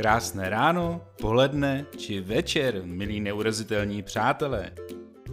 Krásné 0.00 0.48
ráno, 0.48 1.12
poledne 1.20 1.84
či 1.96 2.20
večer, 2.20 2.80
milí 2.84 3.20
neurazitelní 3.20 4.02
přátelé. 4.02 4.72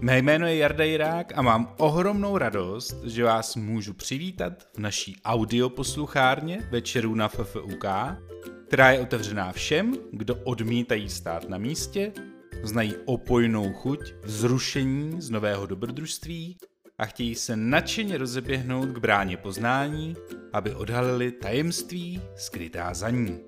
Mé 0.02 0.18
jméno 0.18 0.48
je 0.48 0.58
Jarda 0.58 0.84
Jirák 0.84 1.38
a 1.38 1.42
mám 1.42 1.76
ohromnou 1.78 2.38
radost, 2.38 3.04
že 3.04 3.24
vás 3.24 3.56
můžu 3.56 3.94
přivítat 3.94 4.68
v 4.76 4.78
naší 4.78 5.16
audioposluchárně 5.26 6.68
večerů 6.72 7.16
na 7.16 7.28
FFUK, 7.28 7.86
která 8.68 8.92
je 8.92 9.00
otevřená 9.00 9.52
všem, 9.52 9.94
kdo 10.12 10.36
odmítají 10.36 11.10
stát 11.10 11.50
na 11.50 11.58
místě, 11.58 12.12
znají 12.64 12.96
opojnou 13.06 13.74
chuť 13.74 14.14
vzrušení 14.24 15.22
z 15.22 15.30
nového 15.30 15.66
dobrodružství 15.66 16.58
a 16.98 17.06
chtějí 17.06 17.36
se 17.36 17.56
nadšeně 17.56 18.18
rozeběhnout 18.18 18.90
k 18.90 18.98
bráně 18.98 19.38
poznání, 19.38 20.16
aby 20.54 20.76
odhalili 20.76 21.32
tajemství 21.32 22.22
skrytá 22.36 22.94
za 22.94 23.10
ní. 23.10 23.40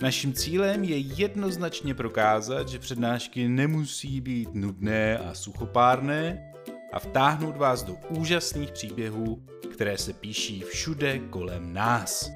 Naším 0.00 0.32
cílem 0.32 0.84
je 0.84 0.98
jednoznačně 0.98 1.94
prokázat, 1.94 2.68
že 2.68 2.78
přednášky 2.78 3.48
nemusí 3.48 4.20
být 4.20 4.54
nudné 4.54 5.18
a 5.18 5.34
suchopárné 5.34 6.52
a 6.92 6.98
vtáhnout 6.98 7.56
vás 7.56 7.82
do 7.82 7.96
úžasných 8.08 8.70
příběhů, 8.70 9.42
které 9.72 9.98
se 9.98 10.12
píší 10.12 10.60
všude 10.60 11.18
kolem 11.18 11.72
nás. 11.72 12.30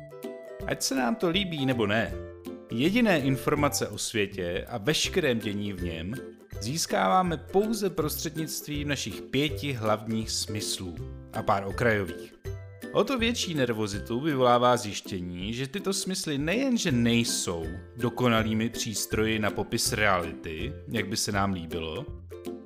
Ať 0.66 0.82
se 0.82 0.94
nám 0.94 1.16
to 1.16 1.28
líbí 1.28 1.66
nebo 1.66 1.86
ne, 1.86 2.14
jediné 2.70 3.18
informace 3.18 3.88
o 3.88 3.98
světě 3.98 4.66
a 4.68 4.78
veškerém 4.78 5.38
dění 5.38 5.72
v 5.72 5.82
něm 5.82 6.14
získáváme 6.60 7.36
pouze 7.36 7.90
prostřednictvím 7.90 8.88
našich 8.88 9.22
pěti 9.22 9.72
hlavních 9.72 10.30
smyslů 10.30 10.96
a 11.32 11.42
pár 11.42 11.64
okrajových. 11.66 12.39
O 12.92 13.04
to 13.04 13.18
větší 13.18 13.54
nervozitu 13.54 14.20
vyvolává 14.20 14.76
zjištění, 14.76 15.54
že 15.54 15.66
tyto 15.66 15.92
smysly 15.92 16.38
nejenže 16.38 16.92
nejsou 16.92 17.66
dokonalými 17.96 18.68
přístroji 18.68 19.38
na 19.38 19.50
popis 19.50 19.92
reality, 19.92 20.72
jak 20.88 21.08
by 21.08 21.16
se 21.16 21.32
nám 21.32 21.52
líbilo, 21.52 22.06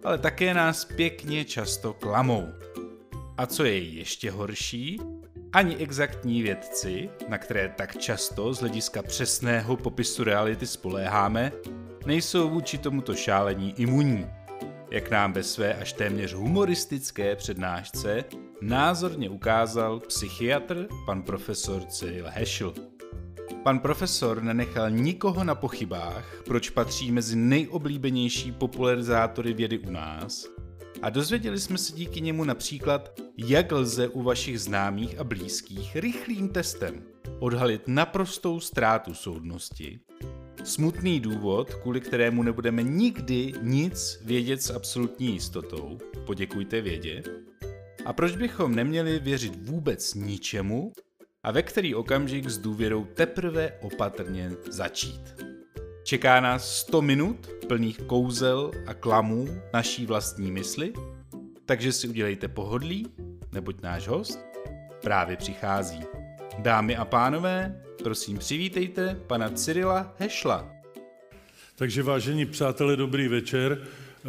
ale 0.05 0.19
také 0.19 0.55
nás 0.55 0.85
pěkně 0.85 1.45
často 1.45 1.93
klamou. 1.93 2.48
A 3.37 3.47
co 3.47 3.65
je 3.65 3.79
ještě 3.79 4.31
horší, 4.31 5.01
ani 5.53 5.77
exaktní 5.77 6.43
vědci, 6.43 7.11
na 7.29 7.39
které 7.39 7.75
tak 7.77 7.98
často 7.98 8.55
z 8.55 8.61
hlediska 8.61 9.03
přesného 9.03 9.77
popisu 9.77 10.25
reality 10.25 10.67
spoléháme, 10.67 11.53
nejsou 12.07 12.51
vůči 12.51 12.79
tomuto 12.79 13.15
šálení 13.15 13.75
imunní. 13.77 14.27
Jak 14.91 15.11
nám 15.11 15.33
ve 15.33 15.43
své 15.43 15.75
až 15.75 15.93
téměř 15.93 16.35
humoristické 16.35 17.37
přednášce 17.37 18.25
názorně 18.61 19.31
ukázal 19.31 20.01
psychiatr 20.01 20.89
pan 21.07 21.23
profesor 21.23 21.83
Cyril 21.85 22.27
Heschel. 22.29 22.75
Pan 23.63 23.79
profesor 23.79 24.43
nenechal 24.43 24.91
nikoho 24.91 25.45
na 25.45 25.55
pochybách, 25.55 26.43
proč 26.45 26.71
patří 26.71 27.13
mezi 27.13 27.37
nejoblíbenější 27.37 28.53
popularizátory 28.53 29.53
vědy 29.53 29.79
u 29.79 29.91
nás 29.91 30.55
a 31.03 31.11
dozvěděli 31.11 31.61
jsme 31.61 31.79
se 31.79 31.93
díky 31.93 32.21
němu 32.21 32.45
například, 32.45 33.21
jak 33.37 33.73
lze 33.73 34.09
u 34.09 34.23
vašich 34.23 34.61
známých 34.61 35.19
a 35.19 35.25
blízkých 35.25 35.97
rychlým 35.97 36.49
testem 36.49 37.03
odhalit 37.39 37.89
naprostou 37.89 38.61
ztrátu 38.61 39.15
soudnosti, 39.15 40.01
smutný 40.65 41.21
důvod, 41.21 41.75
kvůli 41.75 42.01
kterému 42.01 42.43
nebudeme 42.43 42.83
nikdy 42.83 43.53
nic 43.63 44.23
vědět 44.25 44.63
s 44.63 44.71
absolutní 44.71 45.27
jistotou, 45.27 45.99
poděkujte 46.27 46.81
vědě, 46.81 47.23
a 48.05 48.13
proč 48.13 48.37
bychom 48.37 48.75
neměli 48.75 49.19
věřit 49.19 49.69
vůbec 49.69 50.15
ničemu 50.15 50.93
a 51.43 51.51
ve 51.51 51.63
který 51.63 51.95
okamžik 51.95 52.49
s 52.49 52.59
důvěrou 52.59 53.05
teprve 53.05 53.73
opatrně 53.81 54.51
začít. 54.71 55.21
Čeká 56.05 56.41
nás 56.41 56.79
100 56.79 57.03
minut 57.03 57.49
plných 57.69 57.99
kouzel 57.99 58.71
a 58.87 58.95
klamů 58.95 59.49
naší 59.73 60.07
vlastní 60.07 60.53
mysli, 60.53 60.93
takže 61.67 61.93
si 61.93 62.09
udělejte 62.09 62.48
pohodlí, 62.48 63.07
neboť 63.53 63.83
náš 63.83 64.09
host 64.09 64.39
právě 65.03 65.37
přichází. 65.37 66.01
Dámy 66.59 66.97
a 66.97 67.05
pánové, 67.05 67.83
prosím 68.03 68.39
přivítejte 68.39 69.20
pana 69.27 69.51
Cyrila 69.51 70.14
Hešla. 70.19 70.70
Takže 71.75 72.03
vážení 72.03 72.47
přátelé, 72.47 72.97
dobrý 72.97 73.29
večer. 73.29 73.87
Eh, 74.24 74.29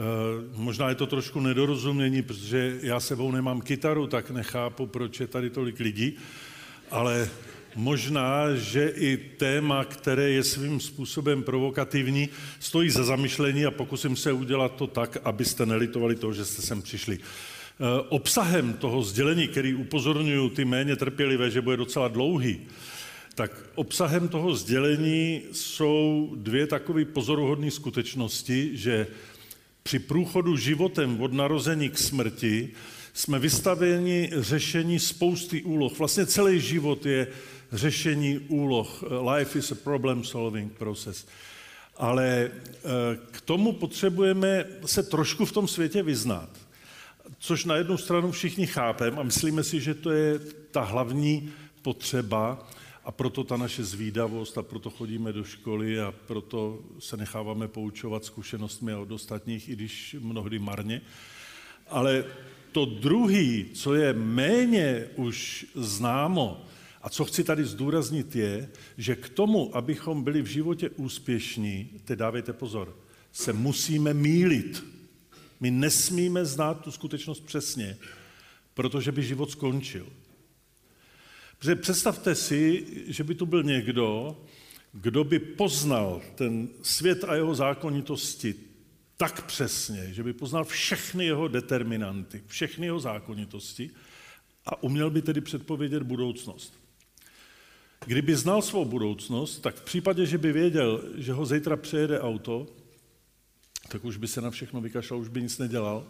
možná 0.56 0.89
je 0.89 0.95
to 0.95 1.06
trošku 1.06 1.39
nedorozumění, 1.39 2.22
protože 2.22 2.79
já 2.81 3.00
sebou 3.00 3.31
nemám 3.31 3.61
kytaru, 3.61 4.07
tak 4.07 4.31
nechápu, 4.31 4.88
proč 4.88 5.19
je 5.19 5.28
tady 5.28 5.50
tolik 5.50 5.79
lidí, 5.79 6.13
ale 6.91 7.29
možná, 7.75 8.55
že 8.55 8.94
i 8.95 9.17
téma, 9.17 9.84
které 9.84 10.29
je 10.29 10.44
svým 10.44 10.79
způsobem 10.79 11.44
provokativní, 11.44 12.29
stojí 12.59 12.89
za 12.89 13.03
zamyšlení 13.03 13.66
a 13.66 13.72
pokusím 13.72 14.16
se 14.16 14.31
udělat 14.31 14.75
to 14.75 14.88
tak, 14.88 15.17
abyste 15.23 15.66
nelitovali 15.66 16.16
toho, 16.16 16.34
že 16.34 16.45
jste 16.45 16.61
sem 16.61 16.81
přišli. 16.81 17.19
Eh, 17.19 17.84
obsahem 18.09 18.73
toho 18.73 19.03
sdělení, 19.03 19.47
který 19.47 19.75
upozorňuju 19.75 20.50
ty 20.50 20.66
méně 20.66 20.95
trpělivé, 20.95 21.50
že 21.50 21.61
bude 21.61 21.78
docela 21.78 22.07
dlouhý, 22.07 22.61
tak 23.35 23.51
obsahem 23.75 24.28
toho 24.28 24.55
sdělení 24.55 25.41
jsou 25.51 26.31
dvě 26.35 26.67
takové 26.67 27.05
pozoruhodné 27.05 27.72
skutečnosti, 27.72 28.69
že 28.73 29.07
při 29.88 30.00
průchodu 30.00 30.57
životem 30.57 31.22
od 31.22 31.34
narození 31.34 31.90
k 31.90 31.97
smrti 31.97 32.69
jsme 33.13 33.40
vystaveni 33.40 34.29
řešení 34.34 35.00
spousty 35.00 35.63
úloh. 35.63 36.00
Vlastně 36.00 36.25
celý 36.25 36.59
život 36.59 37.06
je 37.06 37.28
řešení 37.72 38.40
úloh. 38.40 39.03
Life 39.35 39.59
is 39.59 39.72
a 39.72 39.75
problem 39.75 40.23
solving 40.23 40.73
process. 40.73 41.28
Ale 41.97 42.51
eh, 42.51 42.81
k 43.31 43.41
tomu 43.41 43.73
potřebujeme 43.73 44.66
se 44.85 45.03
trošku 45.03 45.46
v 45.46 45.51
tom 45.51 45.68
světě 45.68 46.03
vyznat. 46.03 46.50
Což 47.40 47.66
na 47.66 47.75
jednu 47.75 47.97
stranu 47.97 48.31
všichni 48.31 48.67
chápeme 48.67 49.17
a 49.17 49.23
myslíme 49.23 49.63
si, 49.63 49.81
že 49.81 49.94
to 49.94 50.12
je 50.12 50.40
ta 50.72 50.81
hlavní 50.81 51.53
potřeba, 51.81 52.67
a 53.05 53.11
proto 53.11 53.43
ta 53.43 53.57
naše 53.57 53.83
zvídavost 53.83 54.57
a 54.57 54.61
proto 54.61 54.89
chodíme 54.89 55.33
do 55.33 55.43
školy 55.43 55.99
a 55.99 56.11
proto 56.11 56.79
se 56.99 57.17
necháváme 57.17 57.67
poučovat 57.67 58.25
zkušenostmi 58.25 58.95
od 58.95 59.11
ostatních, 59.11 59.69
i 59.69 59.73
když 59.73 60.16
mnohdy 60.19 60.59
marně. 60.59 61.01
Ale 61.88 62.25
to 62.71 62.85
druhý, 62.85 63.66
co 63.73 63.95
je 63.95 64.13
méně 64.13 65.07
už 65.16 65.66
známo 65.75 66.66
a 67.01 67.09
co 67.09 67.25
chci 67.25 67.43
tady 67.43 67.66
zdůraznit 67.66 68.35
je, 68.35 68.69
že 68.97 69.16
k 69.16 69.29
tomu, 69.29 69.75
abychom 69.75 70.23
byli 70.23 70.41
v 70.41 70.45
životě 70.45 70.89
úspěšní, 70.89 71.89
teď 72.05 72.19
dávejte 72.19 72.53
pozor, 72.53 72.95
se 73.31 73.53
musíme 73.53 74.13
mílit. 74.13 74.83
My 75.59 75.72
nesmíme 75.72 76.45
znát 76.45 76.81
tu 76.81 76.91
skutečnost 76.91 77.39
přesně, 77.39 77.97
protože 78.73 79.11
by 79.11 79.23
život 79.23 79.51
skončil. 79.51 80.07
Protože 81.66 81.76
představte 81.76 82.36
si, 82.36 82.86
že 83.08 83.24
by 83.24 83.36
tu 83.36 83.46
byl 83.46 83.64
někdo, 83.64 84.38
kdo 84.94 85.24
by 85.24 85.40
poznal 85.40 86.22
ten 86.36 86.68
svět 86.81 87.24
a 87.24 87.36
jeho 87.36 87.56
zákonitosti 87.56 88.56
tak 89.18 89.46
přesně, 89.46 90.14
že 90.14 90.24
by 90.24 90.34
poznal 90.34 90.64
všechny 90.66 91.26
jeho 91.26 91.48
determinanty, 91.48 92.44
všechny 92.48 92.86
jeho 92.86 93.00
zákonitosti 93.00 93.90
a 94.66 94.84
uměl 94.84 95.09
by 95.09 95.22
tedy 95.22 95.42
předpovědět 95.42 96.03
budoucnost. 96.03 96.80
Kdyby 98.06 98.36
znal 98.36 98.62
svou 98.62 98.86
budoucnost, 98.86 99.59
tak 99.59 99.76
v 99.76 99.86
případě, 99.86 100.26
že 100.26 100.38
by 100.38 100.52
věděl, 100.52 101.03
že 101.18 101.34
ho 101.34 101.46
zítra 101.46 101.78
přejede 101.78 102.20
auto, 102.20 102.68
tak 103.88 104.06
už 104.06 104.18
by 104.18 104.28
se 104.28 104.42
na 104.42 104.52
všechno 104.52 104.82
vykašlal, 104.82 105.20
už 105.20 105.28
by 105.28 105.42
nic 105.42 105.58
nedělal. 105.58 106.08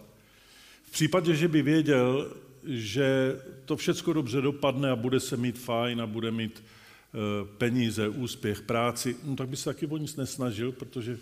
V 0.84 0.92
případě, 0.92 1.36
že 1.36 1.48
by 1.48 1.62
věděl, 1.62 2.36
že 2.68 3.40
to 3.66 3.78
všechno 3.78 4.14
dobře 4.14 4.42
dopadne 4.42 4.92
a 4.92 4.96
bude 4.96 5.20
se 5.20 5.38
mít 5.38 5.60
fajn 5.60 6.02
a 6.02 6.08
bude 6.08 6.32
mít 6.32 6.64
eh, 6.64 7.18
peníze, 7.58 8.10
úspěch, 8.10 8.62
práci, 8.62 9.16
no 9.24 9.36
tak 9.36 9.50
by 9.50 9.58
se 9.58 9.66
taky 9.66 9.88
o 9.88 9.98
nic 9.98 10.16
nesnažil, 10.16 10.72
protože... 10.72 11.18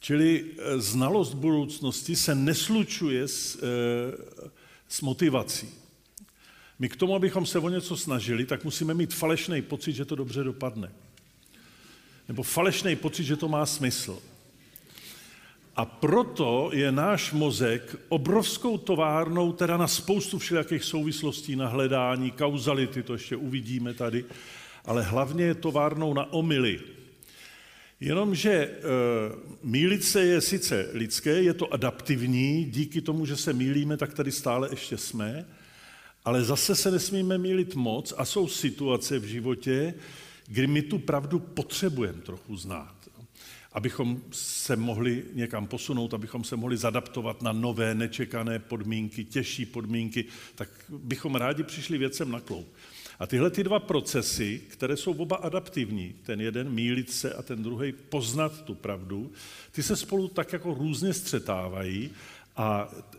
Čili 0.00 0.44
eh, 0.44 0.80
znalost 0.80 1.34
budoucnosti 1.34 2.16
se 2.16 2.34
neslučuje 2.34 3.28
s, 3.28 3.56
eh, 3.56 4.42
s 4.88 5.00
motivací. 5.00 5.68
My 6.78 6.88
k 6.88 6.96
tomu, 6.96 7.14
abychom 7.14 7.46
se 7.46 7.58
o 7.58 7.68
něco 7.68 7.96
snažili, 7.96 8.46
tak 8.46 8.64
musíme 8.64 8.94
mít 8.94 9.14
falešný 9.14 9.62
pocit, 9.62 9.92
že 9.92 10.04
to 10.04 10.14
dobře 10.14 10.44
dopadne. 10.44 10.92
Nebo 12.28 12.42
falešný 12.42 12.96
pocit, 12.96 13.24
že 13.24 13.36
to 13.36 13.48
má 13.48 13.66
smysl. 13.66 14.22
A 15.78 15.84
proto 15.84 16.70
je 16.74 16.92
náš 16.92 17.32
mozek 17.32 17.96
obrovskou 18.08 18.78
továrnou, 18.78 19.52
teda 19.52 19.76
na 19.76 19.86
spoustu 19.86 20.38
všelijakých 20.38 20.84
souvislostí, 20.84 21.56
na 21.56 21.68
hledání, 21.68 22.30
kauzality, 22.30 23.02
to 23.02 23.12
ještě 23.12 23.36
uvidíme 23.36 23.94
tady, 23.94 24.24
ale 24.84 25.02
hlavně 25.02 25.44
je 25.44 25.54
továrnou 25.54 26.14
na 26.14 26.32
omily. 26.32 26.80
Jenomže 28.00 28.52
e, 28.52 28.70
mílit 29.62 30.04
se 30.04 30.24
je 30.24 30.40
sice 30.40 30.88
lidské, 30.92 31.42
je 31.42 31.54
to 31.54 31.74
adaptivní, 31.74 32.64
díky 32.64 33.00
tomu, 33.00 33.26
že 33.26 33.36
se 33.36 33.52
mílíme, 33.52 33.96
tak 33.96 34.14
tady 34.14 34.32
stále 34.32 34.68
ještě 34.70 34.96
jsme, 34.96 35.46
ale 36.24 36.44
zase 36.44 36.74
se 36.74 36.90
nesmíme 36.90 37.38
mílit 37.38 37.74
moc 37.74 38.14
a 38.16 38.24
jsou 38.24 38.48
situace 38.48 39.18
v 39.18 39.24
životě, 39.24 39.94
kdy 40.46 40.66
my 40.66 40.82
tu 40.82 40.98
pravdu 40.98 41.38
potřebujeme 41.38 42.22
trochu 42.22 42.56
znát, 42.56 42.97
abychom 43.78 44.22
se 44.30 44.76
mohli 44.76 45.24
někam 45.32 45.66
posunout, 45.66 46.14
abychom 46.14 46.44
se 46.44 46.56
mohli 46.56 46.76
zadaptovat 46.76 47.42
na 47.42 47.52
nové, 47.52 47.94
nečekané 47.94 48.58
podmínky, 48.58 49.24
těžší 49.24 49.66
podmínky, 49.66 50.24
tak 50.54 50.68
bychom 50.88 51.34
rádi 51.34 51.62
přišli 51.62 51.98
věcem 51.98 52.30
na 52.30 52.40
kloup. 52.40 52.66
A 53.18 53.26
tyhle 53.26 53.50
ty 53.50 53.64
dva 53.64 53.78
procesy, 53.78 54.60
které 54.68 54.96
jsou 54.96 55.12
oba 55.12 55.36
adaptivní, 55.36 56.14
ten 56.22 56.40
jeden 56.40 56.70
mílit 56.70 57.10
se 57.10 57.34
a 57.34 57.42
ten 57.42 57.62
druhý 57.62 57.92
poznat 57.92 58.62
tu 58.62 58.74
pravdu, 58.74 59.32
ty 59.72 59.82
se 59.82 59.96
spolu 59.96 60.28
tak 60.28 60.52
jako 60.52 60.74
různě 60.74 61.14
střetávají 61.14 62.10
a 62.56 62.90
e, 63.14 63.18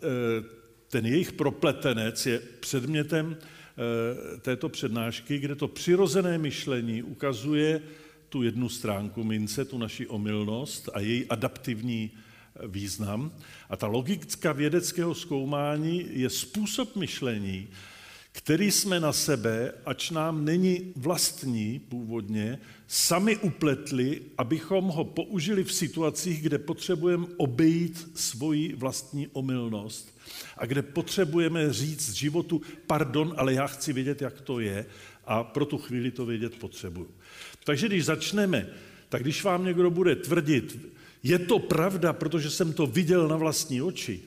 ten 0.90 1.06
jejich 1.06 1.32
propletenec 1.32 2.26
je 2.26 2.40
předmětem 2.40 3.38
e, 3.38 4.38
této 4.40 4.70
přednášky, 4.70 5.40
kde 5.40 5.56
to 5.56 5.68
přirozené 5.68 6.38
myšlení 6.38 7.04
ukazuje 7.04 7.82
tu 8.30 8.44
jednu 8.44 8.70
stránku 8.70 9.24
mince, 9.24 9.66
tu 9.66 9.78
naši 9.78 10.08
omylnost 10.08 10.90
a 10.94 11.00
její 11.00 11.26
adaptivní 11.26 12.12
e, 12.12 12.68
význam. 12.68 13.32
A 13.70 13.76
ta 13.76 13.88
logická 13.88 14.52
vědeckého 14.52 15.16
zkoumání 15.16 16.06
je 16.10 16.30
způsob 16.30 16.96
myšlení, 16.96 17.68
který 18.32 18.72
jsme 18.72 19.00
na 19.00 19.14
sebe, 19.14 19.74
ač 19.86 20.12
nám 20.12 20.46
není 20.46 20.94
vlastní 20.96 21.80
původně, 21.80 22.60
sami 22.88 23.38
upletli, 23.38 24.22
abychom 24.38 24.86
ho 24.86 25.04
použili 25.04 25.64
v 25.64 25.74
situacích, 25.74 26.42
kde 26.42 26.58
potřebujeme 26.58 27.28
obejít 27.38 28.12
svoji 28.16 28.76
vlastní 28.76 29.28
omylnost 29.28 30.20
a 30.58 30.66
kde 30.66 30.82
potřebujeme 30.82 31.74
říct 31.74 32.14
životu, 32.14 32.62
pardon, 32.88 33.34
ale 33.38 33.54
já 33.54 33.68
chci 33.68 33.94
vědět, 33.94 34.22
jak 34.22 34.42
to 34.42 34.60
je 34.60 34.86
a 35.26 35.44
pro 35.44 35.66
tu 35.66 35.78
chvíli 35.78 36.12
to 36.12 36.26
vědět 36.26 36.56
potřebuju. 36.56 37.12
Takže 37.70 37.88
když 37.88 38.06
začneme, 38.06 38.70
tak 39.10 39.22
když 39.22 39.44
vám 39.44 39.66
někdo 39.66 39.92
bude 39.92 40.16
tvrdit, 40.16 40.78
je 41.24 41.40
to 41.40 41.60
pravda, 41.60 42.14
protože 42.14 42.50
jsem 42.50 42.74
to 42.74 42.88
viděl 42.88 43.28
na 43.28 43.38
vlastní 43.38 43.82
oči, 43.82 44.22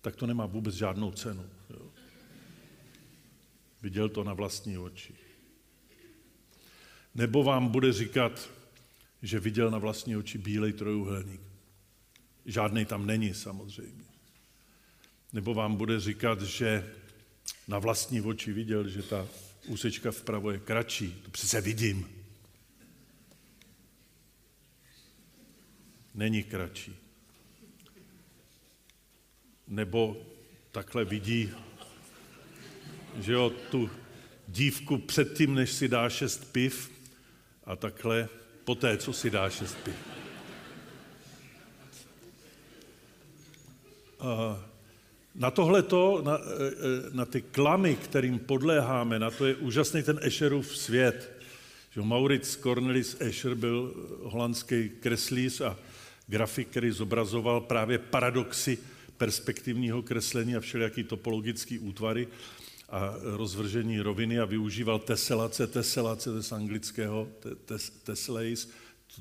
tak 0.00 0.16
to 0.16 0.26
nemá 0.26 0.46
vůbec 0.46 0.74
žádnou 0.74 1.12
cenu. 1.12 1.46
Viděl 3.82 4.08
to 4.08 4.24
na 4.24 4.34
vlastní 4.34 4.78
oči. 4.78 5.14
Nebo 7.14 7.44
vám 7.44 7.68
bude 7.68 7.92
říkat, 7.92 8.50
že 9.22 9.40
viděl 9.40 9.70
na 9.70 9.78
vlastní 9.78 10.16
oči 10.16 10.38
bílej 10.38 10.72
trojuhelník. 10.72 11.40
Žádný 12.46 12.84
tam 12.84 13.06
není 13.06 13.34
samozřejmě. 13.34 14.04
Nebo 15.32 15.54
vám 15.54 15.76
bude 15.76 16.00
říkat, 16.00 16.42
že 16.42 16.90
na 17.68 17.78
vlastní 17.78 18.20
oči 18.20 18.52
viděl, 18.52 18.88
že 18.88 19.02
ta 19.02 19.28
úsečka 19.66 20.10
vpravo 20.10 20.50
je 20.50 20.58
kratší. 20.58 21.14
To 21.22 21.30
přece 21.30 21.60
vidím. 21.60 22.21
Není 26.14 26.42
kratší. 26.42 26.96
Nebo 29.68 30.16
takhle 30.72 31.04
vidí 31.04 31.52
že 33.18 33.32
jo, 33.32 33.52
tu 33.70 33.90
dívku 34.48 34.98
předtím, 34.98 35.54
než 35.54 35.72
si 35.72 35.88
dá 35.88 36.08
šest 36.08 36.52
piv 36.52 36.90
a 37.64 37.76
takhle 37.76 38.28
poté, 38.64 38.96
co 38.96 39.12
si 39.12 39.30
dá 39.30 39.50
šest 39.50 39.76
piv. 39.84 39.94
A 44.20 44.62
na 45.34 45.50
tohleto, 45.50 46.22
na, 46.24 46.38
e, 46.38 46.38
e, 46.38 47.16
na 47.16 47.24
ty 47.24 47.42
klamy, 47.42 47.96
kterým 47.96 48.38
podléháme, 48.38 49.18
na 49.18 49.30
to 49.30 49.46
je 49.46 49.56
úžasný 49.56 50.02
ten 50.02 50.18
Escherův 50.22 50.76
svět. 50.76 51.42
Že 51.90 52.00
Maurits 52.00 52.56
Cornelis 52.56 53.16
Escher 53.20 53.54
byl 53.54 53.94
holandský 54.22 54.88
kreslíř 54.88 55.60
a 55.60 55.76
grafik, 56.26 56.68
který 56.68 56.90
zobrazoval 56.90 57.60
právě 57.60 57.98
paradoxy 57.98 58.78
perspektivního 59.16 60.02
kreslení 60.02 60.56
a 60.56 60.60
všelijaký 60.60 61.04
topologický 61.04 61.78
útvary 61.78 62.28
a 62.88 63.14
rozvržení 63.22 64.00
roviny 64.00 64.38
a 64.38 64.44
využíval 64.44 64.98
teselace, 64.98 65.66
teselace 65.66 66.42
z 66.42 66.52
anglického 66.52 67.28
tes, 67.64 67.90
tesleis, 67.90 68.70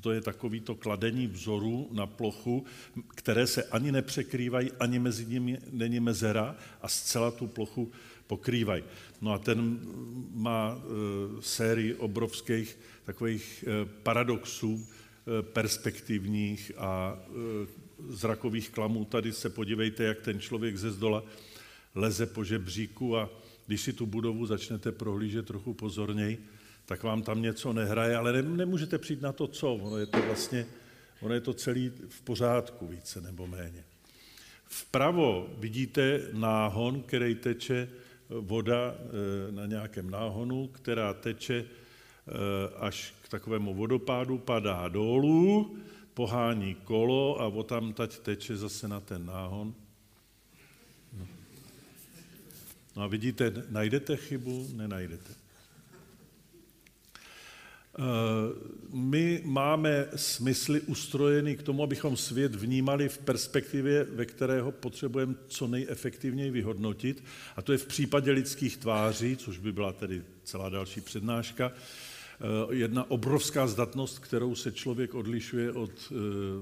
to 0.01 0.11
je 0.11 0.21
takovýto 0.21 0.75
kladení 0.75 1.27
vzorů 1.27 1.89
na 1.91 2.05
plochu, 2.07 2.65
které 3.15 3.47
se 3.47 3.63
ani 3.63 3.91
nepřekrývají, 3.91 4.71
ani 4.79 4.99
mezi 4.99 5.25
nimi 5.25 5.57
není 5.71 5.99
mezera 5.99 6.55
a 6.81 6.87
zcela 6.87 7.31
tu 7.31 7.47
plochu 7.47 7.91
pokrývají. 8.27 8.83
No 9.21 9.33
a 9.33 9.37
ten 9.37 9.79
má 10.33 10.77
e, 10.77 10.81
sérii 11.41 11.95
obrovských 11.95 12.77
takových 13.03 13.65
e, 13.67 13.85
paradoxů 13.85 14.87
perspektivních 15.41 16.71
a 16.77 17.19
e, 17.19 17.31
zrakových 18.09 18.69
klamů. 18.69 19.05
Tady 19.05 19.33
se 19.33 19.49
podívejte, 19.49 20.03
jak 20.03 20.21
ten 20.21 20.39
člověk 20.39 20.77
ze 20.77 20.91
zdola 20.91 21.23
leze 21.95 22.25
po 22.25 22.43
žebříku 22.43 23.17
a 23.17 23.29
když 23.67 23.81
si 23.81 23.93
tu 23.93 24.05
budovu 24.05 24.45
začnete 24.45 24.91
prohlížet 24.91 25.45
trochu 25.45 25.73
pozorněji, 25.73 26.45
tak 26.85 27.03
vám 27.03 27.21
tam 27.21 27.41
něco 27.41 27.73
nehraje, 27.73 28.15
ale 28.15 28.33
ne, 28.33 28.41
nemůžete 28.41 28.97
přijít 28.97 29.21
na 29.21 29.31
to, 29.31 29.47
co. 29.47 29.75
Ono 29.75 29.97
je 29.97 30.05
to 30.05 30.21
vlastně, 30.21 30.67
ono 31.21 31.33
je 31.33 31.41
to 31.41 31.53
celý 31.53 31.91
v 32.09 32.21
pořádku, 32.21 32.87
více 32.87 33.21
nebo 33.21 33.47
méně. 33.47 33.83
Vpravo 34.65 35.49
vidíte 35.57 36.21
náhon, 36.33 37.01
který 37.01 37.35
teče 37.35 37.89
voda 38.29 38.95
eh, 38.95 39.51
na 39.51 39.65
nějakém 39.65 40.09
náhonu, 40.09 40.67
která 40.67 41.13
teče 41.13 41.65
eh, 41.65 42.31
až 42.75 43.13
takovému 43.31 43.73
vodopádu, 43.73 44.37
padá 44.37 44.87
dolů, 44.87 45.77
pohání 46.13 46.75
kolo 46.75 47.41
a 47.41 47.63
tam 47.63 47.93
tať 47.93 48.19
teče 48.19 48.57
zase 48.57 48.87
na 48.87 48.99
ten 48.99 49.25
náhon 49.25 49.73
No 52.95 53.03
a 53.03 53.07
vidíte, 53.07 53.53
najdete 53.69 54.17
chybu, 54.17 54.67
nenajdete. 54.73 55.33
Eh, 57.99 58.03
my 58.93 59.41
máme 59.45 60.07
smysly 60.15 60.81
ustrojený 60.81 61.55
k 61.55 61.63
tomu, 61.63 61.83
abychom 61.83 62.17
svět 62.17 62.55
vnímali 62.55 63.09
v 63.09 63.17
perspektivě, 63.17 64.03
ve 64.03 64.25
kterého 64.25 64.71
potřebujeme 64.71 65.35
co 65.47 65.67
nejefektivněji 65.67 66.51
vyhodnotit. 66.51 67.23
A 67.55 67.61
to 67.61 67.71
je 67.71 67.77
v 67.77 67.85
případě 67.85 68.31
lidských 68.31 68.77
tváří, 68.77 69.37
což 69.37 69.57
by 69.57 69.71
byla 69.71 69.93
tedy 69.93 70.23
celá 70.43 70.69
další 70.69 71.01
přednáška, 71.01 71.71
jedna 72.71 73.11
obrovská 73.11 73.67
zdatnost, 73.67 74.19
kterou 74.19 74.55
se 74.55 74.71
člověk 74.71 75.13
odlišuje 75.13 75.71
od 75.71 75.91
eh, 75.91 76.15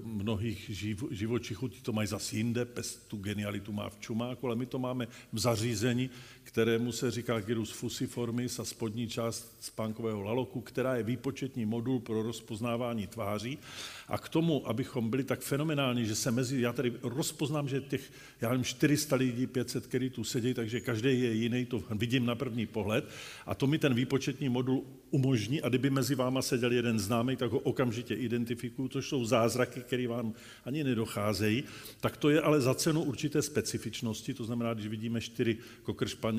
mnohých 0.03 0.71
živočichů, 1.11 1.67
ti 1.67 1.81
to 1.81 1.93
mají 1.93 2.07
zase 2.07 2.35
jinde, 2.35 2.65
pes 2.65 2.95
tu 2.95 3.17
genialitu 3.17 3.71
má 3.71 3.89
v 3.89 3.99
čumáku, 3.99 4.47
ale 4.47 4.55
my 4.55 4.65
to 4.65 4.79
máme 4.79 5.07
v 5.33 5.39
zařízení, 5.39 6.09
kterému 6.49 6.91
se 6.91 7.11
říká 7.11 7.39
gyrus 7.39 7.71
fusiformis 7.71 8.59
a 8.59 8.65
spodní 8.65 9.07
část 9.07 9.55
spánkového 9.59 10.21
laloku, 10.21 10.61
která 10.61 10.95
je 10.95 11.03
výpočetní 11.03 11.65
modul 11.65 11.99
pro 11.99 12.23
rozpoznávání 12.23 13.07
tváří. 13.07 13.57
A 14.07 14.17
k 14.17 14.29
tomu, 14.29 14.67
abychom 14.67 15.09
byli 15.09 15.23
tak 15.23 15.41
fenomenální, 15.41 16.05
že 16.05 16.15
se 16.15 16.31
mezi, 16.31 16.61
já 16.61 16.73
tady 16.73 16.93
rozpoznám, 17.03 17.67
že 17.67 17.81
těch, 17.81 18.11
já 18.41 18.49
nevím, 18.49 18.63
400 18.63 19.15
lidí, 19.15 19.47
500, 19.47 19.87
který 19.87 20.09
tu 20.09 20.23
sedí, 20.23 20.53
takže 20.53 20.81
každý 20.81 21.21
je 21.21 21.33
jiný, 21.33 21.65
to 21.65 21.83
vidím 21.91 22.25
na 22.25 22.35
první 22.35 22.65
pohled. 22.65 23.05
A 23.45 23.55
to 23.55 23.67
mi 23.67 23.77
ten 23.77 23.93
výpočetní 23.93 24.49
modul 24.49 24.83
umožní, 25.11 25.61
a 25.61 25.69
kdyby 25.69 25.89
mezi 25.89 26.15
váma 26.15 26.41
seděl 26.41 26.71
jeden 26.71 26.99
známý, 26.99 27.35
tak 27.35 27.51
ho 27.51 27.59
okamžitě 27.59 28.15
identifikuju, 28.15 28.87
což 28.87 29.07
jsou 29.07 29.25
zázraky, 29.25 29.81
které 29.81 30.07
vám 30.07 30.33
ani 30.65 30.83
nedocházejí. 30.83 31.63
Tak 32.01 32.17
to 32.17 32.29
je 32.29 32.41
ale 32.41 32.61
za 32.61 32.75
cenu 32.75 33.03
určité 33.03 33.41
specifičnosti, 33.41 34.33
to 34.33 34.43
znamená, 34.43 34.73
když 34.73 34.87
vidíme 34.87 35.21
čtyři 35.21 35.57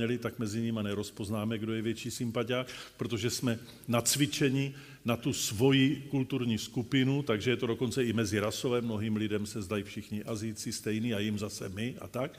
kokršpaněly, 0.00 0.19
tak 0.19 0.38
mezi 0.38 0.61
nimi 0.61 0.80
nerozpoznáme, 0.83 1.59
kdo 1.59 1.73
je 1.73 1.83
větší 1.83 2.11
sympatiák, 2.11 2.66
protože 2.97 3.30
jsme 3.30 3.59
nacvičeni 3.88 4.75
na 5.04 5.16
tu 5.16 5.33
svoji 5.33 6.07
kulturní 6.11 6.59
skupinu, 6.59 7.23
takže 7.23 7.50
je 7.50 7.57
to 7.57 7.66
dokonce 7.66 8.04
i 8.04 8.12
mezirasové, 8.12 8.80
mnohým 8.80 9.16
lidem 9.16 9.47
se 9.47 9.62
zdají 9.62 9.83
všichni 9.83 10.25
azíci 10.25 10.73
stejný 10.73 11.14
a 11.14 11.19
jim 11.19 11.38
zase 11.38 11.69
my 11.69 11.95
a 12.00 12.09
tak. 12.09 12.38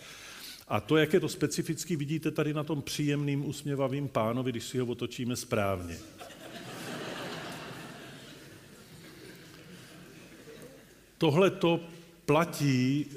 A 0.67 0.79
to, 0.79 0.97
jak 0.97 1.13
je 1.13 1.19
to 1.19 1.29
specificky, 1.29 1.95
vidíte 1.95 2.31
tady 2.31 2.53
na 2.53 2.63
tom 2.63 2.81
příjemným, 2.81 3.45
usměvavým 3.45 4.07
pánovi, 4.07 4.51
když 4.51 4.63
si 4.63 4.79
ho 4.79 4.85
otočíme 4.85 5.35
správně. 5.35 5.97
Tohle 11.17 11.49
to 11.49 11.79
platí 12.25 13.05
e, 13.05 13.15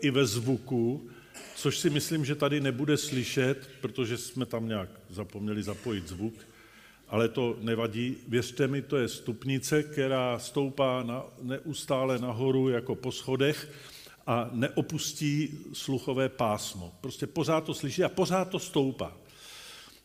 i 0.00 0.10
ve 0.10 0.26
zvuku, 0.26 1.10
což 1.58 1.78
si 1.78 1.90
myslím, 1.90 2.24
že 2.24 2.34
tady 2.34 2.60
nebude 2.60 2.96
slyšet, 2.96 3.70
protože 3.80 4.16
jsme 4.16 4.46
tam 4.46 4.68
nějak 4.68 4.88
zapomněli 5.10 5.62
zapojit 5.62 6.08
zvuk, 6.08 6.34
ale 7.08 7.28
to 7.28 7.56
nevadí. 7.60 8.16
Věřte 8.28 8.68
mi, 8.68 8.82
to 8.82 8.96
je 8.96 9.08
stupnice, 9.08 9.82
která 9.82 10.38
stoupá 10.38 11.02
na, 11.02 11.24
neustále 11.42 12.18
nahoru 12.18 12.68
jako 12.68 12.94
po 12.94 13.12
schodech 13.12 13.70
a 14.26 14.50
neopustí 14.52 15.58
sluchové 15.72 16.28
pásmo. 16.28 16.94
Prostě 17.00 17.26
pořád 17.26 17.64
to 17.64 17.74
slyší 17.74 18.04
a 18.04 18.08
pořád 18.08 18.48
to 18.48 18.58
stoupá. 18.58 19.16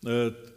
E, 0.07 0.09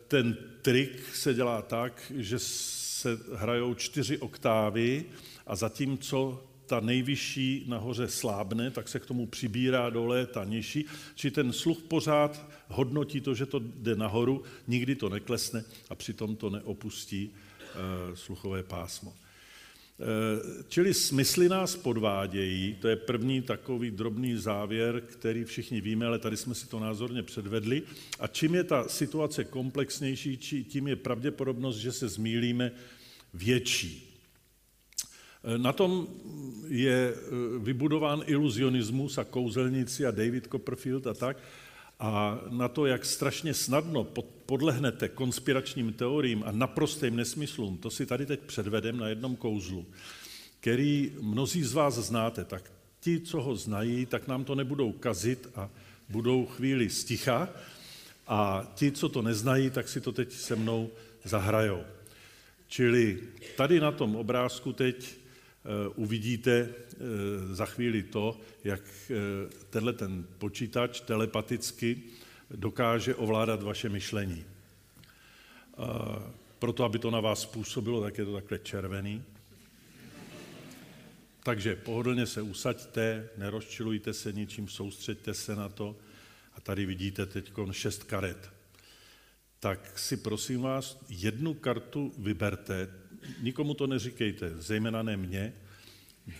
ten 0.09 0.37
trik 0.63 1.15
se 1.15 1.35
dělá 1.35 1.63
tak, 1.63 2.13
že 2.17 2.39
se 2.39 3.19
hrajou 3.35 3.75
čtyři 3.75 4.19
oktávy 4.19 5.05
a 5.47 5.57
zatímco 5.57 6.45
ta 6.67 6.81
nejvyšší 6.81 7.65
nahoře 7.69 8.09
slábne, 8.09 8.71
tak 8.71 8.89
se 8.89 9.01
k 9.01 9.07
tomu 9.07 9.27
přibírá 9.27 9.91
dole 9.91 10.27
ta 10.27 10.45
nižší. 10.45 10.85
Či 11.15 11.31
ten 11.31 11.53
sluch 11.53 11.79
pořád 11.83 12.51
hodnotí 12.69 13.21
to, 13.21 13.35
že 13.35 13.47
to 13.47 13.59
jde 13.59 13.97
nahoru, 13.97 14.43
nikdy 14.69 14.95
to 14.95 15.09
neklesne 15.09 15.65
a 15.91 15.95
přitom 15.95 16.37
to 16.37 16.51
neopustí 16.51 17.31
e, 17.31 18.17
sluchové 18.17 18.63
pásmo. 18.63 19.15
E, 19.15 20.65
čili 20.69 20.95
smysly 20.95 21.49
nás 21.49 21.77
podvádějí, 21.77 22.77
to 22.81 22.89
je 22.89 22.97
první 22.97 23.43
takový 23.43 23.91
drobný 23.91 24.37
závěr, 24.37 25.01
který 25.01 25.45
všichni 25.45 25.81
víme, 25.81 26.07
ale 26.07 26.19
tady 26.19 26.37
jsme 26.37 26.55
si 26.55 26.69
to 26.69 26.81
názorně 26.81 27.23
předvedli. 27.23 27.83
A 28.21 28.27
čím 28.27 28.55
je 28.55 28.65
ta 28.65 28.89
situace 28.89 29.45
komplexnější, 29.45 30.37
tím 30.69 30.89
je 30.89 30.97
pravděpodobnost, 30.97 31.77
že 31.77 31.93
se 31.93 32.09
zmílíme 32.09 32.73
větší. 33.35 34.06
Na 35.57 35.73
tom 35.73 36.09
je 36.69 37.15
eh, 37.15 37.19
vybudován 37.59 38.23
iluzionismus 38.27 39.19
a 39.19 39.25
kouzelníci 39.25 40.07
a 40.07 40.11
David 40.11 40.47
Copperfield 40.47 41.07
a 41.07 41.15
tak. 41.15 41.37
A 42.01 42.41
na 42.51 42.69
to, 42.69 42.87
jak 42.87 43.05
strašně 43.05 43.55
snadno 43.55 44.05
podlehnete 44.47 45.09
konspiračním 45.09 45.93
teoriím 45.93 46.45
a 46.47 46.53
naprostým 46.53 47.17
nesmyslům, 47.17 47.77
to 47.79 47.91
si 47.91 48.07
tady 48.07 48.27
teď 48.27 48.41
předvedem 48.41 48.99
na 48.99 49.09
jednom 49.09 49.37
kouzlu, 49.37 49.87
který 50.61 51.13
mnozí 51.21 51.63
z 51.63 51.73
vás 51.73 51.95
znáte, 51.95 52.45
tak 52.45 52.73
ti, 53.01 53.21
co 53.21 53.41
ho 53.41 53.57
znají, 53.57 54.07
tak 54.07 54.29
nám 54.29 54.45
to 54.45 54.55
nebudou 54.55 54.93
kazit 54.93 55.49
a 55.55 55.71
budou 56.09 56.47
chvíli 56.47 56.91
sticha 56.91 57.49
a 58.27 58.73
ti, 58.75 58.93
co 58.93 59.09
to 59.09 59.23
neznají, 59.23 59.71
tak 59.71 59.89
si 59.89 60.01
to 60.01 60.13
teď 60.13 60.33
se 60.33 60.57
mnou 60.57 60.91
zahrajou. 61.25 61.83
Čili 62.69 63.19
tady 63.57 63.81
na 63.81 63.93
tom 63.93 64.17
obrázku 64.17 64.73
teď 64.73 65.26
uvidíte 65.95 66.53
eh, 66.53 66.97
za 67.55 67.67
chvíli 67.67 68.03
to, 68.03 68.41
jak 68.65 68.83
eh, 69.11 69.15
tenhle 69.71 69.93
ten 69.93 70.27
počítač 70.39 71.01
telepaticky 71.01 72.03
dokáže 72.51 73.15
ovládat 73.15 73.63
vaše 73.63 73.89
myšlení. 73.89 74.45
Proto, 76.59 76.85
aby 76.85 76.99
to 76.99 77.11
na 77.11 77.21
vás 77.21 77.47
působilo, 77.47 78.03
tak 78.03 78.19
je 78.19 78.25
to 78.25 78.33
takhle 78.33 78.59
červený. 78.59 79.23
Takže 81.43 81.77
pohodlně 81.77 82.27
se 82.27 82.43
usaďte, 82.43 83.29
nerozčilujte 83.37 84.15
se 84.15 84.33
ničím, 84.33 84.69
soustřeďte 84.69 85.35
se 85.35 85.57
na 85.57 85.69
to. 85.69 85.97
A 86.55 86.61
tady 86.61 86.87
vidíte 86.87 87.27
teď 87.27 87.53
šest 87.71 88.05
karet. 88.05 88.51
Tak 89.61 89.99
si 89.99 90.17
prosím 90.17 90.61
vás 90.61 90.99
jednu 91.09 91.55
kartu 91.55 92.13
vyberte, 92.19 92.89
nikomu 93.43 93.75
to 93.75 93.87
neříkejte, 93.87 94.53
zejména 94.59 95.03
ne 95.03 95.17
mně, 95.17 95.53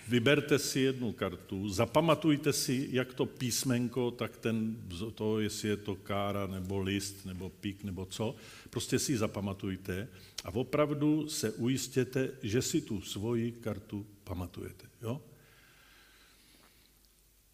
vyberte 0.09 0.59
si 0.59 0.81
jednu 0.81 1.13
kartu, 1.13 1.69
zapamatujte 1.69 2.53
si, 2.53 2.89
jak 2.91 3.15
to 3.15 3.27
písmenko, 3.27 4.11
tak 4.11 4.37
ten, 4.37 4.77
to, 5.15 5.41
jestli 5.41 5.69
je 5.69 5.77
to 5.77 5.97
kára, 5.97 6.47
nebo 6.47 6.79
list, 6.79 7.27
nebo 7.27 7.51
pík, 7.51 7.85
nebo 7.85 8.07
co, 8.07 8.37
prostě 8.71 8.99
si 8.99 9.17
zapamatujte 9.17 10.09
a 10.45 10.55
opravdu 10.55 11.29
se 11.29 11.53
ujistěte, 11.53 12.31
že 12.43 12.63
si 12.63 12.81
tu 12.81 13.01
svoji 13.01 13.53
kartu 13.53 14.07
pamatujete. 14.25 14.87
Jo? 15.03 15.23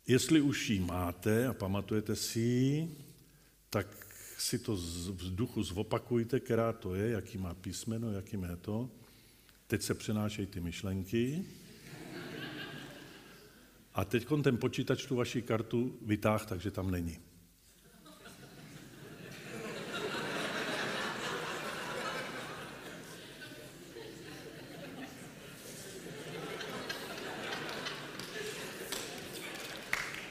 Jestli 0.06 0.40
už 0.40 0.70
ji 0.70 0.80
máte 0.80 1.46
a 1.46 1.54
pamatujete 1.54 2.16
si 2.16 2.40
ji, 2.40 2.96
tak 3.70 3.86
si 4.38 4.58
to 4.58 4.76
v 4.76 5.34
duchu 5.34 5.62
zopakujte, 5.62 6.40
která 6.40 6.72
to 6.72 6.94
je, 6.94 7.10
jaký 7.10 7.38
má 7.38 7.54
písmeno, 7.54 8.12
jaký 8.12 8.36
má 8.36 8.56
to. 8.56 8.90
Teď 9.72 9.82
se 9.82 9.94
přenášejí 9.94 10.46
ty 10.46 10.60
myšlenky. 10.60 11.44
A 13.94 14.04
teď 14.04 14.26
ten 14.42 14.56
počítač 14.56 15.06
tu 15.06 15.16
vaši 15.16 15.42
kartu 15.42 15.98
vytáh, 16.02 16.46
takže 16.46 16.70
tam 16.70 16.90
není. 16.90 17.18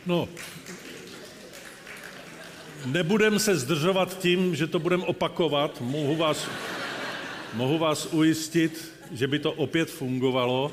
No, 0.05 0.29
nebudem 2.85 3.39
se 3.39 3.57
zdržovat 3.57 4.19
tím, 4.19 4.55
že 4.55 4.67
to 4.67 4.79
budeme 4.79 5.03
opakovat. 5.03 5.81
Mohu 5.81 6.15
vás, 6.15 6.47
mohu 7.53 7.77
vás 7.77 8.13
ujistit, 8.13 8.90
že 9.11 9.27
by 9.27 9.39
to 9.39 9.51
opět 9.51 9.89
fungovalo. 9.89 10.71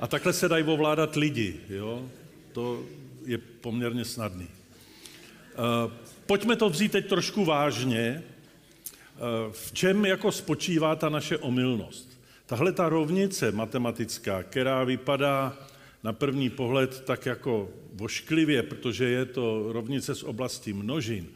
A 0.00 0.06
takhle 0.06 0.32
se 0.32 0.48
dají 0.48 0.64
ovládat 0.64 1.16
lidi. 1.16 1.56
Jo? 1.68 2.08
To 2.52 2.82
je 3.24 3.38
poměrně 3.38 4.04
snadný. 4.04 4.46
Uh, 4.46 5.92
pojďme 6.26 6.56
to 6.56 6.70
vzít 6.70 6.92
teď 6.92 7.08
trošku 7.08 7.44
vážně. 7.44 8.22
Uh, 8.22 9.52
v 9.52 9.72
čem 9.72 10.06
jako 10.06 10.32
spočívá 10.32 10.96
ta 10.96 11.08
naše 11.08 11.38
omylnost? 11.38 12.20
Tahle 12.46 12.72
ta 12.72 12.88
rovnice 12.88 13.52
matematická, 13.52 14.42
která 14.42 14.84
vypadá 14.84 15.56
na 16.04 16.12
první 16.12 16.50
pohled 16.50 17.00
tak 17.04 17.26
jako 17.26 17.68
vošklivě, 17.94 18.62
protože 18.62 19.04
je 19.04 19.24
to 19.24 19.72
rovnice 19.72 20.14
z 20.14 20.22
oblasti 20.22 20.72
množin, 20.72 21.26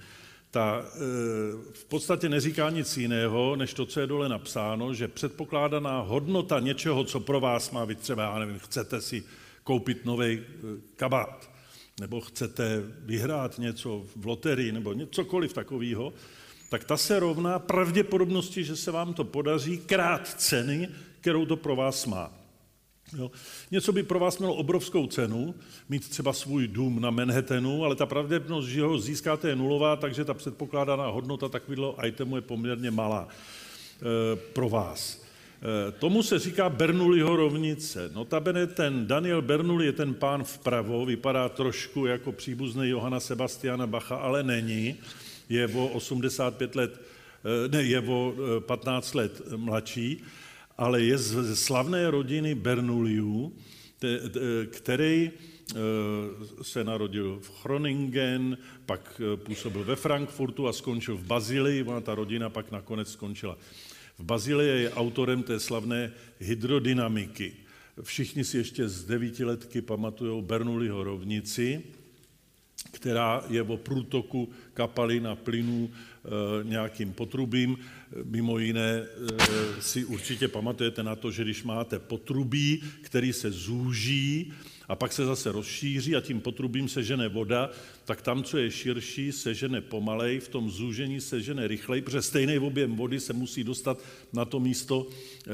ta 0.54 0.82
e, 0.84 0.98
v 1.72 1.84
podstatě 1.84 2.28
neříká 2.28 2.70
nic 2.70 2.96
jiného, 2.96 3.56
než 3.56 3.74
to, 3.74 3.86
co 3.86 4.00
je 4.00 4.06
dole 4.06 4.28
napsáno, 4.28 4.94
že 4.94 5.08
předpokládaná 5.08 6.00
hodnota 6.00 6.60
něčeho, 6.60 7.04
co 7.04 7.20
pro 7.20 7.40
vás 7.40 7.70
má 7.70 7.86
být 7.86 7.98
třeba, 7.98 8.22
já 8.22 8.38
nevím, 8.38 8.58
chcete 8.58 9.00
si 9.00 9.24
koupit 9.64 10.04
nový 10.04 10.26
e, 10.32 10.42
kabát, 10.96 11.50
nebo 12.00 12.20
chcete 12.20 12.82
vyhrát 12.98 13.58
něco 13.58 14.06
v 14.16 14.26
loterii, 14.26 14.72
nebo 14.72 14.94
cokoliv 15.10 15.52
takového, 15.52 16.12
tak 16.70 16.84
ta 16.84 16.96
se 16.96 17.20
rovná 17.20 17.58
pravděpodobnosti, 17.58 18.64
že 18.64 18.76
se 18.76 18.90
vám 18.90 19.14
to 19.14 19.24
podaří, 19.24 19.78
krát 19.78 20.28
ceny, 20.28 20.88
kterou 21.20 21.46
to 21.46 21.56
pro 21.56 21.76
vás 21.76 22.06
má. 22.06 22.43
Jo. 23.12 23.30
Něco 23.70 23.92
by 23.92 24.02
pro 24.02 24.18
vás 24.18 24.38
mělo 24.38 24.54
obrovskou 24.54 25.06
cenu, 25.06 25.54
mít 25.88 26.08
třeba 26.08 26.32
svůj 26.32 26.68
dům 26.68 27.00
na 27.00 27.10
Manhattanu, 27.10 27.84
ale 27.84 27.96
ta 27.96 28.06
pravděpodobnost, 28.06 28.66
že 28.66 28.82
ho 28.82 28.98
získáte, 28.98 29.48
je 29.48 29.56
nulová, 29.56 29.96
takže 29.96 30.24
ta 30.24 30.34
předpokládaná 30.34 31.06
hodnota 31.06 31.48
takového 31.48 32.06
itemu 32.06 32.36
je 32.36 32.42
poměrně 32.42 32.90
malá 32.90 33.28
e, 33.28 34.36
pro 34.36 34.68
vás. 34.68 35.24
E, 35.88 35.92
tomu 35.92 36.22
se 36.22 36.38
říká 36.38 36.68
Bernoulliho 36.68 37.36
rovnice. 37.36 38.10
Notabene 38.14 38.66
ten 38.66 39.06
Daniel 39.06 39.42
Bernoulli 39.42 39.86
je 39.86 39.92
ten 39.92 40.14
pán 40.14 40.44
vpravo, 40.44 41.06
vypadá 41.06 41.48
trošku 41.48 42.06
jako 42.06 42.32
příbuzný 42.32 42.88
Johana 42.88 43.20
Sebastiana 43.20 43.86
Bacha, 43.86 44.16
ale 44.16 44.42
není. 44.42 44.96
Je 45.48 45.68
o 45.68 45.86
85 45.86 46.74
let, 46.74 47.00
e, 47.64 47.68
ne, 47.68 47.82
je 47.82 48.00
o 48.00 48.34
15 48.66 49.14
let 49.14 49.42
mladší 49.56 50.24
ale 50.78 51.02
je 51.02 51.18
z 51.18 51.56
slavné 51.56 52.10
rodiny 52.10 52.54
Bernoulliů, 52.54 53.52
který 54.66 55.30
eh, 55.30 55.74
se 56.62 56.84
narodil 56.84 57.38
v 57.42 57.50
Chroningen, 57.62 58.58
pak 58.86 59.20
eh, 59.20 59.36
působil 59.36 59.84
ve 59.84 59.96
Frankfurtu 59.96 60.68
a 60.68 60.72
skončil 60.72 61.16
v 61.16 61.26
Bazilii, 61.26 61.84
a 61.96 62.00
ta 62.00 62.14
rodina 62.14 62.50
pak 62.50 62.70
nakonec 62.70 63.12
skončila. 63.12 63.56
V 64.18 64.24
Bazilii 64.24 64.82
je 64.82 64.92
autorem 64.92 65.42
té 65.42 65.60
slavné 65.60 66.12
hydrodynamiky. 66.40 67.52
Všichni 68.02 68.44
si 68.44 68.58
ještě 68.58 68.88
z 68.88 69.04
devítiletky 69.04 69.82
pamatují 69.82 70.42
Bernoulliho 70.42 71.04
rovnici, 71.04 71.82
která 72.90 73.44
je 73.48 73.62
o 73.62 73.76
průtoku 73.76 74.48
kapalin 74.74 75.26
a 75.26 75.36
plynů 75.36 75.90
e, 75.90 76.28
nějakým 76.64 77.12
potrubím. 77.12 77.78
Mimo 78.24 78.58
jiné 78.58 78.90
e, 78.90 79.06
si 79.82 80.04
určitě 80.04 80.48
pamatujete 80.48 81.02
na 81.02 81.16
to, 81.16 81.30
že 81.30 81.42
když 81.42 81.62
máte 81.62 81.98
potrubí, 81.98 82.82
který 83.02 83.32
se 83.32 83.50
zúží 83.50 84.52
a 84.88 84.96
pak 84.96 85.12
se 85.12 85.24
zase 85.24 85.52
rozšíří 85.52 86.16
a 86.16 86.20
tím 86.20 86.40
potrubím 86.40 86.88
se 86.88 87.02
žene 87.02 87.28
voda, 87.28 87.70
tak 88.04 88.22
tam, 88.22 88.42
co 88.42 88.58
je 88.58 88.70
širší, 88.70 89.32
se 89.32 89.54
žene 89.54 89.80
pomalej, 89.80 90.40
v 90.40 90.48
tom 90.48 90.70
zúžení 90.70 91.20
se 91.20 91.40
žene 91.40 91.68
rychleji, 91.68 92.02
protože 92.02 92.22
stejný 92.22 92.58
objem 92.58 92.96
vody 92.96 93.20
se 93.20 93.32
musí 93.32 93.64
dostat 93.64 93.98
na 94.32 94.44
to 94.44 94.60
místo, 94.60 95.06
e, 95.08 95.50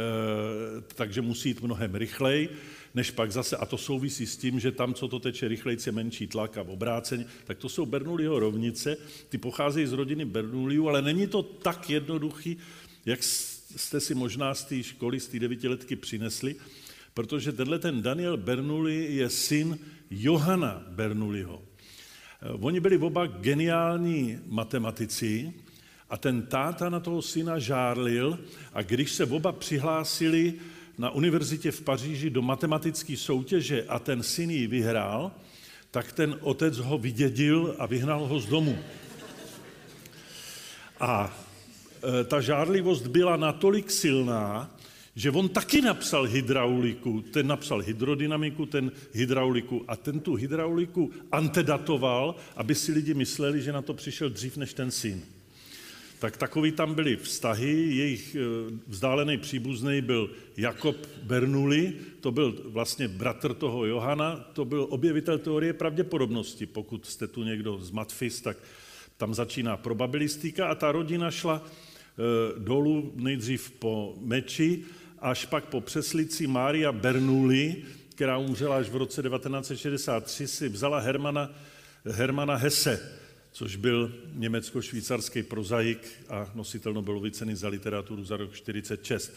takže 0.94 1.22
musí 1.22 1.48
jít 1.48 1.62
mnohem 1.62 1.94
rychleji 1.94 2.48
než 2.94 3.10
pak 3.10 3.32
zase, 3.32 3.56
a 3.56 3.66
to 3.66 3.78
souvisí 3.78 4.26
s 4.26 4.36
tím, 4.36 4.60
že 4.60 4.72
tam, 4.72 4.94
co 4.94 5.08
to 5.08 5.18
teče 5.18 5.48
rychleji, 5.48 5.78
je 5.86 5.92
menší 5.92 6.26
tlak 6.26 6.58
a 6.58 6.62
obráceně, 6.62 7.26
tak 7.44 7.58
to 7.58 7.68
jsou 7.68 7.86
Bernoulliho 7.86 8.38
rovnice, 8.38 8.96
ty 9.28 9.38
pocházejí 9.38 9.86
z 9.86 9.92
rodiny 9.92 10.24
Bernoulliů, 10.24 10.88
ale 10.88 11.02
není 11.02 11.26
to 11.26 11.42
tak 11.42 11.90
jednoduchý, 11.90 12.56
jak 13.06 13.22
jste 13.22 14.00
si 14.00 14.14
možná 14.14 14.54
z 14.54 14.64
té 14.64 14.82
školy, 14.82 15.20
z 15.20 15.28
té 15.28 15.38
devítiletky 15.38 15.96
přinesli, 15.96 16.56
protože 17.14 17.52
tenhle 17.52 17.78
ten 17.78 18.02
Daniel 18.02 18.36
Bernoulli 18.36 19.14
je 19.14 19.30
syn 19.30 19.78
Johana 20.10 20.82
Bernoulliho. 20.88 21.62
Oni 22.60 22.80
byli 22.80 22.98
oba 22.98 23.26
geniální 23.26 24.38
matematici 24.46 25.52
A 26.10 26.16
ten 26.16 26.42
táta 26.42 26.90
na 26.90 27.00
toho 27.00 27.22
syna 27.22 27.58
žárlil 27.58 28.38
a 28.72 28.82
když 28.82 29.12
se 29.12 29.24
oba 29.24 29.52
přihlásili 29.52 30.54
na 31.00 31.10
univerzitě 31.10 31.70
v 31.70 31.80
Paříži 31.80 32.30
do 32.30 32.42
matematické 32.42 33.16
soutěže 33.16 33.84
a 33.88 33.98
ten 33.98 34.22
syn 34.22 34.50
ji 34.50 34.66
vyhrál, 34.66 35.32
tak 35.90 36.12
ten 36.12 36.36
otec 36.40 36.76
ho 36.78 36.98
vydědil 36.98 37.74
a 37.78 37.86
vyhnal 37.86 38.26
ho 38.26 38.40
z 38.40 38.46
domu. 38.46 38.78
A 41.00 41.40
e, 42.20 42.24
ta 42.24 42.40
žárlivost 42.40 43.06
byla 43.06 43.36
natolik 43.36 43.90
silná, 43.90 44.76
že 45.16 45.30
on 45.30 45.48
taky 45.48 45.80
napsal 45.80 46.24
hydrauliku, 46.24 47.20
ten 47.20 47.46
napsal 47.46 47.80
hydrodynamiku, 47.80 48.66
ten 48.66 48.92
hydrauliku 49.12 49.84
a 49.88 49.96
ten 49.96 50.20
tu 50.20 50.34
hydrauliku 50.34 51.10
antedatoval, 51.32 52.34
aby 52.56 52.74
si 52.74 52.92
lidi 52.92 53.14
mysleli, 53.14 53.62
že 53.62 53.72
na 53.72 53.82
to 53.82 53.94
přišel 53.94 54.30
dřív 54.30 54.56
než 54.56 54.74
ten 54.74 54.90
syn. 54.90 55.39
Tak 56.20 56.36
takový 56.36 56.72
tam 56.72 56.94
byly 56.94 57.16
vztahy, 57.16 57.72
jejich 57.96 58.34
e, 58.34 58.38
vzdálený 58.86 59.38
příbuzný 59.38 60.00
byl 60.00 60.30
Jakob 60.56 60.96
Bernoulli, 61.22 61.92
to 62.20 62.32
byl 62.32 62.62
vlastně 62.64 63.08
bratr 63.08 63.54
toho 63.54 63.86
Johana, 63.86 64.36
to 64.36 64.64
byl 64.64 64.86
objevitel 64.90 65.38
teorie 65.38 65.72
pravděpodobnosti. 65.72 66.66
Pokud 66.66 67.06
jste 67.06 67.26
tu 67.26 67.42
někdo 67.42 67.78
z 67.78 67.90
Matfis, 67.90 68.40
tak 68.40 68.56
tam 69.16 69.34
začíná 69.34 69.76
probabilistika 69.76 70.66
a 70.66 70.74
ta 70.74 70.92
rodina 70.92 71.30
šla 71.30 71.64
e, 71.64 72.60
dolů 72.60 73.12
nejdřív 73.16 73.70
po 73.70 74.14
Meči, 74.20 74.84
až 75.18 75.46
pak 75.46 75.64
po 75.64 75.80
přeslici 75.80 76.46
Mária 76.46 76.92
Bernoulli, 76.92 77.76
která 78.08 78.38
umřela 78.38 78.76
až 78.76 78.88
v 78.88 78.96
roce 78.96 79.22
1963, 79.22 80.48
si 80.48 80.68
vzala 80.68 80.98
Hermana, 80.98 81.50
Hermana 82.04 82.56
Hesse, 82.56 83.19
což 83.52 83.76
byl 83.76 84.12
německo-švýcarský 84.34 85.42
prozaik 85.42 86.08
a 86.28 86.50
nositel 86.54 86.92
Nobelovy 86.92 87.30
ceny 87.30 87.56
za 87.56 87.68
literaturu 87.68 88.24
za 88.24 88.36
rok 88.36 88.50
1946. 88.50 89.32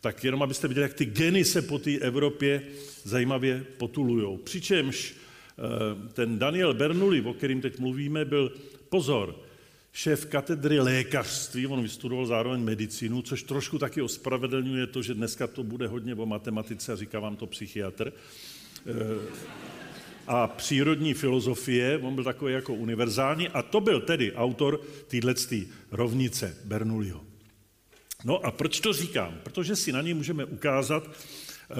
Tak 0.00 0.24
jenom 0.24 0.42
abyste 0.42 0.68
viděli, 0.68 0.82
jak 0.82 0.94
ty 0.94 1.04
geny 1.04 1.44
se 1.44 1.62
po 1.62 1.78
té 1.78 1.98
Evropě 1.98 2.62
zajímavě 3.04 3.64
potulujou. 3.76 4.36
Přičemž 4.36 5.14
eh, 5.14 6.12
ten 6.12 6.38
Daniel 6.38 6.74
Bernoulli, 6.74 7.20
o 7.20 7.34
kterým 7.34 7.60
teď 7.60 7.78
mluvíme, 7.78 8.24
byl, 8.24 8.52
pozor, 8.88 9.40
šéf 9.92 10.26
katedry 10.26 10.80
lékařství, 10.80 11.66
on 11.66 11.82
vystudoval 11.82 12.26
zároveň 12.26 12.60
medicínu, 12.60 13.22
což 13.22 13.42
trošku 13.42 13.78
taky 13.78 14.02
ospravedlňuje 14.02 14.86
to, 14.86 15.02
že 15.02 15.14
dneska 15.14 15.46
to 15.46 15.62
bude 15.62 15.86
hodně 15.86 16.14
o 16.14 16.26
matematice 16.26 16.92
a 16.92 16.96
říká 16.96 17.20
vám 17.20 17.36
to 17.36 17.46
psychiatr. 17.46 18.12
A 20.26 20.46
přírodní 20.46 21.14
filozofie, 21.14 21.98
on 21.98 22.14
byl 22.14 22.24
takový 22.24 22.52
jako 22.52 22.74
univerzální, 22.74 23.48
a 23.48 23.62
to 23.62 23.80
byl 23.80 24.00
tedy 24.00 24.32
autor 24.32 24.80
téhle 25.06 25.34
rovnice 25.90 26.56
Bernoulliho. 26.64 27.20
No 28.24 28.46
a 28.46 28.50
proč 28.50 28.80
to 28.80 28.92
říkám? 28.92 29.34
Protože 29.42 29.76
si 29.76 29.92
na 29.92 30.02
něj 30.02 30.14
můžeme 30.14 30.44
ukázat, 30.44 31.10
eh, 31.10 31.74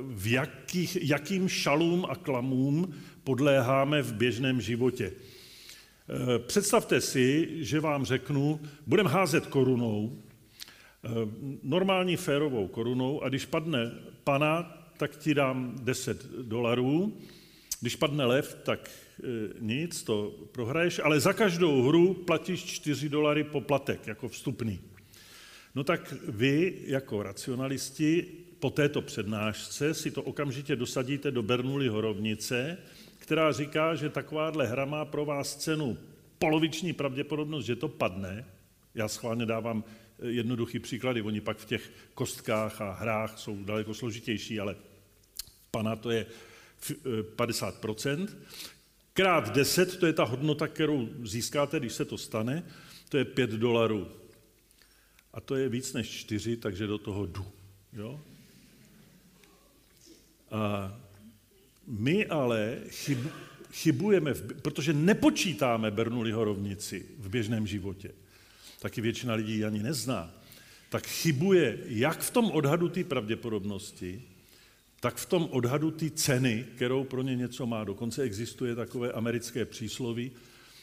v 0.00 0.32
jakých, 0.32 0.98
jakým 1.00 1.48
šalům 1.48 2.06
a 2.08 2.16
klamům 2.16 2.94
podléháme 3.24 4.02
v 4.02 4.12
běžném 4.12 4.60
životě. 4.60 5.12
Eh, 5.12 6.38
představte 6.38 7.00
si, 7.00 7.48
že 7.64 7.80
vám 7.80 8.04
řeknu, 8.04 8.60
budeme 8.86 9.10
házet 9.10 9.46
korunou, 9.46 10.18
eh, 11.04 11.08
normální 11.62 12.16
férovou 12.16 12.68
korunou, 12.68 13.22
a 13.22 13.28
když 13.28 13.46
padne 13.46 13.92
pana, 14.24 14.78
tak 14.96 15.16
ti 15.16 15.34
dám 15.34 15.76
10 15.82 16.26
dolarů, 16.42 17.18
když 17.82 17.96
padne 17.96 18.24
lev, 18.24 18.56
tak 18.62 18.90
e, 18.90 19.26
nic, 19.60 20.02
to 20.02 20.34
prohraješ, 20.52 21.00
ale 21.04 21.20
za 21.20 21.32
každou 21.32 21.82
hru 21.82 22.14
platíš 22.14 22.64
4 22.64 23.08
dolary 23.08 23.44
poplatek 23.44 24.06
jako 24.06 24.28
vstupný. 24.28 24.80
No 25.74 25.84
tak 25.84 26.14
vy 26.28 26.78
jako 26.86 27.22
racionalisti 27.22 28.26
po 28.58 28.70
této 28.70 29.02
přednášce 29.02 29.94
si 29.94 30.10
to 30.10 30.22
okamžitě 30.22 30.76
dosadíte 30.76 31.30
do 31.30 31.42
Bernoulliho 31.42 32.00
rovnice, 32.00 32.78
která 33.18 33.52
říká, 33.52 33.94
že 33.94 34.08
takováhle 34.08 34.66
hra 34.66 34.84
má 34.84 35.04
pro 35.04 35.24
vás 35.24 35.56
cenu 35.56 35.98
poloviční 36.38 36.92
pravděpodobnost, 36.92 37.64
že 37.64 37.76
to 37.76 37.88
padne. 37.88 38.44
Já 38.94 39.08
schválně 39.08 39.46
dávám 39.46 39.84
e, 40.22 40.30
jednoduchý 40.30 40.78
příklady, 40.78 41.22
oni 41.22 41.40
pak 41.40 41.58
v 41.58 41.64
těch 41.64 41.90
kostkách 42.14 42.80
a 42.80 42.92
hrách 42.92 43.38
jsou 43.38 43.64
daleko 43.64 43.94
složitější, 43.94 44.60
ale 44.60 44.76
pana 45.70 45.96
to 45.96 46.10
je 46.10 46.26
50%, 47.36 48.28
krát 49.12 49.52
10, 49.52 49.96
to 49.96 50.06
je 50.06 50.12
ta 50.12 50.24
hodnota, 50.24 50.68
kterou 50.68 51.08
získáte, 51.24 51.80
když 51.80 51.92
se 51.92 52.04
to 52.04 52.18
stane, 52.18 52.62
to 53.08 53.18
je 53.18 53.24
5 53.24 53.50
dolarů. 53.50 54.08
A 55.32 55.40
to 55.40 55.56
je 55.56 55.68
víc 55.68 55.92
než 55.92 56.10
4, 56.10 56.56
takže 56.56 56.86
do 56.86 56.98
toho 56.98 57.26
jdu. 57.26 57.46
Jo? 57.92 58.20
A 60.50 60.94
my 61.86 62.26
ale 62.26 62.78
chyb, 62.88 63.18
chybujeme, 63.72 64.34
v, 64.34 64.60
protože 64.62 64.92
nepočítáme 64.92 65.90
Bernoulliho 65.90 66.44
rovnici 66.44 67.06
v 67.18 67.28
běžném 67.28 67.66
životě. 67.66 68.10
Taky 68.80 69.00
většina 69.00 69.34
lidí 69.34 69.64
ani 69.64 69.82
nezná. 69.82 70.34
Tak 70.88 71.06
chybuje 71.06 71.78
jak 71.86 72.20
v 72.20 72.30
tom 72.30 72.50
odhadu 72.50 72.88
té 72.88 73.04
pravděpodobnosti, 73.04 74.22
tak 75.02 75.16
v 75.16 75.26
tom 75.26 75.48
odhadu 75.50 75.90
ty 75.90 76.10
ceny, 76.10 76.66
kterou 76.76 77.04
pro 77.04 77.22
ně 77.22 77.36
něco 77.36 77.66
má, 77.66 77.84
dokonce 77.84 78.22
existuje 78.22 78.74
takové 78.74 79.12
americké 79.12 79.64
přísloví, 79.64 80.32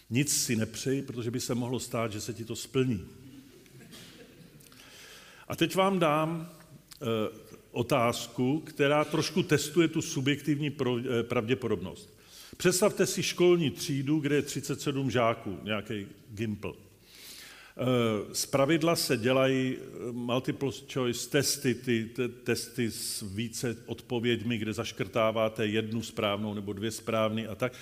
nic 0.10 0.44
si 0.44 0.56
nepřej, 0.56 1.02
protože 1.02 1.32
by 1.32 1.40
se 1.40 1.56
mohlo 1.56 1.80
stát, 1.80 2.12
že 2.12 2.22
se 2.22 2.34
ti 2.34 2.46
to 2.46 2.56
splní. 2.56 3.06
A 5.48 5.56
teď 5.56 5.76
vám 5.76 6.00
dám 6.00 6.50
e, 6.50 7.06
otázku, 7.72 8.60
která 8.60 9.06
trošku 9.06 9.44
testuje 9.44 9.88
tu 9.88 10.02
subjektivní 10.02 10.70
pro, 10.70 10.98
e, 10.98 11.24
pravděpodobnost. 11.24 12.10
Představte 12.58 13.06
si 13.06 13.24
školní 13.24 13.72
třídu, 13.72 14.20
kde 14.20 14.36
je 14.36 14.42
37 14.42 15.12
žáků, 15.12 15.60
nějaký 15.64 16.08
gimpl. 16.32 16.76
Eh, 17.82 17.86
z 18.36 18.46
pravidla 18.46 18.96
se 18.96 19.18
dělají 19.18 19.78
eh, 19.78 20.12
multiple 20.12 20.72
choice 20.94 21.30
testy, 21.30 21.76
ty 21.76 22.10
testy 22.44 22.92
s 22.92 23.24
více 23.36 23.78
odpověďmi, 23.86 24.58
kde 24.58 24.74
zaškrtáváte 24.74 25.68
jednu 25.68 26.02
správnou 26.02 26.54
nebo 26.54 26.74
dvě 26.74 26.92
správné 26.92 27.48
a 27.48 27.56
tak. 27.56 27.74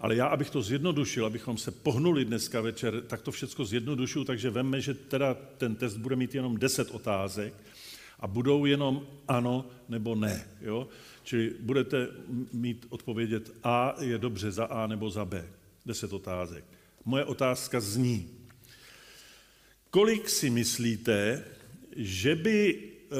Ale 0.00 0.16
já, 0.16 0.26
abych 0.26 0.50
to 0.50 0.62
zjednodušil, 0.62 1.26
abychom 1.26 1.58
se 1.58 1.70
pohnuli 1.70 2.24
dneska 2.24 2.60
večer, 2.60 3.00
tak 3.00 3.22
to 3.22 3.32
všechno 3.32 3.64
zjednodušuju, 3.64 4.24
takže 4.24 4.50
veme, 4.50 4.80
že 4.80 4.94
teda 4.94 5.34
ten 5.34 5.74
test 5.74 5.96
bude 5.96 6.16
mít 6.16 6.34
jenom 6.34 6.56
10 6.56 6.90
otázek 6.90 7.54
a 8.20 8.26
budou 8.26 8.64
jenom 8.64 9.06
ano 9.28 9.66
nebo 9.88 10.14
ne. 10.14 10.46
Jo? 10.60 10.88
Čili 11.22 11.52
budete 11.60 12.08
mít 12.52 12.86
odpovědět 12.88 13.52
A 13.62 13.94
je 14.00 14.18
dobře 14.18 14.50
za 14.50 14.64
A 14.64 14.86
nebo 14.86 15.10
za 15.10 15.24
B. 15.24 15.46
10 15.86 16.12
otázek. 16.12 16.64
Moje 17.04 17.24
otázka 17.24 17.80
zní, 17.80 18.43
kolik 19.94 20.28
si 20.28 20.50
myslíte, 20.50 21.44
že 21.96 22.34
by 22.34 22.74
e, 22.74 23.16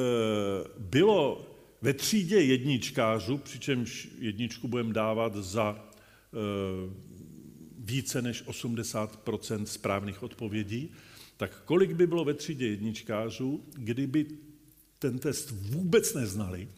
bylo 0.79 1.51
ve 1.83 1.95
třídě 1.95 2.41
jedničkářů, 2.41 3.39
přičemž 3.39 4.09
jedničku 4.19 4.69
budeme 4.69 4.93
dávat 4.93 5.37
za 5.37 5.79
e, 5.79 6.39
více 7.79 8.23
než 8.23 8.45
80% 8.45 9.65
správných 9.65 10.23
odpovědí, 10.23 10.93
tak 11.37 11.63
kolik 11.65 11.93
by 11.93 12.07
bylo 12.07 12.25
ve 12.25 12.35
třídě 12.35 12.67
jedničkářů, 12.67 13.65
kdyby 13.75 14.27
ten 14.99 15.19
test 15.19 15.51
vůbec 15.51 16.15
neznali, 16.15 16.69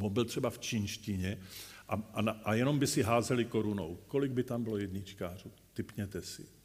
on 0.00 0.12
byl 0.12 0.24
třeba 0.24 0.50
v 0.50 0.58
čínštině, 0.58 1.38
a, 1.88 1.94
a, 1.94 2.30
a 2.30 2.54
jenom 2.54 2.78
by 2.78 2.86
si 2.86 3.02
házeli 3.02 3.44
korunou. 3.44 3.98
Kolik 4.06 4.32
by 4.32 4.42
tam 4.42 4.64
bylo 4.64 4.76
jedničkářů? 4.76 5.52
Typněte 5.72 6.22
si. 6.22 6.63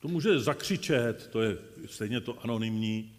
To 0.00 0.08
může 0.08 0.40
zakřičet, 0.40 1.28
to 1.32 1.42
je 1.42 1.58
stejně 1.86 2.20
to 2.20 2.42
anonymní. 2.44 3.12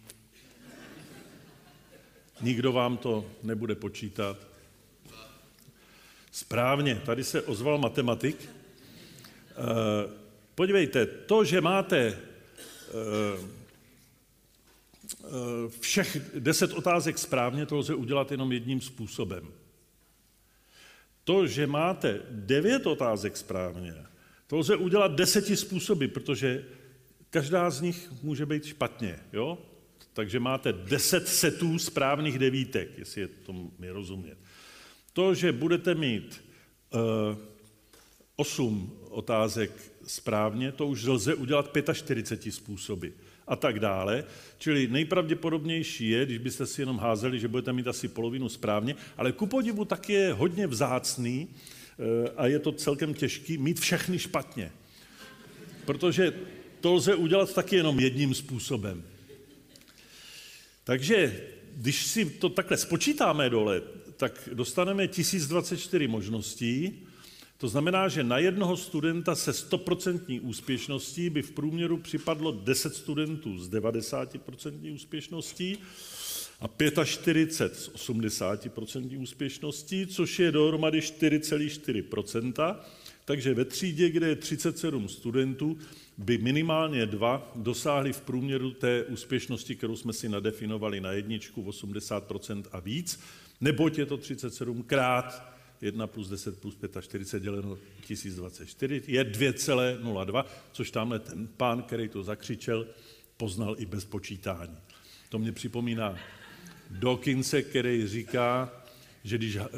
Nikdo 2.40 2.72
vám 2.72 2.96
to 2.96 3.26
nebude 3.42 3.74
počítat. 3.74 4.36
Správně, 6.32 7.02
tady 7.06 7.24
se 7.24 7.42
ozval 7.42 7.78
matematik. 7.78 8.48
Eh, 9.50 9.54
podívejte, 10.54 11.06
to, 11.06 11.44
že 11.44 11.60
máte 11.60 11.98
eh, 11.98 12.18
eh, 15.24 15.68
všech 15.80 16.16
deset 16.38 16.72
otázek 16.72 17.18
správně, 17.18 17.66
to 17.66 17.76
lze 17.76 17.94
udělat 17.94 18.30
jenom 18.30 18.52
jedním 18.52 18.80
způsobem. 18.80 19.48
To, 21.24 21.46
že 21.46 21.66
máte 21.66 22.20
devět 22.30 22.86
otázek 22.86 23.36
správně, 23.36 23.94
to 24.52 24.58
lze 24.58 24.76
udělat 24.76 25.12
deseti 25.12 25.56
způsoby, 25.56 26.06
protože 26.06 26.64
každá 27.30 27.70
z 27.70 27.80
nich 27.80 28.12
může 28.22 28.46
být 28.46 28.64
špatně. 28.64 29.18
Jo? 29.32 29.58
Takže 30.12 30.40
máte 30.40 30.72
deset 30.72 31.28
setů 31.28 31.78
správných 31.78 32.38
devítek, 32.38 32.98
jestli 32.98 33.20
je 33.20 33.28
to 33.28 33.52
mi 33.78 33.90
rozumět. 33.90 34.38
To, 35.12 35.34
že 35.34 35.52
budete 35.52 35.94
mít 35.94 36.44
uh, 36.94 37.00
osm 38.36 38.92
otázek 39.08 39.70
správně, 40.06 40.72
to 40.72 40.86
už 40.86 41.04
lze 41.04 41.34
udělat 41.34 41.70
45 41.92 42.52
způsoby 42.52 43.08
a 43.46 43.56
tak 43.56 43.80
dále. 43.80 44.24
Čili 44.58 44.86
nejpravděpodobnější 44.86 46.08
je, 46.08 46.26
když 46.26 46.38
byste 46.38 46.66
si 46.66 46.82
jenom 46.82 46.98
házeli, 46.98 47.40
že 47.40 47.48
budete 47.48 47.72
mít 47.72 47.88
asi 47.88 48.08
polovinu 48.08 48.48
správně, 48.48 48.94
ale 49.16 49.32
ku 49.32 49.46
podivu 49.46 49.84
tak 49.84 50.08
je 50.08 50.32
hodně 50.32 50.66
vzácný 50.66 51.48
a 52.36 52.46
je 52.46 52.58
to 52.58 52.72
celkem 52.72 53.14
těžký 53.14 53.58
mít 53.58 53.80
všechny 53.80 54.18
špatně. 54.18 54.72
Protože 55.84 56.32
to 56.80 56.92
lze 56.92 57.14
udělat 57.14 57.54
taky 57.54 57.76
jenom 57.76 58.00
jedním 58.00 58.34
způsobem. 58.34 59.04
Takže 60.84 61.40
když 61.76 62.06
si 62.06 62.24
to 62.24 62.48
takhle 62.48 62.76
spočítáme 62.76 63.50
dole, 63.50 63.82
tak 64.16 64.48
dostaneme 64.52 65.08
1024 65.08 66.08
možností. 66.08 67.02
To 67.58 67.68
znamená, 67.68 68.08
že 68.08 68.24
na 68.24 68.38
jednoho 68.38 68.76
studenta 68.76 69.34
se 69.34 69.50
100% 69.50 70.40
úspěšností 70.42 71.30
by 71.30 71.42
v 71.42 71.50
průměru 71.50 71.96
připadlo 71.96 72.52
10 72.52 72.94
studentů 72.94 73.58
s 73.58 73.70
90% 73.70 74.94
úspěšností 74.94 75.78
a 76.62 77.04
45 77.04 77.76
s 77.76 77.90
80% 77.94 79.20
úspěšností, 79.22 80.06
což 80.06 80.38
je 80.38 80.52
dohromady 80.52 81.00
4,4%. 81.00 82.76
Takže 83.24 83.54
ve 83.54 83.64
třídě, 83.64 84.10
kde 84.10 84.28
je 84.28 84.36
37 84.36 85.08
studentů, 85.08 85.78
by 86.18 86.38
minimálně 86.38 87.06
dva 87.06 87.52
dosáhli 87.56 88.12
v 88.12 88.20
průměru 88.20 88.70
té 88.70 89.04
úspěšnosti, 89.04 89.76
kterou 89.76 89.96
jsme 89.96 90.12
si 90.12 90.28
nadefinovali 90.28 91.00
na 91.00 91.12
jedničku, 91.12 91.62
80% 91.62 92.64
a 92.72 92.80
víc, 92.80 93.20
neboť 93.60 93.98
je 93.98 94.06
to 94.06 94.16
37 94.16 94.82
krát 94.82 95.52
1 95.80 96.06
plus 96.06 96.28
10 96.28 96.60
plus 96.60 96.76
45 97.00 97.42
děleno 97.42 97.78
1024 98.06 99.02
je 99.06 99.24
2,02, 99.24 100.44
což 100.72 100.90
tamhle 100.90 101.18
ten 101.18 101.48
pán, 101.56 101.82
který 101.82 102.08
to 102.08 102.22
zakřičel, 102.22 102.86
poznal 103.36 103.76
i 103.78 103.86
bez 103.86 104.04
počítání. 104.04 104.76
To 105.28 105.38
mě 105.38 105.52
připomíná 105.52 106.18
Dawkinse, 106.92 107.62
který 107.62 108.06
říká, 108.06 108.72
že 109.24 109.38
když 109.38 109.56
eh, 109.56 109.68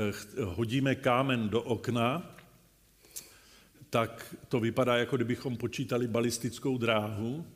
hodíme 0.45 0.95
kámen 0.95 1.49
do 1.49 1.63
okna, 1.63 2.35
tak 3.91 4.35
to 4.49 4.61
vypadá, 4.61 4.97
jako 4.97 5.17
kdybychom 5.17 5.57
počítali 5.57 6.09
balistickou 6.09 6.79
dráhu. 6.79 7.47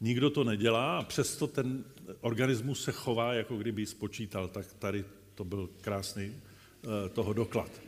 Nikdo 0.00 0.30
to 0.30 0.44
nedělá 0.44 0.98
a 0.98 1.02
přesto 1.02 1.46
ten 1.46 1.84
organismus 2.20 2.84
se 2.84 2.92
chová, 2.92 3.34
jako 3.34 3.56
kdyby 3.56 3.86
spočítal. 3.86 4.48
Tak 4.48 4.72
tady 4.72 5.04
to 5.34 5.44
byl 5.44 5.70
krásný 5.80 6.34
eh, 6.34 7.08
toho 7.08 7.32
doklad. 7.32 7.80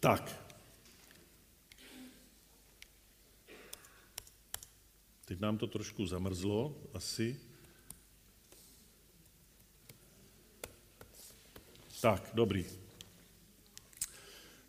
Tak. 0.00 0.46
Teď 5.24 5.40
nám 5.40 5.58
to 5.58 5.66
trošku 5.66 6.06
zamrzlo, 6.06 6.74
asi. 6.94 7.49
Tak, 12.00 12.30
dobrý. 12.34 12.66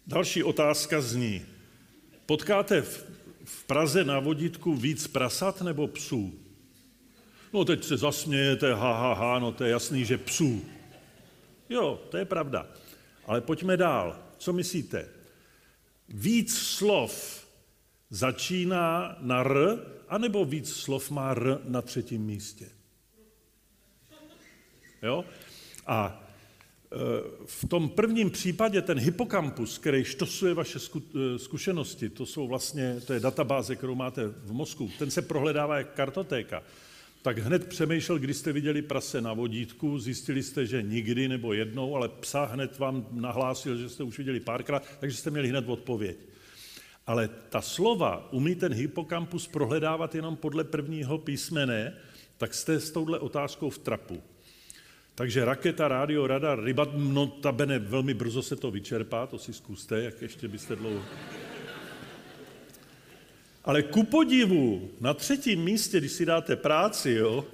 Další 0.08 0.44
otázka 0.44 1.02
zní, 1.02 1.46
Potkáte 2.26 2.82
v, 2.82 3.06
v 3.44 3.64
Praze 3.64 4.04
na 4.04 4.20
vodítku 4.20 4.76
víc 4.76 5.08
prasat 5.08 5.62
nebo 5.62 5.88
psů? 5.88 6.34
No 7.54 7.66
teď 7.66 7.84
se 7.84 7.98
zasmějete, 7.98 8.74
ha, 8.74 8.94
ha, 9.00 9.14
ha, 9.14 9.40
no 9.40 9.52
to 9.52 9.64
je 9.64 9.72
jasný, 9.72 10.06
že 10.06 10.18
psů. 10.18 10.66
Jo, 11.70 12.02
to 12.10 12.18
je 12.18 12.26
pravda. 12.26 12.68
Ale 13.26 13.42
pojďme 13.42 13.78
dál. 13.78 14.20
Co 14.38 14.54
myslíte? 14.54 15.10
Víc 16.10 16.58
slov 16.58 17.48
začíná 18.10 19.18
na 19.20 19.44
R, 19.44 19.80
anebo 20.08 20.46
víc 20.46 20.74
slov 20.74 21.12
má 21.12 21.32
R 21.32 21.60
na 21.64 21.82
třetím 21.82 22.26
místě? 22.26 22.70
Jo? 25.02 25.26
A 25.88 26.24
v 27.46 27.68
tom 27.68 27.90
prvním 27.90 28.30
případě 28.30 28.82
ten 28.82 29.00
hypokampus, 29.00 29.78
který 29.78 30.04
štosuje 30.04 30.54
vaše 30.54 30.80
eh, 30.80 31.40
zkušenosti, 31.40 32.10
to 32.10 32.26
jsou 32.26 32.48
vlastně, 32.48 33.02
to 33.08 33.14
je 33.14 33.20
databáze, 33.20 33.76
kterou 33.76 33.96
máte 33.96 34.28
v 34.28 34.52
mozku, 34.52 34.92
ten 35.00 35.12
se 35.12 35.22
prohledává 35.22 35.78
jak 35.78 35.94
kartotéka, 35.94 36.64
tak 37.22 37.38
hned 37.38 37.68
přemýšlel, 37.68 38.20
když 38.20 38.38
jste 38.38 38.54
viděli 38.54 38.82
prase 38.82 39.22
na 39.22 39.34
vodítku, 39.34 40.00
zjistili 40.00 40.44
jste, 40.44 40.66
že 40.66 40.82
nikdy 40.82 41.28
nebo 41.28 41.54
jednou, 41.54 41.96
ale 41.96 42.10
psa 42.10 42.46
hned 42.46 42.80
vám 42.80 43.08
nahlásil, 43.12 43.78
že 43.78 43.90
jste 43.90 44.04
už 44.04 44.18
viděli 44.18 44.40
párkrát, 44.40 44.84
takže 45.00 45.18
jste 45.18 45.32
měli 45.32 45.48
hned 45.48 45.70
odpověď. 45.70 46.18
Ale 47.08 47.30
ta 47.50 47.62
slova 47.62 48.34
umí 48.34 48.56
ten 48.56 48.74
hypokampus 48.74 49.48
prohledávat 49.48 50.16
jenom 50.16 50.36
podle 50.36 50.64
prvního 50.64 51.18
písmene, 51.18 51.94
tak 52.38 52.54
jste 52.54 52.80
s 52.80 52.92
touhle 52.92 53.20
otázkou 53.20 53.70
v 53.70 53.78
trapu. 53.78 54.22
Takže 55.22 55.46
raketa, 55.46 55.88
rádio, 55.88 56.28
radar, 56.28 56.64
ryba, 56.64 56.88
notabene 56.96 57.80
velmi 57.80 58.14
brzo 58.14 58.42
se 58.42 58.56
to 58.56 58.72
vyčerpá, 58.72 59.28
to 59.28 59.38
si 59.38 59.54
zkuste, 59.54 60.02
jak 60.02 60.22
ještě 60.22 60.48
byste 60.48 60.76
dlouho... 60.76 61.04
Ale 63.64 63.84
ku 63.84 64.04
podivu, 64.04 64.90
na 65.00 65.14
třetím 65.14 65.64
místě, 65.64 65.98
když 65.98 66.12
si 66.12 66.26
dáte 66.26 66.56
práci, 66.56 67.12
jo, 67.12 67.46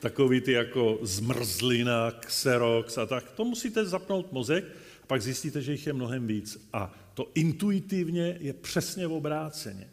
takový 0.00 0.40
ty 0.40 0.52
jako 0.52 0.98
zmrzlina, 1.02 2.10
xerox 2.10 2.98
a 2.98 3.06
tak, 3.06 3.30
to 3.30 3.44
musíte 3.44 3.84
zapnout 3.84 4.32
mozek 4.32 4.64
a 5.02 5.06
pak 5.06 5.22
zjistíte, 5.22 5.62
že 5.62 5.72
jich 5.72 5.86
je 5.86 5.92
mnohem 5.92 6.26
víc. 6.26 6.68
A 6.72 6.94
to 7.14 7.30
intuitivně 7.34 8.36
je 8.40 8.52
přesně 8.52 9.06
v 9.06 9.12
obráceně. 9.12 9.88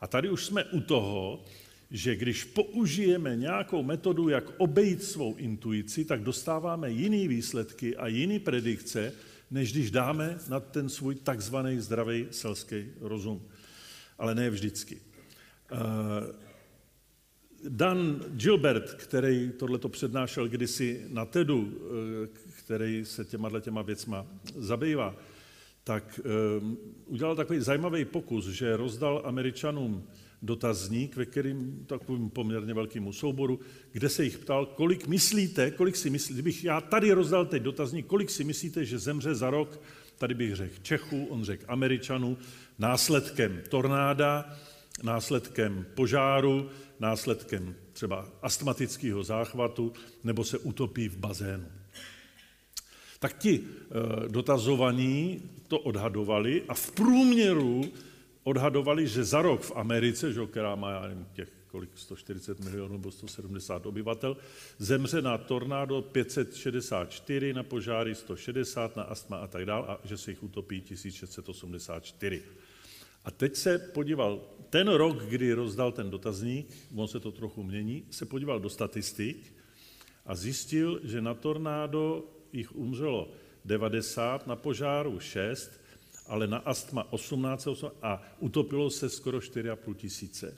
A 0.00 0.06
tady 0.06 0.30
už 0.30 0.44
jsme 0.44 0.64
u 0.64 0.80
toho, 0.80 1.44
že 1.90 2.16
když 2.16 2.44
použijeme 2.44 3.36
nějakou 3.36 3.82
metodu, 3.82 4.28
jak 4.28 4.44
obejít 4.56 5.02
svou 5.02 5.36
intuici, 5.36 6.04
tak 6.04 6.22
dostáváme 6.22 6.90
jiný 6.90 7.28
výsledky 7.28 7.96
a 7.96 8.06
jiný 8.06 8.38
predikce, 8.38 9.12
než 9.50 9.72
když 9.72 9.90
dáme 9.90 10.38
na 10.48 10.60
ten 10.60 10.88
svůj 10.88 11.14
takzvaný 11.14 11.80
zdravý 11.80 12.26
selský 12.30 12.86
rozum. 13.00 13.42
Ale 14.18 14.34
ne 14.34 14.50
vždycky. 14.50 15.00
Eh, 15.72 16.46
Dan 17.68 18.24
Gilbert, 18.30 18.94
který 18.94 19.50
tohleto 19.56 19.88
přednášel 19.88 20.48
kdysi 20.48 21.04
na 21.08 21.24
TEDu, 21.24 21.72
eh, 21.72 22.28
který 22.58 23.04
se 23.04 23.24
těma 23.24 23.60
těma 23.60 23.82
věcma 23.82 24.26
zabývá, 24.56 25.14
tak 25.84 26.20
eh, 26.24 26.30
udělal 27.06 27.36
takový 27.36 27.60
zajímavý 27.60 28.04
pokus, 28.04 28.46
že 28.46 28.76
rozdal 28.76 29.22
američanům 29.24 30.06
dotazník, 30.42 31.16
ve 31.16 31.26
kterým 31.26 31.84
takovým 31.86 32.30
poměrně 32.30 32.74
velkému 32.74 33.12
souboru, 33.12 33.60
kde 33.92 34.08
se 34.08 34.24
jich 34.24 34.38
ptal, 34.38 34.66
kolik 34.66 35.06
myslíte, 35.06 35.70
kolik 35.70 35.96
si 35.96 36.10
myslíte, 36.10 36.34
kdybych 36.34 36.64
já 36.64 36.80
tady 36.80 37.12
rozdal 37.12 37.46
teď 37.46 37.62
dotazník, 37.62 38.06
kolik 38.06 38.30
si 38.30 38.44
myslíte, 38.44 38.84
že 38.84 38.98
zemře 38.98 39.34
za 39.34 39.50
rok, 39.50 39.80
tady 40.18 40.34
bych 40.34 40.54
řekl 40.54 40.74
Čechů, 40.82 41.26
on 41.30 41.44
řekl 41.44 41.64
Američanů, 41.68 42.38
následkem 42.78 43.62
tornáda, 43.68 44.56
následkem 45.02 45.86
požáru, 45.94 46.70
následkem 47.00 47.74
třeba 47.92 48.28
astmatického 48.42 49.24
záchvatu, 49.24 49.92
nebo 50.24 50.44
se 50.44 50.58
utopí 50.58 51.08
v 51.08 51.16
bazénu. 51.16 51.66
Tak 53.18 53.38
ti 53.38 53.60
e, 53.60 54.28
dotazovaní 54.28 55.42
to 55.68 55.78
odhadovali 55.78 56.62
a 56.68 56.74
v 56.74 56.90
průměru 56.90 57.84
odhadovali, 58.46 59.06
že 59.06 59.24
za 59.24 59.42
rok 59.42 59.62
v 59.62 59.72
Americe, 59.74 60.32
že, 60.32 60.46
která 60.46 60.74
má 60.74 60.90
já 60.90 61.02
nevím, 61.02 61.26
těch 61.32 61.48
kolik, 61.66 61.90
140 61.94 62.60
milionů 62.60 62.92
nebo 62.92 63.10
170 63.10 63.86
obyvatel, 63.86 64.36
zemře 64.78 65.22
na 65.22 65.38
tornádo 65.38 66.02
564, 66.02 67.52
na 67.52 67.62
požáry 67.62 68.14
160, 68.14 68.96
na 68.96 69.02
astma 69.02 69.36
a 69.36 69.46
tak 69.46 69.66
dále, 69.66 69.86
a 69.86 69.98
že 70.04 70.16
se 70.16 70.30
jich 70.30 70.42
utopí 70.42 70.80
1684. 70.80 72.42
A 73.24 73.30
teď 73.30 73.56
se 73.56 73.78
podíval, 73.78 74.40
ten 74.70 74.88
rok, 74.88 75.24
kdy 75.26 75.52
rozdal 75.52 75.92
ten 75.92 76.10
dotazník, 76.10 76.70
on 76.94 77.08
se 77.08 77.20
to 77.20 77.32
trochu 77.32 77.62
mění, 77.62 78.06
se 78.10 78.26
podíval 78.26 78.60
do 78.60 78.70
statistik 78.70 79.54
a 80.26 80.34
zjistil, 80.34 81.00
že 81.04 81.20
na 81.20 81.34
tornádo 81.34 82.24
jich 82.52 82.76
umřelo 82.76 83.30
90, 83.64 84.46
na 84.46 84.56
požáru 84.56 85.20
6, 85.20 85.85
ale 86.28 86.46
na 86.46 86.58
astma 86.58 87.12
18 87.12 87.68
a 88.02 88.22
utopilo 88.38 88.90
se 88.90 89.10
skoro 89.10 89.38
4,5 89.38 89.94
tisíce. 89.94 90.56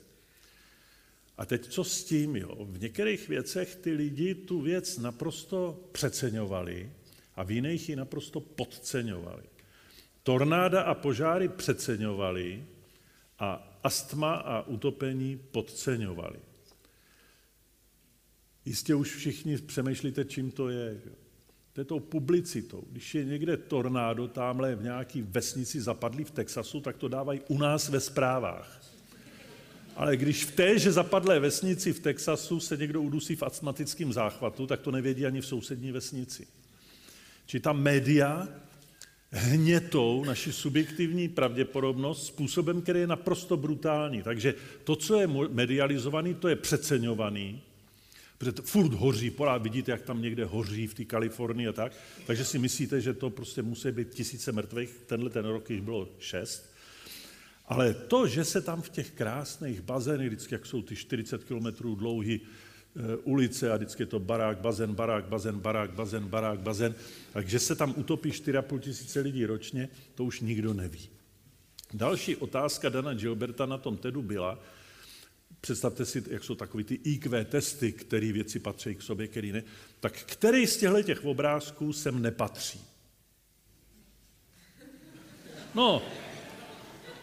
A 1.37 1.45
teď 1.45 1.67
co 1.67 1.83
s 1.83 2.03
tím? 2.03 2.35
Jo? 2.35 2.65
V 2.65 2.81
některých 2.81 3.29
věcech 3.29 3.75
ty 3.75 3.91
lidi 3.91 4.35
tu 4.35 4.61
věc 4.61 4.97
naprosto 4.97 5.89
přeceňovali 5.91 6.91
a 7.35 7.43
v 7.43 7.51
jiných 7.51 7.89
ji 7.89 7.95
naprosto 7.95 8.39
podceňovali. 8.39 9.43
Tornáda 10.23 10.81
a 10.81 10.93
požáry 10.93 11.47
přeceňovali 11.47 12.65
a 13.39 13.79
astma 13.83 14.35
a 14.35 14.61
utopení 14.61 15.37
podceňovali. 15.51 16.39
Jistě 18.65 18.95
už 18.95 19.15
všichni 19.15 19.57
přemýšlíte, 19.57 20.25
čím 20.25 20.51
to 20.51 20.69
je. 20.69 21.01
To 21.79 21.95
je 21.95 21.99
tou 21.99 21.99
publicitou. 21.99 22.83
Když 22.91 23.15
je 23.15 23.25
někde 23.25 23.57
tornádo 23.57 24.27
tamhle 24.27 24.75
v 24.75 24.83
nějaký 24.83 25.21
vesnici 25.21 25.81
zapadlý 25.81 26.23
v 26.23 26.31
Texasu, 26.31 26.81
tak 26.81 26.97
to 26.97 27.07
dávají 27.07 27.41
u 27.47 27.57
nás 27.57 27.89
ve 27.89 27.99
zprávách. 27.99 28.81
Ale 29.95 30.17
když 30.17 30.45
v 30.45 30.55
téže 30.55 30.91
zapadlé 30.91 31.39
vesnici 31.39 31.93
v 31.93 31.99
Texasu 31.99 32.59
se 32.59 32.77
někdo 32.77 33.01
udusí 33.01 33.35
v 33.35 33.43
astmatickém 33.43 34.13
záchvatu, 34.13 34.67
tak 34.67 34.79
to 34.79 34.91
nevědí 34.91 35.25
ani 35.25 35.41
v 35.41 35.45
sousední 35.45 35.91
vesnici. 35.91 36.47
Či 37.45 37.59
ta 37.59 37.73
média 37.73 38.47
hnětou 39.29 40.23
naši 40.23 40.53
subjektivní 40.53 41.29
pravděpodobnost 41.29 42.27
způsobem, 42.27 42.81
který 42.81 42.99
je 42.99 43.07
naprosto 43.07 43.57
brutální. 43.57 44.23
Takže 44.23 44.53
to, 44.83 44.95
co 44.95 45.19
je 45.19 45.27
medializovaný, 45.27 46.33
to 46.33 46.47
je 46.47 46.55
přeceňovaný, 46.55 47.61
protože 48.39 48.51
to 48.51 48.61
furt 48.61 48.93
hoří, 48.93 49.29
pořád 49.29 49.63
vidíte, 49.63 49.91
jak 49.91 50.01
tam 50.01 50.21
někde 50.21 50.45
hoří 50.45 50.87
v 50.87 50.93
té 50.93 51.05
Kalifornii 51.05 51.67
a 51.67 51.73
tak, 51.73 51.93
takže 52.25 52.45
si 52.45 52.59
myslíte, 52.59 53.01
že 53.01 53.13
to 53.13 53.29
prostě 53.29 53.61
musí 53.61 53.91
být 53.91 54.09
tisíce 54.09 54.51
mrtvých, 54.51 54.89
tenhle 55.05 55.29
ten 55.29 55.45
rok 55.45 55.69
již 55.69 55.81
bylo 55.81 56.09
šest, 56.19 56.73
ale 57.65 57.93
to, 57.93 58.27
že 58.27 58.45
se 58.45 58.61
tam 58.61 58.81
v 58.81 58.89
těch 58.89 59.11
krásných 59.11 59.81
bazénech, 59.81 60.27
vždycky 60.27 60.55
jak 60.55 60.65
jsou 60.65 60.81
ty 60.81 60.95
40 60.95 61.43
kilometrů 61.43 61.95
Eh, 62.95 63.17
ulice 63.23 63.71
a 63.71 63.75
vždycky 63.75 64.03
je 64.03 64.07
to 64.07 64.19
barák, 64.19 64.57
bazén, 64.57 64.95
barák, 64.95 65.25
bazén, 65.25 65.59
barák, 65.59 65.91
bazén, 65.91 66.27
barák, 66.27 66.59
bazén. 66.59 66.95
Takže 67.33 67.59
se 67.59 67.75
tam 67.75 67.93
utopí 67.97 68.31
4,5 68.31 68.79
tisíce 68.79 69.19
lidí 69.19 69.45
ročně, 69.45 69.89
to 70.15 70.23
už 70.23 70.41
nikdo 70.41 70.73
neví. 70.73 71.09
Další 71.93 72.35
otázka 72.35 72.89
Dana 72.89 73.13
Gilberta 73.13 73.65
na 73.65 73.77
tom 73.77 73.97
TEDu 73.97 74.21
byla, 74.21 74.59
představte 75.61 76.05
si, 76.05 76.23
jak 76.29 76.43
jsou 76.43 76.55
takový 76.55 76.83
ty 76.83 76.95
IQ 76.95 77.45
testy, 77.45 77.91
které 77.91 78.31
věci 78.31 78.59
patří 78.59 78.95
k 78.95 79.01
sobě, 79.01 79.27
který 79.27 79.51
ne, 79.51 79.63
tak 79.99 80.13
který 80.13 80.67
z 80.67 80.77
těchto 80.77 81.01
těch 81.01 81.25
obrázků 81.25 81.93
sem 81.93 82.21
nepatří? 82.21 82.81
No, 85.75 86.01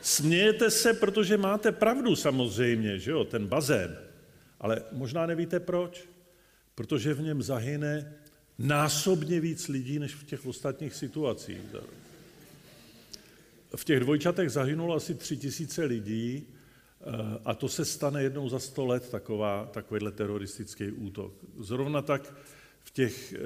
smějete 0.00 0.70
se, 0.70 0.94
protože 0.94 1.36
máte 1.36 1.72
pravdu 1.72 2.16
samozřejmě, 2.16 2.98
že 2.98 3.10
jo, 3.10 3.24
ten 3.24 3.46
bazén. 3.46 3.98
Ale 4.60 4.82
možná 4.92 5.26
nevíte 5.26 5.60
proč. 5.60 6.04
Protože 6.74 7.14
v 7.14 7.22
něm 7.22 7.42
zahyne 7.42 8.12
násobně 8.58 9.40
víc 9.40 9.68
lidí, 9.68 9.98
než 9.98 10.14
v 10.14 10.24
těch 10.24 10.46
ostatních 10.46 10.94
situacích. 10.94 11.60
V 13.76 13.84
těch 13.84 14.00
dvojčatech 14.00 14.50
zahynulo 14.50 14.94
asi 14.94 15.14
tři 15.14 15.36
tisíce 15.36 15.84
lidí 15.84 16.46
a 17.44 17.54
to 17.54 17.68
se 17.68 17.84
stane 17.84 18.22
jednou 18.22 18.48
za 18.48 18.58
sto 18.58 18.86
let 18.86 19.10
taková, 19.10 19.66
takovýhle 19.72 20.12
teroristický 20.12 20.90
útok. 20.90 21.34
Zrovna 21.58 22.02
tak 22.02 22.34
v 22.80 22.90
těch 22.90 23.32
eh, 23.32 23.38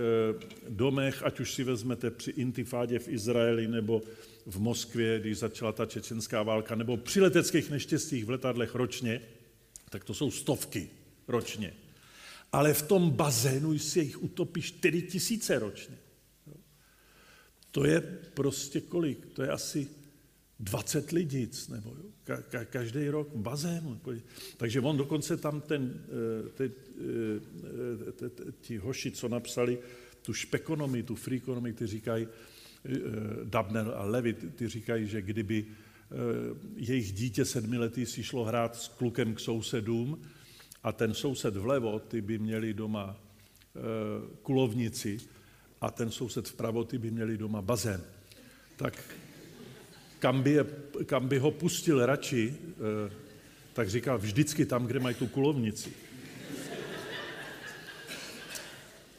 domech, 0.69 1.23
ať 1.23 1.41
už 1.41 1.55
si 1.55 1.65
vezmete 1.65 2.11
při 2.11 2.31
intifádě 2.31 2.99
v 2.99 3.09
Izraeli 3.09 3.69
nebo 3.69 4.03
v 4.47 4.61
Moskvě, 4.61 5.21
když 5.21 5.39
začala 5.39 5.73
ta 5.73 5.87
čečenská 5.87 6.43
válka, 6.43 6.75
nebo 6.75 6.97
při 6.97 7.21
leteckých 7.21 7.71
neštěstích 7.71 8.25
v 8.25 8.31
letadlech 8.31 8.75
ročně, 8.75 9.21
tak 9.91 10.05
to 10.05 10.15
jsou 10.15 10.31
stovky 10.31 10.91
ročně. 11.29 11.73
Ale 12.53 12.75
v 12.75 12.83
tom 12.83 13.11
bazénu 13.11 13.79
se 13.79 14.01
jich 14.01 14.23
utopí 14.23 14.63
4 14.63 15.03
tisíce 15.03 15.59
ročně. 15.59 15.97
To 17.71 17.85
je 17.85 18.01
prostě 18.35 18.81
kolik? 18.81 19.27
To 19.27 19.43
je 19.43 19.49
asi 19.49 19.89
20 20.61 21.13
lidic, 21.13 21.69
nebo 21.69 21.89
jo? 21.89 22.05
Ka- 22.25 22.43
ka- 22.43 22.65
každý 22.65 23.09
rok 23.09 23.29
v 23.33 23.41
bazénu. 23.41 24.01
Takže 24.57 24.81
on 24.81 24.97
dokonce 24.97 25.37
tam 25.37 25.61
ten, 25.61 26.05
eh, 26.07 26.49
te, 28.13 28.29
te, 28.29 28.45
ti 28.61 28.77
hoši, 28.77 29.11
co 29.11 29.29
napsali 29.29 29.79
tu 30.23 30.33
špekonomii, 30.33 31.03
tu 31.03 31.15
freakonomii, 31.15 31.73
ty 31.73 31.87
říkají, 31.87 32.29
eh, 32.29 32.91
Dabner 33.45 33.93
a 33.95 34.05
Levy, 34.05 34.33
ty 34.33 34.69
říkají, 34.69 35.07
že 35.07 35.23
kdyby 35.23 35.67
eh, 35.67 36.15
jejich 36.77 37.13
dítě 37.13 37.45
sedmiletý 37.45 38.07
si 38.07 38.23
šlo 38.23 38.45
hrát 38.45 38.77
s 38.77 38.89
klukem 38.89 39.35
k 39.35 39.41
sousedům, 39.41 40.23
a 40.83 40.93
ten 40.93 41.15
soused 41.15 41.57
vlevo, 41.57 41.99
ty 41.99 42.21
by 42.21 42.39
měli 42.39 42.75
doma 42.75 43.17
kulovnici 44.43 45.21
a 45.81 45.91
ten 45.91 46.11
soused 46.11 46.49
vpravo, 46.49 46.85
ty 46.85 46.99
by 46.99 47.11
měli 47.11 47.37
doma 47.37 47.63
bazén. 47.63 48.01
Tak 48.77 48.97
kam 50.21 50.43
by, 50.43 50.51
je, 50.51 50.65
kam 51.07 51.29
by 51.29 51.39
ho 51.39 51.51
pustil 51.51 52.07
radši, 52.07 52.53
e, 52.53 53.11
tak 53.73 53.91
říkal 53.91 54.19
vždycky 54.19 54.67
tam, 54.67 54.87
kde 54.87 55.01
mají 55.01 55.15
tu 55.15 55.27
kulovnici. 55.27 55.93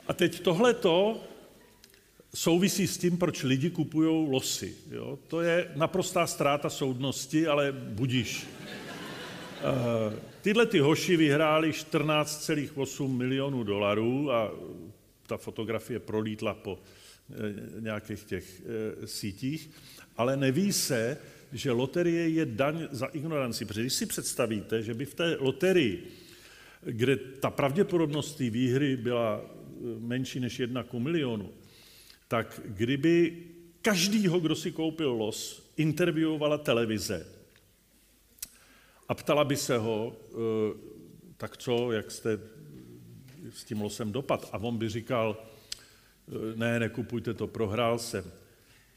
A 0.07 0.13
teď 0.13 0.39
tohleto 0.39 1.23
souvisí 2.35 2.87
s 2.87 2.97
tím, 2.97 3.17
proč 3.17 3.43
lidi 3.43 3.69
kupují 3.69 4.31
losy. 4.31 4.75
Jo? 4.91 5.19
To 5.27 5.41
je 5.41 5.71
naprostá 5.75 6.27
ztráta 6.27 6.69
soudnosti, 6.69 7.47
ale 7.47 7.71
budíš. 7.71 8.47
Eh, 9.63 10.19
tyhle 10.41 10.65
ty 10.65 10.79
hoši 10.79 11.17
vyhráli 11.17 11.71
14,8 11.71 13.17
milionů 13.17 13.63
dolarů 13.63 14.31
a 14.31 14.51
ta 15.27 15.37
fotografie 15.37 15.99
prolítla 15.99 16.53
po 16.53 16.79
eh, 16.81 17.00
nějakých 17.79 18.23
těch 18.23 18.61
eh, 18.61 19.07
sítích, 19.07 19.69
ale 20.17 20.37
neví 20.37 20.73
se, 20.73 21.17
že 21.53 21.71
loterie 21.71 22.29
je 22.29 22.45
daň 22.45 22.87
za 22.91 23.05
ignoranci. 23.05 23.65
Protože 23.65 23.81
když 23.81 23.93
si 23.93 24.05
představíte, 24.05 24.83
že 24.83 24.93
by 24.93 25.05
v 25.05 25.13
té 25.13 25.37
loterii, 25.39 26.07
kde 26.81 27.15
ta 27.15 27.49
pravděpodobnost 27.49 28.35
té 28.35 28.49
výhry 28.49 28.97
byla 28.97 29.41
menší 29.99 30.39
než 30.39 30.59
jedna 30.59 30.83
ku 30.83 30.99
milionu, 30.99 31.49
tak 32.27 32.61
kdyby 32.65 33.37
každýho, 33.81 34.39
kdo 34.39 34.55
si 34.55 34.71
koupil 34.71 35.09
los, 35.11 35.71
intervjuovala 35.77 36.57
televize, 36.57 37.25
a 39.11 39.13
ptala 39.13 39.43
by 39.43 39.57
se 39.57 39.77
ho, 39.77 40.15
eh, 40.15 40.33
tak 41.37 41.57
co, 41.57 41.91
jak 41.91 42.11
jste 42.11 42.39
s 43.49 43.63
tím 43.63 43.81
losem 43.81 44.11
dopad? 44.11 44.49
A 44.53 44.57
on 44.57 44.77
by 44.77 44.89
říkal, 44.89 45.37
eh, 45.39 45.50
ne, 46.55 46.79
nekupujte 46.79 47.33
to, 47.33 47.47
prohrál 47.47 47.99
jsem. 47.99 48.23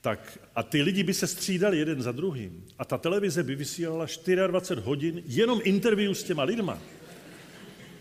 Tak 0.01 0.39
a 0.55 0.63
ty 0.63 0.83
lidi 0.83 1.03
by 1.03 1.15
se 1.15 1.27
střídali 1.27 1.79
jeden 1.79 2.03
za 2.03 2.13
druhým. 2.13 2.65
A 2.79 2.85
ta 2.85 2.99
televize 2.99 3.43
by 3.43 3.55
vysílala 3.55 4.07
24 4.47 4.81
hodin 4.85 5.23
jenom 5.27 5.61
interview 5.65 6.15
s 6.15 6.23
těma 6.23 6.43
lidma. 6.43 6.79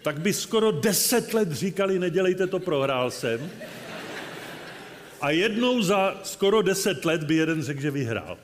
Tak 0.01 0.21
by 0.21 0.33
skoro 0.33 0.71
10 0.71 1.33
let 1.33 1.51
říkali, 1.51 1.99
nedělejte 1.99 2.47
to, 2.47 2.59
prohrál 2.59 3.11
jsem. 3.11 3.49
A 5.21 5.29
jednou 5.29 5.81
za 5.81 6.21
skoro 6.23 6.61
10 6.61 7.05
let 7.05 7.23
by 7.23 7.35
jeden 7.35 7.63
řekl, 7.63 7.81
že 7.81 7.91
vyhrál. 7.91 8.37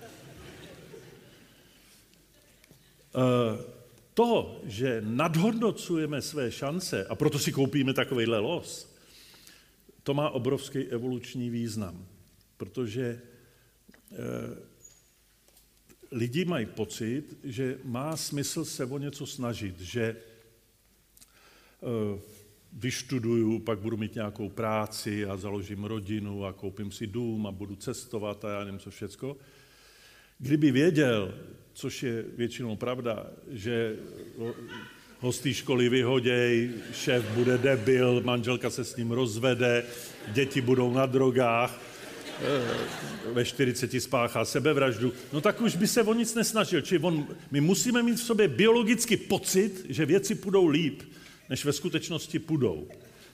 Eh, 3.16 3.64
to, 4.14 4.62
že 4.66 5.02
nadhodnocujeme 5.06 6.22
své 6.22 6.52
šance 6.52 7.06
a 7.06 7.16
proto 7.16 7.40
si 7.40 7.52
koupíme 7.52 7.94
takovýhle 7.94 8.40
los, 8.40 8.89
to 10.10 10.14
má 10.14 10.30
obrovský 10.30 10.80
evoluční 10.80 11.50
význam, 11.50 12.06
protože 12.58 13.22
eh, 14.12 14.16
lidi 16.12 16.46
mají 16.46 16.66
pocit, 16.66 17.38
že 17.44 17.78
má 17.84 18.18
smysl 18.18 18.66
se 18.66 18.86
o 18.86 18.98
něco 18.98 19.28
snažit, 19.28 19.80
že 19.80 20.02
eh, 20.12 20.16
vyštuduju, 22.74 23.60
pak 23.60 23.80
budu 23.80 23.98
mít 23.98 24.16
nějakou 24.16 24.50
práci 24.50 25.26
a 25.26 25.38
založím 25.38 25.84
rodinu 25.84 26.46
a 26.46 26.54
koupím 26.54 26.92
si 26.92 27.08
dům 27.08 27.48
a 27.48 27.52
budu 27.52 27.76
cestovat 27.76 28.46
a 28.46 28.50
já 28.50 28.64
nevím 28.64 28.80
co 28.80 28.90
všecko. 28.90 29.38
Kdyby 30.40 30.72
věděl, 30.72 31.34
což 31.74 32.04
je 32.04 32.22
většinou 32.22 32.76
pravda, 32.76 33.30
že 33.48 33.96
ho 35.20 35.32
z 35.32 35.40
té 35.40 35.54
školy 35.54 35.90
vyhoděj, 35.90 36.70
šéf 36.94 37.24
bude 37.24 37.58
debil, 37.58 38.22
manželka 38.26 38.70
se 38.70 38.84
s 38.84 38.96
ním 38.96 39.12
rozvede, 39.12 39.84
děti 40.28 40.62
budou 40.62 40.94
na 40.94 41.06
drogách, 41.06 41.82
eh, 42.42 43.34
ve 43.34 43.46
40 43.46 44.02
spáchá 44.02 44.46
sebevraždu, 44.46 45.14
no 45.34 45.42
tak 45.42 45.62
už 45.62 45.76
by 45.76 45.88
se 45.88 46.04
o 46.04 46.14
nic 46.14 46.36
nesnažil. 46.36 46.82
Či 46.82 47.00
on, 47.00 47.28
my 47.52 47.62
musíme 47.62 48.04
mít 48.04 48.16
v 48.16 48.24
sobě 48.24 48.48
biologicky 48.48 49.18
pocit, 49.18 49.86
že 49.90 50.06
věci 50.06 50.36
půjdou 50.36 50.68
líp, 50.68 51.02
než 51.50 51.66
ve 51.66 51.74
skutečnosti 51.74 52.40
půjdou. 52.40 52.88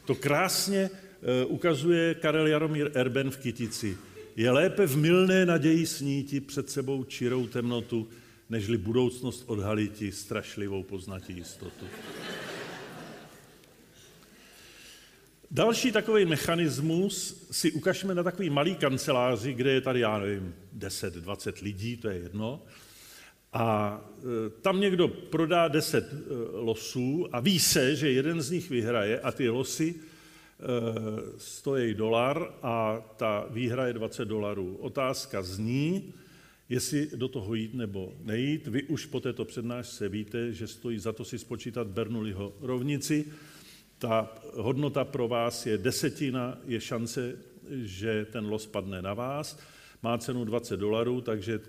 To 0.05 0.15
krásně 0.15 0.89
uh, 0.89 1.53
ukazuje 1.53 2.13
Karel 2.13 2.47
Jaromír 2.47 2.91
Erben 2.93 3.31
v 3.31 3.37
Kytici. 3.37 3.97
Je 4.35 4.51
lépe 4.51 4.87
v 4.87 4.97
milné 4.97 5.45
naději 5.45 5.85
sníti 5.85 6.39
před 6.39 6.69
sebou 6.69 7.03
čirou 7.03 7.47
temnotu, 7.47 8.07
nežli 8.49 8.77
budoucnost 8.77 9.43
odhaliti 9.47 10.11
strašlivou 10.11 10.83
poznatí 10.83 11.33
jistotu. 11.33 11.85
Další 15.51 15.91
takový 15.91 16.25
mechanismus 16.25 17.47
si 17.51 17.71
ukažme 17.71 18.15
na 18.15 18.23
takový 18.23 18.49
malý 18.49 18.75
kanceláři, 18.75 19.53
kde 19.53 19.71
je 19.71 19.81
tady, 19.81 19.99
já 19.99 20.19
nevím, 20.19 20.55
10-20 20.77 21.63
lidí, 21.63 21.97
to 21.97 22.09
je 22.09 22.15
jedno, 22.15 22.61
a 23.53 24.01
e, 24.17 24.49
tam 24.49 24.81
někdo 24.81 25.07
prodá 25.07 25.67
10 25.67 26.13
e, 26.13 26.17
losů 26.51 27.27
a 27.31 27.39
ví 27.39 27.59
se, 27.59 27.95
že 27.95 28.11
jeden 28.11 28.41
z 28.41 28.51
nich 28.51 28.69
vyhraje 28.69 29.19
a 29.19 29.31
ty 29.31 29.49
losy 29.49 29.95
stojí 31.37 31.93
dolar 31.93 32.53
a 32.61 33.01
ta 33.17 33.45
výhra 33.49 33.87
je 33.87 33.93
20 33.93 34.25
dolarů. 34.25 34.77
Otázka 34.81 35.41
zní, 35.41 36.13
jestli 36.69 37.09
do 37.15 37.27
toho 37.27 37.55
jít 37.55 37.73
nebo 37.73 38.13
nejít. 38.21 38.67
Vy 38.67 38.83
už 38.83 39.05
po 39.05 39.19
této 39.19 39.45
přednášce 39.45 40.09
víte, 40.09 40.53
že 40.53 40.67
stojí 40.67 40.99
za 40.99 41.13
to 41.13 41.25
si 41.25 41.39
spočítat 41.39 41.87
Bernoulliho 41.87 42.53
rovnici. 42.61 43.25
Ta 43.97 44.35
hodnota 44.53 45.05
pro 45.05 45.27
vás 45.27 45.65
je 45.65 45.77
desetina, 45.77 46.57
je 46.65 46.81
šance, 46.81 47.37
že 47.71 48.25
ten 48.25 48.45
los 48.45 48.65
padne 48.65 49.01
na 49.01 49.13
vás. 49.13 49.59
Má 50.03 50.17
cenu 50.17 50.45
20 50.45 50.77
dolarů, 50.77 51.21
takže 51.21 51.59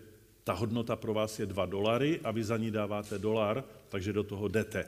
ta 0.45 0.53
hodnota 0.53 0.97
pro 0.97 1.15
vás 1.15 1.39
je 1.39 1.47
2 1.47 1.67
dolary 1.67 2.21
a 2.25 2.31
vy 2.31 2.45
za 2.45 2.57
ní 2.57 2.71
dáváte 2.71 3.19
dolar, 3.19 3.65
takže 3.89 4.13
do 4.13 4.23
toho 4.23 4.49
jdete. 4.49 4.85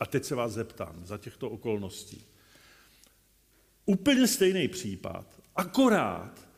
A 0.00 0.06
teď 0.06 0.24
se 0.24 0.34
vás 0.34 0.52
zeptám, 0.52 1.00
za 1.04 1.18
těchto 1.18 1.50
okolností. 1.50 2.24
Úplně 3.86 4.26
stejný 4.26 4.68
případ, 4.68 5.40
akorát, 5.56 6.48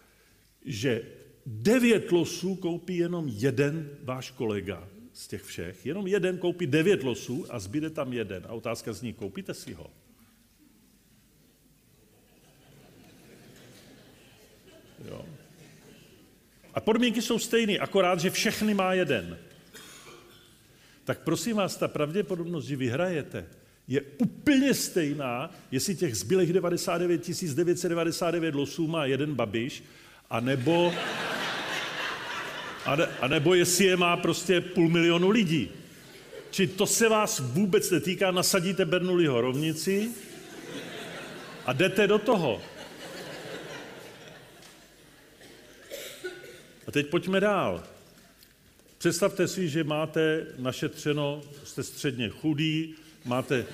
že 0.64 1.02
devět 1.46 2.12
losů 2.12 2.54
koupí 2.54 2.96
jenom 2.96 3.28
jeden 3.28 3.90
váš 4.02 4.30
kolega 4.30 4.88
z 5.12 5.28
těch 5.28 5.42
všech. 5.42 5.87
Jenom 5.87 6.06
jeden 6.06 6.38
koupí 6.38 6.66
devět 6.66 7.02
losů 7.02 7.46
a 7.48 7.59
zbyde 7.59 7.90
tam 7.90 8.12
jeden. 8.12 8.44
A 8.48 8.52
otázka 8.52 8.92
zní, 8.92 9.12
koupíte 9.12 9.54
si 9.54 9.72
ho? 9.72 9.90
Jo. 15.04 15.24
A 16.74 16.80
podmínky 16.80 17.22
jsou 17.22 17.38
stejné, 17.38 17.78
akorát, 17.78 18.20
že 18.20 18.30
všechny 18.30 18.74
má 18.74 18.94
jeden. 18.94 19.38
Tak 21.04 21.20
prosím 21.20 21.56
vás, 21.56 21.76
ta 21.76 21.88
pravděpodobnost, 21.88 22.64
že 22.64 22.76
vyhrajete, 22.76 23.46
je 23.88 24.00
úplně 24.18 24.74
stejná, 24.74 25.50
jestli 25.70 25.96
těch 25.96 26.16
zbylých 26.16 26.52
99 26.52 27.28
999 27.54 28.54
losů 28.54 28.87
má 28.87 29.06
jeden 29.06 29.35
babiš, 29.35 29.82
anebo, 30.30 30.94
a 33.20 33.28
nebo 33.28 33.54
jestli 33.54 33.84
je 33.84 33.96
má 33.96 34.16
prostě 34.16 34.60
půl 34.60 34.88
milionu 34.88 35.30
lidí. 35.30 35.70
Či 36.50 36.66
to 36.66 36.86
se 36.86 37.08
vás 37.08 37.40
vůbec 37.40 37.90
netýká, 37.90 38.30
nasadíte 38.30 38.84
Bernoulliho 38.84 39.40
rovnici 39.40 40.10
a 41.66 41.72
jdete 41.72 42.06
do 42.06 42.18
toho. 42.18 42.62
A 46.86 46.90
teď 46.90 47.06
pojďme 47.06 47.40
dál. 47.40 47.84
Představte 48.98 49.48
si, 49.48 49.68
že 49.68 49.84
máte 49.84 50.46
našetřeno, 50.58 51.42
jste 51.64 51.82
středně 51.82 52.28
chudý, 52.28 52.94
máte, 53.24 53.66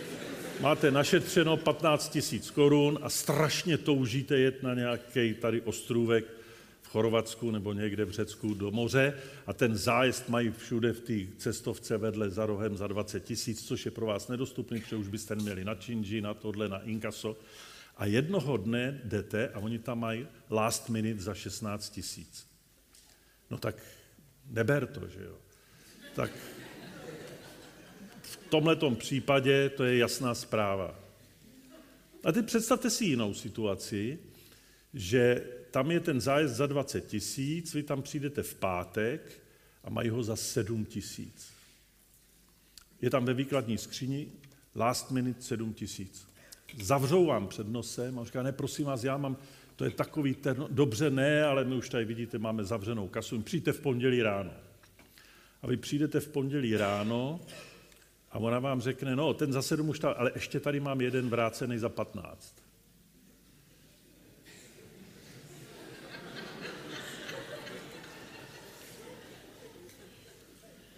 máte 0.60 0.90
našetřeno 0.90 1.56
15 1.56 2.08
tisíc 2.08 2.50
korun 2.50 2.98
a 3.02 3.10
strašně 3.10 3.78
toužíte 3.78 4.38
jet 4.38 4.62
na 4.62 4.74
nějaký 4.74 5.34
tady 5.34 5.60
ostrůvek 5.60 6.41
Chorvatsku 6.92 7.50
nebo 7.50 7.72
někde 7.72 8.04
v 8.04 8.10
Řecku 8.10 8.54
do 8.54 8.70
moře 8.70 9.14
a 9.46 9.52
ten 9.52 9.76
zájezd 9.76 10.28
mají 10.28 10.50
všude 10.50 10.92
v 10.92 11.00
té 11.00 11.36
cestovce 11.36 11.98
vedle 11.98 12.30
za 12.30 12.46
rohem 12.46 12.76
za 12.76 12.86
20 12.86 13.24
tisíc, 13.24 13.66
což 13.66 13.84
je 13.84 13.90
pro 13.90 14.06
vás 14.06 14.28
nedostupný, 14.28 14.80
protože 14.80 14.96
už 14.96 15.08
byste 15.08 15.34
měli 15.34 15.64
na 15.64 15.74
činži, 15.74 16.20
na 16.20 16.34
tohle, 16.34 16.68
na 16.68 16.78
inkaso. 16.78 17.36
A 17.96 18.06
jednoho 18.06 18.56
dne 18.56 19.00
jdete 19.04 19.48
a 19.48 19.58
oni 19.58 19.78
tam 19.78 20.00
mají 20.00 20.26
last 20.50 20.88
minute 20.88 21.22
za 21.22 21.34
16 21.34 21.90
tisíc. 21.90 22.46
No 23.50 23.58
tak 23.58 23.76
neber 24.46 24.86
to, 24.86 25.08
že 25.08 25.24
jo. 25.24 25.36
Tak 26.14 26.30
v 28.22 28.36
tomhle 28.48 28.76
případě 28.94 29.68
to 29.68 29.84
je 29.84 29.98
jasná 29.98 30.34
zpráva. 30.34 30.94
A 32.24 32.32
teď 32.32 32.46
představte 32.46 32.90
si 32.90 33.04
jinou 33.04 33.34
situaci, 33.34 34.18
že 34.94 35.44
tam 35.70 35.90
je 35.90 36.00
ten 36.00 36.20
zájezd 36.20 36.54
za 36.54 36.66
20 36.66 37.06
tisíc, 37.06 37.74
vy 37.74 37.82
tam 37.82 38.02
přijdete 38.02 38.42
v 38.42 38.54
pátek 38.54 39.42
a 39.84 39.90
mají 39.90 40.08
ho 40.08 40.22
za 40.22 40.36
7 40.36 40.84
tisíc. 40.84 41.52
Je 43.02 43.10
tam 43.10 43.24
ve 43.24 43.34
výkladní 43.34 43.78
skříni 43.78 44.26
last 44.74 45.10
minute 45.10 45.42
7 45.42 45.74
tisíc. 45.74 46.28
Zavřou 46.82 47.26
vám 47.26 47.48
před 47.48 47.68
nosem 47.68 48.18
a 48.18 48.24
říká, 48.24 48.42
ne, 48.42 48.52
prosím 48.52 48.86
vás, 48.86 49.04
já 49.04 49.16
mám 49.16 49.36
to 49.76 49.84
je 49.84 49.90
takový, 49.90 50.34
ten, 50.34 50.66
dobře 50.70 51.10
ne, 51.10 51.44
ale 51.44 51.64
my 51.64 51.74
už 51.74 51.88
tady 51.88 52.04
vidíte, 52.04 52.38
máme 52.38 52.64
zavřenou 52.64 53.08
kasu, 53.08 53.42
přijďte 53.42 53.72
v 53.72 53.80
pondělí 53.80 54.22
ráno. 54.22 54.50
A 55.62 55.66
vy 55.66 55.76
přijdete 55.76 56.20
v 56.20 56.28
pondělí 56.28 56.76
ráno 56.76 57.40
a 58.30 58.38
ona 58.38 58.58
vám 58.58 58.80
řekne, 58.80 59.16
no, 59.16 59.34
ten 59.34 59.52
za 59.52 59.62
sedm 59.62 59.88
už 59.88 59.98
tam, 59.98 60.14
ale 60.16 60.32
ještě 60.34 60.60
tady 60.60 60.80
mám 60.80 61.00
jeden 61.00 61.28
vrácený 61.28 61.78
za 61.78 61.88
patnáct. 61.88 62.61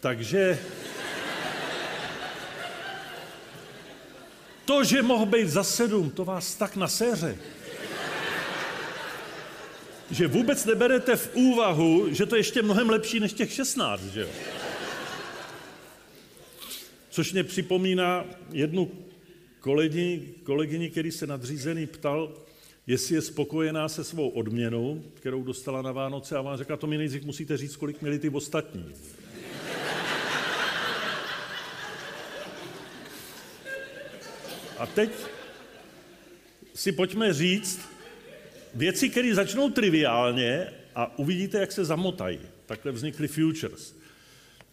Takže 0.05 0.59
to, 4.65 4.85
že 4.85 5.03
mohl 5.03 5.27
být 5.27 5.49
za 5.49 5.65
sedm, 5.65 6.11
to 6.11 6.25
vás 6.25 6.55
tak 6.55 6.77
na 6.77 6.89
séře 6.89 7.39
že 10.11 10.27
vůbec 10.27 10.65
neberete 10.65 11.17
v 11.17 11.35
úvahu, 11.35 12.15
že 12.15 12.27
to 12.27 12.37
je 12.37 12.41
ještě 12.41 12.63
mnohem 12.63 12.91
lepší 12.91 13.21
než 13.21 13.33
těch 13.33 13.53
16, 13.53 14.05
že 14.05 14.21
jo? 14.21 14.29
Což 17.11 17.33
mě 17.33 17.45
připomíná 17.45 18.25
jednu 18.53 18.91
kolegyni, 19.61 20.35
kolegyni, 20.43 20.91
který 20.91 21.11
se 21.11 21.27
nadřízený 21.27 21.87
ptal, 21.87 22.33
jestli 22.87 23.15
je 23.15 23.23
spokojená 23.23 23.89
se 23.89 24.05
svou 24.05 24.29
odměnou, 24.29 25.03
kterou 25.15 25.43
dostala 25.43 25.83
na 25.83 25.93
Vánoce 25.93 26.37
a 26.37 26.43
vám 26.43 26.57
řekla, 26.57 26.77
to 26.77 26.87
mi 26.87 26.99
nejdřív 26.99 27.25
musíte 27.25 27.57
říct, 27.57 27.77
kolik 27.77 28.03
měli 28.03 28.19
ty 28.19 28.29
ostatní. 28.29 28.95
A 34.79 34.87
teď 34.87 35.11
si 36.75 36.93
pojďme 36.93 37.33
říct, 37.33 37.81
věci, 38.75 39.09
které 39.09 39.35
začnou 39.35 39.71
triviálně 39.71 40.67
a 40.95 41.19
uvidíte, 41.19 41.61
jak 41.61 41.73
se 41.73 41.85
zamotají. 41.85 42.41
Takhle 42.67 42.93
vznikly 42.93 43.29
futures. 43.29 43.97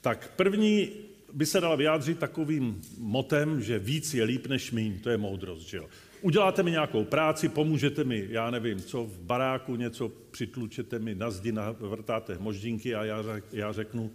Tak 0.01 0.31
první 0.35 0.89
by 1.33 1.45
se 1.45 1.61
dala 1.61 1.75
vyjádřit 1.75 2.19
takovým 2.19 2.81
motem, 2.97 3.61
že 3.61 3.79
víc 3.79 4.13
je 4.13 4.23
líp 4.23 4.47
než 4.47 4.71
míň, 4.71 4.99
to 4.99 5.09
je 5.09 5.17
moudrost, 5.17 5.67
že 5.67 5.77
jo. 5.77 5.89
Uděláte 6.21 6.63
mi 6.63 6.71
nějakou 6.71 7.03
práci, 7.03 7.49
pomůžete 7.49 8.03
mi, 8.03 8.27
já 8.29 8.51
nevím, 8.51 8.79
co 8.79 9.03
v 9.03 9.19
baráku, 9.19 9.75
něco 9.75 10.11
přitlučete 10.31 10.99
mi 10.99 11.15
na 11.15 11.31
zdi, 11.31 11.53
vrtáte 11.79 12.37
moždinky 12.39 12.95
a 12.95 13.03
já, 13.03 13.23
já 13.53 13.73
řeknu, 13.73 14.11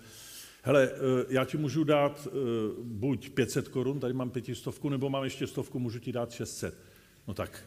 hele, 0.66 0.90
eh, 0.92 1.24
já 1.28 1.44
ti 1.44 1.56
můžu 1.56 1.84
dát 1.84 2.28
eh, 2.30 2.30
buď 2.82 3.30
500 3.30 3.68
korun, 3.68 4.00
tady 4.00 4.14
mám 4.14 4.30
pětistovku, 4.30 4.88
nebo 4.88 5.10
mám 5.10 5.24
ještě 5.24 5.46
stovku, 5.46 5.78
můžu 5.78 5.98
ti 5.98 6.12
dát 6.12 6.32
600. 6.32 6.74
No 7.28 7.34
tak 7.34 7.64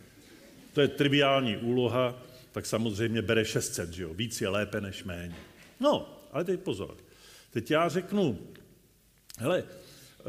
to 0.73 0.81
je 0.81 0.87
triviální 0.87 1.57
úloha, 1.57 2.23
tak 2.51 2.65
samozřejmě 2.65 3.21
bere 3.21 3.45
600, 3.45 3.93
že 3.93 4.03
jo? 4.03 4.13
Víc 4.13 4.41
je 4.41 4.49
lépe 4.49 4.81
než 4.81 5.03
méně. 5.03 5.35
No, 5.79 6.19
ale 6.31 6.43
teď 6.43 6.59
pozor. 6.59 6.97
Teď 7.51 7.71
já 7.71 7.89
řeknu, 7.89 8.39
hele, 9.37 9.63
eh, 9.63 10.23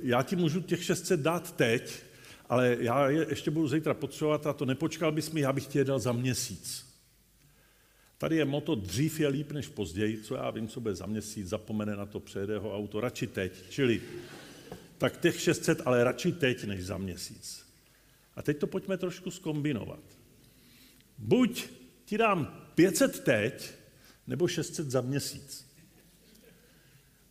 já 0.00 0.22
ti 0.22 0.36
můžu 0.36 0.60
těch 0.60 0.84
600 0.84 1.20
dát 1.20 1.56
teď, 1.56 2.02
ale 2.48 2.76
já 2.80 3.08
je 3.08 3.26
ještě 3.28 3.50
budu 3.50 3.68
zítra 3.68 3.94
potřebovat 3.94 4.46
a 4.46 4.52
to 4.52 4.64
nepočkal 4.64 5.12
bys 5.12 5.30
mi, 5.30 5.40
já 5.40 5.52
bych 5.52 5.66
ti 5.66 5.78
je 5.78 5.84
dal 5.84 5.98
za 5.98 6.12
měsíc. 6.12 6.93
Tady 8.18 8.36
je 8.36 8.44
moto 8.44 8.74
dřív 8.74 9.20
je 9.20 9.28
líp 9.28 9.52
než 9.52 9.68
později, 9.68 10.22
co 10.22 10.34
já 10.34 10.50
vím, 10.50 10.68
co 10.68 10.80
bude 10.80 10.94
za 10.94 11.06
měsíc, 11.06 11.48
zapomene 11.48 11.96
na 11.96 12.06
to, 12.06 12.20
přejede 12.20 12.58
ho 12.58 12.76
auto, 12.76 13.00
radši 13.00 13.26
teď. 13.26 13.52
Čili 13.70 14.00
tak 14.98 15.20
těch 15.20 15.40
600, 15.40 15.82
ale 15.84 16.04
radši 16.04 16.32
teď 16.32 16.64
než 16.64 16.84
za 16.84 16.98
měsíc. 16.98 17.64
A 18.36 18.42
teď 18.42 18.58
to 18.58 18.66
pojďme 18.66 18.96
trošku 18.96 19.30
skombinovat. 19.30 20.02
Buď 21.18 21.64
ti 22.04 22.18
dám 22.18 22.68
500 22.74 23.24
teď, 23.24 23.74
nebo 24.26 24.48
600 24.48 24.90
za 24.90 25.00
měsíc. 25.00 25.66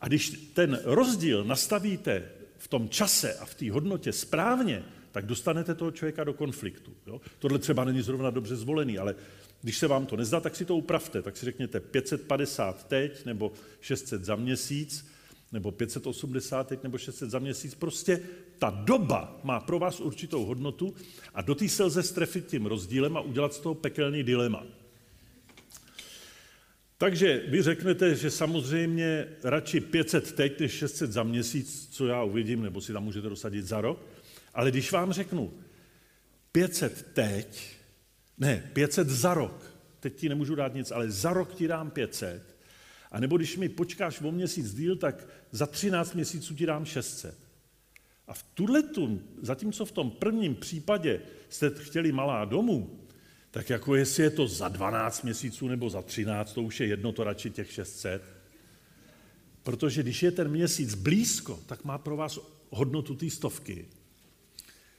A 0.01 0.07
když 0.07 0.29
ten 0.53 0.79
rozdíl 0.83 1.43
nastavíte 1.43 2.29
v 2.57 2.67
tom 2.67 2.89
čase 2.89 3.33
a 3.33 3.45
v 3.45 3.55
té 3.55 3.71
hodnotě 3.71 4.11
správně, 4.11 4.83
tak 5.11 5.25
dostanete 5.25 5.75
toho 5.75 5.91
člověka 5.91 6.23
do 6.23 6.33
konfliktu. 6.33 6.93
Jo? 7.07 7.21
Tohle 7.39 7.59
třeba 7.59 7.83
není 7.83 8.01
zrovna 8.01 8.29
dobře 8.29 8.55
zvolený, 8.55 8.97
ale 8.97 9.15
když 9.63 9.77
se 9.77 9.87
vám 9.87 10.05
to 10.05 10.17
nezdá, 10.17 10.39
tak 10.39 10.55
si 10.55 10.65
to 10.65 10.77
upravte. 10.77 11.21
Tak 11.21 11.37
si 11.37 11.45
řekněte 11.45 11.79
550 11.79 12.87
teď 12.87 13.25
nebo 13.25 13.51
600 13.81 14.25
za 14.25 14.35
měsíc 14.35 15.13
nebo 15.51 15.71
580 15.71 16.67
teď, 16.67 16.83
nebo 16.83 16.97
600 16.97 17.29
za 17.29 17.39
měsíc. 17.39 17.75
Prostě 17.75 18.19
ta 18.59 18.69
doba 18.69 19.39
má 19.43 19.59
pro 19.59 19.79
vás 19.79 19.99
určitou 19.99 20.45
hodnotu 20.45 20.95
a 21.33 21.41
do 21.41 21.55
té 21.55 21.69
se 21.69 21.83
lze 21.83 22.03
strefit 22.03 22.47
tím 22.47 22.65
rozdílem 22.65 23.17
a 23.17 23.21
udělat 23.21 23.53
z 23.53 23.59
toho 23.59 23.75
pekelný 23.75 24.23
dilema. 24.23 24.63
Takže 26.97 27.43
vy 27.47 27.61
řeknete, 27.61 28.15
že 28.15 28.31
samozřejmě 28.31 29.27
radši 29.43 29.79
500 29.79 30.31
teď, 30.31 30.59
než 30.59 30.71
600 30.71 31.11
za 31.11 31.23
měsíc, 31.23 31.87
co 31.91 32.07
já 32.07 32.23
uvidím, 32.23 32.63
nebo 32.63 32.81
si 32.81 32.93
tam 32.93 33.03
můžete 33.03 33.29
dosadit 33.29 33.65
za 33.65 33.81
rok. 33.81 34.05
Ale 34.53 34.71
když 34.71 34.91
vám 34.91 35.13
řeknu, 35.13 35.53
500 36.51 37.07
teď, 37.13 37.72
ne, 38.43 38.69
500 38.73 39.09
za 39.09 39.33
rok, 39.33 39.75
teď 39.99 40.15
ti 40.15 40.29
nemůžu 40.29 40.55
dát 40.55 40.73
nic, 40.73 40.91
ale 40.91 41.11
za 41.11 41.33
rok 41.33 41.53
ti 41.53 41.67
dám 41.67 41.91
500, 41.91 42.55
a 43.11 43.19
nebo 43.19 43.37
když 43.37 43.57
mi 43.57 43.69
počkáš 43.69 44.21
o 44.21 44.31
měsíc 44.31 44.73
díl, 44.73 44.95
tak 44.95 45.27
za 45.51 45.65
13 45.65 46.13
měsíců 46.13 46.55
ti 46.55 46.65
dám 46.65 46.85
600. 46.85 47.37
A 48.27 48.33
v 48.33 48.43
tuhletu, 48.43 49.21
zatímco 49.41 49.85
v 49.85 49.91
tom 49.91 50.11
prvním 50.11 50.55
případě 50.55 51.21
jste 51.49 51.69
chtěli 51.69 52.11
malá 52.11 52.45
domů, 52.45 52.99
tak 53.51 53.69
jako 53.69 53.95
jestli 53.95 54.23
je 54.23 54.29
to 54.29 54.47
za 54.47 54.67
12 54.67 55.23
měsíců 55.23 55.67
nebo 55.67 55.89
za 55.89 56.01
13, 56.01 56.53
to 56.53 56.61
už 56.61 56.79
je 56.79 56.87
jedno, 56.87 57.11
to 57.11 57.23
radši 57.23 57.49
těch 57.49 57.71
600. 57.71 58.23
Protože 59.63 60.03
když 60.03 60.23
je 60.23 60.31
ten 60.31 60.47
měsíc 60.47 60.95
blízko, 60.95 61.59
tak 61.65 61.83
má 61.83 61.97
pro 61.97 62.17
vás 62.17 62.39
hodnotu 62.69 63.15
té 63.15 63.29
stovky. 63.29 63.85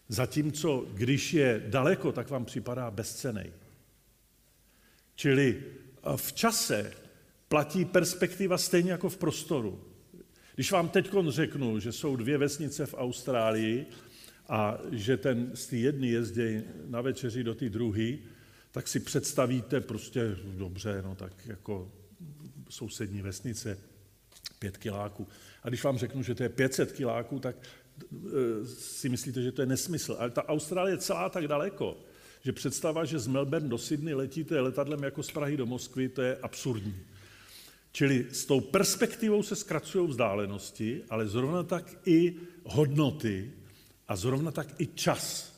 Zatímco 0.08 0.86
když 0.94 1.34
je 1.34 1.64
daleko, 1.68 2.12
tak 2.12 2.30
vám 2.30 2.44
připadá 2.44 2.90
bezcenej. 2.90 3.52
Čili 5.14 5.62
v 6.16 6.32
čase 6.32 6.92
platí 7.48 7.84
perspektiva 7.84 8.58
stejně 8.58 8.92
jako 8.92 9.08
v 9.08 9.16
prostoru. 9.16 9.84
Když 10.54 10.72
vám 10.72 10.88
teď 10.88 11.10
řeknu, 11.28 11.80
že 11.80 11.92
jsou 11.92 12.16
dvě 12.16 12.38
vesnice 12.38 12.86
v 12.86 12.94
Austrálii 12.94 13.86
a 14.48 14.78
že 14.92 15.16
ten 15.16 15.50
z 15.54 15.66
té 15.66 15.76
jedné 15.76 16.06
jezdí 16.06 16.62
na 16.86 17.00
večeři 17.00 17.44
do 17.44 17.54
té 17.54 17.68
druhé, 17.68 18.16
tak 18.70 18.88
si 18.88 19.00
představíte 19.00 19.80
prostě, 19.80 20.36
dobře, 20.44 21.02
no 21.04 21.14
tak 21.14 21.32
jako 21.46 21.92
sousední 22.70 23.22
vesnice, 23.22 23.78
pět 24.58 24.76
kiláků. 24.76 25.28
A 25.62 25.68
když 25.68 25.84
vám 25.84 25.98
řeknu, 25.98 26.22
že 26.22 26.34
to 26.34 26.42
je 26.42 26.48
500 26.48 26.92
kiláků, 26.92 27.38
tak 27.38 27.56
si 28.78 29.08
myslíte, 29.08 29.42
že 29.42 29.52
to 29.52 29.62
je 29.62 29.66
nesmysl. 29.66 30.16
Ale 30.18 30.30
ta 30.30 30.48
Austrálie 30.48 30.94
je 30.94 30.98
celá 30.98 31.28
tak 31.28 31.48
daleko, 31.48 31.96
že 32.40 32.52
představa, 32.52 33.04
že 33.04 33.18
z 33.18 33.26
Melbourne 33.26 33.68
do 33.68 33.78
Sydney 33.78 34.14
letíte 34.14 34.60
letadlem 34.60 35.02
jako 35.02 35.22
z 35.22 35.30
Prahy 35.30 35.56
do 35.56 35.66
Moskvy, 35.66 36.08
to 36.08 36.22
je 36.22 36.36
absurdní. 36.36 36.94
Čili 37.92 38.26
s 38.32 38.44
tou 38.44 38.60
perspektivou 38.60 39.42
se 39.42 39.56
zkracují 39.56 40.08
vzdálenosti, 40.08 41.02
ale 41.10 41.28
zrovna 41.28 41.62
tak 41.62 41.96
i 42.06 42.36
hodnoty 42.64 43.52
a 44.08 44.16
zrovna 44.16 44.50
tak 44.50 44.80
i 44.80 44.86
čas. 44.86 45.54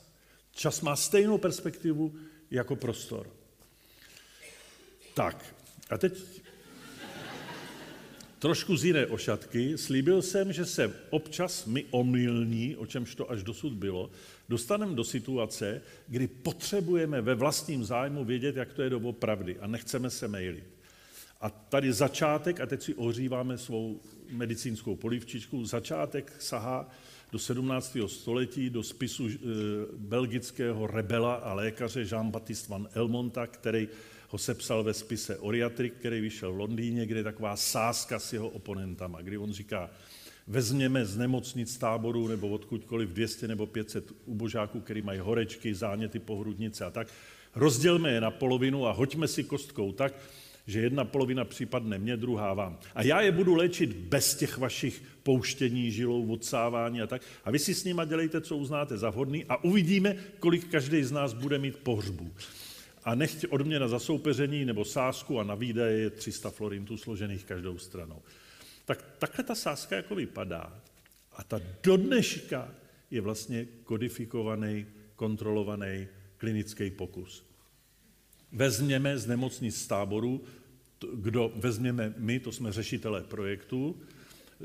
Čas 0.53 0.81
má 0.81 0.97
stejnou 0.97 1.39
perspektivu 1.39 2.15
jako 2.51 2.77
prostor. 2.77 3.31
Tak, 5.15 5.55
a 5.91 5.99
teď 5.99 6.43
trošku 8.39 8.77
z 8.77 8.85
jiné 8.85 9.07
ošatky. 9.07 9.79
Slíbil 9.79 10.23
jsem, 10.23 10.53
že 10.53 10.65
se 10.65 10.93
občas 11.11 11.67
my 11.67 11.85
omylní, 11.91 12.77
o 12.77 12.87
čemž 12.87 13.15
to 13.15 13.31
až 13.31 13.43
dosud 13.43 13.73
bylo, 13.73 14.11
dostaneme 14.49 14.95
do 14.95 15.05
situace, 15.05 15.83
kdy 16.09 16.27
potřebujeme 16.27 17.21
ve 17.21 17.35
vlastním 17.35 17.85
zájmu 17.85 18.25
vědět, 18.25 18.57
jak 18.57 18.73
to 18.73 18.83
je 18.83 18.91
doopravdy 18.91 19.59
a 19.59 19.67
nechceme 19.67 20.11
se 20.11 20.29
mailit. 20.29 20.65
A 21.41 21.51
tady 21.51 21.93
začátek, 21.93 22.61
a 22.61 22.67
teď 22.67 22.83
si 22.83 22.95
ohříváme 22.95 23.59
svou 23.59 24.01
medicínskou 24.31 24.97
polivčičku, 24.97 25.65
začátek 25.65 26.33
sahá 26.39 26.89
do 27.33 27.39
17. 27.39 27.97
století, 28.07 28.71
do 28.71 28.83
spisu 28.83 29.29
e, 29.29 29.39
belgického 29.97 30.87
rebela 30.87 31.35
a 31.35 31.55
lékaře 31.55 32.03
Jean-Baptiste 32.03 32.69
van 32.69 32.89
Elmonta, 32.95 33.47
který 33.47 33.89
ho 34.29 34.39
sepsal 34.39 34.83
ve 34.83 34.95
spise 34.95 35.39
Oriatrik, 35.39 35.95
který 35.95 36.21
vyšel 36.21 36.53
v 36.53 36.59
Londýně, 36.59 37.07
kde 37.07 37.21
je 37.21 37.25
taková 37.25 37.57
sázka 37.57 38.19
s 38.19 38.33
jeho 38.33 38.49
oponentama, 38.49 39.23
kdy 39.23 39.39
on 39.39 39.53
říká, 39.53 39.91
vezměme 40.47 41.05
z 41.05 41.17
nemocnic 41.17 41.77
táboru 41.77 42.29
nebo 42.29 42.49
odkudkoliv 42.49 43.09
200 43.09 43.49
nebo 43.49 43.67
500 43.67 44.13
ubožáků, 44.25 44.81
který 44.81 45.03
mají 45.03 45.19
horečky, 45.19 45.75
záněty, 45.75 46.19
pohrudnice 46.19 46.85
a 46.85 46.91
tak, 46.91 47.09
rozdělme 47.55 48.11
je 48.11 48.21
na 48.21 48.31
polovinu 48.31 48.87
a 48.87 48.93
hoďme 48.93 49.29
si 49.29 49.45
kostkou 49.45 49.93
tak, 49.93 50.15
že 50.67 50.81
jedna 50.81 51.05
polovina 51.05 51.45
případne 51.45 51.99
mě, 51.99 52.17
druhá 52.17 52.55
vám. 52.55 52.79
A 52.95 53.03
já 53.03 53.21
je 53.21 53.33
budu 53.33 53.55
léčit 53.55 53.93
bez 53.93 54.35
těch 54.35 54.59
vašich 54.59 55.03
pouštění, 55.23 55.91
žilou, 55.91 56.27
odsávání 56.33 57.03
a 57.03 57.07
tak. 57.07 57.23
A 57.45 57.51
vy 57.51 57.59
si 57.59 57.75
s 57.75 57.85
nima 57.85 58.05
dělejte, 58.05 58.41
co 58.41 58.57
uznáte 58.57 58.99
za 58.99 59.11
vhodný 59.11 59.45
a 59.45 59.65
uvidíme, 59.65 60.17
kolik 60.39 60.71
každý 60.71 61.05
z 61.05 61.13
nás 61.13 61.33
bude 61.33 61.59
mít 61.59 61.77
pohřbů. 61.77 62.31
A 63.07 63.15
nechť 63.15 63.47
odměna 63.51 63.89
za 63.89 63.99
soupeření 63.99 64.65
nebo 64.65 64.85
sásku 64.85 65.41
a 65.41 65.45
na 65.45 65.55
výdaje 65.55 65.99
je 65.99 66.11
300 66.11 66.51
florintů 66.51 66.97
složených 66.97 67.45
každou 67.45 67.79
stranou. 67.79 68.23
Tak 68.85 69.05
takhle 69.19 69.45
ta 69.45 69.55
sázka 69.55 69.97
jako 69.97 70.15
vypadá. 70.15 70.83
A 71.33 71.45
ta 71.45 71.61
do 71.83 71.97
dneška 71.97 72.69
je 73.11 73.21
vlastně 73.21 73.67
kodifikovaný, 73.85 74.87
kontrolovaný 75.17 76.07
klinický 76.37 76.91
pokus 76.91 77.47
vezměme 78.53 79.19
z 79.19 79.27
nemocnic 79.27 79.77
z 79.77 79.87
táboru, 79.87 80.45
kdo 81.15 81.53
vezměme 81.57 82.15
my, 82.17 82.41
to 82.41 82.53
jsme 82.53 82.73
řešitelé 82.73 83.23
projektu, 83.23 83.97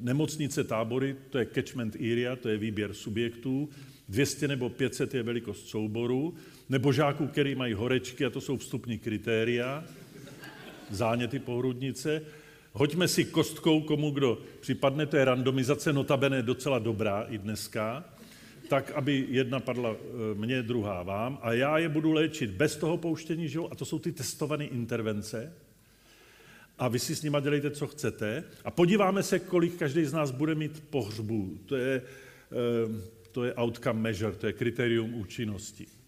nemocnice 0.02 0.64
tábory, 0.64 1.16
to 1.30 1.38
je 1.38 1.46
catchment 1.46 1.96
area, 1.96 2.36
to 2.36 2.50
je 2.50 2.58
výběr 2.58 2.94
subjektů, 2.94 3.70
200 4.10 4.48
nebo 4.48 4.70
500 4.70 5.14
je 5.14 5.24
velikost 5.24 5.68
souboru, 5.68 6.34
nebo 6.72 6.92
žáků, 6.94 7.28
který 7.28 7.56
mají 7.56 7.74
horečky, 7.74 8.26
a 8.26 8.30
to 8.30 8.42
jsou 8.42 8.58
vstupní 8.58 9.00
kritéria, 9.00 9.84
záněty 10.90 11.40
pohrudnice. 11.40 12.22
Hoďme 12.74 13.08
si 13.08 13.26
kostkou, 13.26 13.82
komu 13.82 14.12
kdo 14.12 14.42
připadne, 14.60 15.06
to 15.06 15.18
je 15.18 15.26
randomizace, 15.26 15.94
notabene 15.94 16.42
docela 16.42 16.80
dobrá 16.80 17.26
i 17.30 17.38
dneska 17.38 18.04
tak, 18.68 18.92
aby 18.92 19.26
jedna 19.30 19.60
padla 19.60 19.92
eh, 19.92 20.36
mně, 20.36 20.64
druhá 20.64 21.04
vám, 21.04 21.40
a 21.42 21.54
já 21.54 21.78
je 21.78 21.90
budu 21.90 22.12
léčit 22.12 22.52
bez 22.52 22.76
toho 22.76 22.98
pouštění 22.98 23.50
žil, 23.50 23.68
a 23.72 23.76
to 23.76 23.86
jsou 23.86 24.00
ty 24.00 24.12
testované 24.12 24.66
intervence, 24.66 25.54
a 26.80 26.88
vy 26.88 27.00
si 27.00 27.16
s 27.16 27.24
nima 27.24 27.40
dělejte, 27.40 27.72
co 27.72 27.88
chcete, 27.88 28.44
a 28.66 28.72
podíváme 28.72 29.24
se, 29.24 29.40
kolik 29.40 29.76
každý 29.76 30.06
z 30.06 30.14
nás 30.14 30.32
bude 30.32 30.56
mít 30.56 30.84
pohřbů. 30.90 31.60
To 31.66 31.76
je, 31.76 32.02
eh, 32.52 33.02
to 33.32 33.44
je 33.44 33.54
outcome 33.54 34.02
measure, 34.02 34.32
to 34.32 34.48
je 34.48 34.54
kritérium 34.54 35.14
účinnosti. 35.14 36.01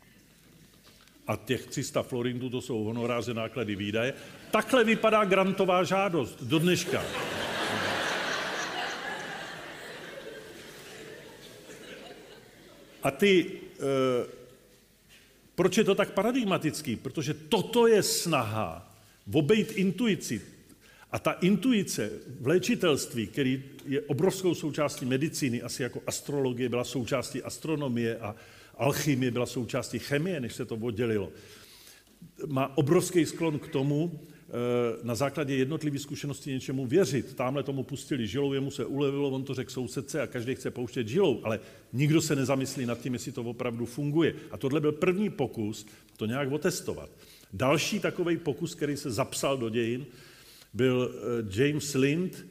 A 1.27 1.35
těch 1.35 1.65
300 1.65 2.03
florintů, 2.03 2.49
to 2.49 2.61
jsou 2.61 2.83
honoráře, 2.83 3.33
náklady, 3.33 3.75
výdaje. 3.75 4.13
Takhle 4.51 4.83
vypadá 4.83 5.25
grantová 5.25 5.83
žádost 5.83 6.43
do 6.43 6.59
dneška. 6.59 7.03
A 13.03 13.11
ty, 13.11 13.51
e, 13.79 14.25
proč 15.55 15.77
je 15.77 15.83
to 15.83 15.95
tak 15.95 16.11
paradigmatický? 16.11 16.95
Protože 16.95 17.33
toto 17.33 17.87
je 17.87 18.03
snaha 18.03 18.95
obejít 19.33 19.71
intuici. 19.71 20.41
A 21.11 21.19
ta 21.19 21.31
intuice 21.31 22.11
v 22.39 22.47
léčitelství, 22.47 23.27
který 23.27 23.63
je 23.85 24.01
obrovskou 24.01 24.55
součástí 24.55 25.05
medicíny, 25.05 25.61
asi 25.61 25.83
jako 25.83 26.01
astrologie 26.07 26.69
byla 26.69 26.83
součástí 26.83 27.43
astronomie 27.43 28.17
a 28.17 28.35
alchymie 28.77 29.31
byla 29.31 29.45
součástí 29.45 29.99
chemie, 29.99 30.39
než 30.39 30.53
se 30.53 30.65
to 30.65 30.75
oddělilo, 30.75 31.31
má 32.47 32.77
obrovský 32.77 33.25
sklon 33.25 33.59
k 33.59 33.67
tomu, 33.67 34.19
Eh, 34.53 34.99
na 35.03 35.15
základě 35.15 35.55
jednotlivých 35.55 36.01
zkušeností 36.01 36.51
něčemu 36.51 36.85
věřit. 36.85 37.33
Tamhle 37.35 37.63
tomu 37.63 37.83
pustili 37.83 38.27
žilou, 38.27 38.53
jemu 38.53 38.71
se 38.71 38.85
ulevilo, 38.85 39.29
on 39.29 39.43
to 39.43 39.53
řekl 39.53 39.71
sousedce 39.71 40.21
a 40.21 40.27
každý 40.27 40.55
chce 40.55 40.71
pouštět 40.71 41.07
žilou, 41.07 41.41
ale 41.43 41.59
nikdo 41.93 42.21
se 42.21 42.35
nezamyslí 42.35 42.85
nad 42.85 42.99
tím, 42.99 43.13
jestli 43.13 43.31
to 43.31 43.41
opravdu 43.41 43.85
funguje. 43.85 44.35
A 44.51 44.57
tohle 44.57 44.81
byl 44.81 44.91
první 44.91 45.29
pokus 45.29 45.85
to 46.17 46.25
nějak 46.25 46.51
otestovat. 46.51 47.09
Další 47.53 47.99
takový 47.99 48.37
pokus, 48.37 48.75
který 48.75 48.97
se 48.97 49.11
zapsal 49.11 49.57
do 49.57 49.69
dějin, 49.69 50.05
byl 50.73 51.11
eh, 51.13 51.61
James 51.61 51.93
Lind, 51.93 52.45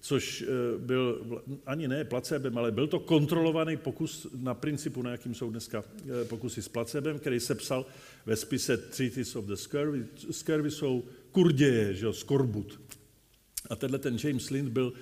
což 0.00 0.42
eh, 0.42 0.78
byl 0.78 1.26
ani 1.66 1.88
ne 1.88 2.04
placebem, 2.04 2.58
ale 2.58 2.72
byl 2.72 2.86
to 2.86 3.00
kontrolovaný 3.00 3.76
pokus 3.76 4.26
na 4.36 4.54
principu, 4.54 5.02
na 5.02 5.10
jakým 5.10 5.34
jsou 5.34 5.50
dneska 5.50 5.84
pokusy 6.28 6.62
s 6.62 6.68
placebem, 6.68 7.18
který 7.18 7.40
se 7.40 7.54
psal 7.54 7.86
ve 8.26 8.36
spise 8.36 8.76
Treatise 8.76 9.38
of 9.38 9.44
the 9.44 9.54
Scurvy. 9.54 10.06
Scurvy 10.30 10.70
jsou 10.70 11.04
kurděje, 11.32 11.94
že 11.94 12.06
jo, 12.06 12.12
skorbut. 12.12 12.80
A 13.70 13.76
tenhle 13.76 13.98
ten 13.98 14.16
James 14.24 14.50
Lind 14.50 14.68
byl 14.68 14.92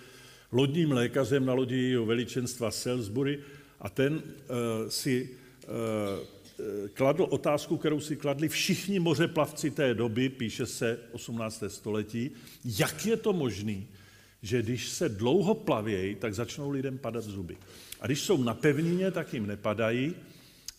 lodním 0.53 0.93
lékařem 0.93 1.47
na 1.47 1.55
lodi 1.55 1.91
jeho 1.91 2.07
veličenstva 2.07 2.71
Salisbury 2.71 3.41
a 3.81 3.89
ten 3.89 4.15
uh, 4.15 4.23
si 4.89 5.29
uh, 5.29 6.89
kladl 6.93 7.27
otázku, 7.31 7.77
kterou 7.77 8.01
si 8.01 8.17
kladli 8.17 8.49
všichni 8.49 8.99
mořeplavci 8.99 9.71
té 9.71 9.95
doby, 9.95 10.29
píše 10.29 10.67
se 10.67 10.99
18. 11.13 11.65
století, 11.69 12.31
jak 12.65 13.07
je 13.07 13.17
to 13.17 13.33
možné, 13.33 13.83
že 14.47 14.63
když 14.63 14.89
se 14.89 15.09
dlouho 15.09 15.55
plavějí, 15.55 16.15
tak 16.15 16.35
začnou 16.35 16.71
lidem 16.71 16.99
padat 16.99 17.25
zuby. 17.25 17.57
A 18.01 18.07
když 18.07 18.21
jsou 18.21 18.43
na 18.43 18.55
pevnině, 18.55 19.11
tak 19.11 19.35
jim 19.35 19.47
nepadají 19.47 20.15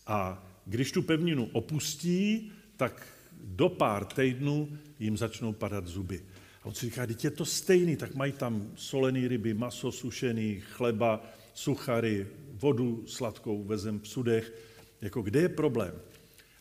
a 0.06 0.46
když 0.66 0.92
tu 0.92 1.02
pevninu 1.02 1.48
opustí, 1.52 2.52
tak 2.76 3.06
do 3.32 3.68
pár 3.68 4.04
týdnů 4.04 4.78
jim 4.98 5.16
začnou 5.16 5.52
padat 5.52 5.86
zuby. 5.86 6.22
A 6.62 6.66
on 6.66 6.74
si 6.74 6.86
říká, 6.86 7.06
teď 7.06 7.24
je 7.24 7.30
to 7.30 7.44
stejný, 7.44 7.96
tak 7.96 8.14
mají 8.14 8.32
tam 8.32 8.72
solený 8.74 9.28
ryby, 9.28 9.54
maso 9.54 9.92
sušený, 9.92 10.60
chleba, 10.60 11.24
suchary, 11.54 12.26
vodu 12.52 13.04
sladkou 13.06 13.64
vezem 13.64 14.00
v 14.00 14.08
sudech. 14.08 14.52
Jako 15.00 15.22
kde 15.22 15.40
je 15.40 15.48
problém? 15.48 15.94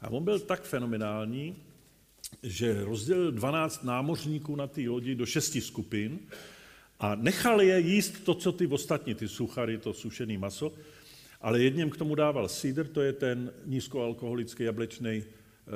A 0.01 0.09
on 0.09 0.23
byl 0.23 0.39
tak 0.39 0.63
fenomenální, 0.63 1.55
že 2.43 2.83
rozdělil 2.83 3.31
12 3.31 3.83
námořníků 3.83 4.55
na 4.55 4.67
té 4.67 4.89
lodi 4.89 5.15
do 5.15 5.25
šesti 5.25 5.61
skupin 5.61 6.19
a 6.99 7.15
nechal 7.15 7.61
je 7.61 7.79
jíst 7.79 8.23
to, 8.23 8.33
co 8.33 8.51
ty 8.51 8.67
ostatní, 8.67 9.15
ty 9.15 9.27
suchary, 9.27 9.77
to 9.77 9.93
sušený 9.93 10.37
maso, 10.37 10.73
ale 11.41 11.61
jedním 11.61 11.89
k 11.89 11.97
tomu 11.97 12.15
dával 12.15 12.47
sídr, 12.47 12.87
to 12.87 13.01
je 13.01 13.13
ten 13.13 13.53
nízkoalkoholický 13.65 14.63
jablečný 14.63 15.23
Eh, 15.67 15.71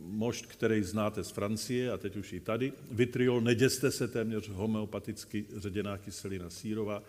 mošt, 0.00 0.46
který 0.46 0.82
znáte 0.82 1.24
z 1.24 1.30
Francie 1.30 1.92
a 1.92 1.98
teď 1.98 2.16
už 2.16 2.32
i 2.32 2.40
tady. 2.40 2.72
Vitriol, 2.90 3.40
neděste 3.40 3.90
se 3.90 4.08
téměř 4.08 4.48
homeopaticky 4.48 5.46
ředěná 5.56 5.98
kyselina 5.98 6.50
sírová. 6.50 7.02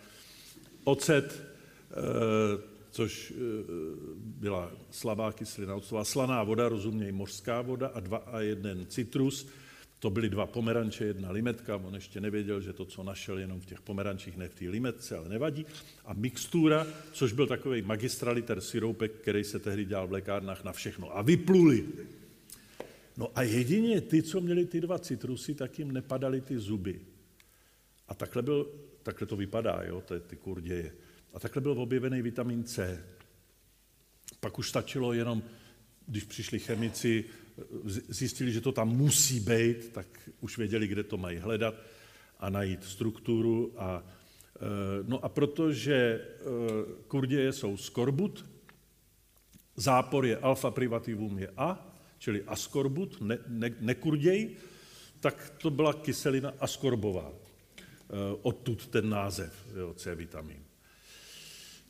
Ocet, 0.84 1.42
eh, 1.90 1.94
což 2.90 3.32
eh, 3.32 3.36
byla 4.16 4.72
slabá 4.90 5.32
kyselina 5.32 5.74
octová, 5.74 6.04
slaná 6.04 6.42
voda, 6.42 6.68
rozuměj 6.68 7.12
mořská 7.12 7.62
voda 7.62 7.86
a 7.94 8.00
dva 8.00 8.18
a 8.18 8.40
jeden 8.40 8.86
citrus, 8.86 9.48
to 10.02 10.10
byly 10.10 10.28
dva 10.28 10.46
pomeranče, 10.46 11.04
jedna 11.04 11.30
limetka, 11.30 11.76
on 11.76 11.94
ještě 11.94 12.20
nevěděl, 12.20 12.60
že 12.60 12.72
to, 12.72 12.84
co 12.84 13.02
našel 13.02 13.38
jenom 13.38 13.60
v 13.60 13.66
těch 13.66 13.80
pomerančích, 13.80 14.36
ne 14.36 14.48
v 14.48 14.54
té 14.54 14.68
limetce, 14.68 15.16
ale 15.16 15.28
nevadí. 15.28 15.66
A 16.04 16.12
mixtura, 16.12 16.86
což 17.12 17.32
byl 17.32 17.46
takový 17.46 17.82
magistraliter 17.82 18.60
syroupek, 18.60 19.12
který 19.12 19.44
se 19.44 19.58
tehdy 19.58 19.84
dělal 19.84 20.06
v 20.08 20.12
lékárnách 20.12 20.64
na 20.64 20.72
všechno. 20.72 21.16
A 21.16 21.22
vypluli. 21.22 21.86
No 23.16 23.30
a 23.34 23.42
jedině 23.42 24.00
ty, 24.00 24.22
co 24.22 24.40
měli 24.40 24.66
ty 24.66 24.80
dva 24.80 24.98
citrusy, 24.98 25.54
tak 25.54 25.78
jim 25.78 25.92
nepadaly 25.92 26.40
ty 26.40 26.58
zuby. 26.58 27.00
A 28.08 28.14
takhle, 28.14 28.42
byl, 28.42 28.70
takhle 29.02 29.26
to 29.26 29.36
vypadá, 29.36 29.82
jo, 29.86 30.00
to 30.00 30.14
je 30.14 30.20
ty 30.20 30.36
kurděje. 30.36 30.92
A 31.34 31.40
takhle 31.40 31.62
byl 31.62 31.80
objevený 31.80 32.22
vitamin 32.22 32.64
C. 32.64 33.04
Pak 34.40 34.58
už 34.58 34.68
stačilo 34.68 35.12
jenom, 35.12 35.42
když 36.06 36.24
přišli 36.24 36.58
chemici, 36.58 37.24
zjistili, 38.08 38.52
že 38.52 38.60
to 38.60 38.72
tam 38.72 38.88
musí 38.88 39.40
být, 39.40 39.88
tak 39.92 40.06
už 40.40 40.58
věděli, 40.58 40.86
kde 40.86 41.02
to 41.02 41.16
mají 41.16 41.38
hledat 41.38 41.74
a 42.38 42.50
najít 42.50 42.84
strukturu. 42.84 43.72
A, 43.76 44.02
e, 44.56 45.04
no 45.06 45.24
a 45.24 45.28
protože 45.28 45.94
e, 45.94 46.20
kurděje 47.08 47.52
jsou 47.52 47.76
skorbut, 47.76 48.44
zápor 49.76 50.26
je 50.26 50.36
alfa 50.36 50.70
privativum 50.70 51.38
je 51.38 51.50
A, 51.56 51.96
čili 52.18 52.42
askorbut, 52.46 53.20
ne, 53.20 53.38
ne, 53.48 53.70
nekurděj, 53.80 54.56
tak 55.20 55.54
to 55.58 55.70
byla 55.70 55.92
kyselina 55.92 56.52
askorbová. 56.60 57.32
E, 57.32 57.34
odtud 58.42 58.86
ten 58.86 59.08
název, 59.08 59.66
jo, 59.76 59.94
C 59.94 60.14
vitamin. 60.14 60.64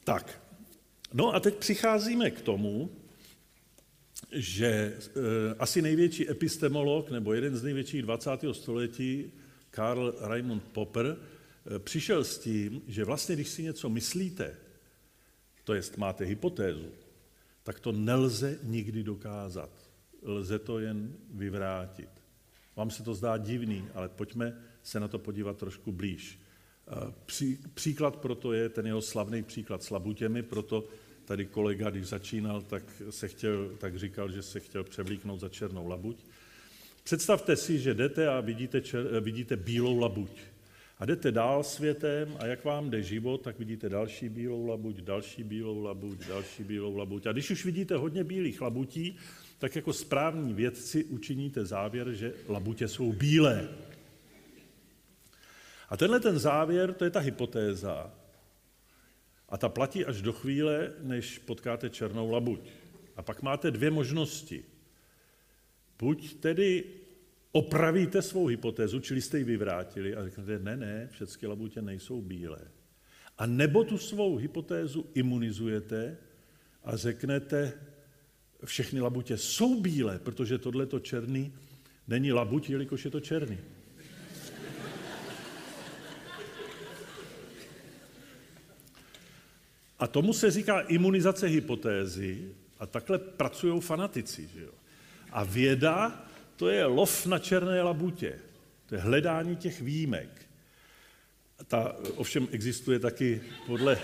Tak, 0.04 0.42
no 1.12 1.34
a 1.34 1.40
teď 1.40 1.54
přicházíme 1.54 2.30
k 2.30 2.40
tomu, 2.40 2.90
že 4.33 4.66
e, 4.66 4.93
asi 5.59 5.83
největší 5.83 6.30
epistemolog, 6.30 7.11
nebo 7.11 7.33
jeden 7.35 7.57
z 7.57 7.62
největších 7.62 8.03
20. 8.03 8.30
století, 8.53 9.33
Karl 9.70 10.14
Raimund 10.20 10.62
Popper, 10.62 11.16
e, 11.76 11.78
přišel 11.78 12.24
s 12.24 12.39
tím, 12.39 12.83
že 12.89 13.05
vlastně, 13.05 13.35
když 13.35 13.49
si 13.49 13.62
něco 13.62 13.89
myslíte, 13.89 14.57
to 15.64 15.74
jest 15.74 15.99
máte 15.99 16.24
hypotézu, 16.24 16.89
tak 17.62 17.80
to 17.80 17.93
nelze 17.93 18.59
nikdy 18.62 19.03
dokázat. 19.03 19.70
Lze 20.22 20.59
to 20.59 20.78
jen 20.78 21.12
vyvrátit. 21.35 22.09
Vám 22.76 22.91
se 22.91 23.03
to 23.03 23.14
zdá 23.14 23.37
divný, 23.37 23.85
ale 23.95 24.09
pojďme 24.09 24.59
se 24.83 25.01
na 25.01 25.09
to 25.09 25.18
podívat 25.18 25.57
trošku 25.57 25.93
blíž. 25.93 26.39
E, 26.89 27.12
pří, 27.26 27.59
příklad 27.74 28.16
proto 28.16 28.53
je 28.53 28.68
ten 28.68 28.87
jeho 28.87 29.03
slavný 29.03 29.43
příklad 29.43 29.83
s 29.83 29.91
labutěmi, 29.91 30.43
proto 30.43 30.89
tady 31.25 31.47
kolega, 31.47 31.91
když 31.91 32.07
začínal, 32.07 32.62
tak, 32.62 32.83
se 33.11 33.29
chtěl, 33.29 33.70
tak 33.79 33.99
říkal, 33.99 34.31
že 34.31 34.43
se 34.43 34.61
chtěl 34.61 34.85
převlíknout 34.85 35.41
za 35.41 35.49
černou 35.49 35.89
labuť. 35.89 36.16
Představte 37.05 37.57
si, 37.57 37.79
že 37.79 37.95
jdete 37.95 38.29
a 38.29 38.41
vidíte, 38.41 38.81
čer, 38.81 39.20
vidíte 39.20 39.57
bílou 39.57 39.99
labuť. 39.99 40.41
A 40.99 41.05
jdete 41.05 41.33
dál 41.33 41.62
světem 41.62 42.37
a 42.39 42.47
jak 42.47 42.64
vám 42.64 42.91
jde 42.91 43.03
život, 43.03 43.43
tak 43.43 43.59
vidíte 43.59 43.89
další 43.89 44.29
bílou 44.29 44.66
labuť, 44.66 44.97
další 45.01 45.43
bílou 45.43 45.83
labuť, 45.83 46.27
další 46.29 46.64
bílou 46.64 46.97
labuť. 46.97 47.27
A 47.27 47.33
když 47.33 47.51
už 47.51 47.64
vidíte 47.64 47.97
hodně 47.97 48.25
bílých 48.25 48.61
labutí, 48.61 49.16
tak 49.59 49.77
jako 49.77 49.93
správní 49.93 50.55
vědci 50.55 51.05
učiníte 51.05 51.64
závěr, 51.64 52.12
že 52.12 52.33
labutě 52.49 52.89
jsou 52.89 53.12
bílé. 53.12 53.68
A 55.89 55.97
tenhle 55.97 56.20
ten 56.20 56.39
závěr, 56.39 56.93
to 56.93 57.05
je 57.05 57.11
ta 57.11 57.20
hypotéza, 57.20 58.14
a 59.53 59.59
ta 59.59 59.68
platí 59.68 60.05
až 60.05 60.22
do 60.22 60.32
chvíle, 60.32 60.92
než 61.00 61.38
potkáte 61.38 61.90
černou 61.90 62.30
labuť. 62.30 62.70
A 63.16 63.22
pak 63.22 63.42
máte 63.42 63.70
dvě 63.70 63.90
možnosti. 63.90 64.64
Buď 65.98 66.34
tedy 66.34 66.84
opravíte 67.53 68.22
svou 68.22 68.46
hypotézu, 68.46 69.00
čili 69.00 69.20
jste 69.20 69.38
ji 69.38 69.44
vyvrátili 69.44 70.14
a 70.14 70.24
řeknete, 70.24 70.59
ne, 70.59 70.76
ne, 70.76 71.09
všechny 71.12 71.48
labutě 71.48 71.82
nejsou 71.82 72.22
bílé. 72.22 72.61
A 73.38 73.46
nebo 73.46 73.84
tu 73.84 73.98
svou 73.98 74.36
hypotézu 74.36 75.07
imunizujete 75.14 76.16
a 76.84 76.96
řeknete, 76.96 77.72
všechny 78.64 79.00
labutě 79.00 79.36
jsou 79.36 79.80
bílé, 79.80 80.18
protože 80.18 80.59
tohleto 80.59 81.00
černý 81.00 81.53
není 82.09 82.32
labuť, 82.32 82.70
jelikož 82.70 83.05
je 83.05 83.11
to 83.11 83.20
černý. 83.20 83.59
A 90.03 90.07
tomu 90.07 90.32
se 90.32 90.50
říká 90.50 90.80
imunizace 90.80 91.46
hypotézy 91.46 92.48
a 92.78 92.86
takhle 92.86 93.18
pracují 93.18 93.80
fanatici. 93.80 94.48
Že 94.55 94.62
jo? 94.62 94.70
A 95.32 95.44
věda, 95.44 96.24
to 96.57 96.68
je 96.68 96.84
lov 96.84 97.26
na 97.26 97.38
černé 97.38 97.82
labutě. 97.82 98.38
To 98.86 98.94
je 98.94 99.00
hledání 99.00 99.57
těch 99.57 99.80
výjimek. 99.80 100.28
Ta 101.66 101.96
ovšem 102.16 102.48
existuje 102.50 102.98
taky 102.98 103.40
podle 103.66 103.98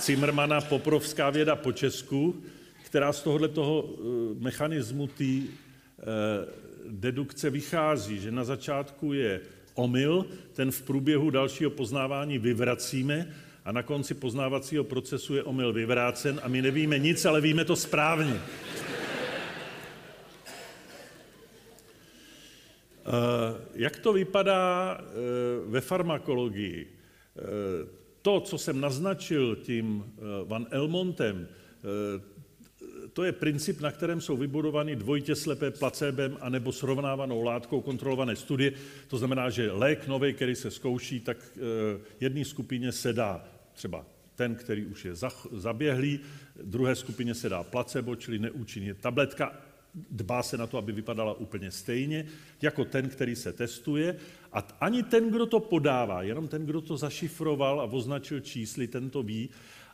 Zimmermana 0.00 0.60
poprovská 0.60 1.30
věda 1.30 1.56
po 1.56 1.72
Česku, 1.72 2.42
která 2.82 3.12
z 3.12 3.22
tohohle 3.22 3.48
toho 3.48 3.84
eh, 3.88 4.02
mechanismu 4.38 5.06
té 5.06 5.24
eh, 5.24 5.46
dedukce 6.88 7.50
vychází, 7.50 8.20
že 8.20 8.30
na 8.30 8.44
začátku 8.44 9.12
je 9.12 9.40
omyl, 9.74 10.26
ten 10.52 10.70
v 10.70 10.82
průběhu 10.82 11.30
dalšího 11.30 11.70
poznávání 11.70 12.38
vyvracíme 12.38 13.34
a 13.70 13.72
na 13.72 13.82
konci 13.82 14.14
poznávacího 14.14 14.84
procesu 14.84 15.34
je 15.34 15.42
omyl 15.42 15.72
vyvrácen 15.72 16.40
a 16.42 16.48
my 16.48 16.62
nevíme 16.62 16.98
nic, 16.98 17.24
ale 17.24 17.40
víme 17.40 17.64
to 17.64 17.76
správně. 17.76 18.40
Eh, 23.06 23.10
jak 23.74 23.98
to 23.98 24.12
vypadá 24.12 24.98
eh, 25.00 25.04
ve 25.66 25.80
farmakologii? 25.80 26.86
Eh, 26.86 27.40
to, 28.22 28.40
co 28.40 28.58
jsem 28.58 28.80
naznačil 28.80 29.56
tím 29.56 30.04
Van 30.44 30.66
Elmontem, 30.70 31.48
to 33.12 33.24
je 33.24 33.32
princip, 33.32 33.80
na 33.80 33.90
kterém 33.90 34.20
jsou 34.20 34.36
vybudovány 34.36 34.96
dvojitě 34.96 35.34
slepé 35.34 35.70
placebem 35.70 36.36
anebo 36.40 36.72
srovnávanou 36.72 37.42
látkou 37.42 37.80
kontrolované 37.80 38.36
studie. 38.36 38.72
To 39.08 39.18
znamená, 39.18 39.50
že 39.50 39.72
lék 39.72 40.06
nový, 40.06 40.32
který 40.32 40.54
se 40.54 40.70
zkouší, 40.70 41.20
tak 41.20 41.36
jedné 42.20 42.44
skupině 42.44 42.92
se 42.92 43.12
dá 43.12 43.59
třeba 43.80 44.04
ten, 44.34 44.54
který 44.54 44.86
už 44.86 45.04
je 45.04 45.12
zaběhlý, 45.52 46.20
druhé 46.62 46.96
skupině 46.96 47.34
se 47.34 47.48
dá 47.48 47.64
placebo, 47.64 48.16
čili 48.16 48.38
neúčinně 48.38 48.94
tabletka, 48.94 49.56
dbá 50.10 50.42
se 50.42 50.56
na 50.58 50.66
to, 50.66 50.78
aby 50.78 50.92
vypadala 50.92 51.32
úplně 51.34 51.70
stejně, 51.70 52.26
jako 52.62 52.84
ten, 52.84 53.08
který 53.08 53.36
se 53.36 53.52
testuje. 53.52 54.16
A 54.52 54.58
ani 54.80 55.02
ten, 55.02 55.30
kdo 55.30 55.46
to 55.46 55.60
podává, 55.60 56.22
jenom 56.22 56.48
ten, 56.48 56.66
kdo 56.66 56.80
to 56.80 56.96
zašifroval 56.96 57.80
a 57.80 57.84
označil 57.84 58.40
čísly, 58.40 58.84
ten 58.88 59.10
to 59.10 59.22
ví 59.22 59.48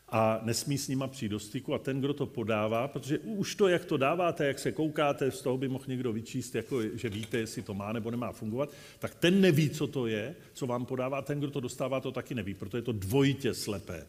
a 0.09 0.41
nesmí 0.43 0.79
s 0.79 0.89
nima 0.89 1.09
přijít 1.09 1.29
do 1.29 1.39
styku. 1.39 1.75
A 1.75 1.79
ten, 1.79 2.01
kdo 2.01 2.15
to 2.15 2.27
podává, 2.27 2.89
protože 2.89 3.19
už 3.19 3.55
to, 3.55 3.69
jak 3.69 3.85
to 3.85 3.97
dáváte, 3.97 4.47
jak 4.47 4.59
se 4.59 4.73
koukáte, 4.73 5.31
z 5.31 5.43
toho 5.43 5.59
by 5.59 5.69
mohl 5.69 5.85
někdo 5.89 6.13
vyčíst, 6.13 6.55
jako, 6.55 6.83
že 6.83 7.09
víte, 7.09 7.39
jestli 7.39 7.63
to 7.63 7.75
má 7.75 7.93
nebo 7.93 8.11
nemá 8.11 8.33
fungovat, 8.33 8.71
tak 8.99 9.15
ten 9.15 9.41
neví, 9.41 9.71
co 9.71 9.87
to 9.87 10.07
je, 10.07 10.35
co 10.53 10.67
vám 10.67 10.87
podává, 10.87 11.23
ten, 11.23 11.39
kdo 11.39 11.51
to 11.51 11.61
dostává, 11.61 12.01
to 12.01 12.13
taky 12.13 12.35
neví, 12.35 12.55
protože 12.55 12.79
je 12.79 12.83
to 12.83 12.93
dvojitě 12.93 13.55
slepé. 13.55 14.07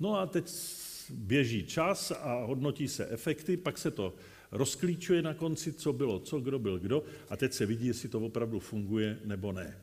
No 0.00 0.18
a 0.18 0.26
teď 0.26 0.52
běží 1.10 1.66
čas 1.66 2.10
a 2.10 2.44
hodnotí 2.44 2.88
se 2.88 3.08
efekty, 3.08 3.56
pak 3.56 3.78
se 3.78 3.90
to 3.90 4.14
rozklíčuje 4.52 5.22
na 5.22 5.34
konci, 5.34 5.72
co 5.72 5.92
bylo 5.92 6.18
co, 6.18 6.40
kdo 6.40 6.58
byl 6.58 6.78
kdo 6.78 7.04
a 7.28 7.36
teď 7.36 7.52
se 7.52 7.66
vidí, 7.66 7.86
jestli 7.86 8.08
to 8.08 8.20
opravdu 8.20 8.60
funguje 8.60 9.18
nebo 9.24 9.52
ne. 9.52 9.78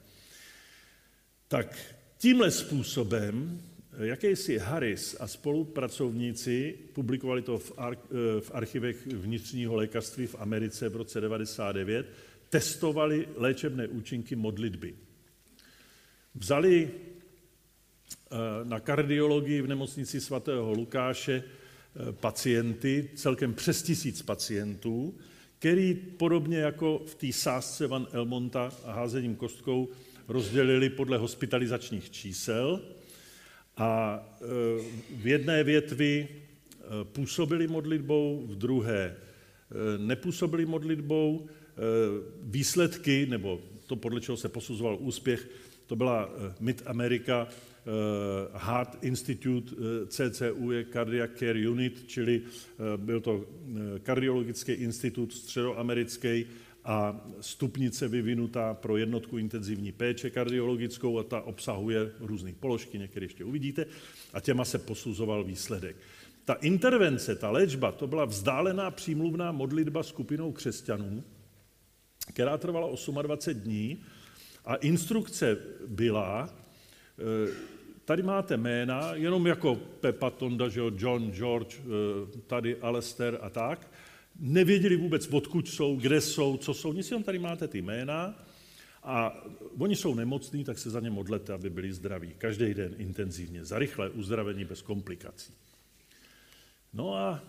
Tak 1.47 1.95
tímhle 2.17 2.51
způsobem 2.51 3.61
jakýsi 3.99 4.57
Harris 4.57 5.15
a 5.19 5.27
spolupracovníci 5.27 6.77
publikovali 6.93 7.41
to 7.41 7.57
v, 7.57 7.71
ar, 7.77 7.97
eh, 7.97 8.41
v 8.41 8.51
archivech 8.53 9.07
vnitřního 9.07 9.75
lékařství 9.75 10.27
v 10.27 10.35
Americe 10.39 10.89
v 10.89 10.95
roce 10.95 11.21
99, 11.21 12.05
testovali 12.49 13.27
léčebné 13.35 13.87
účinky 13.87 14.35
modlitby. 14.35 14.95
Vzali 16.35 16.89
eh, 16.91 18.35
na 18.63 18.79
kardiologii 18.79 19.61
v 19.61 19.67
nemocnici 19.67 20.21
svatého 20.21 20.73
Lukáše 20.73 21.43
pacienty, 22.11 23.09
celkem 23.15 23.53
přes 23.53 23.83
tisíc 23.83 24.21
pacientů, 24.21 25.15
který 25.59 25.93
podobně 25.93 26.57
jako 26.57 27.01
v 27.05 27.15
té 27.15 27.33
sásce 27.33 27.87
Van 27.87 28.07
Elmonta 28.11 28.71
a 28.83 28.91
házením 28.91 29.35
kostkou 29.35 29.89
rozdělili 30.27 30.89
podle 30.89 31.17
hospitalizačních 31.17 32.09
čísel 32.09 32.81
a 33.77 34.19
e, 34.41 34.45
v 35.21 35.27
jedné 35.27 35.63
větvi 35.63 36.27
e, 36.27 37.03
působili 37.03 37.67
modlitbou, 37.67 38.47
v 38.47 38.55
druhé 38.55 39.03
e, 39.05 39.17
nepůsobili 39.97 40.65
modlitbou. 40.65 41.47
Výsledky, 42.41 43.27
nebo 43.29 43.61
to 43.87 43.95
podle 43.95 44.21
čeho 44.21 44.37
se 44.37 44.49
posuzoval 44.49 44.97
úspěch, 44.99 45.49
to 45.87 45.95
byla 45.95 46.29
Mid 46.59 46.83
America 46.85 47.47
Heart 48.53 49.03
Institute, 49.03 49.75
CCU 50.07 50.71
je 50.71 50.85
Cardiac 50.85 51.31
Care 51.35 51.69
Unit, 51.69 52.03
čili 52.07 52.41
byl 52.97 53.21
to 53.21 53.45
kardiologický 54.03 54.71
institut 54.71 55.33
středoamerický 55.33 56.45
a 56.85 57.21
stupnice 57.41 58.07
vyvinutá 58.07 58.73
pro 58.73 58.97
jednotku 58.97 59.37
intenzivní 59.37 59.91
péče 59.91 60.29
kardiologickou 60.29 61.19
a 61.19 61.23
ta 61.23 61.41
obsahuje 61.41 62.11
různé 62.19 62.53
položky, 62.59 62.99
některé 62.99 63.25
ještě 63.25 63.43
uvidíte, 63.43 63.85
a 64.33 64.39
těma 64.39 64.65
se 64.65 64.79
posuzoval 64.79 65.43
výsledek. 65.43 65.95
Ta 66.45 66.53
intervence, 66.53 67.35
ta 67.35 67.49
léčba, 67.51 67.91
to 67.91 68.07
byla 68.07 68.25
vzdálená 68.25 68.91
přímluvná 68.91 69.51
modlitba 69.51 70.03
skupinou 70.03 70.51
křesťanů, 70.51 71.23
která 72.27 72.57
trvala 72.57 72.87
28 73.21 73.53
dní 73.53 74.03
a 74.65 74.75
instrukce 74.75 75.57
byla, 75.87 76.49
eh, 77.19 77.53
tady 78.05 78.23
máte 78.23 78.57
jména, 78.57 79.13
jenom 79.13 79.47
jako 79.47 79.75
Pepa 79.75 80.29
Tonda, 80.29 80.65
John, 80.95 81.31
George, 81.31 81.79
eh, 81.79 82.41
tady 82.47 82.77
Alester 82.77 83.37
a 83.41 83.49
tak, 83.49 83.89
nevěděli 84.39 84.95
vůbec, 84.95 85.27
odkud 85.27 85.67
jsou, 85.67 85.95
kde 85.95 86.21
jsou, 86.21 86.57
co 86.57 86.73
jsou, 86.73 86.93
nic 86.93 87.11
jenom 87.11 87.23
tady 87.23 87.39
máte 87.39 87.67
ty 87.67 87.81
jména 87.81 88.45
a 89.03 89.43
oni 89.77 89.95
jsou 89.95 90.15
nemocní, 90.15 90.63
tak 90.63 90.77
se 90.77 90.89
za 90.89 90.99
ně 90.99 91.09
modlete, 91.09 91.53
aby 91.53 91.69
byli 91.69 91.93
zdraví. 91.93 92.33
Každý 92.37 92.73
den 92.73 92.95
intenzivně, 92.97 93.65
za 93.65 93.79
rychlé 93.79 94.09
uzdravení 94.09 94.65
bez 94.65 94.81
komplikací. 94.81 95.53
No 96.93 97.15
a 97.15 97.43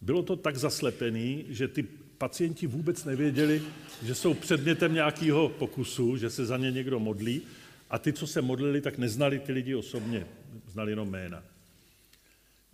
bylo 0.00 0.22
to 0.22 0.36
tak 0.36 0.56
zaslepený, 0.56 1.44
že 1.48 1.68
ty 1.68 1.82
pacienti 2.18 2.66
vůbec 2.66 3.04
nevěděli, 3.04 3.62
že 4.02 4.14
jsou 4.14 4.34
předmětem 4.34 4.94
nějakého 4.94 5.48
pokusu, 5.48 6.16
že 6.16 6.30
se 6.30 6.46
za 6.46 6.56
ně 6.56 6.70
někdo 6.70 7.00
modlí 7.00 7.42
a 7.90 7.98
ty, 7.98 8.12
co 8.12 8.26
se 8.26 8.42
modlili, 8.42 8.80
tak 8.80 8.98
neznali 8.98 9.38
ty 9.38 9.52
lidi 9.52 9.74
osobně, 9.74 10.26
znali 10.66 10.92
jenom 10.92 11.10
jména. 11.10 11.42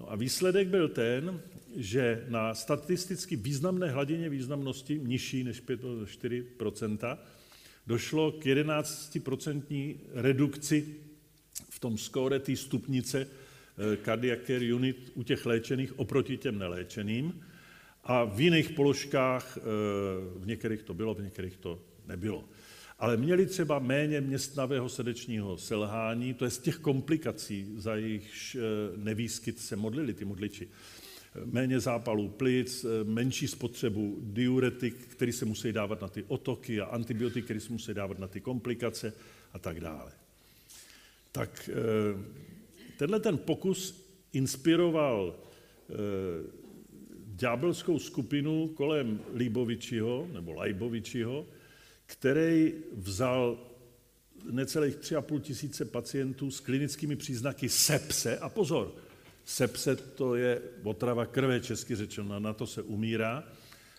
No 0.02 0.12
a 0.12 0.16
výsledek 0.16 0.68
byl 0.68 0.88
ten, 0.88 1.40
že 1.76 2.24
na 2.28 2.54
statisticky 2.54 3.36
významné 3.36 3.90
hladině 3.90 4.28
významnosti, 4.28 5.00
nižší 5.04 5.44
než 5.44 5.62
4% 5.62 7.18
došlo 7.86 8.32
k 8.32 8.44
11% 8.44 9.96
redukci 10.14 10.94
v 11.70 11.78
tom 11.78 11.98
skóre 11.98 12.38
té 12.38 12.56
stupnice 12.56 13.26
eh, 13.26 13.96
cardiac 14.04 14.38
care 14.46 14.74
unit 14.74 15.12
u 15.14 15.22
těch 15.22 15.46
léčených 15.46 15.98
oproti 15.98 16.36
těm 16.36 16.58
neléčeným. 16.58 17.44
A 18.04 18.24
v 18.24 18.40
jiných 18.40 18.70
položkách, 18.70 19.58
eh, 19.58 19.62
v 20.36 20.46
některých 20.46 20.82
to 20.82 20.94
bylo, 20.94 21.14
v 21.14 21.22
některých 21.22 21.56
to 21.56 21.78
nebylo. 22.08 22.44
Ale 23.02 23.16
měli 23.16 23.46
třeba 23.46 23.78
méně 23.78 24.20
městnavého 24.20 24.88
srdečního 24.88 25.58
selhání, 25.58 26.34
to 26.34 26.44
je 26.44 26.50
z 26.50 26.58
těch 26.58 26.76
komplikací, 26.76 27.74
za 27.76 27.94
jejich 27.94 28.56
eh, 28.56 28.60
nevýskyt 28.96 29.58
se 29.58 29.76
modlili 29.76 30.14
ty 30.14 30.24
modliči 30.24 30.68
méně 31.44 31.80
zápalů 31.80 32.28
plic, 32.28 32.86
menší 33.04 33.48
spotřebu 33.48 34.18
diuretik, 34.22 34.94
který 35.08 35.32
se 35.32 35.44
musí 35.44 35.72
dávat 35.72 36.00
na 36.00 36.08
ty 36.08 36.24
otoky 36.28 36.80
a 36.80 36.84
antibiotik, 36.84 37.44
který 37.44 37.60
se 37.60 37.72
musí 37.72 37.94
dávat 37.94 38.18
na 38.18 38.28
ty 38.28 38.40
komplikace 38.40 39.12
a 39.52 39.58
tak 39.58 39.80
dále. 39.80 40.12
Tak 41.32 41.70
eh, 41.72 41.74
tenhle 42.96 43.20
ten 43.20 43.38
pokus 43.38 44.06
inspiroval 44.32 45.36
eh, 45.36 45.94
ďábelskou 47.26 47.98
skupinu 47.98 48.68
kolem 48.68 49.20
Líbovičiho, 49.34 50.28
nebo 50.32 50.52
Lajbovičiho, 50.52 51.46
který 52.12 52.74
vzal 52.92 53.58
necelých 54.50 54.96
3,5 54.96 55.40
tisíce 55.40 55.84
pacientů 55.84 56.50
s 56.50 56.60
klinickými 56.60 57.16
příznaky 57.16 57.68
sepse, 57.68 58.38
a 58.38 58.48
pozor, 58.48 58.94
Sepse 59.44 59.96
to 59.96 60.34
je 60.34 60.62
otrava 60.82 61.26
krve, 61.26 61.60
česky 61.60 61.96
řečeno, 61.96 62.40
na 62.40 62.52
to 62.52 62.66
se 62.66 62.82
umírá, 62.82 63.44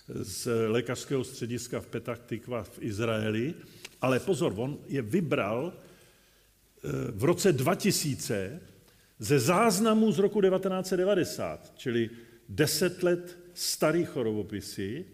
z 0.07 0.68
lékařského 0.68 1.24
střediska 1.24 1.80
v 1.80 1.88
Petach 1.88 2.20
Tikva 2.20 2.64
v 2.64 2.78
Izraeli. 2.80 3.53
Ale 4.01 4.20
pozor, 4.20 4.53
on 4.55 4.78
je 4.88 5.01
vybral 5.01 5.74
eh, 5.74 6.89
v 7.11 7.24
roce 7.24 7.53
2000 7.53 8.61
ze 9.20 9.39
záznamů 9.39 10.11
z 10.11 10.20
roku 10.20 10.41
1990, 10.41 11.74
čili 11.76 12.09
10 12.49 13.03
let 13.03 13.38
starý 13.53 14.05
chorobopisy, 14.05 15.05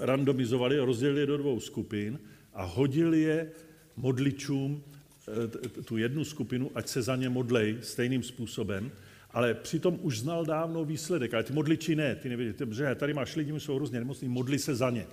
randomizovali, 0.00 0.78
rozdělili 0.78 1.26
do 1.26 1.36
dvou 1.36 1.60
skupin 1.60 2.18
a 2.54 2.64
hodili 2.64 3.20
je 3.20 3.50
modličům 3.96 4.82
Eh, 5.28 5.68
tu 5.84 5.96
jednu 5.96 6.24
skupinu, 6.24 6.70
ať 6.74 6.88
se 6.88 7.02
za 7.02 7.16
ně 7.16 7.28
modlej 7.28 7.78
stejným 7.82 8.22
způsobem, 8.22 8.92
ale 9.30 9.54
přitom 9.54 9.98
už 10.02 10.18
znal 10.18 10.44
dávno 10.44 10.84
výsledek. 10.84 11.34
Ale 11.34 11.42
ty 11.42 11.52
modliči 11.52 11.96
ne, 11.96 12.16
ty 12.16 12.28
nevědí, 12.28 12.58
že 12.70 12.94
tady 12.94 13.14
máš 13.14 13.36
lidi, 13.36 13.60
jsou 13.60 13.76
hrozně 13.76 13.98
nemocní, 13.98 14.28
modli 14.28 14.58
se 14.58 14.74
za 14.74 14.90
ně. 14.90 15.06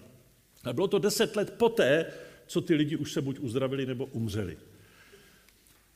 A 0.63 0.73
bylo 0.73 0.87
to 0.87 0.99
deset 0.99 1.35
let 1.35 1.53
poté, 1.57 2.05
co 2.47 2.61
ty 2.61 2.75
lidi 2.75 2.95
už 2.95 3.11
se 3.11 3.21
buď 3.21 3.39
uzdravili, 3.39 3.85
nebo 3.85 4.05
umřeli. 4.05 4.57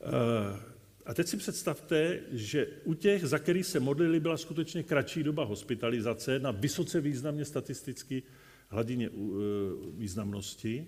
Eh, 0.01 0.72
a 1.05 1.13
teď 1.13 1.27
si 1.27 1.37
představte, 1.37 2.19
že 2.31 2.67
u 2.83 2.93
těch, 2.93 3.25
za 3.25 3.39
který 3.39 3.63
se 3.63 3.79
modlili, 3.79 4.19
byla 4.19 4.37
skutečně 4.37 4.83
kratší 4.83 5.23
doba 5.23 5.43
hospitalizace 5.43 6.39
na 6.39 6.51
vysoce 6.51 7.01
významně 7.01 7.45
statisticky 7.45 8.23
hladině 8.69 9.09
eh, 9.09 9.17
významnosti 9.97 10.87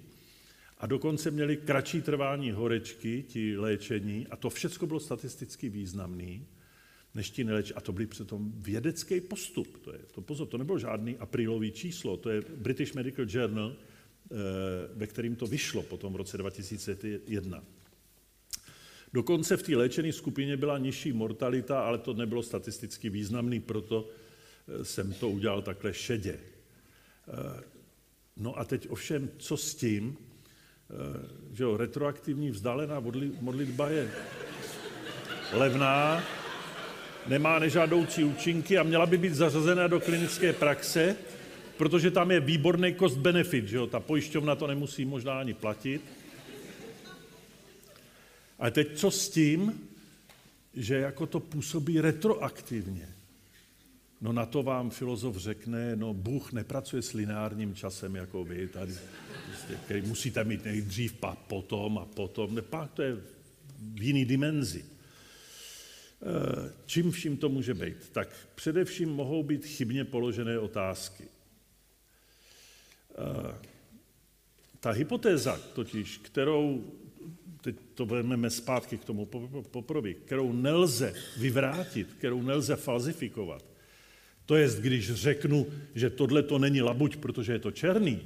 a 0.77 0.87
dokonce 0.87 1.31
měli 1.31 1.57
kratší 1.57 2.01
trvání 2.01 2.51
horečky, 2.51 3.23
ti 3.27 3.57
léčení, 3.57 4.27
a 4.27 4.35
to 4.35 4.49
všechno 4.49 4.87
bylo 4.87 4.99
statisticky 4.99 5.69
významný, 5.69 6.47
než 7.15 7.29
ti 7.29 7.43
neleč. 7.43 7.73
A 7.75 7.81
to 7.81 7.91
byl 7.91 8.07
přitom 8.07 8.51
vědecký 8.55 9.21
postup. 9.21 9.77
To, 9.83 9.93
je, 9.93 9.99
to 10.11 10.21
pozor, 10.21 10.47
to 10.47 10.57
nebylo 10.57 10.79
žádný 10.79 11.17
aprílový 11.17 11.71
číslo, 11.71 12.17
to 12.17 12.29
je 12.29 12.41
British 12.41 12.93
Medical 12.93 13.25
Journal, 13.29 13.75
eh, 13.75 14.35
ve 14.95 15.07
kterým 15.07 15.35
to 15.35 15.47
vyšlo 15.47 15.83
potom 15.83 16.13
v 16.13 16.15
roce 16.15 16.37
2001. 16.37 17.63
Dokonce 19.15 19.57
v 19.57 19.63
té 19.63 19.75
léčené 19.75 20.13
skupině 20.13 20.57
byla 20.57 20.77
nižší 20.77 21.13
mortalita, 21.13 21.79
ale 21.79 21.97
to 21.97 22.13
nebylo 22.13 22.43
statisticky 22.43 23.09
významný, 23.09 23.59
proto 23.59 24.07
eh, 24.67 24.85
jsem 24.85 25.13
to 25.13 25.29
udělal 25.29 25.61
takhle 25.61 25.93
šedě. 25.93 26.35
Eh, 26.35 27.63
no 28.37 28.59
a 28.59 28.65
teď 28.65 28.89
ovšem, 28.89 29.29
co 29.37 29.57
s 29.57 29.75
tím, 29.75 30.17
Eh, 30.89 31.27
že 31.53 31.63
jo, 31.63 31.77
retroaktivní 31.77 32.51
vzdálená 32.51 33.01
modlitba 33.41 33.89
je 33.89 34.11
levná, 35.53 36.23
nemá 37.27 37.59
nežádoucí 37.59 38.23
účinky 38.23 38.77
a 38.77 38.83
měla 38.83 39.05
by 39.05 39.17
být 39.17 39.33
zařazena 39.33 39.87
do 39.87 39.99
klinické 39.99 40.53
praxe, 40.53 41.15
protože 41.77 42.11
tam 42.11 42.31
je 42.31 42.39
výborný 42.39 42.95
cost 42.95 43.17
benefit, 43.17 43.67
že 43.67 43.77
jo, 43.77 43.87
ta 43.87 43.99
pojišťovna 43.99 44.55
to 44.55 44.67
nemusí 44.67 45.05
možná 45.05 45.39
ani 45.39 45.53
platit. 45.53 46.01
A 48.59 48.69
teď 48.69 48.97
co 48.97 49.11
s 49.11 49.29
tím, 49.29 49.87
že 50.73 50.95
jako 50.95 51.25
to 51.25 51.39
působí 51.39 52.01
retroaktivně? 52.01 53.15
No 54.21 54.33
na 54.33 54.45
to 54.45 54.63
vám 54.63 54.89
filozof 54.89 55.37
řekne, 55.37 55.95
no 55.95 56.13
Bůh 56.13 56.51
nepracuje 56.53 57.01
s 57.01 57.13
lineárním 57.13 57.75
časem 57.75 58.15
jako 58.15 58.43
vy 58.43 58.67
tady 58.67 58.93
prostě, 59.45 59.75
který 59.85 60.01
musíte 60.01 60.43
mít 60.43 60.65
nejdřív, 60.65 61.13
pak 61.13 61.37
potom 61.37 61.97
a 61.97 62.05
potom. 62.05 62.55
Ne, 62.55 62.61
pak 62.61 62.91
to 62.91 63.01
je 63.01 63.15
v 63.79 64.01
jiný 64.01 64.25
dimenzi. 64.25 64.85
Eh, 66.21 66.71
čím 66.85 67.11
vším 67.11 67.37
to 67.37 67.49
může 67.49 67.73
být? 67.73 68.09
Tak 68.11 68.29
především 68.55 69.09
mohou 69.09 69.43
být 69.43 69.65
chybně 69.65 70.05
položené 70.05 70.59
otázky. 70.59 71.23
Eh, 73.17 73.55
ta 74.79 74.91
hypotéza 74.91 75.59
totiž, 75.73 76.17
kterou, 76.17 76.91
teď 77.65 77.75
to 77.93 78.05
vezmeme 78.05 78.49
zpátky 78.49 78.97
k 78.97 79.05
tomu 79.05 79.25
poprovi, 79.71 80.13
kterou 80.13 80.53
nelze 80.53 81.13
vyvrátit, 81.37 82.13
kterou 82.13 82.41
nelze 82.41 82.75
falzifikovat, 82.75 83.65
to 84.45 84.55
je, 84.55 84.69
když 84.79 85.13
řeknu, 85.13 85.67
že 85.95 86.09
tohle 86.09 86.43
to 86.43 86.59
není 86.59 86.81
labuť, 86.81 87.17
protože 87.17 87.53
je 87.53 87.59
to 87.59 87.71
černý, 87.71 88.21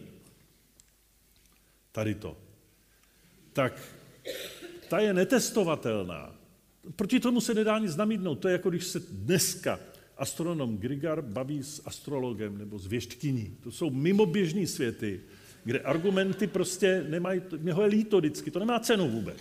tady 1.91 2.15
to, 2.15 2.37
tak 3.53 3.79
ta 4.89 4.99
je 4.99 5.13
netestovatelná. 5.13 6.35
Proti 6.95 7.19
tomu 7.19 7.41
se 7.41 7.53
nedá 7.53 7.79
nic 7.79 7.95
namítnout. 7.95 8.35
To 8.35 8.47
je 8.47 8.51
jako 8.51 8.69
když 8.69 8.83
se 8.83 8.99
dneska 8.99 9.79
astronom 10.17 10.77
Grigar 10.77 11.21
baví 11.21 11.63
s 11.63 11.81
astrologem 11.85 12.57
nebo 12.57 12.79
s 12.79 12.87
věštkyní. 12.87 13.57
To 13.63 13.71
jsou 13.71 13.89
mimoběžní 13.89 14.67
světy, 14.67 15.21
kde 15.63 15.79
argumenty 15.79 16.47
prostě 16.47 17.05
nemají, 17.09 17.41
mě 17.57 17.73
ho 17.73 17.81
je 17.81 17.87
líto 17.87 18.17
vždycky, 18.17 18.51
to 18.51 18.59
nemá 18.59 18.79
cenu 18.79 19.09
vůbec. 19.09 19.37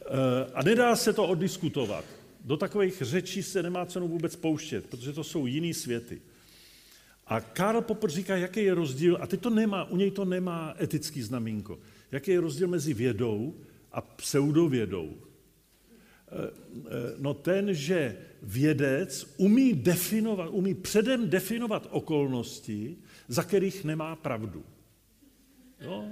Eh, 0.00 0.50
a 0.54 0.62
nedá 0.62 0.96
se 0.96 1.12
to 1.12 1.26
oddiskutovat. 1.26 2.04
Do 2.44 2.56
takových 2.56 3.02
řečí 3.02 3.42
se 3.42 3.62
nemá 3.62 3.86
cenu 3.86 4.08
vůbec 4.08 4.36
pouštět, 4.36 4.86
protože 4.86 5.12
to 5.12 5.24
jsou 5.24 5.46
jiný 5.46 5.74
světy. 5.74 6.20
A 7.26 7.40
Karl 7.40 7.80
Popper 7.80 8.10
říká, 8.10 8.36
jaký 8.36 8.64
je 8.64 8.74
rozdíl, 8.74 9.18
a 9.20 9.26
teď 9.26 9.40
to 9.40 9.50
nemá, 9.50 9.84
u 9.84 9.96
něj 9.96 10.10
to 10.10 10.24
nemá 10.24 10.74
etický 10.80 11.22
znamínko, 11.22 11.78
jaký 12.12 12.30
je 12.30 12.40
rozdíl 12.40 12.68
mezi 12.68 12.94
vědou 12.94 13.54
a 13.92 14.00
pseudovědou. 14.00 15.14
Eh, 15.16 16.50
eh, 16.76 16.90
no 17.18 17.34
ten, 17.34 17.74
že 17.74 18.16
vědec 18.42 19.34
umí 19.36 19.72
definovat, 19.72 20.48
umí 20.52 20.74
předem 20.74 21.30
definovat 21.30 21.88
okolnosti, 21.90 22.96
za 23.28 23.42
kterých 23.42 23.84
nemá 23.84 24.16
pravdu. 24.16 24.64
Jo? 25.80 26.04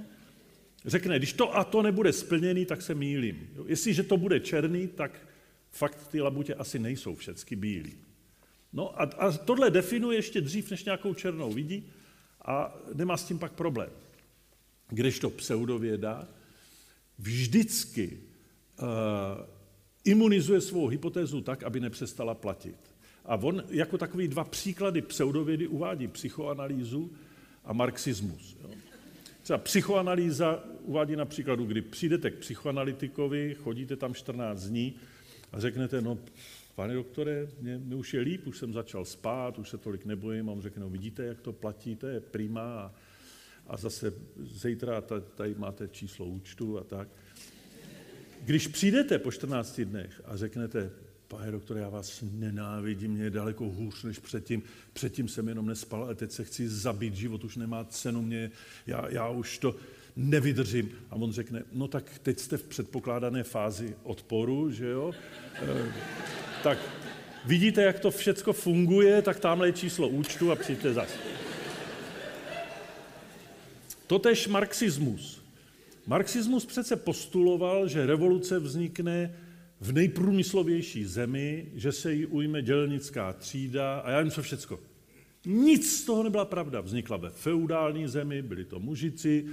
Řekne, 0.85 1.17
když 1.17 1.33
to 1.33 1.57
a 1.57 1.63
to 1.63 1.81
nebude 1.81 2.13
splněný, 2.13 2.65
tak 2.65 2.81
se 2.81 2.95
mýlím. 2.95 3.49
Jo? 3.55 3.65
Jestliže 3.67 4.03
to 4.03 4.17
bude 4.17 4.39
černý, 4.39 4.87
tak 4.87 5.27
fakt 5.71 6.07
ty 6.07 6.21
labutě 6.21 6.53
asi 6.53 6.79
nejsou 6.79 7.15
všecky 7.15 7.55
bílí. 7.55 7.93
No 8.73 9.01
a, 9.01 9.03
a 9.03 9.31
tohle 9.31 9.71
definuje 9.71 10.17
ještě 10.17 10.41
dřív, 10.41 10.71
než 10.71 10.83
nějakou 10.83 11.13
černou 11.13 11.53
vidí 11.53 11.91
a 12.45 12.75
nemá 12.93 13.17
s 13.17 13.25
tím 13.25 13.39
pak 13.39 13.51
problém. 13.51 13.89
Kdežto 14.89 15.29
pseudověda 15.29 16.27
vždycky 17.19 18.19
uh, 18.81 18.87
imunizuje 20.03 20.61
svou 20.61 20.87
hypotézu 20.87 21.41
tak, 21.41 21.63
aby 21.63 21.79
nepřestala 21.79 22.33
platit. 22.33 22.94
A 23.25 23.35
on 23.35 23.63
jako 23.69 23.97
takový 23.97 24.27
dva 24.27 24.43
příklady 24.43 25.01
pseudovědy 25.01 25.67
uvádí 25.67 26.07
psychoanalýzu 26.07 27.11
a 27.65 27.73
marxismus. 27.73 28.57
Jo. 28.63 28.69
Třeba 29.41 29.59
psychoanalýza 29.59 30.63
uvádí 30.81 31.15
například, 31.15 31.59
kdy 31.59 31.81
přijdete 31.81 32.31
k 32.31 32.35
psychoanalytikovi, 32.35 33.55
chodíte 33.59 33.95
tam 33.95 34.13
14 34.13 34.63
dní 34.63 34.95
a 35.51 35.59
řeknete, 35.59 36.01
no 36.01 36.17
pane 36.75 36.93
doktore, 36.93 37.47
mě, 37.61 37.77
mě 37.77 37.95
už 37.95 38.13
je 38.13 38.19
líp, 38.19 38.47
už 38.47 38.57
jsem 38.57 38.73
začal 38.73 39.05
spát, 39.05 39.59
už 39.59 39.69
se 39.69 39.77
tolik 39.77 40.05
nebojím 40.05 40.49
a 40.49 40.51
on 40.51 40.61
řekne, 40.61 40.81
no 40.81 40.89
vidíte, 40.89 41.25
jak 41.25 41.41
to 41.41 41.53
platí, 41.53 41.95
to 41.95 42.07
je 42.07 42.19
prima 42.19 42.61
a, 42.61 42.93
a 43.67 43.77
zase 43.77 44.13
zítra 44.37 45.01
tady 45.35 45.55
máte 45.55 45.87
číslo 45.87 46.25
účtu 46.25 46.79
a 46.79 46.83
tak. 46.83 47.07
Když 48.41 48.67
přijdete 48.67 49.19
po 49.19 49.31
14 49.31 49.81
dnech 49.81 50.21
a 50.25 50.37
řeknete, 50.37 50.91
pane 51.27 51.51
doktore, 51.51 51.79
já 51.79 51.89
vás 51.89 52.23
nenávidím, 52.31 53.11
mě 53.11 53.23
je 53.23 53.29
daleko 53.29 53.65
hůř 53.65 54.03
než 54.03 54.19
předtím, 54.19 54.63
předtím 54.93 55.27
jsem 55.27 55.47
jenom 55.47 55.65
nespal, 55.65 56.03
ale 56.03 56.15
teď 56.15 56.31
se 56.31 56.43
chci 56.43 56.69
zabít, 56.69 57.15
život 57.15 57.43
už 57.43 57.55
nemá 57.55 57.83
cenu 57.83 58.21
mě, 58.21 58.51
já, 58.87 59.05
já 59.09 59.29
už 59.29 59.57
to 59.57 59.75
nevydržím. 60.15 60.91
A 61.09 61.15
on 61.15 61.31
řekne, 61.31 61.63
no 61.73 61.87
tak 61.87 62.19
teď 62.23 62.39
jste 62.39 62.57
v 62.57 62.63
předpokládané 62.63 63.43
fázi 63.43 63.95
odporu, 64.03 64.71
že 64.71 64.87
jo? 64.87 65.11
E, 65.55 65.93
tak 66.63 66.77
vidíte, 67.45 67.83
jak 67.83 67.99
to 67.99 68.11
všecko 68.11 68.53
funguje, 68.53 69.21
tak 69.21 69.39
tamhle 69.39 69.67
je 69.67 69.73
číslo 69.73 70.07
účtu 70.07 70.51
a 70.51 70.55
přijďte 70.55 70.93
zas. 70.93 71.09
Totež 74.07 74.47
marxismus. 74.47 75.41
Marxismus 76.07 76.65
přece 76.65 76.95
postuloval, 76.95 77.87
že 77.87 78.05
revoluce 78.05 78.59
vznikne 78.59 79.33
v 79.85 79.91
nejprůmyslovější 79.91 81.05
zemi, 81.05 81.65
že 81.75 81.91
se 81.91 82.13
jí 82.13 82.25
ujme 82.25 82.61
dělnická 82.61 83.33
třída 83.33 83.99
a 83.99 84.11
já 84.11 84.19
jim 84.19 84.31
co 84.31 84.41
všecko. 84.41 84.79
Nic 85.45 86.01
z 86.01 86.05
toho 86.05 86.23
nebyla 86.23 86.45
pravda. 86.45 86.81
Vznikla 86.81 87.17
ve 87.17 87.29
feudální 87.29 88.07
zemi, 88.07 88.41
byli 88.41 88.65
to 88.65 88.79
mužici, 88.79 89.45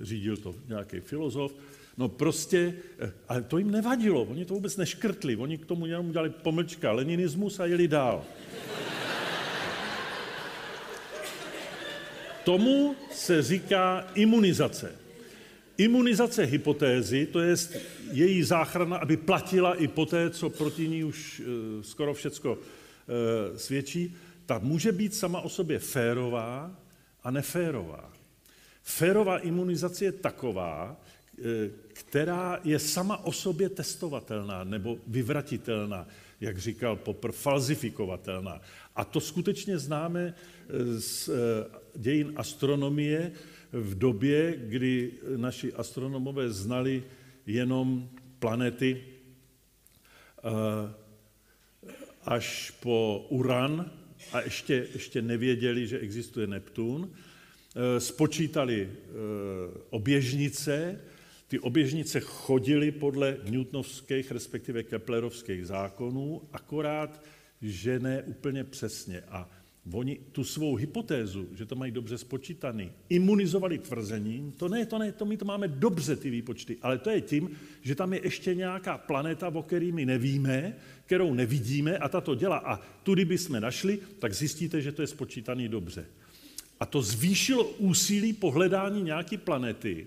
řídil 0.00 0.36
to 0.36 0.54
nějaký 0.68 1.00
filozof. 1.00 1.54
No 1.96 2.08
prostě, 2.08 2.74
eh, 2.98 3.12
ale 3.28 3.42
to 3.42 3.58
jim 3.58 3.70
nevadilo, 3.70 4.22
oni 4.22 4.44
to 4.44 4.54
vůbec 4.54 4.76
neškrtli, 4.76 5.36
oni 5.36 5.58
k 5.58 5.66
tomu 5.66 5.86
jenom 5.86 6.08
udělali 6.08 6.30
pomlčka 6.30 6.92
leninismus 6.92 7.60
a 7.60 7.66
jeli 7.66 7.88
dál. 7.88 8.24
Tomu 12.44 12.96
se 13.12 13.42
říká 13.42 14.06
imunizace. 14.14 14.92
Imunizace 15.80 16.44
hypotézy, 16.44 17.26
to 17.26 17.40
je 17.40 17.56
její 18.12 18.42
záchrana, 18.42 18.96
aby 18.96 19.16
platila 19.16 19.74
i 19.74 19.88
po 19.88 20.06
té, 20.06 20.30
co 20.30 20.50
proti 20.50 20.88
ní 20.88 21.04
už 21.04 21.42
eh, 21.44 21.82
skoro 21.82 22.14
všecko 22.14 22.58
eh, 22.58 23.58
svědčí, 23.58 24.16
ta 24.46 24.58
může 24.58 24.92
být 24.92 25.14
sama 25.14 25.40
o 25.40 25.48
sobě 25.48 25.78
férová 25.78 26.76
a 27.24 27.30
neférová. 27.30 28.12
Férová 28.82 29.38
imunizace 29.38 30.04
je 30.04 30.12
taková, 30.12 31.00
eh, 31.38 31.70
která 31.92 32.60
je 32.64 32.78
sama 32.78 33.24
o 33.24 33.32
sobě 33.32 33.68
testovatelná 33.68 34.64
nebo 34.64 34.98
vyvratitelná, 35.06 36.08
jak 36.40 36.58
říkal 36.58 36.96
Popr, 36.96 37.32
falzifikovatelná. 37.32 38.60
A 38.96 39.04
to 39.04 39.20
skutečně 39.20 39.78
známe 39.78 40.34
z 40.98 41.30
dějin 41.96 42.32
astronomie, 42.36 43.32
v 43.72 43.98
době, 43.98 44.54
kdy 44.66 45.12
naši 45.36 45.72
astronomové 45.72 46.50
znali 46.50 47.04
jenom 47.46 48.08
planety 48.38 49.04
eh, 50.38 50.94
až 52.22 52.70
po 52.70 53.26
Uran 53.28 53.90
a 54.32 54.40
ještě, 54.40 54.86
ještě 54.92 55.22
nevěděli, 55.22 55.86
že 55.86 55.98
existuje 55.98 56.46
Neptun. 56.46 57.12
Eh, 57.76 58.00
spočítali 58.00 58.90
eh, 58.90 59.08
oběžnice, 59.90 61.00
ty 61.48 61.58
oběžnice 61.58 62.20
chodily 62.20 62.90
podle 62.90 63.36
newtonovských, 63.50 64.30
respektive 64.30 64.82
keplerovských 64.82 65.66
zákonů, 65.66 66.42
akorát, 66.52 67.24
že 67.62 67.98
ne 67.98 68.22
úplně 68.22 68.64
přesně. 68.64 69.20
A 69.28 69.50
Oni 69.92 70.18
tu 70.32 70.44
svou 70.44 70.74
hypotézu, 70.74 71.48
že 71.54 71.66
to 71.66 71.76
mají 71.76 71.92
dobře 71.92 72.18
spočítaný, 72.18 72.92
imunizovali 73.08 73.78
tvrzením, 73.78 74.52
to 74.52 74.68
ne, 74.68 74.86
to 74.86 74.98
ne, 74.98 75.12
to 75.12 75.24
my 75.24 75.36
to 75.36 75.44
máme 75.44 75.68
dobře, 75.68 76.16
ty 76.16 76.30
výpočty, 76.30 76.76
ale 76.82 76.98
to 76.98 77.10
je 77.10 77.20
tím, 77.20 77.50
že 77.82 77.94
tam 77.94 78.12
je 78.12 78.20
ještě 78.22 78.54
nějaká 78.54 78.98
planeta, 78.98 79.48
o 79.48 79.62
který 79.62 79.92
my 79.92 80.06
nevíme, 80.06 80.76
kterou 81.06 81.34
nevidíme 81.34 81.98
a 81.98 82.08
ta 82.08 82.20
to 82.20 82.34
dělá. 82.34 82.56
A 82.56 82.80
tudy 83.02 83.24
bychom 83.24 83.60
našli, 83.60 83.98
tak 84.18 84.34
zjistíte, 84.34 84.82
že 84.82 84.92
to 84.92 85.02
je 85.02 85.06
spočítaný 85.06 85.68
dobře. 85.68 86.06
A 86.80 86.86
to 86.86 87.02
zvýšilo 87.02 87.64
úsilí 87.64 88.32
po 88.32 88.50
hledání 88.50 89.02
nějaké 89.02 89.38
planety. 89.38 90.06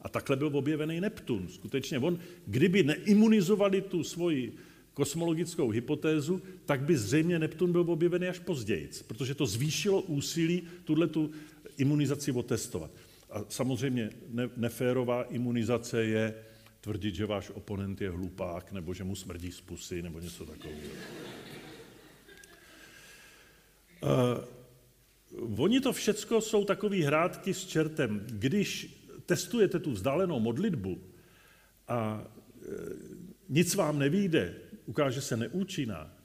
A 0.00 0.08
takhle 0.08 0.36
byl 0.36 0.50
objevený 0.52 1.00
Neptun. 1.00 1.48
Skutečně 1.48 1.98
on, 1.98 2.18
kdyby 2.46 2.82
neimunizovali 2.82 3.80
tu 3.80 4.04
svoji 4.04 4.52
kosmologickou 4.94 5.70
hypotézu, 5.70 6.42
tak 6.64 6.80
by 6.80 6.96
zřejmě 6.96 7.38
Neptun 7.38 7.72
byl 7.72 7.80
objevený 7.80 8.28
až 8.28 8.38
později, 8.38 8.90
protože 9.06 9.34
to 9.34 9.46
zvýšilo 9.46 10.02
úsilí 10.02 10.62
tuhle 10.84 11.06
tu 11.06 11.30
imunizaci 11.78 12.32
otestovat. 12.32 12.90
A 13.30 13.44
samozřejmě 13.48 14.10
neférová 14.56 15.22
imunizace 15.22 16.04
je 16.04 16.34
tvrdit, 16.80 17.14
že 17.14 17.26
váš 17.26 17.50
oponent 17.50 18.00
je 18.00 18.10
hlupák, 18.10 18.72
nebo 18.72 18.94
že 18.94 19.04
mu 19.04 19.16
smrdí 19.16 19.52
z 19.52 19.60
pusy, 19.60 20.02
nebo 20.02 20.20
něco 20.20 20.46
takového. 20.46 20.80
Uh, 24.02 25.64
oni 25.64 25.80
to 25.80 25.92
všecko 25.92 26.40
jsou 26.40 26.64
takové 26.64 26.96
hrádky 26.96 27.54
s 27.54 27.66
čertem. 27.66 28.26
Když 28.28 29.00
testujete 29.26 29.78
tu 29.78 29.90
vzdálenou 29.90 30.40
modlitbu 30.40 31.00
a 31.88 32.22
e, 32.22 32.66
nic 33.48 33.74
vám 33.74 33.98
nevíde, 33.98 34.54
ukáže 34.86 35.20
se 35.20 35.36
neúčinná, 35.36 36.16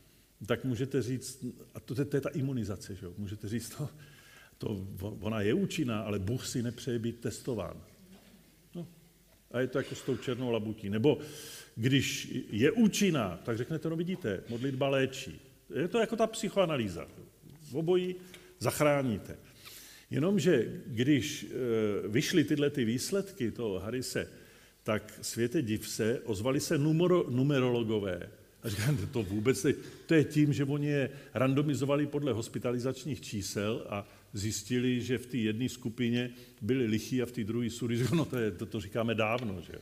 tak 0.46 0.64
můžete 0.64 1.02
říct, 1.02 1.46
a 1.74 1.80
to, 1.80 2.06
to 2.06 2.18
je 2.18 2.22
ta 2.22 2.30
imunizace, 2.30 2.96
že 2.96 3.06
jo? 3.06 3.14
můžete 3.18 3.48
říct, 3.48 3.70
to, 3.70 3.90
to, 4.58 4.88
ona 5.20 5.42
je 5.42 5.54
účinná, 5.54 6.02
ale 6.02 6.20
Bůh 6.20 6.48
si 6.48 6.64
nepřeje 6.64 7.00
být 7.00 7.20
testován. 7.20 7.82
No. 8.76 8.88
A 9.52 9.60
je 9.60 9.68
to 9.68 9.78
jako 9.78 9.96
s 9.96 10.02
tou 10.02 10.18
černou 10.18 10.52
labutí. 10.52 10.90
Nebo 10.90 11.20
když 11.76 12.32
je 12.52 12.72
účinná, 12.72 13.40
tak 13.44 13.58
řeknete, 13.58 13.90
no 13.90 13.96
vidíte, 13.96 14.44
modlitba 14.50 14.90
léčí. 14.90 15.42
Je 15.76 15.88
to 15.88 16.00
jako 16.00 16.16
ta 16.16 16.28
psychoanalýza. 16.28 17.08
V 17.62 17.76
obojí 17.76 18.16
zachráníte. 18.60 19.38
Jenomže 20.10 20.82
když 20.86 21.44
e, 21.44 22.08
vyšly 22.08 22.44
tyhle 22.44 22.70
ty 22.70 22.86
výsledky 22.86 23.52
toho 23.52 23.80
Harise, 23.80 24.28
tak 24.84 25.20
světe 25.22 25.62
div 25.62 25.90
se, 25.90 26.20
ozvali 26.20 26.60
se 26.60 26.78
numero, 26.78 27.26
numerologové 27.30 28.30
a 28.64 28.70
říkám, 28.70 28.98
to 29.12 29.24
vůbec 29.24 29.64
ne, 29.64 29.74
to 30.06 30.14
je 30.14 30.24
tím, 30.24 30.54
že 30.54 30.64
oni 30.64 30.88
je 30.88 31.10
randomizovali 31.34 32.08
podle 32.08 32.34
hospitalizačních 32.34 33.22
čísel 33.22 33.86
a 33.90 34.08
zjistili, 34.34 35.02
že 35.02 35.18
v 35.18 35.26
té 35.26 35.38
jedné 35.38 35.70
skupině 35.70 36.32
byli 36.62 36.86
lichí 36.86 37.22
a 37.22 37.26
v 37.26 37.32
té 37.32 37.44
druhé 37.44 37.70
sury. 37.70 38.00
No 38.16 38.26
to, 38.26 38.38
je, 38.38 38.52
to, 38.52 38.66
to 38.66 38.82
říkáme 38.82 39.16
dávno, 39.16 39.62
že 39.62 39.74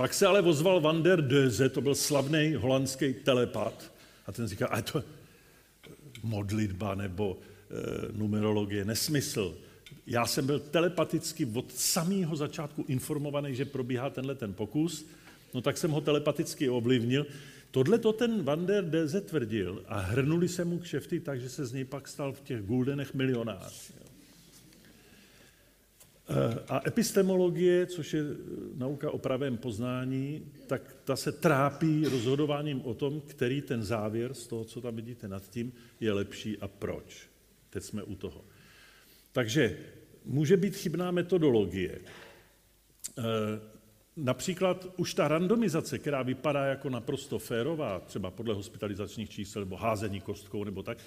Pak 0.00 0.14
se 0.14 0.26
ale 0.26 0.40
ozval 0.42 0.80
Van 0.80 1.02
der 1.02 1.28
Deuze, 1.28 1.68
to 1.68 1.80
byl 1.80 1.94
slavný 1.94 2.54
holandský 2.54 3.14
telepat, 3.14 3.92
a 4.26 4.32
ten 4.32 4.48
říká, 4.48 4.66
a 4.66 4.82
to 4.82 5.04
modlitba 6.22 6.94
nebo 6.94 7.38
e, 7.38 8.12
numerologie, 8.12 8.84
nesmysl. 8.84 9.58
Já 10.06 10.26
jsem 10.26 10.46
byl 10.46 10.58
telepaticky 10.58 11.46
od 11.54 11.72
samého 11.72 12.36
začátku 12.36 12.84
informovaný, 12.88 13.54
že 13.54 13.64
probíhá 13.64 14.10
tenhle 14.10 14.34
ten 14.34 14.54
pokus, 14.54 15.06
no 15.54 15.60
tak 15.60 15.78
jsem 15.78 15.90
ho 15.90 16.00
telepaticky 16.00 16.68
ovlivnil. 16.68 17.26
Tohle 17.70 17.98
to 17.98 18.12
ten 18.12 18.42
Van 18.42 18.66
der 18.66 18.84
Deuze 18.84 19.20
tvrdil 19.20 19.82
a 19.88 20.00
hrnuli 20.00 20.48
se 20.48 20.64
mu 20.64 20.78
kšefty 20.78 21.20
tak, 21.20 21.40
že 21.40 21.48
se 21.48 21.66
z 21.66 21.72
něj 21.72 21.84
pak 21.84 22.08
stal 22.08 22.32
v 22.32 22.40
těch 22.40 22.62
guldenech 22.62 23.14
milionář. 23.14 23.92
A 26.68 26.82
epistemologie, 26.86 27.86
což 27.86 28.14
je 28.14 28.22
nauka 28.76 29.10
o 29.10 29.18
pravém 29.18 29.56
poznání, 29.56 30.52
tak 30.66 30.96
ta 31.04 31.16
se 31.16 31.32
trápí 31.32 32.04
rozhodováním 32.04 32.80
o 32.84 32.94
tom, 32.94 33.20
který 33.20 33.62
ten 33.62 33.82
závěr 33.82 34.34
z 34.34 34.46
toho, 34.46 34.64
co 34.64 34.80
tam 34.80 34.96
vidíte 34.96 35.28
nad 35.28 35.50
tím, 35.50 35.72
je 36.00 36.12
lepší 36.12 36.58
a 36.58 36.68
proč. 36.68 37.28
Teď 37.70 37.82
jsme 37.82 38.02
u 38.02 38.14
toho. 38.14 38.44
Takže 39.32 39.78
může 40.24 40.56
být 40.56 40.76
chybná 40.76 41.10
metodologie. 41.10 41.98
Například 44.22 44.86
už 44.96 45.14
ta 45.14 45.28
randomizace, 45.28 45.98
která 45.98 46.22
vypadá 46.22 46.64
jako 46.64 46.90
naprosto 46.90 47.38
férová, 47.38 48.00
třeba 48.00 48.30
podle 48.30 48.54
hospitalizačních 48.54 49.30
čísel 49.30 49.62
nebo 49.62 49.76
házení 49.76 50.20
kostkou 50.20 50.64
nebo 50.64 50.82
tak, 50.82 50.98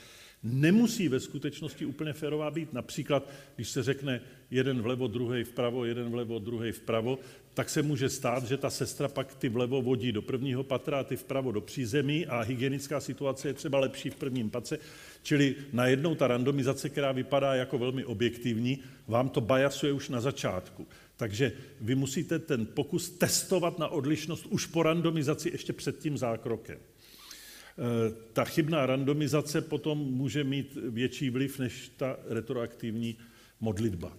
nemusí 0.44 1.10
ve 1.10 1.20
skutečnosti 1.20 1.86
úplně 1.86 2.14
férová 2.14 2.52
být. 2.52 2.74
Například, 2.74 3.30
když 3.56 3.70
se 3.70 3.84
řekne 3.84 4.22
jeden 4.52 4.82
vlevo, 4.82 5.08
druhý 5.08 5.44
vpravo, 5.44 5.86
jeden 5.86 6.10
vlevo, 6.10 6.40
druhý 6.40 6.72
vpravo, 6.72 7.20
tak 7.54 7.70
se 7.70 7.82
může 7.82 8.10
stát, 8.10 8.44
že 8.44 8.58
ta 8.58 8.70
sestra 8.70 9.08
pak 9.08 9.36
ty 9.36 9.50
vlevo 9.50 9.82
vodí 9.82 10.12
do 10.12 10.22
prvního 10.22 10.64
patra 10.64 11.00
a 11.00 11.04
ty 11.04 11.16
vpravo 11.16 11.52
do 11.52 11.62
přízemí 11.62 12.26
a 12.26 12.42
hygienická 12.42 13.00
situace 13.00 13.48
je 13.48 13.54
třeba 13.54 13.80
lepší 13.80 14.10
v 14.10 14.16
prvním 14.16 14.50
patře. 14.50 14.80
Čili 15.24 15.56
najednou 15.74 16.16
ta 16.16 16.28
randomizace, 16.28 16.90
která 16.90 17.12
vypadá 17.12 17.56
jako 17.56 17.78
velmi 17.78 18.06
objektivní, 18.06 18.80
vám 19.08 19.30
to 19.30 19.42
bajasuje 19.42 19.94
už 19.94 20.10
na 20.10 20.22
začátku. 20.22 20.88
Takže 21.24 21.52
vy 21.82 21.96
musíte 21.96 22.40
ten 22.40 22.66
pokus 22.66 23.10
testovat 23.10 23.80
na 23.80 23.88
odlišnost 23.88 24.46
už 24.46 24.66
po 24.66 24.84
randomizaci 24.84 25.50
ještě 25.50 25.74
před 25.74 26.00
tím 26.00 26.18
zákrokem. 26.18 26.78
Eh, 26.78 28.14
ta 28.34 28.46
chybná 28.46 28.86
randomizace 28.86 29.62
potom 29.62 29.98
může 29.98 30.44
mít 30.44 30.78
větší 30.90 31.30
vliv 31.30 31.60
než 31.60 31.92
ta 31.98 32.18
retroaktivní 32.28 33.18
modlitba. 33.60 34.18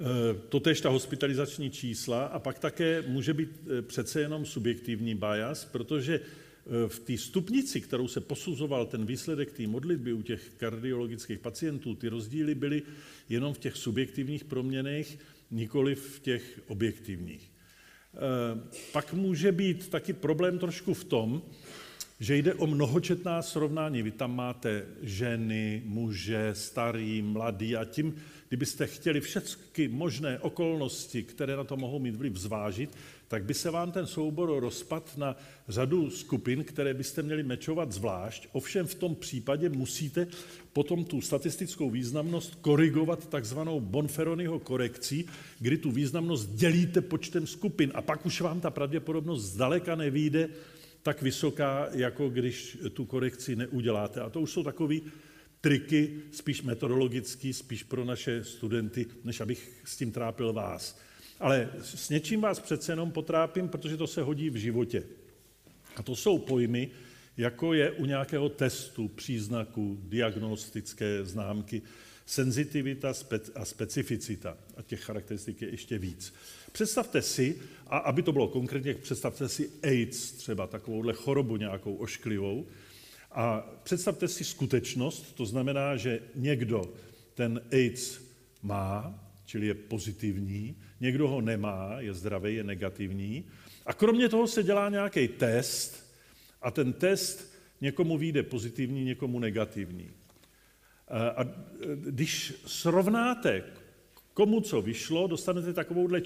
Eh, 0.00 0.34
totež 0.48 0.80
ta 0.80 0.88
hospitalizační 0.88 1.70
čísla 1.70 2.26
a 2.26 2.38
pak 2.38 2.58
také 2.58 3.04
může 3.06 3.34
být 3.34 3.50
eh, 3.50 3.82
přece 3.82 4.20
jenom 4.20 4.46
subjektivní 4.46 5.14
bias, 5.14 5.64
protože 5.64 6.20
v 6.88 6.98
té 6.98 7.18
stupnici, 7.18 7.80
kterou 7.80 8.08
se 8.08 8.20
posuzoval 8.20 8.86
ten 8.86 9.06
výsledek 9.06 9.52
té 9.52 9.66
modlitby 9.66 10.12
u 10.12 10.22
těch 10.22 10.50
kardiologických 10.56 11.38
pacientů, 11.38 11.94
ty 11.94 12.08
rozdíly 12.08 12.54
byly 12.54 12.82
jenom 13.28 13.54
v 13.54 13.58
těch 13.58 13.76
subjektivních 13.76 14.44
proměnech, 14.44 15.18
nikoli 15.50 15.94
v 15.94 16.20
těch 16.20 16.60
objektivních. 16.66 17.50
Eh, 18.14 18.18
pak 18.92 19.12
může 19.12 19.52
být 19.52 19.88
taky 19.88 20.12
problém 20.12 20.58
trošku 20.58 20.94
v 20.94 21.04
tom, 21.04 21.42
že 22.20 22.36
jde 22.36 22.54
o 22.54 22.66
mnohočetná 22.66 23.42
srovnání. 23.42 24.02
Vy 24.02 24.10
tam 24.10 24.36
máte 24.36 24.86
ženy, 25.02 25.82
muže, 25.84 26.50
starý, 26.52 27.22
mladý 27.22 27.76
a 27.76 27.84
tím, 27.84 28.14
kdybyste 28.52 28.86
chtěli 28.86 29.20
všechny 29.20 29.88
možné 29.88 30.38
okolnosti, 30.38 31.22
které 31.22 31.56
na 31.56 31.64
to 31.64 31.76
mohou 31.76 31.98
mít 31.98 32.16
vliv, 32.16 32.36
zvážit, 32.36 32.90
tak 33.28 33.44
by 33.44 33.54
se 33.54 33.70
vám 33.70 33.92
ten 33.92 34.06
soubor 34.06 34.60
rozpad 34.60 35.16
na 35.16 35.36
řadu 35.68 36.10
skupin, 36.10 36.64
které 36.64 36.94
byste 36.94 37.22
měli 37.22 37.42
mečovat 37.42 37.92
zvlášť. 37.92 38.48
Ovšem 38.52 38.86
v 38.86 38.94
tom 38.94 39.14
případě 39.14 39.68
musíte 39.68 40.26
potom 40.72 41.04
tu 41.04 41.20
statistickou 41.20 41.90
významnost 41.90 42.54
korigovat 42.60 43.28
takzvanou 43.28 43.80
Bonferroniho 43.80 44.58
korekcí, 44.58 45.24
kdy 45.60 45.76
tu 45.78 45.90
významnost 45.90 46.50
dělíte 46.52 47.00
počtem 47.00 47.46
skupin 47.46 47.90
a 47.94 48.02
pak 48.02 48.26
už 48.26 48.40
vám 48.40 48.60
ta 48.60 48.70
pravděpodobnost 48.70 49.42
zdaleka 49.42 49.96
nevíde 49.96 50.48
tak 51.02 51.22
vysoká, 51.22 51.88
jako 51.92 52.28
když 52.28 52.78
tu 52.92 53.04
korekci 53.04 53.56
neuděláte. 53.56 54.20
A 54.20 54.30
to 54.30 54.40
už 54.40 54.50
jsou 54.50 54.62
takové 54.62 54.96
triky, 55.62 56.10
spíš 56.32 56.62
metodologický, 56.62 57.52
spíš 57.52 57.82
pro 57.82 58.04
naše 58.04 58.44
studenty, 58.44 59.06
než 59.24 59.40
abych 59.40 59.82
s 59.84 59.96
tím 59.96 60.12
trápil 60.12 60.52
vás. 60.52 60.98
Ale 61.40 61.70
s 61.82 62.08
něčím 62.08 62.40
vás 62.40 62.60
přece 62.60 62.92
jenom 62.92 63.10
potrápím, 63.10 63.68
protože 63.68 63.96
to 63.96 64.06
se 64.06 64.22
hodí 64.22 64.50
v 64.50 64.56
životě. 64.56 65.04
A 65.96 66.02
to 66.02 66.16
jsou 66.16 66.38
pojmy, 66.38 66.90
jako 67.36 67.74
je 67.74 67.90
u 67.90 68.04
nějakého 68.04 68.48
testu, 68.48 69.08
příznaku, 69.08 69.98
diagnostické 70.02 71.24
známky, 71.24 71.82
senzitivita 72.26 73.12
a 73.54 73.64
specificita. 73.64 74.56
A 74.76 74.82
těch 74.82 75.00
charakteristik 75.00 75.62
je 75.62 75.70
ještě 75.70 75.98
víc. 75.98 76.34
Představte 76.72 77.22
si, 77.22 77.58
a 77.86 77.98
aby 77.98 78.22
to 78.22 78.32
bylo 78.32 78.48
konkrétně, 78.48 78.94
představte 78.94 79.48
si 79.48 79.70
AIDS, 79.82 80.32
třeba 80.32 80.66
takovouhle 80.66 81.12
chorobu 81.12 81.56
nějakou 81.56 81.94
ošklivou, 81.94 82.66
a 83.34 83.66
představte 83.82 84.28
si 84.28 84.44
skutečnost, 84.44 85.32
to 85.34 85.46
znamená, 85.46 85.96
že 85.96 86.20
někdo 86.34 86.82
ten 87.34 87.60
AIDS 87.72 88.20
má, 88.62 89.18
čili 89.44 89.66
je 89.66 89.74
pozitivní, 89.74 90.76
někdo 91.00 91.28
ho 91.28 91.40
nemá, 91.40 92.00
je 92.00 92.14
zdravý, 92.14 92.54
je 92.54 92.64
negativní, 92.64 93.44
a 93.86 93.92
kromě 93.92 94.28
toho 94.28 94.46
se 94.46 94.62
dělá 94.62 94.88
nějaký 94.88 95.28
test 95.28 96.12
a 96.62 96.70
ten 96.70 96.92
test 96.92 97.52
někomu 97.80 98.18
vyjde 98.18 98.42
pozitivní, 98.42 99.04
někomu 99.04 99.38
negativní. 99.38 100.10
A 101.36 101.44
když 101.94 102.54
srovnáte, 102.66 103.64
komu 104.34 104.60
co 104.60 104.82
vyšlo, 104.82 105.26
dostanete 105.26 105.72
takovouhle 105.72 106.20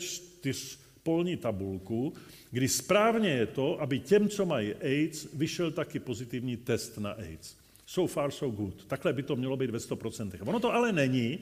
čtyřpolní 1.07 1.37
tabulku, 1.37 2.13
kdy 2.51 2.69
správně 2.69 3.31
je 3.31 3.47
to, 3.47 3.81
aby 3.81 3.99
těm, 3.99 4.29
co 4.29 4.47
mají 4.47 4.75
AIDS, 4.75 5.29
vyšel 5.35 5.71
taky 5.71 5.99
pozitivní 5.99 6.57
test 6.57 6.99
na 6.99 7.11
AIDS. 7.11 7.57
So 7.87 8.13
far, 8.13 8.31
so 8.31 8.57
good. 8.57 8.85
Takhle 8.85 9.13
by 9.13 9.23
to 9.23 9.37
mělo 9.37 9.57
být 9.57 9.71
ve 9.71 9.79
100%. 9.79 10.33
Ono 10.41 10.61
to 10.61 10.75
ale 10.75 10.93
není. 10.93 11.39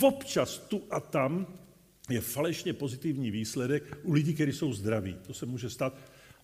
Občas 0.00 0.58
tu 0.58 0.82
a 0.90 1.00
tam 1.00 1.46
je 2.10 2.20
falešně 2.20 2.72
pozitivní 2.72 3.30
výsledek 3.30 3.98
u 4.02 4.12
lidí, 4.12 4.34
kteří 4.34 4.52
jsou 4.52 4.72
zdraví. 4.72 5.16
To 5.26 5.34
se 5.34 5.46
může 5.46 5.70
stát 5.70 5.94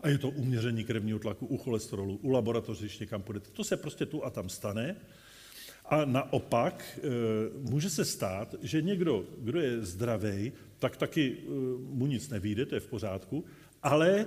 a 0.00 0.08
je 0.08 0.18
to 0.18 0.30
uměření 0.30 0.84
krevního 0.84 1.18
tlaku, 1.18 1.46
u 1.46 1.56
cholesterolu, 1.56 2.16
u 2.22 2.30
laboratoře, 2.30 2.84
když 2.84 2.98
někam 2.98 3.22
půjdete. 3.22 3.50
To 3.52 3.64
se 3.64 3.76
prostě 3.76 4.06
tu 4.06 4.24
a 4.24 4.30
tam 4.30 4.48
stane. 4.48 4.96
A 5.84 6.04
naopak 6.04 6.84
e, 6.96 7.00
může 7.70 7.90
se 7.90 8.04
stát, 8.04 8.54
že 8.62 8.82
někdo, 8.82 9.24
kdo 9.38 9.60
je 9.60 9.84
zdravý, 9.84 10.52
tak 10.78 10.96
taky 10.96 11.36
e, 11.36 11.50
mu 11.78 12.06
nic 12.06 12.28
nevíde, 12.28 12.66
to 12.66 12.74
je 12.74 12.80
v 12.80 12.86
pořádku, 12.86 13.44
ale 13.82 14.20
e, 14.20 14.26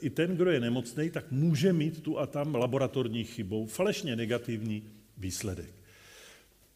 i 0.00 0.10
ten, 0.10 0.36
kdo 0.36 0.50
je 0.50 0.60
nemocný, 0.60 1.10
tak 1.10 1.30
může 1.30 1.72
mít 1.72 2.02
tu 2.02 2.18
a 2.18 2.26
tam 2.26 2.54
laboratorní 2.54 3.24
chybou 3.24 3.66
falešně 3.66 4.16
negativní 4.16 4.82
výsledek. 5.18 5.74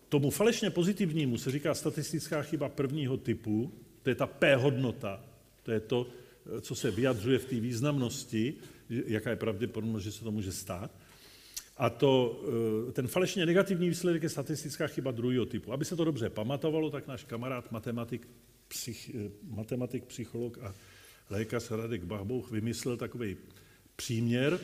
Tomu 0.08 0.30
falešně 0.30 0.70
pozitivnímu 0.70 1.38
se 1.38 1.50
říká 1.50 1.74
statistická 1.74 2.42
chyba 2.42 2.68
prvního 2.68 3.16
typu, 3.16 3.72
to 4.02 4.10
je 4.10 4.14
ta 4.14 4.26
P 4.26 4.56
hodnota, 4.56 5.24
to 5.62 5.72
je 5.72 5.80
to, 5.80 6.06
co 6.60 6.74
se 6.74 6.90
vyjadřuje 6.90 7.38
v 7.38 7.44
té 7.44 7.60
významnosti, 7.60 8.54
jaká 8.88 9.30
je 9.30 9.36
pravděpodobnost, 9.36 10.02
že 10.02 10.12
se 10.12 10.24
to 10.24 10.30
může 10.30 10.52
stát. 10.52 10.90
A 11.76 11.90
to, 11.90 12.42
eh, 12.88 12.92
ten 12.92 13.08
falešně 13.08 13.46
negativní 13.46 13.88
výsledek 13.88 14.22
je 14.22 14.28
statistická 14.28 14.86
chyba 14.86 15.10
druhého 15.10 15.46
typu. 15.46 15.72
Aby 15.72 15.84
se 15.84 15.96
to 15.96 16.04
dobře 16.04 16.30
pamatovalo, 16.30 16.90
tak 16.90 17.06
náš 17.06 17.24
kamarád, 17.24 17.72
matematik, 17.72 18.28
psych, 18.68 19.10
eh, 19.14 19.30
matematik 19.42 20.04
psycholog 20.04 20.58
a 20.58 20.74
lékař 21.30 21.70
Radek 21.70 22.04
Bachbouch 22.04 22.50
vymyslel 22.50 22.96
takový 22.96 23.36
příměr, 23.96 24.60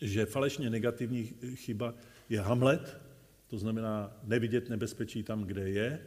že 0.00 0.26
falešně 0.26 0.70
negativní 0.70 1.32
chyba 1.54 1.94
je 2.28 2.40
Hamlet, 2.40 2.96
to 3.46 3.58
znamená 3.58 4.16
nevidět 4.24 4.68
nebezpečí 4.68 5.22
tam, 5.22 5.44
kde 5.44 5.70
je, 5.70 6.00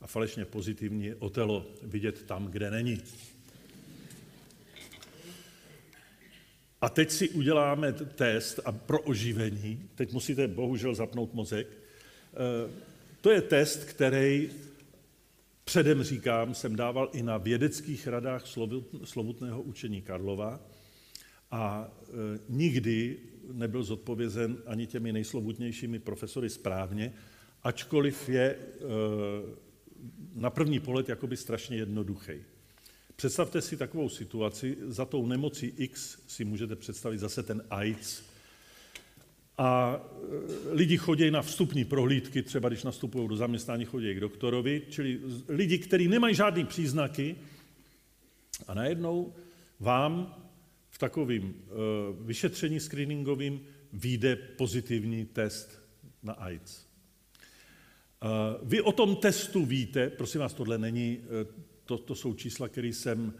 a 0.00 0.06
falešně 0.06 0.44
pozitivní 0.44 1.06
je 1.06 1.16
Otelo, 1.16 1.66
vidět 1.82 2.22
tam, 2.22 2.46
kde 2.46 2.70
není. 2.70 3.02
A 6.80 6.88
teď 6.88 7.10
si 7.10 7.28
uděláme 7.28 7.92
test 7.92 8.60
a 8.64 8.72
pro 8.72 9.00
oživení, 9.00 9.88
teď 9.94 10.12
musíte 10.12 10.48
bohužel 10.48 10.94
zapnout 10.94 11.34
mozek, 11.34 11.66
eh, 11.66 12.70
to 13.20 13.30
je 13.30 13.40
test, 13.40 13.84
který 13.84 14.50
předem 15.64 16.02
říkám, 16.02 16.54
jsem 16.54 16.76
dával 16.76 17.08
i 17.12 17.22
na 17.22 17.38
vědeckých 17.38 18.06
radách 18.06 18.44
slovutného 19.04 19.62
učení 19.62 20.02
Karlova 20.02 20.60
a 21.50 21.88
eh, 22.02 22.38
nikdy 22.48 23.18
nebyl 23.52 23.82
zodpovězen 23.82 24.56
ani 24.66 24.86
těmi 24.86 25.12
nejslovutnějšími 25.12 25.98
profesory 25.98 26.50
správně, 26.50 27.12
ačkoliv 27.62 28.28
je 28.28 28.56
eh, 28.56 28.84
na 30.34 30.50
první 30.50 30.80
pohled 30.80 31.08
jakoby 31.08 31.36
strašně 31.36 31.76
jednoduchý. 31.76 32.32
Představte 33.16 33.60
si 33.60 33.76
takovou 33.76 34.08
situaci, 34.08 34.76
za 34.86 35.04
tou 35.04 35.26
nemocí 35.26 35.66
X 35.76 36.18
si 36.26 36.44
můžete 36.44 36.76
představit 36.76 37.18
zase 37.18 37.42
ten 37.42 37.62
AIDS. 37.70 38.22
A 39.58 40.00
e, 40.70 40.74
lidi 40.74 40.96
chodí 40.96 41.30
na 41.30 41.42
vstupní 41.42 41.84
prohlídky, 41.84 42.42
třeba 42.42 42.68
když 42.68 42.82
nastupují 42.82 43.28
do 43.28 43.36
zaměstnání, 43.36 43.84
chodí 43.84 44.14
k 44.14 44.20
doktorovi, 44.20 44.82
čili 44.90 45.20
lidi, 45.48 45.78
kteří 45.78 46.08
nemají 46.08 46.34
žádné 46.34 46.64
příznaky 46.64 47.36
a 48.66 48.74
najednou 48.74 49.34
vám 49.80 50.34
v 50.90 50.98
takovém 50.98 51.42
e, 51.42 51.54
vyšetření 52.20 52.80
screeningovým 52.80 53.60
vyjde 53.92 54.36
pozitivní 54.36 55.24
test 55.24 55.80
na 56.22 56.32
AIDS. 56.32 56.78
E, 56.78 56.86
vy 58.62 58.80
o 58.80 58.92
tom 58.92 59.16
testu 59.16 59.64
víte, 59.64 60.10
prosím 60.10 60.40
vás, 60.40 60.54
tohle 60.54 60.78
není 60.78 61.20
to, 61.84 61.98
to 61.98 62.14
jsou 62.14 62.34
čísla, 62.34 62.68
které 62.68 62.88
jsem 62.88 63.34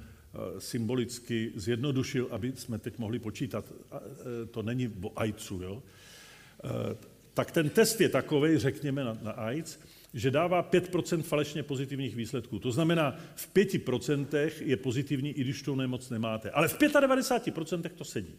symbolicky 0.59 1.53
zjednodušil, 1.55 2.29
aby 2.31 2.53
jsme 2.57 2.79
teď 2.79 2.99
mohli 2.99 3.19
počítat. 3.19 3.73
To 4.51 4.62
není 4.62 4.93
o 5.03 5.12
AIDSu, 5.17 5.62
jo? 5.62 5.83
Eh, 6.65 6.97
tak 7.35 7.51
ten 7.51 7.71
test 7.71 8.01
je 8.01 8.09
takový, 8.09 8.59
řekněme, 8.59 9.05
na, 9.05 9.19
na 9.23 9.33
AIDS, 9.33 9.79
že 10.15 10.31
dává 10.31 10.71
5% 10.71 11.23
falešně 11.23 11.62
pozitivních 11.62 12.17
výsledků. 12.17 12.59
To 12.59 12.73
znamená, 12.73 13.17
v 13.35 13.49
5% 13.55 14.51
je 14.61 14.77
pozitivní, 14.77 15.31
i 15.31 15.41
když 15.41 15.62
tu 15.62 15.75
nemoc 15.75 16.11
nemáte. 16.11 16.51
Ale 16.51 16.69
v 16.69 16.79
95% 16.79 17.89
to 17.89 18.05
sedí. 18.05 18.35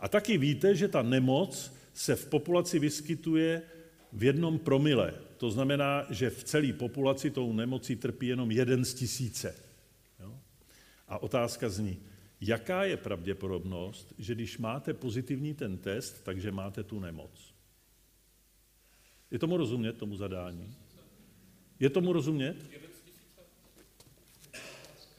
A 0.00 0.08
taky 0.08 0.38
víte, 0.38 0.74
že 0.74 0.88
ta 0.88 1.02
nemoc 1.02 1.72
se 1.94 2.16
v 2.16 2.26
populaci 2.26 2.78
vyskytuje 2.78 3.62
v 4.12 4.24
jednom 4.24 4.58
promile. 4.58 5.14
To 5.36 5.50
znamená, 5.50 6.06
že 6.10 6.30
v 6.30 6.44
celé 6.44 6.72
populaci 6.72 7.30
tou 7.30 7.52
nemocí 7.52 7.96
trpí 7.96 8.26
jenom 8.26 8.50
jeden 8.50 8.84
z 8.84 8.94
tisíce. 8.94 9.54
Jo? 10.20 10.34
A 11.08 11.22
otázka 11.22 11.68
zní, 11.68 11.98
jaká 12.40 12.84
je 12.84 12.96
pravděpodobnost, 12.96 14.14
že 14.18 14.34
když 14.34 14.58
máte 14.58 14.94
pozitivní 14.94 15.54
ten 15.54 15.78
test, 15.78 16.24
takže 16.24 16.52
máte 16.52 16.82
tu 16.82 17.00
nemoc? 17.00 17.54
Je 19.30 19.38
tomu 19.38 19.56
rozumět, 19.56 19.92
tomu 19.92 20.16
zadání? 20.16 20.74
Je 21.80 21.90
tomu 21.90 22.12
rozumět? 22.12 22.56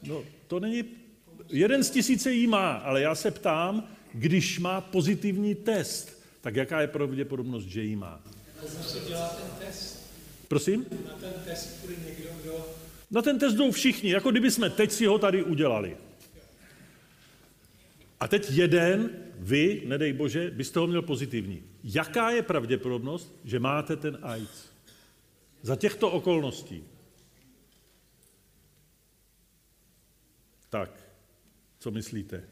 No, 0.02 0.24
to 0.46 0.60
není... 0.60 0.84
Jeden 1.48 1.84
z 1.84 1.90
tisíce 1.90 2.32
jí 2.32 2.46
má, 2.46 2.72
ale 2.72 3.00
já 3.00 3.14
se 3.14 3.30
ptám, 3.30 3.88
když 4.12 4.58
má 4.58 4.80
pozitivní 4.80 5.54
test, 5.54 6.22
tak 6.40 6.56
jaká 6.56 6.80
je 6.80 6.86
pravděpodobnost, 6.86 7.64
že 7.64 7.82
jí 7.82 7.96
má? 7.96 8.22
Prosím? 10.48 10.86
Na 13.10 13.22
ten 13.22 13.38
test 13.38 13.54
jdou 13.54 13.70
všichni, 13.70 14.10
jako 14.10 14.30
kdyby 14.30 14.50
jsme 14.50 14.70
teď 14.70 14.92
si 14.92 15.06
ho 15.06 15.18
tady 15.18 15.42
udělali. 15.42 15.96
A 18.20 18.28
teď 18.28 18.50
jeden, 18.50 19.10
vy, 19.38 19.82
nedej 19.86 20.12
bože, 20.12 20.50
byste 20.50 20.78
ho 20.78 20.86
měl 20.86 21.02
pozitivní. 21.02 21.62
Jaká 21.84 22.30
je 22.30 22.42
pravděpodobnost, 22.42 23.40
že 23.44 23.58
máte 23.58 23.96
ten 23.96 24.18
AIDS? 24.22 24.68
Za 25.62 25.76
těchto 25.76 26.10
okolností. 26.10 26.84
Tak, 30.70 30.90
co 31.78 31.90
myslíte? 31.90 32.44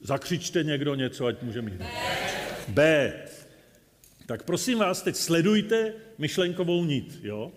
Zakřičte 0.00 0.64
někdo 0.64 0.94
něco, 0.94 1.26
ať 1.26 1.42
může 1.42 1.62
mít. 1.62 1.82
B. 2.68 3.12
Tak 4.26 4.42
prosím 4.42 4.78
vás, 4.78 5.02
teď 5.02 5.16
sledujte 5.16 5.94
myšlenkovou 6.18 6.84
nit, 6.84 7.18
jo? 7.22 7.52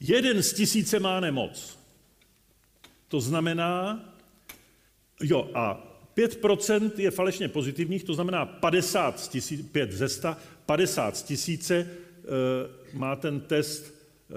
Jeden 0.00 0.42
z 0.42 0.52
tisíce 0.52 0.98
má 0.98 1.20
nemoc. 1.20 1.78
To 3.08 3.20
znamená, 3.20 4.04
jo, 5.22 5.50
a 5.54 5.86
5% 6.16 6.90
je 6.96 7.10
falešně 7.10 7.48
pozitivních, 7.48 8.04
to 8.04 8.14
znamená 8.14 8.46
50 8.46 9.20
z 9.20 9.28
tisíce, 9.28 9.62
5 9.62 9.92
ze 9.92 10.08
100, 10.08 10.36
50 10.66 11.16
z 11.16 11.22
tisíce 11.22 11.76
e, 11.76 11.88
má 12.92 13.16
ten 13.16 13.40
test 13.40 13.94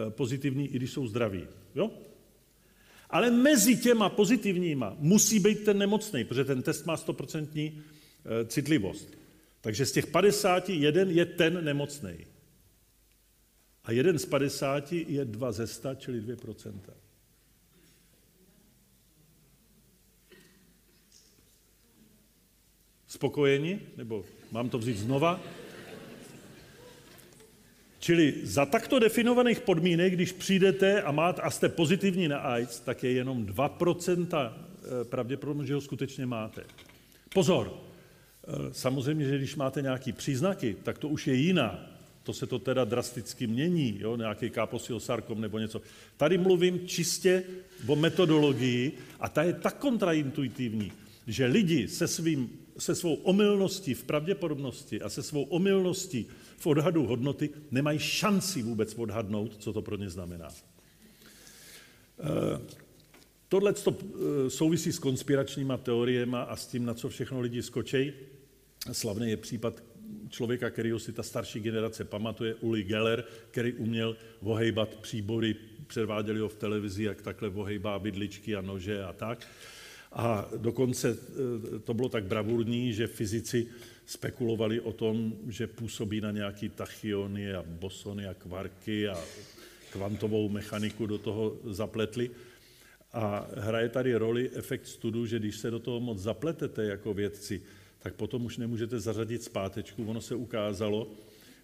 e, 0.08 0.12
pozitivní, 0.12 0.68
i 0.68 0.76
když 0.76 0.92
jsou 0.92 1.08
zdraví. 1.08 1.48
Jo? 1.76 1.92
Ale 3.14 3.32
mezi 3.32 3.78
těma 3.78 4.10
pozitivníma 4.10 4.96
musí 5.00 5.40
být 5.40 5.64
ten 5.64 5.78
nemocný, 5.78 6.24
protože 6.24 6.46
ten 6.46 6.62
test 6.62 6.86
má 6.86 6.96
100% 6.96 7.72
eh, 7.72 8.46
citlivost. 8.46 9.10
Takže 9.62 9.86
z 9.86 9.92
těch 9.92 10.08
50 10.08 10.70
jeden 10.70 11.12
je 11.12 11.26
ten 11.26 11.66
nemocný. 11.66 12.14
A 13.84 13.92
jeden 13.92 14.20
z 14.20 14.26
50 14.26 14.92
je 14.92 15.26
2 15.26 15.52
ze 15.52 15.68
100, 15.68 15.96
čili 15.96 16.22
2%. 16.22 16.74
Spokojeni? 23.08 23.80
Nebo 23.98 24.26
mám 24.52 24.70
to 24.70 24.78
vzít 24.78 24.98
znova? 24.98 25.40
Čili 28.00 28.34
za 28.44 28.66
takto 28.66 29.00
definovaných 29.00 29.60
podmínek, 29.60 30.14
když 30.14 30.32
přijdete 30.32 31.02
a, 31.02 31.12
máte, 31.12 31.42
a 31.42 31.50
jste 31.50 31.70
pozitivní 31.70 32.28
na 32.28 32.38
AIDS, 32.38 32.80
tak 32.80 33.04
je 33.04 33.12
jenom 33.12 33.46
2% 33.46 34.28
eh, 34.34 35.04
pravděpodobnost, 35.04 35.68
že 35.68 35.74
ho 35.74 35.82
skutečně 35.82 36.26
máte. 36.26 36.64
Pozor, 37.34 37.74
eh, 37.74 38.52
samozřejmě, 38.72 39.26
že 39.26 39.38
když 39.38 39.56
máte 39.56 39.82
nějaké 39.82 40.14
příznaky, 40.14 40.76
tak 40.84 40.98
to 40.98 41.08
už 41.08 41.28
je 41.28 41.34
jiná. 41.36 41.93
To 42.24 42.34
se 42.34 42.48
to 42.48 42.60
teda 42.60 42.84
drasticky 42.84 43.48
mění, 43.48 43.98
jo? 44.00 44.16
nějaký 44.16 44.52
sarkom 44.98 45.42
nebo 45.42 45.60
něco. 45.60 45.82
Tady 46.18 46.38
mluvím 46.38 46.88
čistě 46.88 47.44
o 47.88 47.96
metodologii 47.96 48.92
a 49.20 49.30
ta 49.30 49.44
je 49.44 49.54
tak 49.54 49.78
kontraintuitivní, 49.78 50.92
že 51.28 51.46
lidi 51.46 51.88
se, 51.88 52.08
svým, 52.08 52.50
se 52.78 52.96
svou 52.96 53.14
omylností 53.14 53.94
v 53.94 54.04
pravděpodobnosti 54.04 55.02
a 55.02 55.10
se 55.10 55.24
svou 55.24 55.44
omylností 55.44 56.28
v 56.58 56.68
odhadu 56.68 57.06
hodnoty 57.06 57.50
nemají 57.72 58.00
šanci 58.00 58.62
vůbec 58.62 58.96
odhadnout, 58.96 59.56
co 59.60 59.74
to 59.74 59.82
pro 59.82 59.98
ně 59.98 60.10
znamená. 60.10 60.48
Eh, 62.20 62.60
tohle 63.50 63.74
to 63.74 63.98
eh, 64.00 64.50
souvisí 64.50 64.92
s 64.92 65.00
konspiračníma 65.00 65.78
teoriemi 65.78 66.38
a 66.38 66.56
s 66.56 66.68
tím, 66.68 66.86
na 66.86 66.94
co 66.94 67.10
všechno 67.10 67.40
lidi 67.40 67.64
skočej. 67.64 68.14
Slavný 68.92 69.30
je 69.30 69.38
případ 69.38 69.84
člověka, 70.34 70.70
kterýho 70.70 71.00
si 71.00 71.14
ta 71.14 71.24
starší 71.24 71.60
generace 71.60 72.04
pamatuje, 72.04 72.56
Uli 72.56 72.84
Geller, 72.84 73.24
který 73.52 73.74
uměl 73.74 74.18
vohejbat 74.42 74.96
příbory, 74.96 75.56
předváděli 75.88 76.40
ho 76.40 76.50
v 76.50 76.56
televizi, 76.56 77.04
jak 77.04 77.22
takhle 77.22 77.50
vohejbá 77.50 78.00
bydličky 78.00 78.56
a 78.56 78.62
nože 78.62 79.04
a 79.04 79.14
tak. 79.14 79.48
A 80.12 80.50
dokonce 80.58 81.18
eh, 81.18 81.80
to 81.80 81.94
bylo 81.94 82.10
tak 82.10 82.24
bravurní, 82.24 82.94
že 82.94 83.08
fyzici 83.08 83.68
spekulovali 84.06 84.82
o 84.82 84.94
tom, 84.94 85.34
že 85.48 85.68
působí 85.68 86.22
na 86.22 86.32
nějaký 86.32 86.70
tachyony 86.70 87.54
a 87.54 87.64
bosony 87.68 88.28
a 88.28 88.34
kvarky 88.34 89.08
a 89.08 89.18
kvantovou 89.92 90.50
mechaniku 90.50 91.06
do 91.06 91.18
toho 91.18 91.58
zapletli. 91.64 92.32
A 93.14 93.48
hraje 93.56 93.90
tady 93.90 94.16
roli 94.16 94.50
efekt 94.54 94.88
studu, 94.88 95.26
že 95.26 95.40
když 95.40 95.58
se 95.58 95.72
do 95.72 95.80
toho 95.80 96.00
moc 96.00 96.20
zapletete 96.20 96.84
jako 96.86 97.14
vědci, 97.14 97.62
tak 98.04 98.14
potom 98.14 98.46
už 98.46 98.58
nemůžete 98.58 99.00
zařadit 99.00 99.44
zpátečku. 99.44 100.06
Ono 100.06 100.22
se 100.22 100.36
ukázalo, 100.36 101.08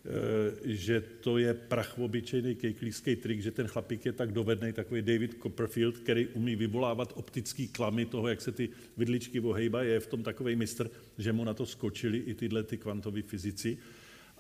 Eh, 0.06 0.56
že 0.64 1.04
to 1.20 1.38
je 1.38 1.54
prach 1.54 2.00
obyčejný 2.00 2.56
kejklíský 2.56 3.16
trik, 3.16 3.42
že 3.42 3.52
ten 3.52 3.68
chlapík 3.68 4.06
je 4.06 4.14
tak 4.14 4.32
dovedný, 4.32 4.74
takový 4.74 5.02
David 5.02 5.38
Copperfield, 5.44 5.98
který 5.98 6.28
umí 6.28 6.56
vyvolávat 6.56 7.14
optický 7.16 7.68
klamy 7.68 8.06
toho, 8.06 8.28
jak 8.28 8.42
se 8.42 8.52
ty 8.52 8.70
vidličky 8.98 9.40
ohejbají, 9.40 9.90
je 9.90 10.00
v 10.00 10.08
tom 10.08 10.24
takový 10.24 10.56
mistr, 10.56 10.90
že 11.18 11.34
mu 11.34 11.44
na 11.44 11.54
to 11.54 11.66
skočili 11.66 12.18
i 12.18 12.34
tyhle 12.34 12.64
ty 12.64 12.78
kvantoví 12.78 13.22
fyzici 13.22 13.78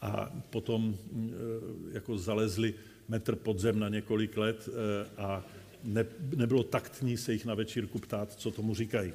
a 0.02 0.32
potom 0.50 0.98
mm, 1.12 1.32
eh, 1.34 1.94
jako 1.94 2.18
zalezli 2.18 2.74
metr 3.08 3.36
podzem 3.36 3.80
na 3.80 3.90
několik 3.90 4.38
let 4.38 4.70
eh, 4.70 5.10
a 5.18 5.46
ne, 5.84 6.06
nebylo 6.36 6.64
taktní 6.64 7.18
se 7.18 7.34
jich 7.34 7.46
na 7.46 7.54
večírku 7.54 8.00
ptát, 8.00 8.34
co 8.34 8.52
tomu 8.52 8.76
říkají. 8.76 9.14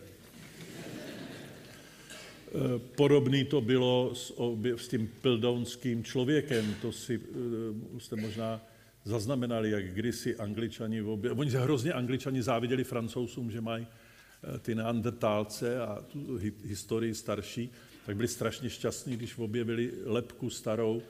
Eh, 2.55 2.79
podobný 2.79 3.45
to 3.45 3.61
bylo 3.61 4.15
s, 4.15 4.33
s 4.77 4.89
tím 4.89 5.11
pildounským 5.23 6.05
člověkem, 6.05 6.75
to 6.83 6.93
si 6.93 7.19
uh, 7.19 7.99
jste 7.99 8.17
možná 8.17 8.61
zaznamenali, 9.05 9.71
jak 9.71 9.85
kdysi 9.95 10.37
angličani, 10.37 11.03
obě, 11.03 11.31
oni 11.31 11.51
hrozně 11.51 11.93
angličani 11.93 12.43
záviděli 12.43 12.85
francouzům, 12.85 13.51
že 13.51 13.61
mají 13.61 13.87
uh, 13.87 14.59
ty 14.59 14.75
neandertálce 14.75 15.81
a 15.81 16.03
tu 16.03 16.37
hi, 16.37 16.53
historii 16.65 17.15
starší, 17.15 17.71
tak 18.07 18.17
byli 18.17 18.29
strašně 18.29 18.71
šťastní, 18.71 19.17
když 19.17 19.39
objevili 19.39 19.93
lepku 20.05 20.51
starou, 20.51 21.03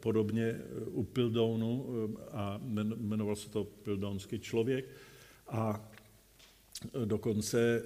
podobně 0.00 0.60
u 0.86 1.02
Pildounu 1.04 1.86
a 2.32 2.60
jmenoval 2.96 3.36
se 3.36 3.50
to 3.50 3.64
Pildounský 3.64 4.38
člověk. 4.38 4.88
A 5.48 5.90
dokonce 7.04 7.82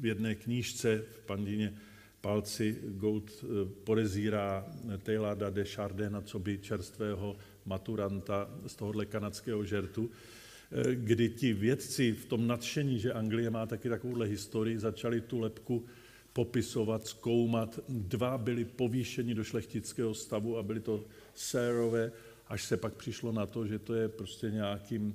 v 0.00 0.06
jedné 0.06 0.34
knížce 0.34 1.04
v 1.12 1.26
Pandíně 1.26 1.74
palci 2.20 2.78
Gould 2.84 3.30
eh, 3.30 3.46
podezírá 3.84 4.66
Taylada 5.02 5.50
de 5.50 5.64
Chardena, 5.64 6.20
co 6.20 6.38
by 6.38 6.58
čerstvého 6.58 7.36
maturanta 7.66 8.50
z 8.66 8.76
tohohle 8.76 9.06
kanadského 9.06 9.64
žertu, 9.64 10.10
eh, 10.10 10.94
kdy 10.94 11.28
ti 11.28 11.52
vědci 11.52 12.12
v 12.12 12.24
tom 12.26 12.46
nadšení, 12.46 12.98
že 12.98 13.12
Anglie 13.12 13.50
má 13.50 13.66
taky 13.66 13.88
takovouhle 13.88 14.26
historii, 14.26 14.78
začali 14.78 15.20
tu 15.20 15.38
lepku 15.38 15.84
popisovat, 16.32 17.06
zkoumat. 17.06 17.80
Dva 17.88 18.38
byli 18.38 18.64
povýšeni 18.64 19.34
do 19.34 19.44
šlechtického 19.44 20.14
stavu 20.14 20.58
a 20.58 20.62
byli 20.62 20.80
to 20.80 21.04
sérové, 21.34 22.12
až 22.48 22.64
se 22.64 22.76
pak 22.76 22.94
přišlo 22.94 23.32
na 23.32 23.46
to, 23.46 23.66
že 23.66 23.78
to 23.78 23.94
je 23.94 24.08
prostě 24.08 24.50
nějakým 24.50 25.14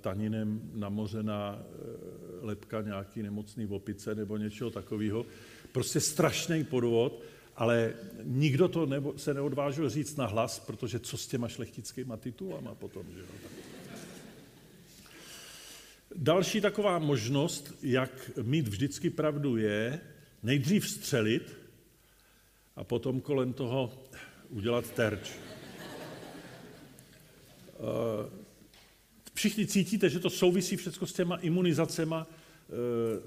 taninem 0.00 0.60
namořená 0.74 1.62
lepka 2.40 2.82
nějaký 2.82 3.22
nemocný 3.22 3.66
opice 3.66 4.14
nebo 4.14 4.36
něčeho 4.36 4.70
takového. 4.70 5.26
Prostě 5.72 6.00
strašný 6.00 6.64
podvod, 6.64 7.22
ale 7.56 7.94
nikdo 8.22 8.68
to 8.68 8.86
nebo, 8.86 9.18
se 9.18 9.34
neodvážil 9.34 9.90
říct 9.90 10.16
na 10.16 10.26
hlas, 10.26 10.58
protože 10.58 10.98
co 10.98 11.16
s 11.16 11.26
těma 11.26 11.48
šlechtickýma 11.48 12.16
titulama 12.16 12.74
potom, 12.74 13.06
že 13.14 13.20
jo? 13.20 13.26
Další 16.16 16.60
taková 16.60 16.98
možnost, 16.98 17.74
jak 17.82 18.30
mít 18.42 18.68
vždycky 18.68 19.10
pravdu, 19.10 19.56
je 19.56 20.00
nejdřív 20.42 20.90
střelit 20.90 21.56
a 22.76 22.84
potom 22.84 23.20
kolem 23.20 23.52
toho 23.52 23.92
udělat 24.48 24.90
terč. 24.90 25.30
Všichni 29.38 29.66
cítíte, 29.66 30.10
že 30.10 30.18
to 30.18 30.30
souvisí 30.30 30.76
všechno 30.76 31.06
s 31.06 31.12
těma 31.12 31.36
imunizacema 31.36 32.26
eh, 32.26 32.72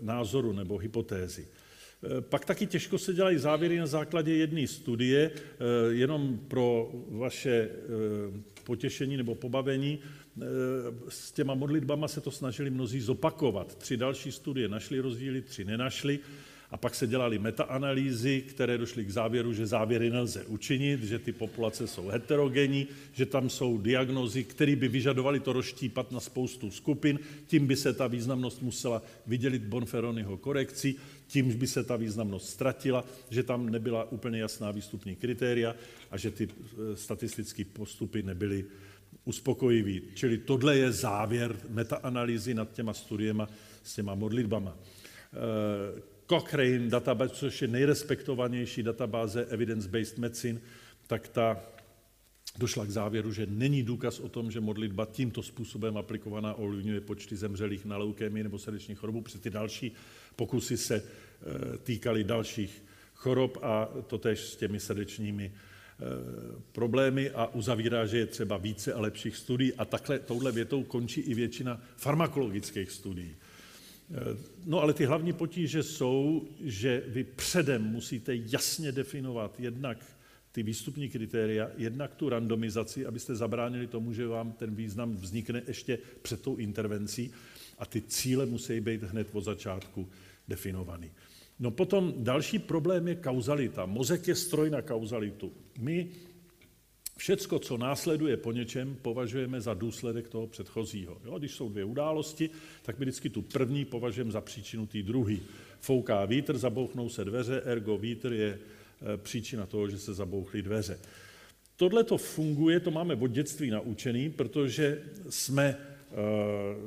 názoru 0.01 0.53
nebo 0.53 0.77
hypotézy. 0.77 1.47
Eh, 1.47 2.21
pak 2.21 2.45
taky 2.45 2.67
těžko 2.67 2.97
se 2.97 3.13
dělají 3.13 3.37
závěry 3.37 3.77
na 3.77 3.87
základě 3.87 4.33
jedné 4.33 4.67
studie, 4.67 5.31
eh, 5.31 5.93
jenom 5.93 6.39
pro 6.47 6.91
vaše 7.09 7.51
eh, 7.51 7.71
potěšení 8.63 9.17
nebo 9.17 9.35
pobavení. 9.35 9.99
S 11.09 11.31
těma 11.31 11.55
modlitbama 11.55 12.07
se 12.07 12.21
to 12.21 12.31
snažili 12.31 12.69
mnozí 12.69 13.01
zopakovat. 13.01 13.75
Tři 13.75 13.97
další 13.97 14.31
studie 14.31 14.67
našly 14.67 14.99
rozdíly, 14.99 15.41
tři 15.41 15.65
nenašly. 15.65 16.19
A 16.71 16.77
pak 16.77 16.95
se 16.95 17.07
dělaly 17.07 17.39
metaanalýzy, 17.39 18.41
které 18.41 18.77
došly 18.77 19.05
k 19.05 19.09
závěru, 19.09 19.53
že 19.53 19.67
závěry 19.67 20.09
nelze 20.09 20.45
učinit, 20.45 21.03
že 21.03 21.19
ty 21.19 21.31
populace 21.31 21.87
jsou 21.87 22.07
heterogenní, 22.07 22.87
že 23.13 23.25
tam 23.25 23.49
jsou 23.49 23.77
diagnozy, 23.77 24.43
které 24.43 24.75
by 24.75 24.87
vyžadovaly 24.87 25.39
to 25.39 25.53
rozštípat 25.53 26.11
na 26.11 26.19
spoustu 26.19 26.71
skupin, 26.71 27.19
tím 27.47 27.67
by 27.67 27.75
se 27.75 27.93
ta 27.93 28.07
významnost 28.07 28.61
musela 28.61 29.01
vydělit 29.27 29.61
Bonferroniho 29.61 30.37
korekcí, 30.37 30.95
tím 31.27 31.57
by 31.57 31.67
se 31.67 31.83
ta 31.83 31.95
významnost 31.95 32.49
ztratila, 32.49 33.05
že 33.29 33.43
tam 33.43 33.69
nebyla 33.69 34.11
úplně 34.11 34.39
jasná 34.39 34.71
výstupní 34.71 35.15
kritéria 35.15 35.75
a 36.11 36.17
že 36.17 36.31
ty 36.31 36.47
e, 36.47 36.95
statistické 36.95 37.65
postupy 37.65 38.23
nebyly 38.23 38.65
uspokojivý. 39.25 40.01
Čili 40.13 40.37
tohle 40.37 40.77
je 40.77 40.91
závěr 40.91 41.55
metaanalýzy 41.69 42.53
nad 42.53 42.71
těma 42.73 42.93
studiema 42.93 43.49
s 43.83 43.95
těma 43.95 44.15
modlitbama. 44.15 44.77
Cochrane 46.31 46.89
databáze, 46.89 47.33
což 47.33 47.61
je 47.61 47.67
nejrespektovanější 47.67 48.83
databáze 48.83 49.45
evidence-based 49.45 50.17
medicine, 50.17 50.59
tak 51.07 51.27
ta 51.27 51.59
došla 52.57 52.85
k 52.85 52.89
závěru, 52.89 53.33
že 53.33 53.45
není 53.49 53.83
důkaz 53.83 54.19
o 54.19 54.29
tom, 54.29 54.51
že 54.51 54.59
modlitba 54.59 55.05
tímto 55.05 55.43
způsobem 55.43 55.97
aplikovaná 55.97 56.53
ovlivňuje 56.53 57.01
počty 57.01 57.35
zemřelých 57.35 57.85
na 57.85 57.97
leukémii 57.97 58.43
nebo 58.43 58.59
srdeční 58.59 58.95
chorobu, 58.95 59.21
protože 59.21 59.39
ty 59.39 59.49
další 59.49 59.91
pokusy 60.35 60.77
se 60.77 60.95
e, 60.95 61.03
týkaly 61.77 62.23
dalších 62.23 62.83
chorob 63.13 63.57
a 63.61 63.89
to 64.07 64.17
tež 64.17 64.39
s 64.39 64.55
těmi 64.55 64.79
srdečními 64.79 65.45
e, 65.45 65.51
problémy 66.71 67.31
a 67.31 67.47
uzavírá, 67.47 68.05
že 68.05 68.17
je 68.17 68.25
třeba 68.25 68.57
více 68.57 68.93
a 68.93 69.01
lepších 69.01 69.35
studií 69.35 69.73
a 69.73 69.85
takhle 69.85 70.19
touhle 70.19 70.51
větou 70.51 70.83
končí 70.83 71.21
i 71.21 71.33
většina 71.33 71.81
farmakologických 71.97 72.91
studií. 72.91 73.35
Eh, 74.13 74.37
no 74.65 74.81
ale 74.81 74.93
ty 74.93 75.05
hlavní 75.05 75.33
potíže 75.33 75.83
jsou, 75.83 76.47
že 76.63 77.03
vy 77.07 77.23
předem 77.23 77.83
musíte 77.83 78.35
jasně 78.35 78.91
definovat 78.91 79.59
jednak 79.59 80.05
ty 80.51 80.63
výstupní 80.63 81.09
kritéria, 81.09 81.69
jednak 81.77 82.15
tu 82.15 82.29
randomizaci, 82.29 83.05
abyste 83.05 83.35
zabránili 83.35 83.87
tomu, 83.87 84.13
že 84.13 84.27
vám 84.27 84.51
ten 84.51 84.75
význam 84.75 85.15
vznikne 85.15 85.61
ještě 85.67 85.99
před 86.21 86.41
tou 86.41 86.55
intervencí 86.55 87.31
a 87.79 87.85
ty 87.85 88.01
cíle 88.01 88.45
musí 88.45 88.79
být 88.79 89.03
hned 89.03 89.27
od 89.31 89.41
začátku 89.41 90.09
definovaný. 90.47 91.11
No 91.59 91.71
potom 91.71 92.13
další 92.17 92.59
problém 92.59 93.07
je 93.07 93.15
kauzalita. 93.15 93.85
Mozek 93.85 94.27
je 94.27 94.35
stroj 94.35 94.69
na 94.69 94.81
kauzalitu. 94.81 95.51
My 95.79 96.09
Všecko, 97.21 97.59
co 97.59 97.77
následuje 97.77 98.37
po 98.37 98.51
něčem, 98.51 98.97
považujeme 99.01 99.61
za 99.61 99.73
důsledek 99.73 100.29
toho 100.29 100.47
předchozího. 100.47 101.17
Jo, 101.25 101.39
když 101.39 101.51
jsou 101.51 101.69
dvě 101.69 101.83
události, 101.83 102.49
tak 102.81 102.99
my 102.99 103.05
vždycky 103.05 103.29
tu 103.29 103.41
první 103.41 103.85
považujeme 103.85 104.31
za 104.31 104.41
příčinu 104.41 104.87
té 104.87 105.01
druhé. 105.01 105.35
Fouká 105.79 106.25
vítr, 106.25 106.57
zabouchnou 106.57 107.09
se 107.09 107.25
dveře, 107.25 107.61
ergo 107.65 107.97
vítr 107.97 108.33
je 108.33 108.59
e, 109.13 109.17
příčina 109.17 109.65
toho, 109.65 109.89
že 109.89 109.97
se 109.97 110.13
zabouchly 110.13 110.61
dveře. 110.61 110.99
Tohle 111.75 112.03
to 112.03 112.17
funguje, 112.17 112.79
to 112.79 112.91
máme 112.91 113.15
od 113.15 113.27
dětství 113.27 113.69
naučený, 113.69 114.29
protože 114.29 115.01
jsme 115.29 115.65
e, 115.65 115.77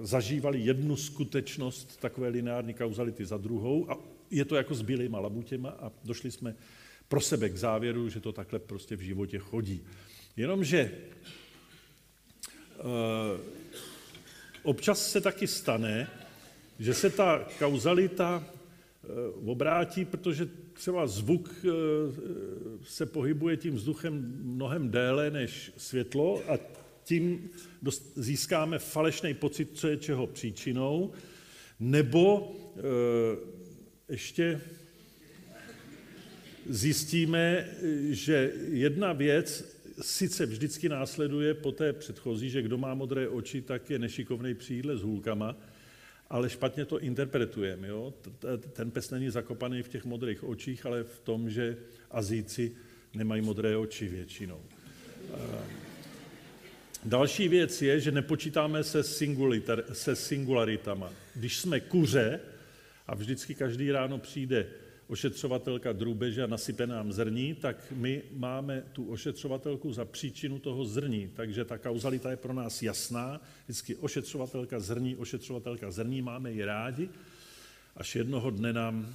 zažívali 0.02 0.60
jednu 0.60 0.96
skutečnost 0.96 2.00
takové 2.00 2.28
lineární 2.28 2.74
kauzality 2.74 3.24
za 3.24 3.36
druhou 3.36 3.90
a 3.90 3.98
je 4.30 4.44
to 4.44 4.56
jako 4.56 4.74
s 4.74 4.82
bílýma 4.82 5.20
labutěma 5.20 5.68
a 5.70 5.92
došli 6.04 6.30
jsme 6.30 6.54
pro 7.08 7.20
sebe 7.20 7.48
k 7.48 7.56
závěru, 7.56 8.08
že 8.08 8.20
to 8.20 8.32
takhle 8.32 8.58
prostě 8.58 8.96
v 8.96 9.00
životě 9.00 9.38
chodí. 9.38 9.82
Jenomže 10.36 10.90
uh, 12.78 13.40
občas 14.62 15.10
se 15.10 15.20
taky 15.20 15.46
stane, 15.46 16.10
že 16.78 16.94
se 16.94 17.10
ta 17.10 17.48
kauzalita 17.58 18.44
uh, 19.38 19.50
obrátí, 19.50 20.04
protože 20.04 20.48
třeba 20.72 21.06
zvuk 21.06 21.50
uh, 21.64 21.72
se 22.84 23.06
pohybuje 23.06 23.56
tím 23.56 23.74
vzduchem 23.74 24.40
mnohem 24.42 24.90
déle 24.90 25.30
než 25.30 25.72
světlo 25.76 26.42
a 26.48 26.58
tím 27.04 27.50
získáme 28.14 28.78
falešný 28.78 29.34
pocit, 29.34 29.68
co 29.74 29.88
je 29.88 29.96
čeho 29.96 30.26
příčinou, 30.26 31.12
nebo 31.80 32.56
ještě 34.08 34.60
zjistíme, 36.66 37.70
že 38.10 38.52
jedna 38.70 39.12
věc 39.12 39.73
sice 40.00 40.46
vždycky 40.46 40.88
následuje 40.88 41.54
po 41.54 41.72
té 41.72 41.92
předchozí, 41.92 42.50
že 42.50 42.62
kdo 42.62 42.78
má 42.78 42.94
modré 42.94 43.28
oči, 43.28 43.62
tak 43.62 43.90
je 43.90 43.98
nešikovný 43.98 44.54
při 44.54 44.82
s 44.94 45.02
hůlkama, 45.02 45.56
ale 46.30 46.50
špatně 46.50 46.84
to 46.84 47.00
interpretujeme. 47.00 47.88
Ten 48.72 48.90
pes 48.90 49.10
není 49.10 49.30
zakopaný 49.30 49.82
v 49.82 49.88
těch 49.88 50.04
modrých 50.04 50.44
očích, 50.44 50.86
ale 50.86 51.04
v 51.04 51.20
tom, 51.20 51.50
že 51.50 51.76
Azíci 52.10 52.72
nemají 53.14 53.42
modré 53.42 53.76
oči 53.76 54.08
většinou. 54.08 54.60
Další 57.04 57.48
věc 57.48 57.82
je, 57.82 58.00
že 58.00 58.12
nepočítáme 58.12 58.84
se, 58.84 59.02
se 59.92 60.16
singularitama. 60.16 61.12
Když 61.34 61.58
jsme 61.58 61.80
kuře 61.80 62.40
a 63.06 63.14
vždycky 63.14 63.54
každý 63.54 63.92
ráno 63.92 64.18
přijde 64.18 64.66
ošetřovatelka 65.08 65.92
drůbeže 65.92 66.42
a 66.42 66.46
nasype 66.46 66.86
nám 66.86 67.12
zrní, 67.12 67.54
tak 67.54 67.76
my 67.90 68.22
máme 68.32 68.82
tu 68.92 69.04
ošetřovatelku 69.10 69.92
za 69.92 70.04
příčinu 70.04 70.58
toho 70.58 70.84
zrní. 70.84 71.30
Takže 71.36 71.64
ta 71.64 71.78
kauzalita 71.78 72.30
je 72.30 72.36
pro 72.36 72.52
nás 72.52 72.82
jasná. 72.82 73.40
Vždycky 73.64 73.96
ošetřovatelka 73.96 74.80
zrní, 74.80 75.16
ošetřovatelka 75.16 75.90
zrní, 75.90 76.22
máme 76.22 76.52
ji 76.52 76.64
rádi, 76.64 77.08
až 77.96 78.16
jednoho 78.16 78.50
dne 78.50 78.72
nám 78.72 79.14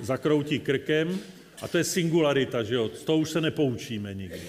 zakroutí 0.00 0.58
krkem 0.58 1.18
a 1.62 1.68
to 1.68 1.78
je 1.78 1.84
singularita, 1.84 2.62
že 2.62 2.74
jo? 2.74 2.88
Toho 2.88 3.18
už 3.18 3.30
se 3.30 3.40
nepoučíme 3.40 4.14
nikdy. 4.14 4.42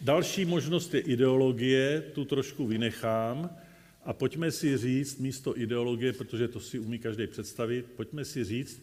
Další 0.00 0.44
možnost 0.44 0.94
je 0.94 1.00
ideologie, 1.00 2.00
tu 2.00 2.24
trošku 2.24 2.66
vynechám. 2.66 3.50
A 4.04 4.12
pojďme 4.12 4.50
si 4.50 4.76
říct 4.76 5.18
místo 5.18 5.58
ideologie, 5.58 6.12
protože 6.12 6.48
to 6.48 6.60
si 6.60 6.78
umí 6.78 6.98
každý 6.98 7.26
představit, 7.26 7.86
pojďme 7.96 8.24
si 8.24 8.44
říct, 8.44 8.82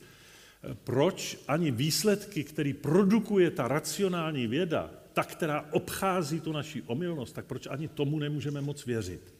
proč 0.83 1.37
ani 1.47 1.71
výsledky, 1.71 2.43
které 2.43 2.73
produkuje 2.73 3.51
ta 3.51 3.67
racionální 3.67 4.47
věda, 4.47 4.91
ta, 5.13 5.23
která 5.23 5.65
obchází 5.71 6.39
tu 6.39 6.51
naši 6.51 6.81
omylnost, 6.81 7.35
tak 7.35 7.45
proč 7.45 7.67
ani 7.67 7.87
tomu 7.87 8.19
nemůžeme 8.19 8.61
moc 8.61 8.85
věřit? 8.85 9.33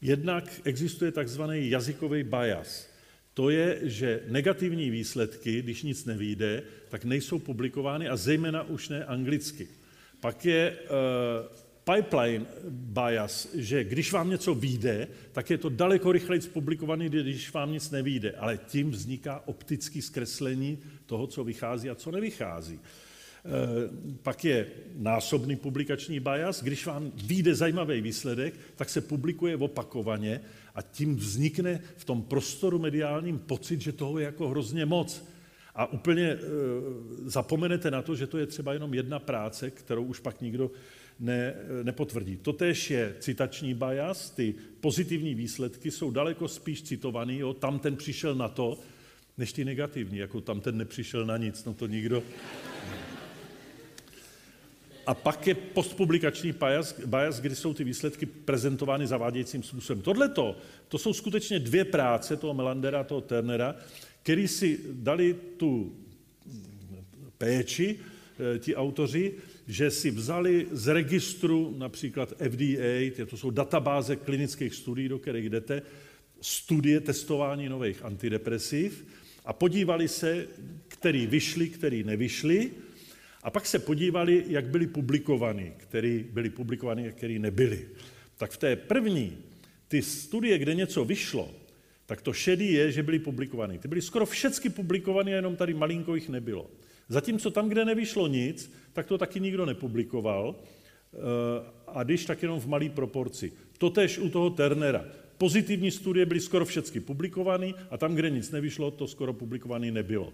Jednak 0.00 0.60
existuje 0.64 1.12
takzvaný 1.12 1.70
jazykový 1.70 2.22
bias. 2.22 2.88
To 3.34 3.50
je, 3.50 3.80
že 3.82 4.22
negativní 4.28 4.90
výsledky, 4.90 5.62
když 5.62 5.82
nic 5.82 6.04
nevíde, 6.04 6.62
tak 6.88 7.04
nejsou 7.04 7.38
publikovány 7.38 8.08
a 8.08 8.16
zejména 8.16 8.62
už 8.62 8.88
ne 8.88 9.04
anglicky. 9.04 9.68
Pak 10.20 10.44
je 10.44 10.76
uh, 10.80 11.65
pipeline 11.94 12.46
bias, 12.70 13.48
že 13.54 13.84
když 13.84 14.12
vám 14.12 14.30
něco 14.30 14.54
vyjde, 14.54 15.08
tak 15.32 15.50
je 15.50 15.58
to 15.58 15.68
daleko 15.68 16.12
rychleji 16.12 16.40
publikovaný, 16.40 17.08
když 17.08 17.52
vám 17.52 17.72
nic 17.72 17.90
nevíde. 17.90 18.32
Ale 18.32 18.58
tím 18.58 18.90
vzniká 18.90 19.42
optické 19.46 20.02
zkreslení 20.02 20.78
toho, 21.06 21.26
co 21.26 21.44
vychází 21.44 21.90
a 21.90 21.94
co 21.94 22.10
nevychází. 22.10 22.80
Eh, 23.46 23.50
pak 24.22 24.44
je 24.44 24.66
násobný 24.96 25.56
publikační 25.56 26.20
bias. 26.20 26.62
Když 26.62 26.86
vám 26.86 27.12
vyjde 27.14 27.54
zajímavý 27.54 28.00
výsledek, 28.00 28.54
tak 28.76 28.90
se 28.90 29.00
publikuje 29.00 29.56
opakovaně 29.56 30.40
a 30.74 30.82
tím 30.82 31.16
vznikne 31.16 31.80
v 31.96 32.04
tom 32.04 32.22
prostoru 32.22 32.78
mediálním 32.78 33.38
pocit, 33.38 33.80
že 33.80 33.92
toho 33.92 34.18
je 34.18 34.24
jako 34.24 34.48
hrozně 34.48 34.86
moc. 34.86 35.24
A 35.76 35.92
úplně 35.92 36.26
e, 36.28 36.38
zapomenete 37.24 37.90
na 37.90 38.02
to, 38.02 38.14
že 38.16 38.26
to 38.26 38.38
je 38.38 38.46
třeba 38.46 38.72
jenom 38.72 38.94
jedna 38.94 39.18
práce, 39.18 39.70
kterou 39.70 40.04
už 40.04 40.20
pak 40.20 40.40
nikdo 40.40 40.70
ne, 41.20 41.54
nepotvrdí. 41.82 42.36
Totež 42.36 42.90
je 42.90 43.14
citační 43.20 43.74
bias, 43.74 44.30
ty 44.30 44.54
pozitivní 44.80 45.34
výsledky 45.34 45.90
jsou 45.90 46.10
daleko 46.10 46.48
spíš 46.48 46.82
citovaný, 46.82 47.38
jo, 47.38 47.54
tam 47.54 47.78
ten 47.78 47.96
přišel 47.96 48.34
na 48.34 48.48
to, 48.48 48.78
než 49.38 49.52
ty 49.52 49.64
negativní, 49.64 50.18
jako 50.18 50.40
tam 50.40 50.60
ten 50.60 50.76
nepřišel 50.76 51.26
na 51.26 51.36
nic, 51.36 51.64
no 51.64 51.74
to 51.74 51.86
nikdo... 51.86 52.22
A 55.06 55.14
pak 55.14 55.46
je 55.46 55.54
postpublikační 55.54 56.52
bias, 56.52 57.00
bias, 57.06 57.40
kdy 57.40 57.56
jsou 57.56 57.74
ty 57.74 57.84
výsledky 57.84 58.26
prezentovány 58.26 59.06
zavádějícím 59.06 59.62
způsobem. 59.62 60.02
Tohle 60.02 60.28
to 60.28 60.98
jsou 60.98 61.12
skutečně 61.12 61.58
dvě 61.58 61.84
práce 61.84 62.36
toho 62.36 62.54
Melandera 62.54 63.00
a 63.00 63.04
toho 63.04 63.20
Turnera, 63.20 63.74
který 64.26 64.48
si 64.48 64.80
dali 64.92 65.36
tu 65.56 65.96
péči, 67.38 67.98
eh, 67.98 68.58
ti 68.58 68.74
autoři, 68.74 69.32
že 69.66 69.90
si 69.90 70.10
vzali 70.10 70.66
z 70.70 70.86
registru 70.92 71.74
například 71.78 72.34
FDA, 72.38 73.26
to 73.26 73.36
jsou 73.36 73.50
databáze 73.50 74.16
klinických 74.16 74.74
studií, 74.74 75.08
do 75.08 75.18
kterých 75.18 75.50
jdete, 75.50 75.82
studie 76.40 77.00
testování 77.00 77.68
nových 77.68 78.02
antidepresiv 78.02 79.06
a 79.44 79.52
podívali 79.52 80.08
se, 80.08 80.46
který 80.88 81.26
vyšli, 81.26 81.68
který 81.68 82.04
nevyšli, 82.04 82.70
a 83.42 83.50
pak 83.50 83.66
se 83.66 83.78
podívali, 83.78 84.44
jak 84.48 84.66
byly 84.66 84.86
publikovány, 84.86 85.72
který 85.76 86.26
byly 86.32 86.50
publikovány 86.50 87.08
a 87.08 87.12
který 87.12 87.38
nebyly. 87.38 87.88
Tak 88.36 88.50
v 88.50 88.56
té 88.56 88.76
první, 88.76 89.38
ty 89.88 90.02
studie, 90.02 90.58
kde 90.58 90.74
něco 90.74 91.04
vyšlo, 91.04 91.65
tak 92.06 92.22
to 92.22 92.32
šedý 92.32 92.72
je, 92.72 92.92
že 92.92 93.02
byly 93.02 93.18
publikovány. 93.18 93.78
Ty 93.78 93.88
byly 93.88 94.02
skoro 94.02 94.26
všechny 94.26 94.70
publikovány, 94.70 95.30
jenom 95.30 95.56
tady 95.56 95.74
malinko 95.74 96.14
jich 96.14 96.28
nebylo. 96.28 96.70
Zatímco 97.08 97.50
tam, 97.50 97.68
kde 97.68 97.84
nevyšlo 97.84 98.26
nic, 98.26 98.72
tak 98.92 99.06
to 99.06 99.18
taky 99.18 99.40
nikdo 99.40 99.66
nepublikoval, 99.66 100.54
eh, 100.54 101.18
a 101.86 102.02
když 102.02 102.24
tak 102.24 102.42
jenom 102.42 102.60
v 102.60 102.66
malé 102.66 102.88
proporci. 102.88 103.52
Totež 103.78 104.18
u 104.18 104.28
toho 104.28 104.50
Turnera. 104.50 105.04
Pozitivní 105.38 105.90
studie 105.90 106.26
byly 106.26 106.40
skoro 106.40 106.64
všechny 106.64 107.00
publikovány 107.00 107.74
a 107.90 107.96
tam, 107.96 108.14
kde 108.14 108.30
nic 108.30 108.50
nevyšlo, 108.50 108.90
to 108.90 109.06
skoro 109.06 109.32
publikované 109.32 109.90
nebylo. 109.90 110.32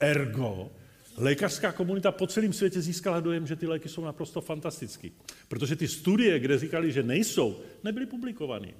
Ergo, 0.00 0.70
lékařská 1.16 1.72
komunita 1.72 2.12
po 2.12 2.26
celém 2.26 2.52
světě 2.52 2.80
získala 2.80 3.20
dojem, 3.20 3.46
že 3.46 3.56
ty 3.56 3.66
léky 3.66 3.88
jsou 3.88 4.04
naprosto 4.04 4.40
fantastické. 4.40 5.08
Protože 5.48 5.76
ty 5.76 5.88
studie, 5.88 6.38
kde 6.38 6.58
říkali, 6.58 6.92
že 6.92 7.02
nejsou, 7.02 7.56
nebyly 7.84 8.06
publikovány. 8.06 8.74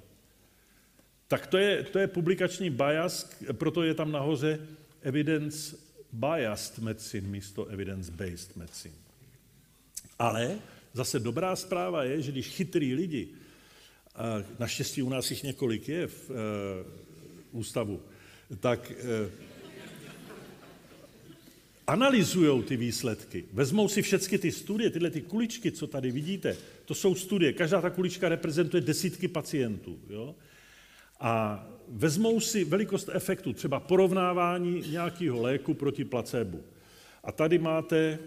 Tak 1.27 1.47
to 1.47 1.57
je, 1.57 1.83
to 1.83 1.99
je 1.99 2.07
publikační 2.07 2.69
bias, 2.69 3.29
proto 3.51 3.83
je 3.83 3.93
tam 3.93 4.11
nahoře 4.11 4.59
evidence 5.01 5.77
biased 6.13 6.79
medicine 6.79 7.27
místo 7.27 7.65
evidence-based 7.65 8.55
medicine. 8.55 8.95
Ale 10.19 10.59
zase 10.93 11.19
dobrá 11.19 11.55
zpráva 11.55 12.03
je, 12.03 12.21
že 12.21 12.31
když 12.31 12.47
chytrý 12.47 12.93
lidi, 12.93 13.27
a 14.15 14.43
naštěstí 14.59 15.01
u 15.01 15.09
nás 15.09 15.31
jich 15.31 15.43
několik 15.43 15.87
je 15.87 16.07
v 16.07 16.29
e, 16.29 16.33
ústavu, 17.51 18.01
tak 18.59 18.91
e, 18.91 19.29
analyzují 21.87 22.63
ty 22.63 22.77
výsledky, 22.77 23.45
vezmou 23.53 23.87
si 23.87 24.01
všechny 24.01 24.37
ty 24.37 24.51
studie, 24.51 24.89
tyhle 24.89 25.09
ty 25.09 25.21
kuličky, 25.21 25.71
co 25.71 25.87
tady 25.87 26.11
vidíte, 26.11 26.57
to 26.85 26.95
jsou 26.95 27.15
studie, 27.15 27.53
každá 27.53 27.81
ta 27.81 27.89
kulička 27.89 28.29
reprezentuje 28.29 28.81
desítky 28.81 29.27
pacientů. 29.27 29.99
Jo? 30.09 30.35
A 31.19 31.65
vezmou 31.87 32.39
si 32.39 32.63
velikost 32.63 33.09
efektu, 33.13 33.53
třeba 33.53 33.79
porovnávání 33.79 34.83
nějakého 34.91 35.41
léku 35.41 35.73
proti 35.73 36.05
placebo. 36.05 36.57
A 37.23 37.31
tady 37.31 37.57
máte, 37.57 38.19
eh, 38.19 38.21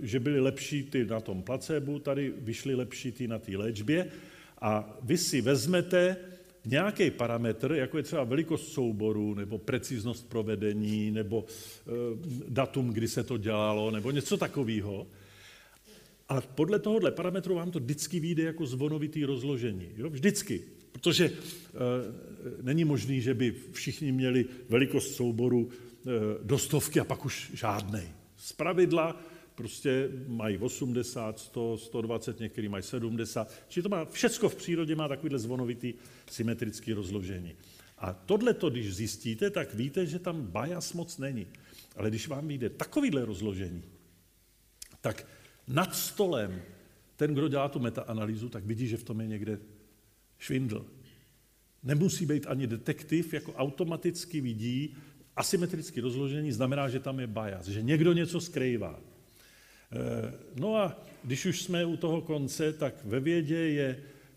že 0.00 0.20
byly 0.20 0.40
lepší 0.40 0.82
ty 0.82 1.04
na 1.04 1.20
tom 1.20 1.42
placebo, 1.42 1.98
tady 1.98 2.32
vyšly 2.38 2.74
lepší 2.74 3.12
ty 3.12 3.28
na 3.28 3.38
té 3.38 3.56
léčbě 3.56 4.10
a 4.60 4.98
vy 5.02 5.18
si 5.18 5.40
vezmete 5.40 6.16
nějaký 6.64 7.10
parametr, 7.10 7.72
jako 7.72 7.96
je 7.96 8.02
třeba 8.02 8.24
velikost 8.24 8.72
souboru, 8.72 9.34
nebo 9.34 9.58
preciznost 9.58 10.28
provedení, 10.28 11.10
nebo 11.10 11.44
eh, 11.46 11.90
datum, 12.48 12.90
kdy 12.90 13.08
se 13.08 13.22
to 13.22 13.36
dělalo, 13.36 13.90
nebo 13.90 14.10
něco 14.10 14.36
takového. 14.36 15.06
A 16.28 16.40
podle 16.40 16.78
tohohle 16.78 17.12
parametru 17.12 17.54
vám 17.54 17.70
to 17.70 17.78
vždycky 17.78 18.20
vyjde 18.20 18.42
jako 18.42 18.66
zvonovitý 18.66 19.24
rozložení. 19.24 19.88
Jo? 19.96 20.10
Vždycky. 20.10 20.62
Protože 20.92 21.24
e, 21.24 21.32
není 22.62 22.84
možný, 22.84 23.20
že 23.20 23.34
by 23.34 23.54
všichni 23.72 24.12
měli 24.12 24.46
velikost 24.68 25.14
souboru 25.14 25.70
e, 25.70 26.10
do 26.42 26.58
stovky 26.58 27.00
a 27.00 27.04
pak 27.04 27.24
už 27.24 27.50
žádnej. 27.54 28.08
Z 28.36 28.52
pravidla 28.52 29.20
prostě 29.54 30.08
mají 30.26 30.58
80, 30.58 31.38
100, 31.38 31.78
120, 31.78 32.40
některý 32.40 32.68
mají 32.68 32.82
70. 32.82 33.52
Čili 33.68 33.82
to 33.82 33.88
má, 33.88 34.04
všecko 34.04 34.48
v 34.48 34.54
přírodě 34.54 34.96
má 34.96 35.08
takovýhle 35.08 35.38
zvonovitý 35.38 35.94
symetrický 36.30 36.92
rozložení. 36.92 37.54
A 37.98 38.12
tohle, 38.12 38.54
když 38.70 38.94
zjistíte, 38.94 39.50
tak 39.50 39.74
víte, 39.74 40.06
že 40.06 40.18
tam 40.18 40.42
bias 40.42 40.92
moc 40.92 41.18
není. 41.18 41.46
Ale 41.96 42.10
když 42.10 42.28
vám 42.28 42.48
vyjde 42.48 42.70
takovýhle 42.70 43.24
rozložení, 43.24 43.82
tak 45.00 45.26
nad 45.68 45.96
stolem 45.96 46.62
ten, 47.16 47.34
kdo 47.34 47.48
dělá 47.48 47.68
tu 47.68 47.78
metaanalýzu, 47.78 48.48
tak 48.48 48.64
vidí, 48.64 48.88
že 48.88 48.96
v 48.96 49.04
tom 49.04 49.20
je 49.20 49.26
někde 49.26 49.58
švindl. 50.42 50.86
Nemusí 51.82 52.26
být 52.26 52.46
ani 52.46 52.66
detektiv, 52.66 53.34
jako 53.34 53.52
automaticky 53.52 54.40
vidí, 54.40 54.96
asymetrické 55.36 56.00
rozložení 56.00 56.52
znamená, 56.52 56.88
že 56.88 57.00
tam 57.00 57.20
je 57.20 57.26
bias, 57.26 57.66
že 57.66 57.82
někdo 57.82 58.12
něco 58.12 58.40
skrývá. 58.40 59.00
Eh, 59.92 60.32
no 60.56 60.76
a 60.76 60.98
když 61.24 61.46
už 61.46 61.62
jsme 61.62 61.84
u 61.84 61.96
toho 61.96 62.20
konce, 62.20 62.72
tak 62.72 62.94
ve 63.04 63.20
vědě 63.20 63.56
je 63.56 63.88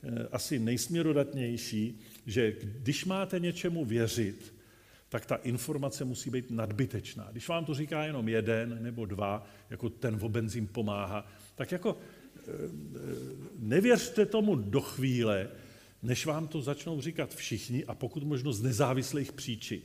eh, 0.04 0.28
asi 0.32 0.60
nejsměrodatnější, 0.60 2.00
že 2.26 2.54
když 2.62 3.06
máte 3.06 3.40
něčemu 3.40 3.86
věřit, 3.86 4.54
tak 5.10 5.26
ta 5.26 5.36
informace 5.36 6.06
musí 6.06 6.30
být 6.30 6.52
nadbytečná. 6.52 7.28
Když 7.32 7.48
vám 7.48 7.66
to 7.66 7.74
říká 7.74 8.06
jenom 8.06 8.30
jeden 8.30 8.78
nebo 8.82 9.06
dva, 9.06 9.48
jako 9.70 9.90
ten 9.90 10.20
obenzím 10.22 10.68
pomáhá, 10.68 11.28
tak 11.56 11.72
jako 11.72 11.98
eh, 12.38 12.42
nevěřte 13.60 14.26
tomu 14.26 14.56
do 14.56 14.82
chvíle, 14.82 15.50
než 16.06 16.26
vám 16.26 16.48
to 16.48 16.62
začnou 16.62 17.02
říkat 17.02 17.36
všichni 17.36 17.86
a 17.86 17.96
pokud 17.96 18.24
možno 18.24 18.54
z 18.54 18.62
nezávislých 18.62 19.32
příčin. 19.32 19.82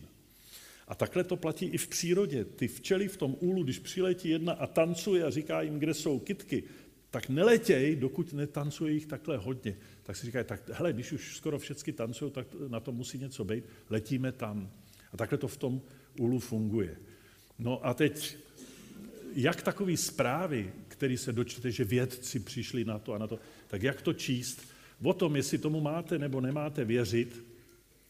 A 0.88 0.94
takhle 0.94 1.24
to 1.24 1.36
platí 1.36 1.66
i 1.66 1.78
v 1.78 1.88
přírodě. 1.88 2.44
Ty 2.44 2.68
včely 2.68 3.08
v 3.08 3.16
tom 3.16 3.36
úlu, 3.40 3.62
když 3.62 3.78
přiletí 3.78 4.28
jedna 4.28 4.52
a 4.52 4.66
tancuje 4.66 5.24
a 5.24 5.30
říká 5.30 5.62
jim, 5.62 5.78
kde 5.78 5.94
jsou 5.94 6.18
kitky, 6.18 6.62
tak 7.10 7.28
neletěj, 7.28 7.96
dokud 7.96 8.32
netancuje 8.32 8.92
jich 8.92 9.06
takhle 9.06 9.36
hodně. 9.36 9.76
Tak 10.02 10.16
si 10.16 10.26
říkají, 10.26 10.44
tak 10.44 10.70
hele, 10.72 10.92
když 10.92 11.12
už 11.12 11.36
skoro 11.36 11.58
všechny 11.58 11.92
tancují, 11.92 12.30
tak 12.30 12.46
na 12.68 12.80
to 12.80 12.92
musí 12.92 13.18
něco 13.18 13.44
být, 13.44 13.64
letíme 13.90 14.32
tam. 14.32 14.70
A 15.12 15.16
takhle 15.16 15.38
to 15.38 15.48
v 15.48 15.56
tom 15.56 15.82
úlu 16.18 16.38
funguje. 16.38 16.96
No 17.58 17.86
a 17.86 17.94
teď, 17.94 18.36
jak 19.34 19.62
takový 19.62 19.96
zprávy, 19.96 20.72
který 20.88 21.16
se 21.16 21.32
dočtete, 21.32 21.70
že 21.70 21.84
vědci 21.84 22.40
přišli 22.40 22.84
na 22.84 22.98
to 22.98 23.12
a 23.12 23.18
na 23.18 23.26
to, 23.26 23.38
tak 23.66 23.82
jak 23.82 24.02
to 24.02 24.12
číst? 24.12 24.60
O 25.02 25.12
tom, 25.12 25.36
jestli 25.36 25.58
tomu 25.58 25.80
máte 25.80 26.18
nebo 26.18 26.40
nemáte 26.40 26.84
věřit, 26.84 27.44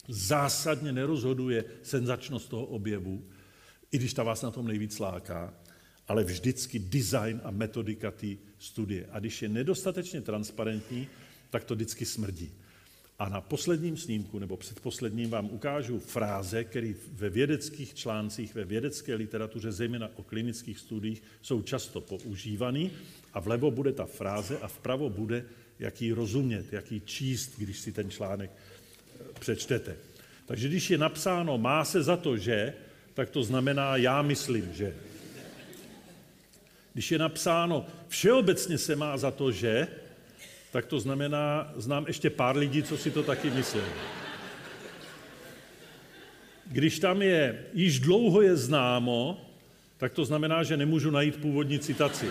zásadně 0.08 0.92
nerozhoduje 0.92 1.64
senzačnost 1.82 2.48
toho 2.48 2.66
objevu, 2.66 3.24
i 3.92 3.98
když 3.98 4.14
ta 4.14 4.22
vás 4.22 4.42
na 4.42 4.50
tom 4.50 4.66
nejvíc 4.66 4.98
láká, 4.98 5.54
ale 6.08 6.24
vždycky 6.24 6.78
design 6.78 7.40
a 7.44 7.50
metodika 7.50 8.10
té 8.10 8.26
studie. 8.58 9.06
A 9.10 9.18
když 9.18 9.42
je 9.42 9.48
nedostatečně 9.48 10.20
transparentní, 10.20 11.08
tak 11.50 11.64
to 11.64 11.74
vždycky 11.74 12.06
smrdí. 12.06 12.52
A 13.18 13.28
na 13.28 13.40
posledním 13.40 13.96
snímku, 13.96 14.38
nebo 14.38 14.56
předposledním, 14.56 15.30
vám 15.30 15.50
ukážu 15.50 15.98
fráze, 15.98 16.64
které 16.64 16.94
ve 17.12 17.30
vědeckých 17.30 17.94
článcích, 17.94 18.54
ve 18.54 18.64
vědecké 18.64 19.14
literatuře, 19.14 19.72
zejména 19.72 20.08
o 20.16 20.22
klinických 20.22 20.78
studiích, 20.78 21.22
jsou 21.42 21.62
často 21.62 22.00
používané. 22.00 22.90
A 23.32 23.40
vlevo 23.40 23.70
bude 23.70 23.92
ta 23.92 24.06
fráze 24.06 24.58
a 24.58 24.68
vpravo 24.68 25.10
bude, 25.10 25.44
jak 25.80 26.02
ji 26.02 26.12
rozumět, 26.12 26.72
jak 26.72 26.92
ji 26.92 27.00
číst, 27.00 27.54
když 27.58 27.78
si 27.78 27.92
ten 27.92 28.10
článek 28.10 28.50
eh, 28.50 29.24
přečtete. 29.40 29.96
Takže 30.46 30.68
když 30.68 30.90
je 30.90 30.98
napsáno 30.98 31.58
má 31.58 31.84
se 31.84 32.02
za 32.02 32.16
to, 32.16 32.36
že, 32.36 32.74
tak 33.14 33.30
to 33.30 33.42
znamená 33.42 33.96
já 33.96 34.22
myslím, 34.22 34.72
že. 34.72 34.94
Když 36.92 37.10
je 37.10 37.18
napsáno 37.18 37.86
všeobecně 38.08 38.78
se 38.78 38.96
má 38.96 39.16
za 39.16 39.30
to, 39.30 39.52
že, 39.52 39.88
tak 40.72 40.86
to 40.86 41.00
znamená, 41.00 41.72
znám 41.76 42.04
ještě 42.06 42.30
pár 42.30 42.56
lidí, 42.56 42.82
co 42.82 42.96
si 42.96 43.10
to 43.10 43.22
taky 43.22 43.50
myslí. 43.50 43.80
Když 46.66 46.98
tam 46.98 47.22
je, 47.22 47.64
již 47.74 48.00
dlouho 48.00 48.42
je 48.42 48.56
známo, 48.56 49.50
tak 49.98 50.12
to 50.12 50.24
znamená, 50.24 50.62
že 50.62 50.76
nemůžu 50.76 51.10
najít 51.10 51.36
původní 51.36 51.78
citaci. 51.78 52.26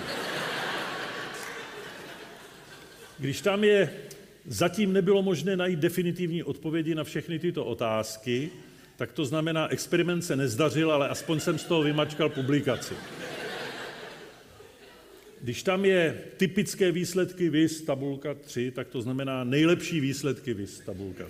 Když 3.20 3.42
tam 3.42 3.64
je, 3.64 3.90
zatím 4.46 4.94
nebylo 4.94 5.22
možné 5.22 5.58
najít 5.58 5.80
definitivní 5.80 6.44
odpovědi 6.44 6.96
na 6.96 7.04
všechny 7.04 7.40
tyto 7.40 7.66
otázky, 7.66 8.50
tak 8.98 9.12
to 9.12 9.26
znamená, 9.26 9.68
experiment 9.68 10.26
se 10.26 10.36
nezdařil, 10.36 10.92
ale 10.92 11.10
aspoň 11.10 11.40
jsem 11.40 11.60
z 11.60 11.64
toho 11.64 11.82
vymačkal 11.84 12.30
publikaci. 12.30 12.94
Když 15.42 15.64
tam 15.64 15.86
je 15.86 16.22
typické 16.38 16.92
výsledky 16.92 17.50
VIS 17.50 17.82
tabulka 17.82 18.34
3, 18.34 18.72
tak 18.72 18.88
to 18.88 19.02
znamená 19.02 19.44
nejlepší 19.44 20.00
výsledky 20.00 20.54
VIS 20.54 20.80
tabulka. 20.80 21.26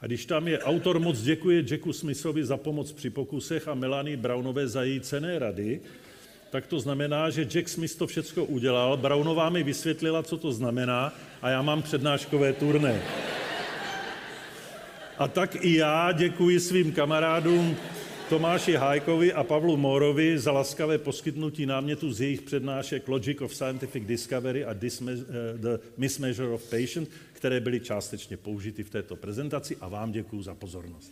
A 0.00 0.06
když 0.06 0.26
tam 0.26 0.48
je 0.48 0.58
autor 0.58 1.00
moc 1.00 1.22
děkuje 1.22 1.64
Jacku 1.70 1.92
Smithovi 1.92 2.44
za 2.44 2.56
pomoc 2.56 2.92
při 2.92 3.10
pokusech 3.10 3.68
a 3.68 3.74
Melanie 3.74 4.16
Brownové 4.16 4.68
za 4.68 4.82
její 4.82 5.00
cené 5.00 5.38
rady, 5.38 5.80
tak 6.54 6.66
to 6.66 6.80
znamená, 6.80 7.30
že 7.30 7.44
Jack 7.44 7.68
Smith 7.68 7.96
to 7.96 8.06
všechno 8.06 8.44
udělal, 8.44 8.96
Brownová 8.96 9.50
mi 9.50 9.62
vysvětlila, 9.62 10.22
co 10.22 10.36
to 10.38 10.52
znamená 10.52 11.12
a 11.42 11.48
já 11.48 11.62
mám 11.62 11.82
přednáškové 11.82 12.52
turné. 12.52 13.02
A 15.18 15.28
tak 15.28 15.64
i 15.64 15.74
já 15.74 16.12
děkuji 16.12 16.60
svým 16.60 16.92
kamarádům 16.92 17.76
Tomáši 18.28 18.74
Hájkovi 18.74 19.32
a 19.32 19.42
Pavlu 19.42 19.76
Morovi 19.76 20.38
za 20.38 20.52
laskavé 20.52 20.98
poskytnutí 20.98 21.66
námětu 21.66 22.12
z 22.12 22.20
jejich 22.20 22.42
přednášek 22.42 23.08
Logic 23.08 23.40
of 23.40 23.54
Scientific 23.54 24.06
Discovery 24.06 24.64
a 24.64 24.70
eh, 24.70 25.16
The 25.54 25.78
Mismeasure 25.96 26.48
of 26.48 26.70
Patient, 26.70 27.10
které 27.32 27.60
byly 27.60 27.80
částečně 27.80 28.36
použity 28.36 28.82
v 28.82 28.90
této 28.90 29.16
prezentaci 29.16 29.76
a 29.80 29.88
vám 29.88 30.12
děkuji 30.12 30.42
za 30.42 30.54
pozornost. 30.54 31.10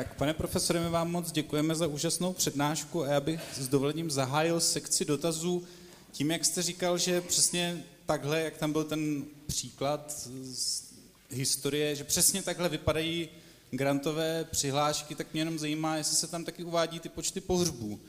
Tak, 0.00 0.14
pane 0.14 0.34
profesore, 0.34 0.80
my 0.80 0.90
vám 0.90 1.10
moc 1.10 1.32
děkujeme 1.32 1.74
za 1.74 1.86
úžasnou 1.86 2.32
přednášku 2.32 3.02
a 3.02 3.06
já 3.06 3.20
bych 3.20 3.40
s 3.54 3.68
dovolením 3.68 4.10
zahájil 4.10 4.60
sekci 4.60 5.04
dotazů 5.04 5.64
tím, 6.12 6.30
jak 6.30 6.44
jste 6.44 6.62
říkal, 6.62 6.98
že 6.98 7.20
přesně 7.20 7.84
takhle, 8.06 8.40
jak 8.40 8.58
tam 8.58 8.72
byl 8.72 8.84
ten 8.84 9.24
příklad 9.46 10.12
z 10.42 10.92
historie, 11.30 11.96
že 11.96 12.04
přesně 12.04 12.42
takhle 12.42 12.68
vypadají 12.68 13.28
grantové 13.70 14.44
přihlášky, 14.44 15.14
tak 15.14 15.26
mě 15.32 15.40
jenom 15.40 15.58
zajímá, 15.58 15.96
jestli 15.96 16.16
se 16.16 16.26
tam 16.26 16.44
taky 16.44 16.64
uvádí 16.64 17.00
ty 17.00 17.08
počty 17.08 17.40
pohřbů, 17.40 18.00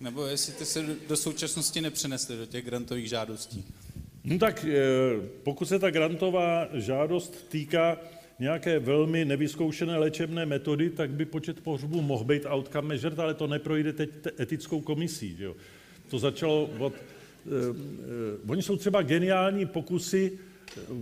nebo 0.00 0.26
jestli 0.26 0.52
ty 0.52 0.66
se 0.66 0.82
do 1.08 1.16
současnosti 1.16 1.80
nepřenesly 1.80 2.36
do 2.36 2.46
těch 2.46 2.64
grantových 2.64 3.08
žádostí. 3.08 3.64
No 4.24 4.38
tak 4.38 4.64
eh, 4.64 4.80
pokud 5.42 5.68
se 5.68 5.78
ta 5.78 5.90
grantová 5.90 6.68
žádost 6.72 7.34
týká 7.48 7.98
nějaké 8.42 8.78
velmi 8.78 9.24
nevyzkoušené 9.24 9.98
léčebné 9.98 10.46
metody, 10.46 10.90
tak 10.90 11.10
by 11.10 11.24
počet 11.24 11.60
pohřbů 11.60 12.02
mohl 12.02 12.24
být 12.24 12.46
outcome 12.46 12.88
measured, 12.88 13.18
ale 13.18 13.34
to 13.34 13.46
neprojde 13.46 13.92
teď 13.92 14.10
etickou 14.40 14.80
komisí. 14.80 15.36
Že 15.36 15.44
jo. 15.44 15.54
To 16.10 16.18
začalo 16.18 16.70
od... 16.78 16.92
Eh, 16.92 17.48
eh, 17.48 18.50
oni 18.50 18.62
jsou 18.62 18.76
třeba 18.76 19.02
geniální 19.02 19.66
pokusy 19.66 20.38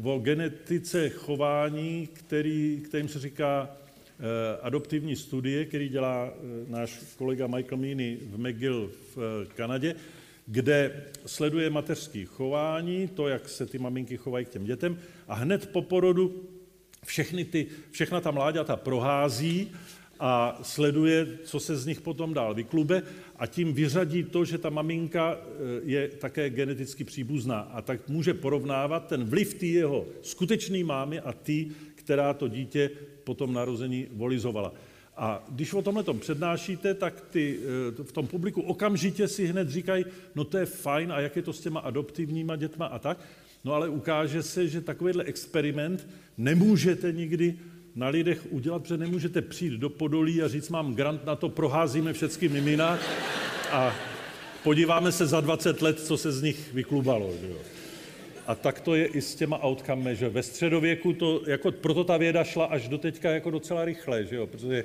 o 0.03 0.19
genetice 0.19 1.09
chování, 1.09 2.09
který, 2.13 2.83
kterým 2.85 3.09
se 3.09 3.19
říká 3.19 3.71
eh, 3.71 4.59
adoptivní 4.63 5.17
studie, 5.17 5.65
který 5.65 5.89
dělá 5.89 6.31
eh, 6.31 6.71
náš 6.71 7.01
kolega 7.17 7.47
Michael 7.47 7.79
Meany 7.79 8.19
v 8.31 8.39
McGill 8.39 8.91
v 9.17 9.19
eh, 9.19 9.47
Kanadě, 9.55 9.95
kde 10.47 11.05
sleduje 11.27 11.71
mateřské 11.71 12.25
chování, 12.25 13.09
to, 13.09 13.29
jak 13.29 13.49
se 13.49 13.67
ty 13.67 13.79
maminky 13.79 14.17
chovají 14.17 14.45
k 14.47 14.49
těm 14.49 14.65
dětem, 14.65 14.99
a 15.29 15.35
hned 15.35 15.69
po 15.73 15.83
porodu 15.83 16.50
všechny 17.05 17.45
ty, 17.45 17.67
všechna 17.91 18.21
ta 18.21 18.31
mláďata 18.31 18.77
prohází 18.77 19.73
a 20.21 20.59
sleduje, 20.63 21.27
co 21.45 21.61
se 21.61 21.77
z 21.77 21.87
nich 21.87 22.01
potom 22.01 22.35
dál 22.35 22.55
vyklube 22.55 23.03
a 23.37 23.47
tím 23.47 23.73
vyřadí 23.73 24.25
to, 24.25 24.45
že 24.45 24.59
ta 24.59 24.71
maminka 24.71 25.37
eh, 25.37 25.47
je 25.85 26.09
také 26.09 26.51
geneticky 26.51 27.05
příbuzná 27.05 27.61
a 27.61 27.83
tak 27.83 28.09
může 28.09 28.35
porovnávat 28.35 29.07
ten 29.07 29.25
vliv 29.25 29.55
té 29.55 29.67
jeho 29.67 30.07
skutečné 30.23 30.85
mámy 30.85 31.21
a 31.21 31.33
ty, 31.33 31.71
která 31.95 32.35
to 32.35 32.49
dítě 32.49 32.91
po 33.25 33.35
tom 33.35 33.53
narození 33.53 34.07
volizovala. 34.13 34.73
A 35.17 35.45
když 35.49 35.75
o 35.75 35.83
tomhle 35.83 36.03
tom 36.03 36.19
přednášíte, 36.19 36.95
tak 36.95 37.21
ty 37.31 37.59
eh, 37.99 38.05
v 38.05 38.13
tom 38.13 38.27
publiku 38.27 38.63
okamžitě 38.63 39.29
si 39.29 39.47
hned 39.47 39.69
říkají, 39.69 40.05
no 40.35 40.45
to 40.45 40.59
je 40.59 40.67
fajn, 40.67 41.13
a 41.13 41.21
jak 41.21 41.37
je 41.37 41.43
to 41.43 41.53
s 41.53 41.61
těma 41.61 41.81
adoptivníma 41.81 42.57
dětma 42.57 42.87
a 42.87 42.99
tak. 42.99 43.19
No 43.65 43.75
ale 43.75 43.89
ukáže 43.89 44.43
se, 44.43 44.69
že 44.69 44.81
takovýhle 44.81 45.25
experiment 45.25 46.09
nemůžete 46.39 47.13
nikdy 47.13 47.55
na 47.95 48.09
lidech 48.09 48.47
udělat, 48.51 48.83
protože 48.83 48.97
nemůžete 48.97 49.43
přijít 49.43 49.73
do 49.73 49.91
Podolí 49.91 50.43
a 50.43 50.49
říct, 50.49 50.69
mám 50.69 50.95
grant 50.95 51.25
na 51.25 51.37
to, 51.37 51.49
proházíme 51.49 52.13
všechny 52.13 52.49
mimina 52.49 52.99
a 53.71 53.95
podíváme 54.63 55.13
se 55.13 55.27
za 55.27 55.41
20 55.41 55.83
let, 55.83 56.01
co 56.01 56.17
se 56.17 56.33
z 56.33 56.43
nich 56.43 56.75
vyklubalo. 56.75 57.33
Že 57.41 57.49
jo. 57.49 57.57
A 58.47 58.55
tak 58.55 58.81
to 58.81 58.95
je 58.95 59.07
i 59.07 59.23
s 59.23 59.35
těma 59.35 59.65
outcome, 59.65 60.15
že 60.15 60.29
ve 60.29 60.43
středověku 60.43 61.13
to, 61.13 61.43
jako 61.47 61.73
proto 61.73 62.05
ta 62.05 62.17
věda 62.17 62.45
šla 62.45 62.65
až 62.65 62.89
do 62.89 62.99
teďka 62.99 63.31
jako 63.31 63.51
docela 63.51 63.85
rychle, 63.85 64.25
že 64.25 64.37
jo, 64.37 64.47
protože 64.47 64.85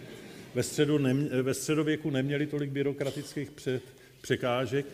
ve, 0.56 0.64
středu 0.64 0.97
nem, 0.97 1.30
ve 1.41 1.53
středověku 1.53 2.10
neměli 2.10 2.47
tolik 2.47 2.69
byrokratických 2.69 3.52
před, 3.52 3.84
překážek, 4.22 4.85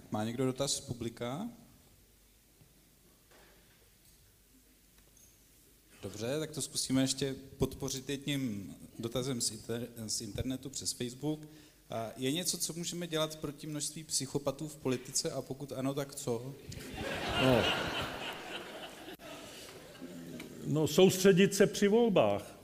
Tak, 0.00 0.12
má 0.12 0.24
někdo 0.24 0.46
dotaz 0.46 0.76
z 0.76 0.80
publika? 0.80 1.48
Dobře, 6.02 6.38
tak 6.38 6.50
to 6.50 6.62
zkusíme 6.62 7.02
ještě 7.02 7.34
podpořit 7.58 8.08
jedním 8.08 8.74
dotazem 8.98 9.40
z, 9.40 9.50
inter, 9.50 9.88
z 10.06 10.20
internetu 10.20 10.70
přes 10.70 10.92
Facebook. 10.92 11.40
Je 12.16 12.32
něco, 12.32 12.58
co 12.58 12.72
můžeme 12.72 13.06
dělat 13.06 13.36
proti 13.36 13.66
množství 13.66 14.04
psychopatů 14.04 14.68
v 14.68 14.76
politice 14.76 15.30
a 15.30 15.42
pokud 15.42 15.72
ano, 15.72 15.94
tak 15.94 16.14
co? 16.14 16.54
No, 17.42 17.62
no 20.66 20.86
soustředit 20.86 21.54
se 21.54 21.66
při 21.66 21.88
volbách 21.88 22.58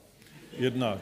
jednak. 0.53 1.01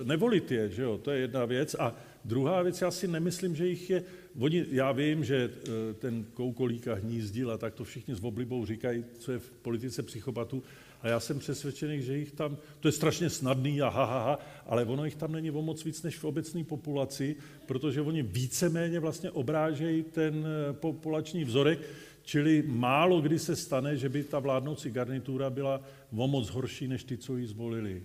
E, 0.00 0.04
nevolit 0.04 0.50
je, 0.50 0.70
že 0.70 0.82
jo, 0.82 0.98
to 0.98 1.10
je 1.10 1.20
jedna 1.20 1.44
věc. 1.44 1.74
A 1.74 1.94
druhá 2.24 2.62
věc, 2.62 2.80
já 2.80 2.90
si 2.90 3.08
nemyslím, 3.08 3.56
že 3.56 3.66
jich 3.66 3.90
je 3.90 4.04
Oni, 4.38 4.64
já 4.70 4.92
vím, 4.92 5.24
že 5.24 5.50
eh, 5.50 5.94
ten 5.94 6.24
koukolíka 6.34 6.94
hnízdil 6.94 7.50
a 7.50 7.58
tak 7.58 7.74
to 7.74 7.84
všichni 7.84 8.14
s 8.14 8.24
oblibou 8.24 8.66
říkají, 8.66 9.04
co 9.18 9.32
je 9.32 9.38
v 9.38 9.50
politice 9.50 10.02
psychopatů. 10.02 10.62
A 11.02 11.08
já 11.08 11.20
jsem 11.20 11.38
přesvědčený, 11.38 12.02
že 12.02 12.16
jich 12.16 12.32
tam, 12.32 12.56
to 12.80 12.88
je 12.88 12.92
strašně 12.92 13.30
snadný 13.30 13.82
a 13.82 13.88
ha, 13.88 14.04
ha, 14.04 14.24
ha, 14.24 14.38
ale 14.66 14.84
ono 14.84 15.04
jich 15.04 15.16
tam 15.16 15.32
není 15.32 15.50
o 15.50 15.62
moc 15.62 15.84
víc 15.84 16.02
než 16.02 16.18
v 16.18 16.24
obecné 16.24 16.64
populaci, 16.64 17.36
protože 17.66 18.00
oni 18.00 18.22
víceméně 18.22 19.00
vlastně 19.00 19.30
obrážejí 19.30 20.02
ten 20.02 20.46
eh, 20.46 20.72
populační 20.72 21.44
vzorek, 21.44 21.78
čili 22.22 22.62
málo 22.66 23.20
kdy 23.20 23.38
se 23.38 23.56
stane, 23.56 23.96
že 23.96 24.08
by 24.08 24.24
ta 24.24 24.38
vládnoucí 24.38 24.90
garnitura 24.90 25.50
byla 25.50 25.80
o 26.16 26.28
moc 26.28 26.48
horší 26.48 26.88
než 26.88 27.04
ty, 27.04 27.18
co 27.18 27.36
ji 27.36 27.46
zvolili. 27.46 28.02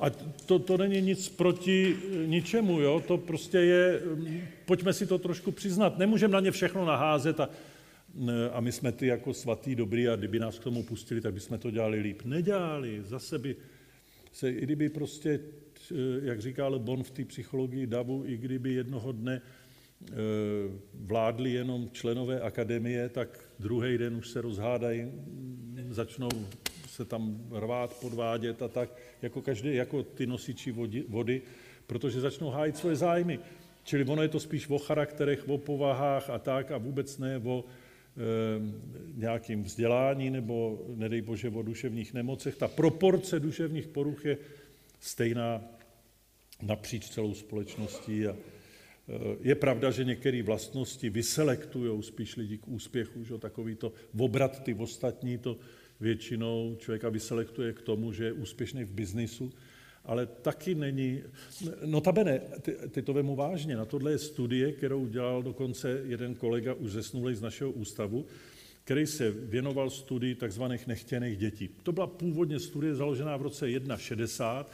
A 0.00 0.10
to, 0.46 0.58
to 0.58 0.76
není 0.76 1.00
nic 1.00 1.28
proti 1.28 1.96
ničemu, 2.26 2.80
jo? 2.80 3.02
to 3.06 3.18
prostě 3.18 3.58
je, 3.58 4.00
pojďme 4.64 4.92
si 4.92 5.06
to 5.06 5.18
trošku 5.18 5.52
přiznat, 5.52 5.98
nemůžeme 5.98 6.32
na 6.32 6.40
ně 6.40 6.50
všechno 6.50 6.84
naházet 6.84 7.40
a, 7.40 7.48
a 8.52 8.60
my 8.60 8.72
jsme 8.72 8.92
ty 8.92 9.06
jako 9.06 9.34
svatý, 9.34 9.74
dobrý 9.74 10.08
a 10.08 10.16
kdyby 10.16 10.38
nás 10.38 10.58
k 10.58 10.64
tomu 10.64 10.82
pustili, 10.82 11.20
tak 11.20 11.34
bychom 11.34 11.58
to 11.58 11.70
dělali 11.70 12.00
líp. 12.00 12.22
Nedělali, 12.24 13.02
zase 13.04 13.38
by 13.38 13.56
se, 14.32 14.50
i 14.50 14.60
kdyby 14.60 14.88
prostě, 14.88 15.40
jak 16.22 16.40
říkal 16.40 16.78
Bon 16.78 17.02
v 17.02 17.10
té 17.10 17.24
psychologii 17.24 17.86
davu, 17.86 18.22
i 18.26 18.36
kdyby 18.36 18.72
jednoho 18.72 19.12
dne 19.12 19.36
e, 19.36 19.42
vládli 20.94 21.52
jenom 21.52 21.90
členové 21.92 22.40
akademie, 22.40 23.08
tak 23.08 23.50
druhý 23.58 23.98
den 23.98 24.16
už 24.16 24.28
se 24.28 24.40
rozhádají, 24.40 25.12
začnou 25.90 26.30
se 27.00 27.04
tam 27.04 27.48
rvát, 27.50 27.96
podvádět 28.00 28.62
a 28.62 28.68
tak, 28.68 28.92
jako 29.22 29.42
každý, 29.42 29.74
jako 29.74 30.02
ty 30.02 30.26
nosiči 30.26 30.72
vody, 30.72 31.04
vody 31.08 31.42
protože 31.86 32.20
začnou 32.20 32.50
hájit 32.50 32.76
svoje 32.76 32.96
zájmy. 32.96 33.40
Čili 33.84 34.04
ono 34.04 34.22
je 34.22 34.28
to 34.28 34.40
spíš 34.40 34.68
o 34.68 34.78
charakterech, 34.78 35.48
o 35.48 35.58
povahách 35.58 36.30
a 36.30 36.38
tak 36.38 36.70
a 36.70 36.78
vůbec 36.78 37.18
ne 37.18 37.40
o 37.40 37.64
e, 37.64 38.20
nějakým 39.16 39.64
vzdělání 39.64 40.30
nebo, 40.30 40.84
nedej 40.94 41.20
bože, 41.20 41.48
o 41.48 41.62
duševních 41.62 42.14
nemocech. 42.14 42.56
Ta 42.56 42.68
proporce 42.68 43.40
duševních 43.40 43.88
poruch 43.88 44.24
je 44.24 44.36
stejná 45.00 45.64
napříč 46.62 47.08
celou 47.08 47.34
společností 47.34 48.26
a 48.26 48.36
Eh, 49.10 49.36
je 49.40 49.54
pravda, 49.54 49.90
že 49.90 50.04
některé 50.04 50.42
vlastnosti 50.42 51.10
vyselektují 51.10 52.02
spíš 52.02 52.36
lidi 52.36 52.58
k 52.58 52.68
úspěchu, 52.68 53.24
že 53.24 53.38
takový 53.38 53.74
to 53.74 53.92
obrat 54.18 54.62
ty 54.62 54.74
ostatní, 54.74 55.38
to 55.38 55.58
většinou 56.00 56.76
člověka 56.78 57.08
vyselektuje 57.08 57.72
k 57.72 57.82
tomu, 57.82 58.12
že 58.12 58.24
je 58.24 58.32
úspěšný 58.32 58.84
v 58.84 58.92
biznisu, 58.92 59.52
ale 60.04 60.26
taky 60.26 60.74
není, 60.74 61.20
notabene, 61.84 62.40
ty, 62.60 62.76
ty 62.90 63.02
to 63.02 63.12
vemu 63.12 63.36
vážně, 63.36 63.76
na 63.76 63.84
tohle 63.84 64.10
je 64.10 64.18
studie, 64.18 64.72
kterou 64.72 65.06
dělal 65.06 65.42
dokonce 65.42 66.02
jeden 66.04 66.34
kolega 66.34 66.74
už 66.74 66.90
zesnulý 66.90 67.34
z 67.34 67.42
našeho 67.42 67.70
ústavu, 67.70 68.26
který 68.84 69.06
se 69.06 69.30
věnoval 69.30 69.90
studii 69.90 70.34
tzv. 70.34 70.62
nechtěných 70.86 71.38
dětí. 71.38 71.70
To 71.82 71.92
byla 71.92 72.06
původně 72.06 72.60
studie 72.60 72.94
založená 72.94 73.36
v 73.36 73.42
roce 73.42 73.66
1.60, 73.66 74.64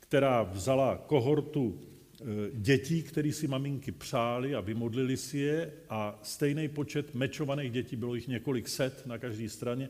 která 0.00 0.42
vzala 0.42 1.04
kohortu 1.06 1.80
Eh, 2.20 2.50
dětí, 2.52 3.02
které 3.02 3.32
si 3.32 3.48
maminky 3.48 3.92
přáli 3.92 4.54
a 4.54 4.60
vymodlili 4.60 5.16
si 5.16 5.38
je 5.38 5.72
a 5.90 6.20
stejný 6.22 6.68
počet 6.68 7.14
mečovaných 7.14 7.72
dětí, 7.72 7.96
bylo 7.96 8.14
jich 8.14 8.28
několik 8.28 8.68
set 8.68 9.06
na 9.06 9.18
každé 9.18 9.48
straně, 9.48 9.88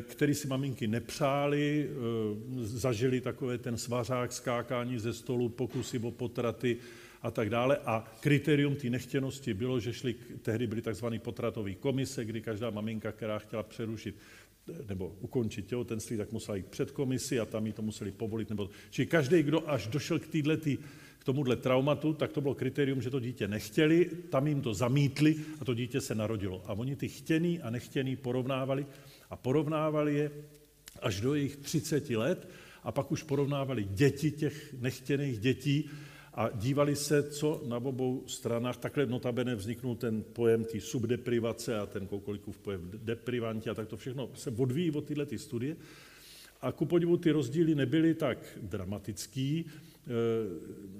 který 0.00 0.34
si 0.34 0.48
maminky 0.48 0.86
nepřáli, 0.86 1.88
eh, 1.90 1.94
zažili 2.62 3.20
takové 3.20 3.58
ten 3.58 3.76
svařák, 3.76 4.32
skákání 4.32 4.98
ze 4.98 5.12
stolu, 5.12 5.48
pokusy 5.48 5.98
o 5.98 6.10
potraty 6.10 6.76
a 7.22 7.30
tak 7.30 7.50
dále. 7.50 7.76
A 7.76 8.04
kritérium 8.20 8.76
té 8.76 8.90
nechtěnosti 8.90 9.54
bylo, 9.54 9.80
že 9.80 9.92
šli, 9.92 10.14
tehdy 10.42 10.66
byly 10.66 10.82
tzv. 10.82 11.06
potratové 11.18 11.74
komise, 11.74 12.24
kdy 12.24 12.40
každá 12.40 12.70
maminka, 12.70 13.12
která 13.12 13.38
chtěla 13.38 13.62
přerušit 13.62 14.16
nebo 14.88 15.16
ukončit 15.20 15.66
těhotenství, 15.66 16.16
tak 16.16 16.32
musela 16.32 16.56
jít 16.56 16.66
před 16.66 16.90
komisi 16.90 17.40
a 17.40 17.44
tam 17.44 17.66
jí 17.66 17.72
to 17.72 17.82
museli 17.82 18.12
povolit. 18.12 18.50
Nebo... 18.50 18.70
Čili 18.90 19.06
každý, 19.06 19.42
kdo 19.42 19.70
až 19.70 19.86
došel 19.86 20.18
k 20.18 20.26
této 20.26 20.82
k 21.18 21.24
tomuhle 21.24 21.56
traumatu, 21.56 22.12
tak 22.12 22.32
to 22.32 22.40
bylo 22.40 22.54
kritérium, 22.54 23.02
že 23.02 23.10
to 23.10 23.20
dítě 23.20 23.48
nechtěli, 23.48 24.10
tam 24.30 24.46
jim 24.46 24.60
to 24.60 24.74
zamítli 24.74 25.36
a 25.60 25.64
to 25.64 25.74
dítě 25.74 26.00
se 26.00 26.14
narodilo. 26.14 26.62
A 26.66 26.72
oni 26.72 26.96
ty 26.96 27.08
chtěný 27.08 27.60
a 27.60 27.70
nechtěný 27.70 28.16
porovnávali 28.16 28.86
a 29.32 29.36
porovnávali 29.36 30.14
je 30.14 30.30
až 31.00 31.20
do 31.20 31.34
jejich 31.34 31.56
30 31.56 32.10
let 32.10 32.48
a 32.82 32.92
pak 32.92 33.12
už 33.12 33.22
porovnávali 33.22 33.84
děti 33.84 34.30
těch 34.30 34.74
nechtěných 34.80 35.38
dětí 35.38 35.90
a 36.34 36.50
dívali 36.54 36.96
se, 36.96 37.30
co 37.30 37.62
na 37.66 37.76
obou 37.76 38.24
stranách, 38.26 38.76
takhle 38.76 39.06
notabene 39.06 39.54
vzniknul 39.54 39.96
ten 39.96 40.22
pojem 40.22 40.64
té 40.64 40.80
subdeprivace 40.80 41.78
a 41.78 41.86
ten 41.86 42.06
Koukolikův 42.06 42.58
pojem 42.58 42.90
deprivanti 42.94 43.70
a 43.70 43.74
tak 43.74 43.88
to 43.88 43.96
všechno 43.96 44.30
se 44.34 44.50
odvíjí 44.50 44.90
od 44.90 45.04
tyhle 45.04 45.26
ty 45.26 45.38
studie. 45.38 45.76
A 46.60 46.72
ku 46.72 46.86
podivu 46.86 47.16
ty 47.16 47.30
rozdíly 47.30 47.74
nebyly 47.74 48.14
tak 48.14 48.38
dramatický, 48.62 49.64
Eh, 50.02 50.10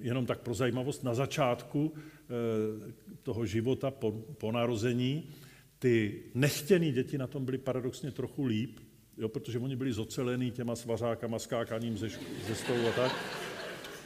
jenom 0.00 0.26
tak 0.26 0.40
pro 0.40 0.54
zajímavost, 0.54 1.04
na 1.04 1.14
začátku 1.14 1.92
eh, 1.94 2.92
toho 3.22 3.46
života 3.46 3.90
po, 3.90 4.12
po 4.12 4.52
narození 4.52 5.30
ty 5.82 6.14
nechtěné 6.34 6.92
děti 6.92 7.18
na 7.18 7.26
tom 7.26 7.44
byly 7.44 7.59
paradoxně 7.59 8.10
trochu 8.10 8.44
líp, 8.44 8.78
jo, 9.18 9.28
protože 9.28 9.59
oni 9.59 9.76
byli 9.76 9.92
zocelený 9.92 10.50
těma 10.50 10.76
svařákama, 10.76 11.38
skákaním 11.38 11.98
ze, 11.98 12.09
ze 12.48 12.54
stolu 12.54 12.88
a 12.88 12.92
tak. 12.92 13.12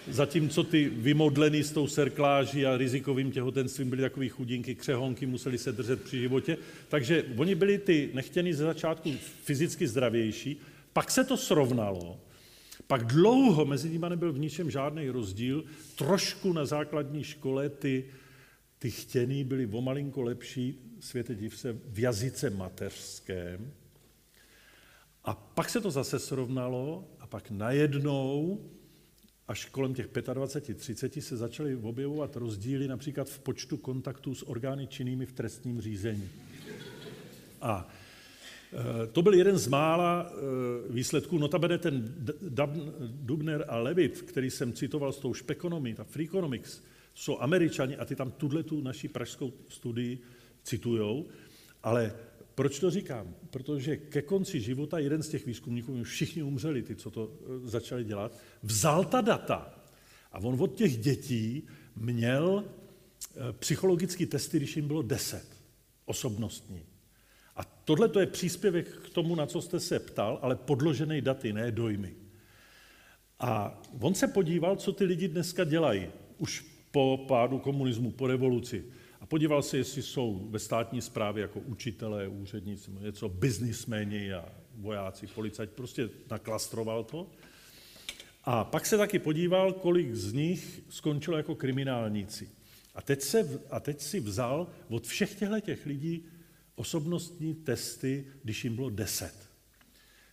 Zatímco 0.09 0.65
ty 0.65 0.89
vymodlený 0.89 1.62
s 1.62 1.73
tou 1.73 1.86
serkláží 1.86 2.66
a 2.66 2.77
rizikovým 2.77 3.31
těhotenstvím 3.32 3.90
byly 3.90 4.03
takový 4.03 4.28
chudinky, 4.28 4.74
křehonky, 4.74 5.27
museli 5.27 5.59
se 5.59 5.73
držet 5.73 6.03
při 6.03 6.19
životě. 6.19 6.59
Takže 6.89 7.24
oni 7.36 7.55
byli 7.55 7.78
ty 7.78 8.11
nechtěný 8.15 8.53
ze 8.53 8.65
začátku 8.65 9.12
fyzicky 9.43 9.89
zdravější, 9.89 10.61
pak 10.93 11.11
se 11.11 11.24
to 11.24 11.36
srovnalo 11.36 12.20
pak 12.86 13.05
dlouho 13.07 13.65
mezi 13.65 13.90
nimi 13.90 14.07
nebyl 14.09 14.32
v 14.32 14.39
ničem 14.39 14.70
žádný 14.70 15.11
rozdíl. 15.11 15.65
Trošku 15.97 16.53
na 16.53 16.65
základní 16.65 17.24
škole 17.24 17.69
ty, 17.69 18.05
ty 18.78 18.90
chtěný 18.90 19.44
byly 19.44 19.66
o 19.66 19.81
malinko 19.81 20.23
lepší, 20.23 20.86
světe 21.01 21.35
div 21.35 21.59
se, 21.59 21.73
v 21.73 21.98
jazyce 21.98 22.51
mateřském. 22.51 23.73
A 25.24 25.35
pak 25.35 25.70
se 25.70 25.81
to 25.81 25.90
zase 25.90 26.18
srovnalo 26.18 27.09
a 27.20 27.27
pak 27.27 27.51
najednou, 27.51 28.60
až 29.48 29.64
kolem 29.64 29.94
těch 29.94 30.09
25-30 30.09 31.20
se 31.20 31.36
začaly 31.36 31.77
objevovat 31.77 32.36
rozdíly 32.36 32.89
například 32.89 33.28
v 33.28 33.39
počtu 33.39 33.77
kontaktů 33.77 34.35
s 34.35 34.48
orgány 34.48 34.86
činnými 34.86 35.27
v 35.27 35.32
trestním 35.32 35.81
řízení. 35.81 36.28
A 37.60 37.89
Eh, 38.73 39.06
to 39.06 39.23
byl 39.23 39.35
jeden 39.35 39.59
z 39.59 39.68
mála 39.68 40.31
eh, 40.31 40.93
výsledků. 40.93 41.39
Notabene 41.39 41.78
ten 41.78 42.14
Dubner 43.01 43.64
a 43.68 43.77
Levitt, 43.78 44.23
který 44.23 44.51
jsem 44.51 44.73
citoval 44.73 45.12
s 45.12 45.18
tou 45.18 45.35
špekonomí, 45.35 45.94
ta 45.94 46.05
Freakonomics, 46.05 46.82
jsou 47.14 47.39
američani 47.39 47.97
a 47.97 48.05
ty 48.05 48.16
tam 48.16 48.31
tuhle 48.31 48.62
tu 48.62 48.81
naši 48.81 49.09
pražskou 49.09 49.52
studii 49.68 50.18
citujou, 50.66 51.26
ale 51.82 52.14
proč 52.55 52.78
to 52.78 52.90
říkám? 52.90 53.34
Protože 53.51 53.97
ke 53.97 54.22
konci 54.22 54.60
života 54.60 54.98
jeden 54.98 55.22
z 55.22 55.28
těch 55.28 55.47
výzkumníků, 55.47 56.05
všichni 56.05 56.43
umřeli, 56.43 56.82
ty, 56.82 56.97
co 56.97 57.10
to 57.10 57.30
eh, 57.30 57.68
začali 57.68 58.05
dělat, 58.05 58.38
vzal 58.62 59.05
ta 59.05 59.20
data 59.20 59.74
a 60.32 60.38
on 60.38 60.62
od 60.62 60.74
těch 60.74 60.97
dětí 60.97 61.66
měl 61.97 62.64
psychologické 63.59 64.26
testy, 64.26 64.56
když 64.56 64.76
jim 64.76 64.86
bylo 64.86 65.02
deset, 65.02 65.47
osobnostní. 66.05 66.82
A 67.56 67.64
tohle 67.64 68.09
to 68.09 68.20
je 68.20 68.26
příspěvek 68.26 68.88
k 68.88 69.10
tomu, 69.10 69.34
na 69.34 69.47
co 69.47 69.62
jste 69.62 69.80
se 69.80 69.98
ptal, 69.98 70.38
ale 70.43 70.56
podložený 70.56 71.20
daty, 71.20 71.52
ne 71.52 71.72
dojmy. 71.72 72.14
A 73.38 73.82
on 74.01 74.14
se 74.14 74.28
podíval, 74.28 74.76
co 74.76 74.93
ty 74.93 75.05
lidi 75.05 75.28
dneska 75.28 75.64
dělají, 75.64 76.06
už 76.38 76.66
po 76.90 77.24
pádu 77.28 77.59
komunismu, 77.59 78.10
po 78.10 78.26
revoluci. 78.26 78.84
A 79.27 79.28
podíval 79.28 79.62
se, 79.62 79.77
jestli 79.77 80.03
jsou 80.03 80.47
ve 80.51 80.59
státní 80.59 81.01
správě 81.01 81.43
jako 81.43 81.61
učitelé, 81.61 82.28
úředníci, 82.28 82.90
něco, 83.01 83.28
biznisméni 83.28 84.32
a 84.32 84.48
vojáci, 84.77 85.27
policajti, 85.27 85.73
prostě 85.77 86.09
naklastroval 86.31 87.05
to. 87.05 87.31
A 88.44 88.65
pak 88.65 88.86
se 88.86 88.98
taky 88.98 89.19
podíval, 89.19 89.73
kolik 89.73 90.15
z 90.15 90.32
nich 90.32 90.82
skončilo 90.89 91.36
jako 91.36 91.55
kriminálníci. 91.55 92.51
A 92.94 93.03
teď, 93.03 93.23
se, 93.23 93.61
a 93.70 93.81
teď 93.81 94.01
si 94.01 94.20
vzal 94.20 94.70
od 94.89 95.07
všech 95.07 95.35
těchto 95.35 95.61
těch 95.61 95.86
lidí 95.86 96.27
osobnostní 96.74 97.55
testy, 97.55 98.27
když 98.43 98.65
jim 98.65 98.74
bylo 98.74 98.90
deset. 98.90 99.45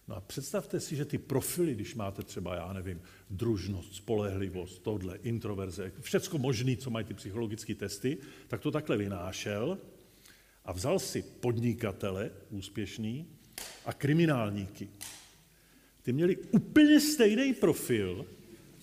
No 0.08 0.16
a 0.16 0.22
představte 0.22 0.80
si, 0.80 0.96
že 0.96 1.06
ty 1.06 1.18
profily, 1.18 1.76
když 1.76 1.96
máte 1.96 2.24
třeba, 2.24 2.56
já 2.56 2.74
nevím, 2.74 3.02
družnost, 3.30 3.96
spolehlivost, 3.96 4.84
tohle, 4.84 5.18
introverze, 5.18 5.92
všecko 6.02 6.38
možné, 6.38 6.76
co 6.76 6.90
mají 6.90 7.06
ty 7.06 7.14
psychologické 7.14 7.76
testy, 7.76 8.18
tak 8.48 8.62
to 8.62 8.72
takhle 8.72 8.98
vynášel 8.98 9.78
a 10.66 10.72
vzal 10.72 11.00
si 11.00 11.22
podnikatele 11.22 12.32
úspěšný 12.50 13.28
a 13.86 13.94
kriminálníky. 13.94 14.90
Ty 16.02 16.14
měli 16.14 16.38
úplně 16.38 17.00
stejný 17.00 17.54
profil, 17.54 18.26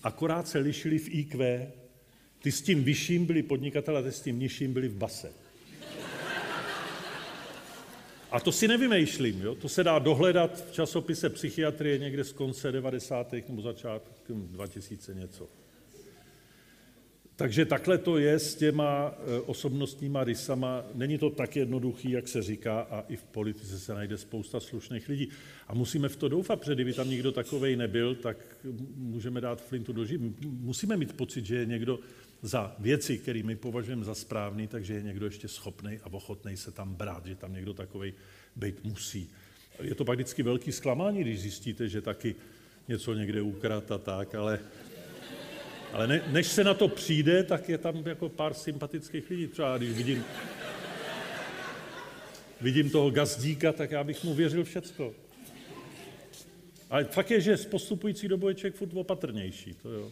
akorát 0.03 0.47
se 0.47 0.59
lišili 0.59 0.99
v 0.99 1.09
IQ. 1.09 1.71
Ty 2.39 2.51
s 2.51 2.61
tím 2.61 2.83
vyšším 2.83 3.25
byli 3.25 3.43
podnikatele 3.43 4.03
ty 4.03 4.11
s 4.11 4.21
tím 4.21 4.39
nižším 4.39 4.73
byli 4.73 4.87
v 4.87 4.95
base. 4.95 5.33
A 8.31 8.39
to 8.39 8.51
si 8.51 8.67
nevymýšlím, 8.67 9.41
jo? 9.41 9.55
to 9.55 9.69
se 9.69 9.83
dá 9.83 9.99
dohledat 9.99 10.65
v 10.69 10.71
časopise 10.71 11.29
Psychiatrie 11.29 11.97
někde 11.97 12.23
z 12.23 12.31
konce 12.31 12.71
90. 12.71 13.33
nebo 13.49 13.61
začátkem 13.61 14.47
2000 14.47 15.13
něco. 15.13 15.49
Takže 17.41 17.65
takhle 17.65 17.97
to 17.97 18.17
je 18.17 18.39
s 18.39 18.55
těma 18.55 19.13
e, 19.37 19.41
osobnostníma 19.41 20.23
rysama. 20.23 20.83
Není 20.93 21.17
to 21.17 21.29
tak 21.29 21.55
jednoduchý, 21.55 22.11
jak 22.11 22.27
se 22.27 22.43
říká, 22.43 22.79
a 22.79 23.01
i 23.09 23.15
v 23.15 23.23
politice 23.23 23.79
se 23.79 23.93
najde 23.93 24.17
spousta 24.17 24.59
slušných 24.59 25.09
lidí. 25.09 25.29
A 25.67 25.73
musíme 25.73 26.09
v 26.09 26.15
to 26.15 26.29
doufat, 26.29 26.59
protože 26.59 26.75
kdyby 26.75 26.93
tam 26.93 27.09
nikdo 27.09 27.31
takovej 27.31 27.75
nebyl, 27.75 28.15
tak 28.15 28.37
můžeme 28.95 29.41
dát 29.41 29.61
flintu 29.61 29.93
do 29.93 30.05
ží. 30.05 30.17
Musíme 30.45 30.97
mít 30.97 31.13
pocit, 31.13 31.45
že 31.45 31.55
je 31.55 31.65
někdo 31.65 31.99
za 32.41 32.75
věci, 32.79 33.17
které 33.17 33.43
my 33.43 33.55
považujeme 33.55 34.05
za 34.05 34.15
správný, 34.15 34.67
takže 34.67 34.93
je 34.93 35.03
někdo 35.03 35.25
ještě 35.25 35.47
schopný 35.47 35.99
a 36.03 36.13
ochotný 36.13 36.57
se 36.57 36.71
tam 36.71 36.93
brát, 36.93 37.25
že 37.25 37.35
tam 37.35 37.53
někdo 37.53 37.73
takový 37.73 38.13
být 38.55 38.83
musí. 38.83 39.29
Je 39.81 39.95
to 39.95 40.05
pak 40.05 40.15
vždycky 40.15 40.43
velký 40.43 40.71
zklamání, 40.71 41.21
když 41.21 41.41
zjistíte, 41.41 41.89
že 41.89 42.01
taky 42.01 42.35
něco 42.87 43.13
někde 43.13 43.41
ukrat 43.41 43.91
a 43.91 43.97
tak, 43.97 44.35
ale, 44.35 44.59
ale 45.93 46.07
ne, 46.07 46.21
než 46.27 46.47
se 46.47 46.63
na 46.63 46.73
to 46.73 46.87
přijde, 46.87 47.43
tak 47.43 47.69
je 47.69 47.77
tam 47.77 48.03
jako 48.05 48.29
pár 48.29 48.53
sympatických 48.53 49.29
lidí. 49.29 49.47
Třeba 49.47 49.77
když 49.77 49.89
vidím, 49.89 50.23
vidím 52.61 52.89
toho 52.89 53.09
gazdíka, 53.09 53.71
tak 53.71 53.91
já 53.91 54.03
bych 54.03 54.23
mu 54.23 54.33
věřil 54.33 54.63
všecko. 54.63 55.13
Ale 56.89 57.03
fakt 57.03 57.31
je, 57.31 57.41
že 57.41 57.57
s 57.57 57.65
postupující 57.65 58.27
dobou 58.27 58.47
je 58.47 58.55
člověk 58.55 58.75
furt 58.75 58.93
opatrnější. 58.93 59.73
To 59.73 59.89
jo. 59.89 60.11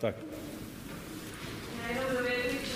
Tak. 0.00 0.16
jenom 1.88 2.04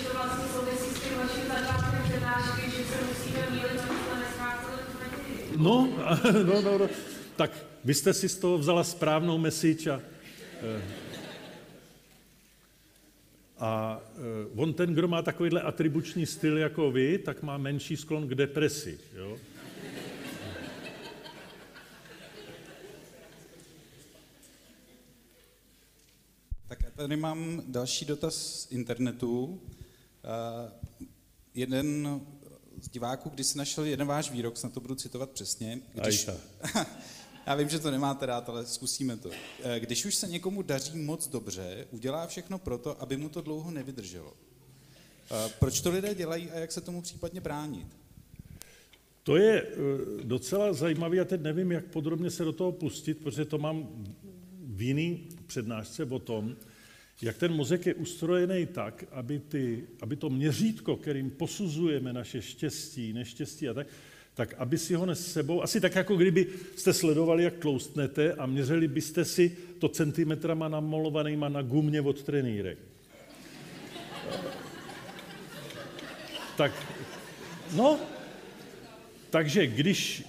že 0.01 0.07
to 0.07 0.13
vlastně 0.13 0.45
souvisí 0.53 0.95
s 0.95 1.03
tím 1.03 1.17
vaším 1.17 1.43
začátkem 1.47 2.01
přednášky, 2.09 2.61
že 2.71 2.83
se 2.83 3.03
musíme 3.07 3.49
mílit, 3.51 3.81
aby 3.81 3.99
jsme 3.99 4.19
neskáceli 4.19 4.77
v 4.87 4.99
naději. 4.99 5.57
No, 5.57 5.89
no, 6.53 6.61
no, 6.61 6.77
no, 6.77 6.89
tak 7.35 7.65
vy 7.83 7.93
jste 7.93 8.13
si 8.13 8.29
z 8.29 8.37
toho 8.37 8.57
vzala 8.57 8.83
správnou 8.83 9.37
message 9.37 9.91
a, 9.91 10.01
eh, 10.61 11.06
a 13.59 14.01
eh, 14.15 14.49
on 14.55 14.73
ten, 14.73 14.93
kdo 14.93 15.07
má 15.07 15.21
takovýhle 15.21 15.61
atribuční 15.61 16.25
styl 16.25 16.57
jako 16.57 16.91
vy, 16.91 17.17
tak 17.17 17.43
má 17.43 17.57
menší 17.57 17.97
sklon 17.97 18.27
k 18.27 18.35
depresi. 18.35 18.99
Jo? 19.15 19.37
Tak 26.67 26.83
já 26.83 26.89
tady 26.91 27.17
mám 27.17 27.63
další 27.67 28.05
dotaz 28.05 28.35
z 28.35 28.71
internetu. 28.71 29.45
Uh, 29.45 29.59
jeden 31.53 32.21
z 32.81 32.89
diváků, 32.89 33.29
když 33.29 33.47
si 33.47 33.57
našel 33.57 33.83
jeden 33.83 34.07
váš 34.07 34.31
výrok, 34.31 34.57
snad 34.57 34.73
to 34.73 34.79
budu 34.79 34.95
citovat 34.95 35.29
přesně. 35.29 35.79
Když... 35.93 36.29
já 37.47 37.55
vím, 37.55 37.69
že 37.69 37.79
to 37.79 37.91
nemáte 37.91 38.25
rád, 38.25 38.49
ale 38.49 38.65
zkusíme 38.65 39.17
to. 39.17 39.29
Eh, 39.63 39.79
když 39.79 40.05
už 40.05 40.15
se 40.15 40.27
někomu 40.27 40.61
daří 40.61 40.97
moc 40.97 41.27
dobře, 41.27 41.87
udělá 41.91 42.27
všechno 42.27 42.59
proto, 42.59 43.01
aby 43.01 43.17
mu 43.17 43.29
to 43.29 43.41
dlouho 43.41 43.71
nevydrželo. 43.71 44.33
Uh, 45.31 45.51
proč 45.59 45.81
to 45.81 45.91
lidé 45.91 46.15
dělají 46.15 46.51
a 46.51 46.59
jak 46.59 46.71
se 46.71 46.81
tomu 46.81 47.01
případně 47.01 47.41
bránit? 47.41 47.87
To 49.23 49.37
je 49.37 49.67
docela 50.23 50.73
zajímavé, 50.73 51.15
já 51.15 51.25
teď 51.25 51.41
nevím, 51.41 51.71
jak 51.71 51.85
podrobně 51.85 52.31
se 52.31 52.43
do 52.43 52.53
toho 52.53 52.71
pustit, 52.71 53.17
protože 53.17 53.45
to 53.45 53.57
mám 53.57 54.05
v 54.63 54.81
jiný 54.81 55.27
přednášce 55.47 56.03
o 56.03 56.19
tom, 56.19 56.55
jak 57.21 57.37
ten 57.37 57.53
mozek 57.53 57.85
je 57.85 57.93
ustrojený 57.93 58.65
tak, 58.65 59.03
aby, 59.11 59.39
ty, 59.39 59.87
aby 60.01 60.15
to 60.15 60.29
měřítko, 60.29 60.95
kterým 60.95 61.31
posuzujeme 61.31 62.13
naše 62.13 62.41
štěstí, 62.41 63.13
neštěstí 63.13 63.69
a 63.69 63.73
tak, 63.73 63.87
tak 64.37 64.53
aby 64.57 64.77
si 64.77 64.93
ho 64.93 65.05
nes 65.05 65.33
sebou, 65.33 65.63
asi 65.63 65.81
tak 65.81 65.95
jako 65.95 66.15
kdyby 66.15 66.47
jste 66.75 66.93
sledovali, 66.93 67.43
jak 67.43 67.57
tloustnete 67.57 68.33
a 68.33 68.45
měřili 68.45 68.87
byste 68.87 69.25
si 69.25 69.57
to 69.79 69.89
centimetrama 69.89 70.67
namolovanýma 70.67 71.49
na 71.49 71.61
gumě 71.61 72.01
od 72.01 72.23
trenýrek. 72.23 72.77
Tak, 76.57 76.71
no, 77.75 77.99
takže 79.29 79.67
když 79.67 80.23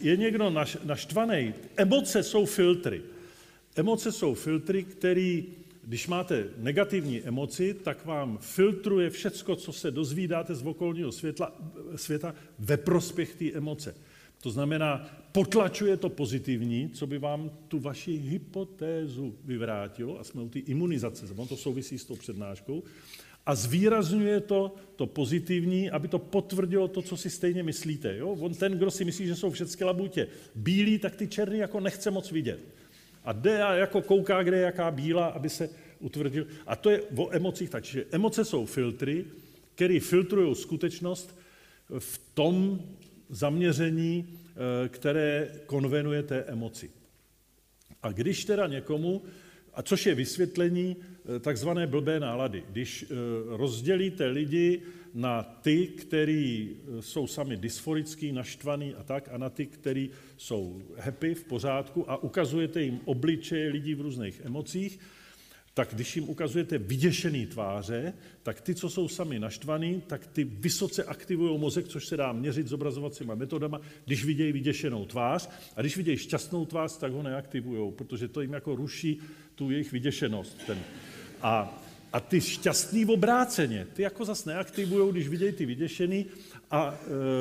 je 0.00 0.16
někdo 0.16 0.50
naš, 0.50 0.76
naštvaný, 0.84 1.54
emoce 1.76 2.22
jsou 2.22 2.46
filtry. 2.46 3.02
Emoce 3.76 4.12
jsou 4.12 4.34
filtry, 4.34 4.84
které 4.84 5.42
když 5.88 6.06
máte 6.06 6.48
negativní 6.56 7.22
emoci, 7.22 7.74
tak 7.74 8.06
vám 8.06 8.38
filtruje 8.40 9.10
všecko, 9.10 9.56
co 9.56 9.72
se 9.72 9.90
dozvídáte 9.90 10.54
z 10.54 10.66
okolního 10.66 11.12
světla, 11.12 11.52
světa 11.96 12.34
ve 12.58 12.76
prospěch 12.76 13.34
té 13.34 13.52
emoce. 13.52 13.94
To 14.42 14.50
znamená, 14.50 15.10
potlačuje 15.32 15.96
to 15.96 16.08
pozitivní, 16.08 16.90
co 16.90 17.06
by 17.06 17.18
vám 17.18 17.50
tu 17.68 17.78
vaši 17.78 18.12
hypotézu 18.12 19.34
vyvrátilo, 19.44 20.20
a 20.20 20.24
jsme 20.24 20.42
u 20.42 20.48
té 20.48 20.58
imunizace, 20.58 21.26
on 21.36 21.48
to 21.48 21.56
souvisí 21.56 21.98
s 21.98 22.04
tou 22.04 22.16
přednáškou, 22.16 22.82
a 23.46 23.54
zvýrazňuje 23.54 24.40
to, 24.40 24.74
to 24.96 25.06
pozitivní, 25.06 25.90
aby 25.90 26.08
to 26.08 26.18
potvrdilo 26.18 26.88
to, 26.88 27.02
co 27.02 27.16
si 27.16 27.30
stejně 27.30 27.62
myslíte. 27.62 28.16
Jo? 28.16 28.28
On 28.28 28.54
ten, 28.54 28.72
kdo 28.72 28.90
si 28.90 29.04
myslí, 29.04 29.26
že 29.26 29.36
jsou 29.36 29.50
všechny 29.50 29.86
labutě 29.86 30.28
bílí, 30.54 30.98
tak 30.98 31.16
ty 31.16 31.28
černý 31.28 31.58
jako 31.58 31.80
nechce 31.80 32.10
moc 32.10 32.32
vidět. 32.32 32.60
A 33.28 33.32
jde 33.32 33.62
a 33.62 33.74
jako 33.74 34.02
kouká, 34.02 34.42
kde 34.42 34.56
je 34.56 34.62
jaká 34.62 34.90
bílá, 34.90 35.26
aby 35.26 35.48
se 35.48 35.70
utvrdil. 35.98 36.46
A 36.66 36.76
to 36.76 36.90
je 36.90 37.02
o 37.16 37.28
emocích 37.30 37.70
tak. 37.70 37.84
že 37.84 38.04
emoce 38.10 38.44
jsou 38.44 38.66
filtry, 38.66 39.24
které 39.74 40.00
filtrují 40.00 40.54
skutečnost 40.54 41.38
v 41.98 42.20
tom 42.34 42.80
zaměření, 43.28 44.28
eh, 44.28 44.88
které 44.88 45.48
konvenuje 45.66 46.22
té 46.22 46.42
emoci. 46.42 46.90
A 48.02 48.12
když 48.12 48.44
teda 48.44 48.66
někomu, 48.66 49.22
a 49.74 49.82
což 49.82 50.06
je 50.06 50.14
vysvětlení 50.14 50.96
eh, 50.96 51.40
takzvané 51.40 51.86
blbé 51.86 52.20
nálady, 52.20 52.64
když 52.70 53.02
eh, 53.02 53.14
rozdělíte 53.56 54.26
lidi 54.26 54.82
na 55.18 55.42
ty, 55.42 55.86
kteří 55.86 56.76
jsou 57.00 57.26
sami 57.26 57.56
dysforický, 57.56 58.32
naštvaný 58.32 58.94
a 58.94 59.02
tak, 59.02 59.28
a 59.32 59.38
na 59.38 59.50
ty, 59.50 59.66
kteří 59.66 60.10
jsou 60.36 60.82
happy, 60.96 61.34
v 61.34 61.44
pořádku 61.44 62.10
a 62.10 62.22
ukazujete 62.22 62.82
jim 62.82 63.00
obličeje 63.04 63.70
lidí 63.70 63.94
v 63.94 64.00
různých 64.00 64.40
emocích, 64.44 64.98
tak 65.74 65.88
když 65.92 66.16
jim 66.16 66.28
ukazujete 66.28 66.78
vyděšený 66.78 67.46
tváře, 67.46 68.12
tak 68.42 68.60
ty, 68.60 68.74
co 68.74 68.90
jsou 68.90 69.08
sami 69.08 69.38
naštvaný, 69.38 70.02
tak 70.06 70.26
ty 70.26 70.44
vysoce 70.44 71.04
aktivují 71.04 71.58
mozek, 71.58 71.88
což 71.88 72.06
se 72.06 72.16
dá 72.16 72.32
měřit 72.32 72.66
zobrazovacíma 72.66 73.34
metodama, 73.34 73.80
když 74.04 74.24
vidějí 74.24 74.52
vyděšenou 74.52 75.06
tvář. 75.06 75.50
A 75.76 75.80
když 75.80 75.96
vidějí 75.96 76.16
šťastnou 76.16 76.66
tvář, 76.66 76.98
tak 76.98 77.12
ho 77.12 77.22
neaktivují, 77.22 77.92
protože 77.92 78.28
to 78.28 78.40
jim 78.40 78.52
jako 78.52 78.76
ruší 78.76 79.20
tu 79.54 79.70
jejich 79.70 79.92
vyděšenost. 79.92 80.66
Ten. 80.66 80.78
A, 81.42 81.82
a 82.12 82.20
ty 82.20 82.40
šťastný 82.40 83.06
obráceně, 83.06 83.86
ty 83.92 84.02
jako 84.02 84.24
zase 84.24 84.50
neaktivují, 84.50 85.12
když 85.12 85.28
vidějí 85.28 85.52
ty 85.52 85.66
vyděšený 85.66 86.26
a 86.70 87.00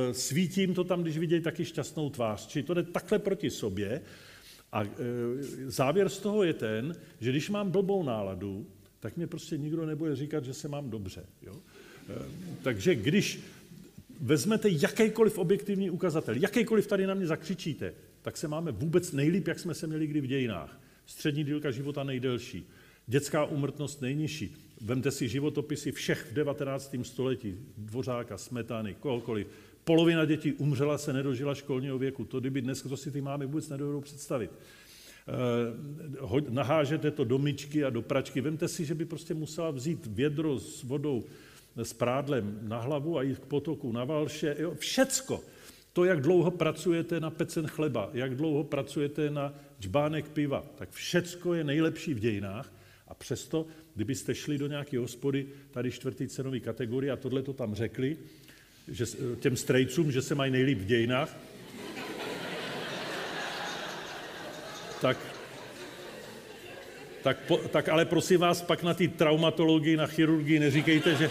e, 0.09 0.13
svítí 0.13 0.61
jim 0.61 0.73
to 0.73 0.83
tam, 0.83 1.01
když 1.01 1.17
vidějí 1.17 1.41
taky 1.41 1.65
šťastnou 1.65 2.09
tvář. 2.09 2.47
Čili 2.47 2.63
to 2.63 2.73
jde 2.73 2.83
takhle 2.83 3.19
proti 3.19 3.49
sobě. 3.49 4.01
A 4.71 4.83
e, 4.83 4.87
závěr 5.65 6.09
z 6.09 6.19
toho 6.19 6.43
je 6.43 6.53
ten, 6.53 6.95
že 7.19 7.31
když 7.31 7.49
mám 7.49 7.71
blbou 7.71 8.03
náladu, 8.03 8.67
tak 8.99 9.17
mě 9.17 9.27
prostě 9.27 9.57
nikdo 9.57 9.85
nebude 9.85 10.15
říkat, 10.15 10.45
že 10.45 10.53
se 10.53 10.67
mám 10.67 10.89
dobře. 10.89 11.25
Jo? 11.41 11.55
E, 12.09 12.25
takže 12.63 12.95
když 12.95 13.39
vezmete 14.21 14.69
jakýkoliv 14.71 15.37
objektivní 15.37 15.89
ukazatel, 15.89 16.35
jakýkoliv 16.35 16.87
tady 16.87 17.07
na 17.07 17.13
mě 17.13 17.27
zakřičíte, 17.27 17.93
tak 18.21 18.37
se 18.37 18.47
máme 18.47 18.71
vůbec 18.71 19.11
nejlíp, 19.11 19.47
jak 19.47 19.59
jsme 19.59 19.73
se 19.73 19.87
měli 19.87 20.07
kdy 20.07 20.21
v 20.21 20.27
dějinách. 20.27 20.79
Střední 21.05 21.43
dílka 21.43 21.71
života 21.71 22.03
nejdelší, 22.03 22.67
dětská 23.07 23.45
umrtnost 23.45 24.01
nejnižší. 24.01 24.55
Vemte 24.81 25.11
si 25.11 25.27
životopisy 25.27 25.91
všech 25.91 26.25
v 26.31 26.33
19. 26.33 26.95
století, 27.03 27.57
Dvořáka, 27.77 28.37
Smetany, 28.37 28.93
kohokoliv. 28.93 29.47
Polovina 29.83 30.25
dětí 30.25 30.53
umřela, 30.53 30.97
se 30.97 31.13
nedožila 31.13 31.55
školního 31.55 31.97
věku. 31.97 32.25
To 32.25 32.39
kdyby 32.39 32.61
dnes, 32.61 32.83
kdo 32.83 32.97
si 32.97 33.11
ty 33.11 33.21
máme 33.21 33.45
vůbec 33.45 33.69
nedovedou 33.69 34.01
představit. 34.01 34.51
Eh, 35.27 36.49
nahážete 36.49 37.11
to 37.11 37.23
do 37.23 37.37
myčky 37.37 37.83
a 37.83 37.89
do 37.89 38.01
pračky. 38.01 38.41
Vemte 38.41 38.67
si, 38.67 38.85
že 38.85 38.95
by 38.95 39.05
prostě 39.05 39.33
musela 39.33 39.71
vzít 39.71 40.05
vědro 40.05 40.59
s 40.59 40.83
vodou, 40.83 41.25
s 41.75 41.93
prádlem 41.93 42.59
na 42.61 42.81
hlavu 42.81 43.17
a 43.17 43.21
jít 43.21 43.39
k 43.39 43.45
potoku 43.45 43.91
na 43.91 44.03
valše. 44.03 44.55
Jo, 44.59 44.75
všecko. 44.75 45.43
To, 45.93 46.05
jak 46.05 46.21
dlouho 46.21 46.51
pracujete 46.51 47.19
na 47.19 47.29
pecen 47.29 47.67
chleba, 47.67 48.09
jak 48.13 48.35
dlouho 48.35 48.63
pracujete 48.63 49.29
na 49.29 49.53
džbánek 49.79 50.29
piva, 50.29 50.63
tak 50.75 50.89
všecko 50.91 51.53
je 51.53 51.63
nejlepší 51.63 52.13
v 52.13 52.19
dějinách. 52.19 52.71
A 53.07 53.13
přesto, 53.13 53.67
kdybyste 53.95 54.35
šli 54.35 54.57
do 54.57 54.67
nějaké 54.67 54.97
hospody, 54.97 55.47
tady 55.71 55.91
čtvrtý 55.91 56.27
cenový 56.27 56.59
kategorie 56.59 57.11
a 57.11 57.15
tohle 57.15 57.41
to 57.41 57.53
tam 57.53 57.75
řekli, 57.75 58.17
že, 58.87 59.05
těm 59.39 59.57
strejcům, 59.57 60.11
že 60.11 60.21
se 60.21 60.35
mají 60.35 60.51
nejlíp 60.51 60.79
v 60.79 60.85
dějinách, 60.85 61.37
tak, 65.01 65.17
tak, 67.23 67.37
po, 67.37 67.57
tak 67.57 67.89
ale 67.89 68.05
prosím 68.05 68.39
vás, 68.39 68.61
pak 68.61 68.83
na 68.83 68.93
té 68.93 69.07
traumatologii, 69.07 69.97
na 69.97 70.07
chirurgii 70.07 70.59
neříkejte, 70.59 71.15
že 71.15 71.29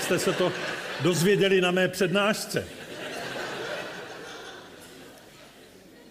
jste 0.00 0.18
se 0.18 0.32
to 0.32 0.52
dozvěděli 1.02 1.60
na 1.60 1.70
mé 1.70 1.88
přednášce. 1.88 2.68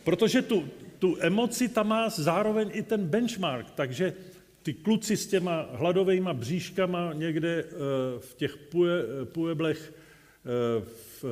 Protože 0.04 0.42
tu, 0.42 0.70
tu 1.00 1.18
emoci 1.20 1.68
tam 1.68 1.88
má 1.88 2.10
zároveň 2.10 2.70
i 2.74 2.84
ten 2.84 3.06
benchmark, 3.06 3.72
takže 3.72 4.14
ty 4.66 4.74
kluci 4.74 5.18
s 5.18 5.28
těma 5.28 5.70
hladovými 5.72 6.30
bříškama 6.34 7.14
někde 7.14 7.64
eh, 7.64 7.74
v 8.20 8.36
těch 8.36 8.58
pueblech 9.32 9.94
v 11.22 11.26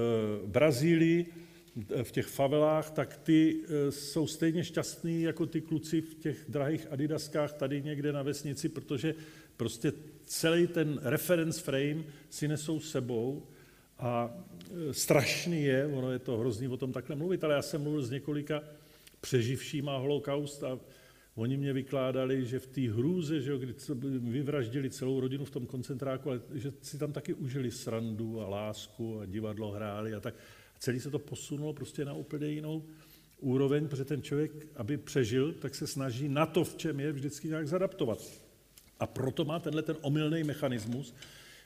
Brazílii, 0.46 1.26
v 2.04 2.12
těch 2.12 2.26
favelách, 2.26 2.92
tak 2.92 3.18
ty 3.18 3.56
eh, 3.64 3.92
jsou 3.92 4.28
stejně 4.28 4.64
šťastní 4.64 5.22
jako 5.22 5.46
ty 5.46 5.62
kluci 5.62 6.02
v 6.02 6.16
těch 6.16 6.46
drahých 6.50 6.88
adidaskách 6.92 7.54
tady 7.54 7.82
někde 7.82 8.12
na 8.12 8.22
vesnici, 8.22 8.70
protože 8.70 9.16
prostě 9.58 9.94
celý 10.26 10.68
ten 10.68 11.00
reference 11.04 11.62
frame 11.62 12.04
si 12.30 12.48
nesou 12.48 12.80
sebou 12.80 13.44
a 14.00 14.30
eh, 14.30 14.94
strašný 14.94 15.64
je, 15.64 15.86
ono 15.86 16.12
je 16.12 16.20
to 16.20 16.38
hrozný 16.38 16.68
o 16.68 16.78
tom 16.78 16.94
takhle 16.94 17.16
mluvit, 17.16 17.44
ale 17.44 17.54
já 17.54 17.62
jsem 17.62 17.82
mluvil 17.82 18.04
s 18.04 18.12
několika 18.12 18.64
přeživšíma 19.22 19.98
holokaust 19.98 20.64
a 20.64 20.80
Oni 21.36 21.58
mě 21.58 21.74
vykládali, 21.74 22.46
že 22.46 22.60
v 22.60 22.68
té 22.68 22.82
hrůze, 22.82 23.42
že 23.42 23.52
jo, 23.52 23.58
kdy 23.58 23.74
vyvraždili 24.20 24.90
celou 24.90 25.20
rodinu 25.20 25.46
v 25.46 25.52
tom 25.52 25.66
koncentráku, 25.66 26.30
ale 26.30 26.42
že 26.54 26.74
si 26.82 26.98
tam 26.98 27.14
taky 27.14 27.34
užili 27.34 27.72
srandu 27.72 28.42
a 28.42 28.50
lásku 28.50 29.20
a 29.20 29.26
divadlo 29.26 29.72
hráli 29.72 30.14
a 30.14 30.20
tak. 30.20 30.36
A 30.76 30.80
celý 30.80 31.00
se 31.00 31.12
to 31.12 31.20
posunulo 31.20 31.74
prostě 31.74 32.06
na 32.06 32.14
úplně 32.14 32.48
jinou 32.48 32.84
úroveň, 33.40 33.88
protože 33.88 34.06
ten 34.06 34.22
člověk, 34.22 34.52
aby 34.76 34.98
přežil, 34.98 35.54
tak 35.54 35.76
se 35.76 35.88
snaží 35.88 36.30
na 36.30 36.46
to, 36.46 36.64
v 36.64 36.76
čem 36.76 37.00
je, 37.00 37.12
vždycky 37.12 37.48
nějak 37.48 37.68
zadaptovat. 37.68 38.32
A 39.00 39.08
proto 39.08 39.46
má 39.46 39.60
tenhle 39.60 39.82
ten 39.82 39.96
omylný 40.02 40.44
mechanismus, 40.44 41.16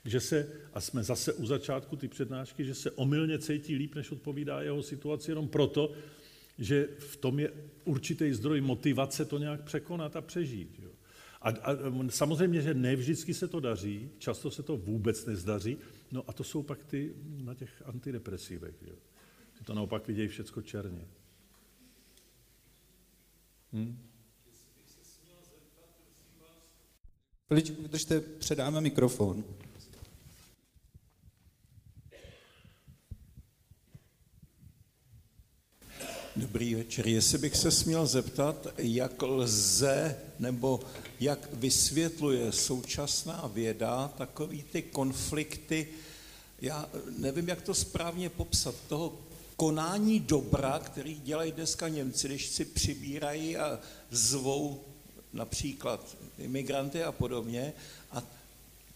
že 0.06 0.19
se, 0.19 0.49
a 0.73 0.81
jsme 0.81 1.03
zase 1.03 1.34
u 1.34 1.45
začátku 1.45 1.95
ty 1.95 2.07
přednášky, 2.07 2.65
že 2.65 2.76
se 2.76 2.91
omylně 2.91 3.39
cítí 3.39 3.76
líp, 3.76 3.95
než 3.95 4.11
odpovídá 4.11 4.61
jeho 4.61 4.84
situaci, 4.84 5.31
jenom 5.31 5.48
proto, 5.48 5.94
že 6.57 6.88
v 6.99 7.17
tom 7.17 7.39
je 7.39 7.53
určitý 7.85 8.34
zdroj 8.34 8.61
motivace 8.61 9.25
to 9.25 9.38
nějak 9.38 9.63
překonat 9.63 10.15
a 10.15 10.21
přežít. 10.21 10.79
Jo. 10.79 10.91
A, 11.41 11.49
a 11.49 11.77
samozřejmě, 12.09 12.61
že 12.61 12.73
ne 12.73 12.95
vždycky 12.95 13.34
se 13.34 13.47
to 13.47 13.59
daří, 13.59 14.09
často 14.17 14.51
se 14.51 14.63
to 14.63 14.77
vůbec 14.77 15.25
nezdaří, 15.25 15.77
no 16.11 16.23
a 16.27 16.34
to 16.34 16.43
jsou 16.43 16.63
pak 16.63 16.84
ty 16.84 17.13
na 17.43 17.53
těch 17.53 17.84
antidepresivech. 17.85 18.75
Jo. 18.81 18.95
Ty 19.57 19.63
to 19.63 19.73
naopak 19.73 20.07
vidějí 20.07 20.27
všecko 20.27 20.61
černě. 20.61 21.07
Hm? 23.73 23.97
Chviličku 27.47 27.81
vydržte, 27.81 28.19
předáme 28.19 28.81
mikrofon. 28.81 29.43
Dobrý 36.38 36.76
večer. 36.76 37.07
Jestli 37.07 37.38
bych 37.38 37.57
se 37.57 37.72
směl 37.72 38.05
zeptat, 38.05 38.68
jak 38.77 39.22
lze 39.22 40.18
nebo 40.39 40.80
jak 41.19 41.49
vysvětluje 41.53 42.51
současná 42.51 43.51
věda 43.53 44.14
takový 44.18 44.64
ty 44.64 44.81
konflikty, 44.81 45.88
já 46.61 46.89
nevím, 47.18 47.47
jak 47.47 47.61
to 47.61 47.73
správně 47.73 48.30
popsat, 48.30 48.76
toho 48.88 49.14
konání 49.55 50.19
dobra, 50.19 50.80
který 50.80 51.15
dělají 51.15 51.51
dneska 51.51 51.88
Němci, 51.88 52.27
když 52.27 52.47
si 52.47 52.65
přibírají 52.65 53.57
a 53.57 53.80
zvou 54.11 54.84
například 55.34 56.18
imigranty 56.38 57.03
a 57.03 57.11
podobně. 57.11 57.73
A 58.11 58.23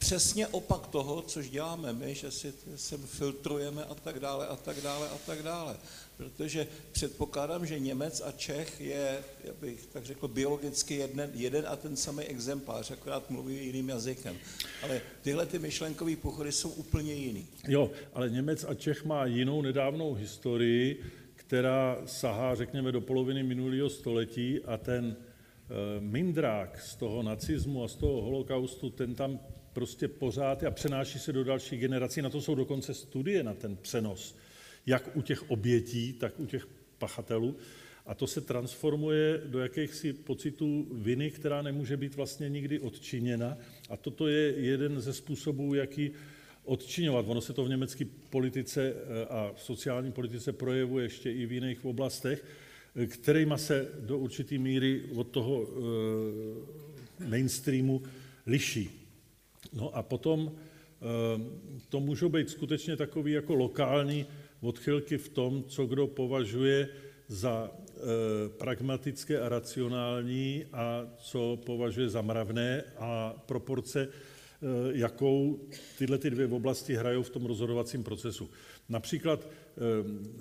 přesně 0.02 0.48
opak 0.48 0.88
toho, 0.88 1.22
což 1.22 1.50
děláme 1.50 1.94
my, 1.94 2.16
že 2.16 2.32
si 2.32 2.54
sem 2.76 3.00
filtrujeme 3.00 3.84
a 3.84 3.96
tak 3.96 4.20
dále 4.20 4.48
a 4.48 4.56
tak 4.56 4.82
dále 4.82 5.10
a 5.10 5.18
tak 5.26 5.44
dále. 5.44 5.78
Protože 6.18 6.68
předpokládám, 6.92 7.66
že 7.66 7.80
Němec 7.80 8.22
a 8.26 8.32
Čech 8.32 8.82
je, 8.82 9.24
jak 9.44 9.56
bych 9.56 9.86
tak 9.86 10.06
řekl, 10.06 10.28
biologicky 10.28 10.96
jeden, 10.96 11.32
jeden 11.34 11.66
a 11.68 11.76
ten 11.76 11.96
samý 11.96 12.24
exemplář, 12.24 12.92
akorát 12.92 13.30
mluví 13.30 13.66
jiným 13.66 13.90
jazykem. 13.90 14.38
Ale 14.84 15.02
tyhle 15.22 15.46
ty 15.46 15.60
myšlenkové 15.60 16.16
pochody 16.16 16.52
jsou 16.52 16.70
úplně 16.70 17.14
jiný. 17.14 17.48
Jo, 17.68 17.92
ale 18.14 18.30
Němec 18.30 18.66
a 18.68 18.74
Čech 18.74 19.06
má 19.06 19.26
jinou 19.26 19.62
nedávnou 19.62 20.14
historii, 20.14 21.04
která 21.36 21.98
sahá, 22.06 22.56
řekněme, 22.56 22.92
do 22.92 23.02
poloviny 23.02 23.44
minulého 23.44 23.90
století 23.90 24.60
a 24.66 24.78
ten 24.78 25.16
Eh, 25.72 26.00
mindrák 26.00 26.82
z 26.82 26.96
toho 26.96 27.24
nacismu 27.24 27.84
a 27.84 27.88
z 27.88 27.96
toho 27.96 28.22
holokaustu, 28.22 28.90
ten 28.90 29.16
tam 29.16 29.40
prostě 29.74 30.08
pořád 30.08 30.64
a 30.64 30.72
přenáší 30.72 31.20
se 31.20 31.34
do 31.34 31.44
dalších 31.44 31.80
generací. 31.80 32.22
Na 32.22 32.30
to 32.30 32.42
jsou 32.42 32.56
dokonce 32.56 32.94
studie 32.94 33.44
na 33.44 33.54
ten 33.54 33.76
přenos, 33.76 34.36
jak 34.86 35.16
u 35.16 35.22
těch 35.22 35.52
obětí, 35.52 36.14
tak 36.14 36.40
u 36.40 36.46
těch 36.46 36.68
pachatelů. 36.98 37.56
A 38.06 38.14
to 38.14 38.28
se 38.28 38.42
transformuje 38.42 39.42
do 39.46 39.60
jakýchsi 39.60 40.14
pocitů 40.14 40.88
viny, 40.92 41.32
která 41.32 41.62
nemůže 41.62 41.98
být 41.98 42.16
vlastně 42.16 42.50
nikdy 42.50 42.80
odčiněna. 42.80 43.58
A 43.90 43.98
toto 43.98 44.28
je 44.28 44.54
jeden 44.58 45.02
ze 45.02 45.14
způsobů, 45.14 45.74
jaký 45.74 46.12
odčiňovat. 46.64 47.26
Ono 47.28 47.42
se 47.42 47.54
to 47.54 47.66
v 47.66 47.70
německé 47.70 48.06
politice 48.30 48.94
eh, 48.94 49.26
a 49.26 49.54
sociální 49.58 50.12
politice 50.12 50.54
projevuje 50.54 51.06
ještě 51.06 51.32
i 51.32 51.46
v 51.46 51.52
jiných 51.52 51.86
oblastech 51.86 52.44
kterýma 53.08 53.58
se 53.58 53.88
do 54.00 54.18
určité 54.18 54.58
míry 54.58 55.02
od 55.16 55.28
toho 55.28 55.68
eh, 55.68 57.26
mainstreamu 57.28 58.02
liší. 58.46 59.01
No 59.74 59.96
a 59.96 60.04
potom 60.04 60.52
eh, 60.52 61.06
to 61.90 62.00
můžou 62.00 62.30
být 62.30 62.50
skutečně 62.50 62.98
takový 62.98 63.32
jako 63.32 63.56
lokální 63.56 64.26
odchylky 64.62 65.18
v 65.18 65.30
tom, 65.30 65.64
co 65.64 65.86
kdo 65.86 66.08
považuje 66.08 66.90
za 67.28 67.72
eh, 67.72 68.00
pragmatické 68.50 69.40
a 69.40 69.50
racionální 69.50 70.66
a 70.74 71.08
co 71.18 71.60
považuje 71.66 72.10
za 72.10 72.22
mravné 72.22 72.84
a 72.98 73.34
proporce, 73.46 74.08
jakou 74.92 75.60
tyhle 75.98 76.18
ty 76.18 76.30
dvě 76.30 76.48
oblasti 76.48 76.96
hrajou 76.96 77.24
v 77.24 77.30
tom 77.30 77.46
rozhodovacím 77.46 78.04
procesu. 78.04 78.50
Například 78.90 79.48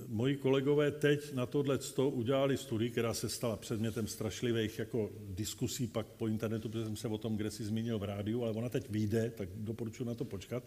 moji 0.09 0.37
kolegové 0.37 0.91
teď 0.91 1.35
na 1.35 1.47
tohle 1.47 1.79
udělali 1.97 2.57
studii, 2.57 2.91
která 2.91 3.15
se 3.15 3.29
stala 3.29 3.57
předmětem 3.57 4.07
strašlivých 4.07 4.79
jako 4.79 5.11
diskusí 5.29 5.87
pak 5.87 6.07
po 6.07 6.27
internetu, 6.27 6.69
protože 6.69 6.85
jsem 6.85 6.97
se 6.97 7.09
o 7.09 7.19
tom 7.19 7.37
kde 7.37 7.51
si 7.51 7.65
zmínil 7.65 7.99
v 7.99 8.05
rádiu, 8.05 8.43
ale 8.43 8.53
ona 8.53 8.69
teď 8.69 8.91
vyjde, 8.91 9.33
tak 9.37 9.49
doporučuji 9.55 10.05
na 10.05 10.15
to 10.15 10.25
počkat. 10.25 10.65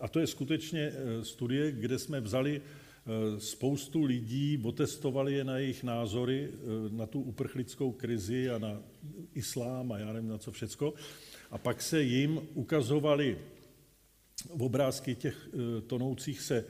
A 0.00 0.08
to 0.08 0.20
je 0.20 0.26
skutečně 0.26 0.80
eh, 0.80 1.24
studie, 1.24 1.72
kde 1.72 1.98
jsme 1.98 2.20
vzali 2.20 2.60
eh, 2.60 3.40
spoustu 3.40 4.04
lidí, 4.04 4.62
otestovali 4.64 5.34
je 5.34 5.44
na 5.44 5.58
jejich 5.58 5.82
názory, 5.82 6.48
eh, 6.50 6.56
na 6.90 7.06
tu 7.06 7.20
uprchlickou 7.20 7.92
krizi 7.92 8.50
a 8.50 8.58
na 8.58 8.82
islám 9.34 9.92
a 9.92 9.98
já 9.98 10.12
nevím 10.12 10.30
na 10.30 10.38
co 10.38 10.52
všecko. 10.52 10.94
A 11.50 11.58
pak 11.58 11.82
se 11.82 12.02
jim 12.02 12.40
ukazovali 12.54 13.38
obrázky 14.50 15.14
těch 15.14 15.48
tonoucích 15.86 16.40
se 16.40 16.64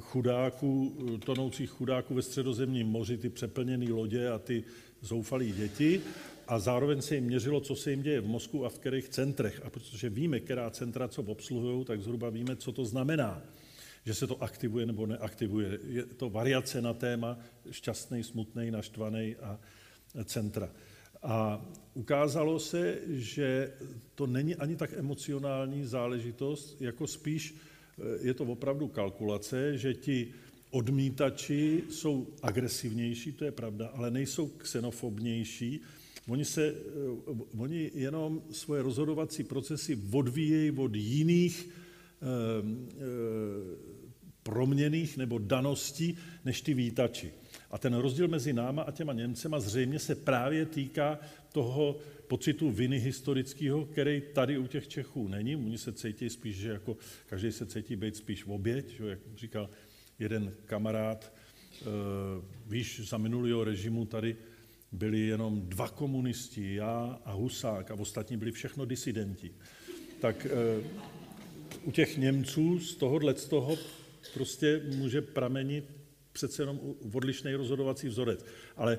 chudáků, 0.00 0.96
tonoucích 1.24 1.70
chudáků 1.70 2.14
ve 2.14 2.22
středozemním 2.22 2.86
moři, 2.86 3.16
ty 3.16 3.28
přeplněné 3.28 3.92
lodě 3.92 4.28
a 4.28 4.38
ty 4.38 4.64
zoufalé 5.00 5.44
děti 5.44 6.00
a 6.48 6.58
zároveň 6.58 7.02
se 7.02 7.14
jim 7.14 7.24
měřilo, 7.24 7.60
co 7.60 7.76
se 7.76 7.90
jim 7.90 8.02
děje 8.02 8.20
v 8.20 8.26
mozku 8.26 8.64
a 8.64 8.68
v 8.68 8.78
kterých 8.78 9.08
centrech. 9.08 9.60
A 9.64 9.70
protože 9.70 10.10
víme, 10.10 10.40
která 10.40 10.70
centra 10.70 11.08
co 11.08 11.22
obsluhují, 11.22 11.84
tak 11.84 12.02
zhruba 12.02 12.30
víme, 12.30 12.56
co 12.56 12.72
to 12.72 12.84
znamená, 12.84 13.42
že 14.06 14.14
se 14.14 14.26
to 14.26 14.42
aktivuje 14.42 14.86
nebo 14.86 15.06
neaktivuje. 15.06 15.78
Je 15.88 16.02
to 16.06 16.30
variace 16.30 16.82
na 16.82 16.94
téma 16.94 17.38
šťastný, 17.70 18.22
smutný, 18.22 18.70
naštvaný 18.70 19.36
a 19.36 19.58
centra. 20.24 20.70
A 21.22 21.66
ukázalo 21.94 22.58
se, 22.58 22.98
že 23.08 23.72
to 24.14 24.26
není 24.26 24.54
ani 24.54 24.76
tak 24.76 24.92
emocionální 24.92 25.84
záležitost, 25.84 26.80
jako 26.80 27.06
spíš 27.06 27.54
je 28.20 28.34
to 28.34 28.44
opravdu 28.44 28.88
kalkulace, 28.88 29.78
že 29.78 29.94
ti 29.94 30.34
odmítači 30.70 31.82
jsou 31.90 32.26
agresivnější, 32.42 33.32
to 33.32 33.44
je 33.44 33.52
pravda, 33.52 33.86
ale 33.94 34.10
nejsou 34.10 34.48
xenofobnější. 34.48 35.80
Oni, 36.28 36.44
se, 36.44 36.66
eh, 36.66 36.74
oni 37.58 37.90
jenom 37.94 38.42
svoje 38.50 38.82
rozhodovací 38.82 39.44
procesy 39.44 39.98
odvíjejí 40.12 40.70
od 40.70 40.94
jiných 40.94 41.68
eh, 41.68 42.26
eh, 42.26 43.04
proměných 44.42 45.16
nebo 45.16 45.38
daností 45.38 46.16
než 46.44 46.60
ty 46.60 46.74
výtači. 46.74 47.32
A 47.70 47.78
ten 47.78 47.94
rozdíl 47.94 48.28
mezi 48.28 48.52
náma 48.52 48.82
a 48.82 48.90
těma 48.90 49.12
Němcema 49.12 49.60
zřejmě 49.60 49.98
se 49.98 50.14
právě 50.14 50.66
týká 50.66 51.18
toho 51.52 51.98
pocitu 52.28 52.70
viny 52.70 52.98
historického, 52.98 53.84
který 53.84 54.22
tady 54.32 54.58
u 54.58 54.66
těch 54.66 54.88
Čechů 54.88 55.28
není. 55.28 55.56
Oni 55.56 55.78
se 55.78 55.92
cítí 55.92 56.30
spíš, 56.30 56.56
že 56.56 56.68
jako 56.68 56.96
každý 57.26 57.52
se 57.52 57.66
cítí 57.66 57.96
být 57.96 58.16
spíš 58.16 58.44
v 58.44 58.52
oběť, 58.52 58.88
že, 58.88 59.08
jak 59.08 59.18
říkal 59.36 59.70
jeden 60.18 60.54
kamarád, 60.64 61.32
e, 61.82 61.84
víš, 62.66 63.08
za 63.08 63.18
minulého 63.18 63.64
režimu 63.64 64.04
tady 64.04 64.36
byli 64.92 65.20
jenom 65.20 65.60
dva 65.60 65.88
komunisti, 65.88 66.74
já 66.74 67.20
a 67.24 67.32
Husák, 67.32 67.90
a 67.90 67.94
ostatní 67.94 68.36
byli 68.36 68.52
všechno 68.52 68.84
disidenti. 68.84 69.50
Tak 70.20 70.46
e, 70.46 70.50
u 71.84 71.90
těch 71.90 72.16
Němců 72.18 72.78
z 72.78 72.96
tohohle 72.96 73.34
z 73.34 73.48
toho 73.48 73.78
prostě 74.34 74.82
může 74.96 75.22
pramenit 75.22 76.03
přece 76.34 76.62
jenom 76.62 76.80
odlišný 77.12 77.54
rozhodovací 77.54 78.08
vzorec. 78.08 78.44
Ale 78.76 78.98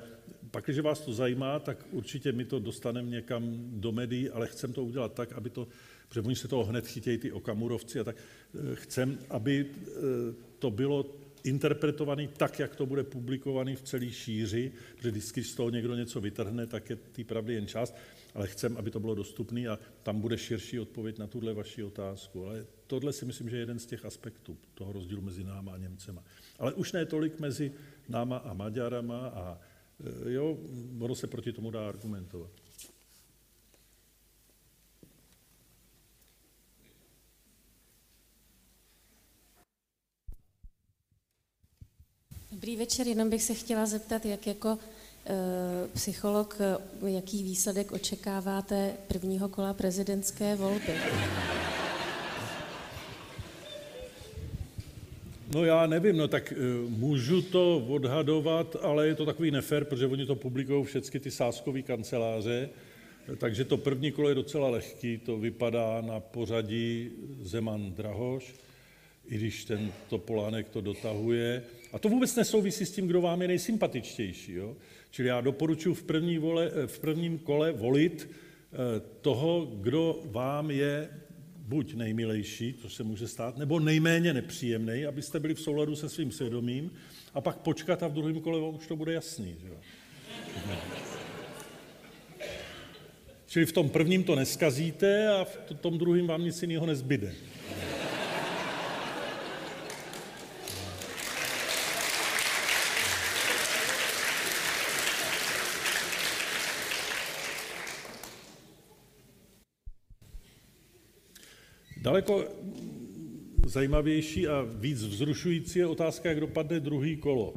pak, 0.50 0.64
když 0.64 0.78
vás 0.78 1.00
to 1.00 1.12
zajímá, 1.12 1.58
tak 1.58 1.86
určitě 1.90 2.32
my 2.32 2.44
to 2.44 2.58
dostaneme 2.58 3.10
někam 3.10 3.42
do 3.72 3.92
médií, 3.92 4.30
ale 4.30 4.46
chcem 4.46 4.72
to 4.72 4.84
udělat 4.84 5.12
tak, 5.12 5.32
aby 5.32 5.50
to, 5.50 5.68
protože 6.08 6.20
oni 6.20 6.36
se 6.36 6.48
toho 6.48 6.64
hned 6.64 6.86
chytějí 6.86 7.18
ty 7.18 7.32
okamurovci 7.32 8.00
a 8.00 8.04
tak, 8.04 8.16
eh, 8.16 8.74
chcem, 8.74 9.18
aby 9.30 9.66
eh, 9.66 9.90
to 10.58 10.70
bylo 10.70 11.06
interpretovaný 11.44 12.28
tak, 12.36 12.58
jak 12.58 12.76
to 12.76 12.86
bude 12.86 13.04
publikovaný 13.04 13.76
v 13.76 13.82
celé 13.82 14.10
šíři, 14.10 14.72
protože 14.96 15.10
vždycky 15.10 15.44
z 15.44 15.54
toho 15.54 15.70
někdo 15.70 15.94
něco 15.94 16.20
vytrhne, 16.20 16.66
tak 16.66 16.90
je 16.90 16.96
té 16.96 17.24
pravdy 17.24 17.54
jen 17.54 17.66
část, 17.66 17.96
ale 18.34 18.46
chcem, 18.46 18.76
aby 18.76 18.90
to 18.90 19.00
bylo 19.00 19.14
dostupné 19.14 19.68
a 19.68 19.78
tam 20.02 20.20
bude 20.20 20.38
širší 20.38 20.80
odpověď 20.80 21.18
na 21.18 21.26
tuhle 21.26 21.54
vaši 21.54 21.82
otázku. 21.82 22.46
Ale 22.46 22.66
tohle 22.86 23.12
si 23.12 23.24
myslím, 23.24 23.48
že 23.48 23.56
je 23.56 23.60
jeden 23.60 23.78
z 23.78 23.86
těch 23.86 24.04
aspektů 24.04 24.56
toho 24.74 24.92
rozdílu 24.92 25.22
mezi 25.22 25.44
náma 25.44 25.72
a 25.72 25.78
Němcema. 25.78 26.24
Ale 26.58 26.74
už 26.74 26.92
ne 26.92 27.06
tolik 27.06 27.40
mezi 27.40 27.72
náma 28.08 28.36
a 28.36 28.54
Maďarama 28.54 29.28
a 29.28 29.58
e, 30.26 30.32
jo, 30.32 30.58
ono 31.00 31.14
se 31.14 31.26
proti 31.26 31.52
tomu 31.52 31.70
dá 31.70 31.88
argumentovat. 31.88 32.50
Dobrý 42.56 42.76
večer, 42.76 43.06
jenom 43.06 43.30
bych 43.30 43.42
se 43.42 43.54
chtěla 43.54 43.86
zeptat, 43.86 44.26
jak 44.26 44.46
jako 44.46 44.78
e, 45.26 45.88
psycholog, 45.88 46.58
jaký 47.06 47.42
výsledek 47.42 47.92
očekáváte 47.92 48.96
prvního 49.08 49.48
kola 49.48 49.74
prezidentské 49.74 50.56
volby? 50.56 51.00
No 55.56 55.64
já 55.64 55.86
nevím, 55.86 56.16
no 56.16 56.28
tak 56.28 56.52
uh, 56.56 56.90
můžu 56.90 57.42
to 57.42 57.86
odhadovat, 57.88 58.76
ale 58.82 59.06
je 59.06 59.14
to 59.14 59.26
takový 59.26 59.50
nefér, 59.50 59.84
protože 59.84 60.06
oni 60.06 60.26
to 60.26 60.34
publikují 60.34 60.84
všechny 60.84 61.20
ty 61.20 61.30
sáskové 61.30 61.82
kanceláře, 61.82 62.68
takže 63.38 63.64
to 63.64 63.76
první 63.76 64.12
kolo 64.12 64.28
je 64.28 64.34
docela 64.34 64.68
lehký, 64.68 65.18
to 65.18 65.38
vypadá 65.38 66.00
na 66.00 66.20
pořadí 66.20 67.10
Zeman 67.40 67.92
Drahoš, 67.92 68.54
i 69.28 69.36
když 69.36 69.64
ten 69.64 69.92
Topolánek 70.08 70.68
to 70.68 70.80
dotahuje. 70.80 71.62
A 71.92 71.98
to 71.98 72.08
vůbec 72.08 72.36
nesouvisí 72.36 72.86
s 72.86 72.92
tím, 72.92 73.06
kdo 73.06 73.20
vám 73.20 73.42
je 73.42 73.48
nejsympatičtější. 73.48 74.52
Jo? 74.52 74.76
Čili 75.10 75.28
já 75.28 75.40
doporučuji 75.40 75.94
v, 75.94 76.02
první 76.02 76.38
vole, 76.38 76.70
v 76.86 76.98
prvním 76.98 77.38
kole 77.38 77.72
volit 77.72 78.30
toho, 79.20 79.68
kdo 79.74 80.20
vám 80.24 80.70
je 80.70 81.08
buď 81.66 81.94
nejmilejší, 81.94 82.74
což 82.82 82.94
se 82.94 83.02
může 83.02 83.28
stát, 83.28 83.56
nebo 83.56 83.80
nejméně 83.80 84.34
nepříjemný, 84.34 85.06
abyste 85.06 85.40
byli 85.40 85.54
v 85.54 85.60
souladu 85.60 85.96
se 85.96 86.08
svým 86.08 86.32
svědomím, 86.32 86.90
a 87.34 87.40
pak 87.40 87.56
počkat 87.56 88.02
a 88.02 88.08
v 88.08 88.12
druhém 88.12 88.40
kole 88.40 88.68
už 88.68 88.86
to 88.86 88.96
bude 88.96 89.12
jasný. 89.12 89.56
Že 89.60 89.68
jo? 89.68 89.76
Čili 93.46 93.66
v 93.66 93.72
tom 93.72 93.88
prvním 93.88 94.24
to 94.24 94.36
neskazíte 94.36 95.28
a 95.28 95.44
v 95.44 95.74
tom 95.80 95.98
druhém 95.98 96.26
vám 96.26 96.44
nic 96.44 96.62
jiného 96.62 96.86
nezbyde. 96.86 97.34
Daleko 112.06 112.44
zajímavější 113.66 114.48
a 114.48 114.62
víc 114.62 115.02
vzrušující 115.02 115.78
je 115.78 115.86
otázka, 115.86 116.28
jak 116.28 116.40
dopadne 116.40 116.80
druhý 116.80 117.16
kolo. 117.16 117.54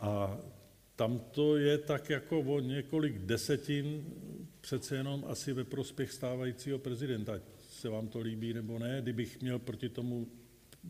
A 0.00 0.38
tam 0.96 1.18
to 1.18 1.56
je 1.56 1.78
tak 1.78 2.10
jako 2.10 2.40
o 2.40 2.60
několik 2.60 3.18
desetin 3.18 4.04
přece 4.60 4.96
jenom 4.96 5.24
asi 5.28 5.52
ve 5.52 5.64
prospěch 5.64 6.12
stávajícího 6.12 6.78
prezidenta. 6.78 7.34
Ať 7.34 7.42
se 7.70 7.88
vám 7.88 8.08
to 8.08 8.20
líbí 8.20 8.54
nebo 8.54 8.78
ne, 8.78 8.98
kdybych 9.02 9.42
měl 9.42 9.58
proti 9.58 9.88
tomu 9.88 10.26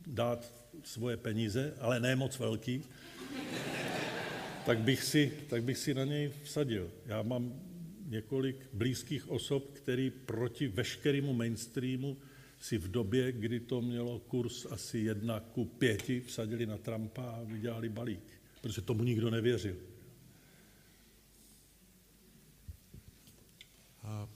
dát 0.07 0.53
svoje 0.85 1.17
peníze, 1.17 1.75
ale 1.81 2.01
ne 2.01 2.17
moc 2.17 2.39
velký, 2.39 2.83
tak 4.67 4.79
bych 4.79 5.03
si, 5.03 5.33
tak 5.49 5.63
bych 5.63 5.79
si 5.79 5.95
na 5.95 6.05
něj 6.05 6.31
vsadil. 6.43 6.91
Já 7.07 7.23
mám 7.23 7.61
několik 8.09 8.57
blízkých 8.73 9.29
osob, 9.31 9.71
který 9.73 10.11
proti 10.11 10.69
veškerému 10.69 11.33
mainstreamu 11.33 12.17
si 12.61 12.79
v 12.79 12.91
době, 12.91 13.33
kdy 13.33 13.61
to 13.61 13.83
mělo 13.83 14.19
kurz 14.19 14.67
asi 14.67 14.99
jedna 14.99 15.41
ku 15.41 15.65
pěti, 15.65 16.21
vsadili 16.21 16.67
na 16.67 16.79
Trumpa 16.79 17.23
a 17.23 17.43
vydělali 17.43 17.89
balík, 17.89 18.27
protože 18.63 18.81
tomu 18.81 19.05
nikdo 19.05 19.31
nevěřil. 19.31 19.77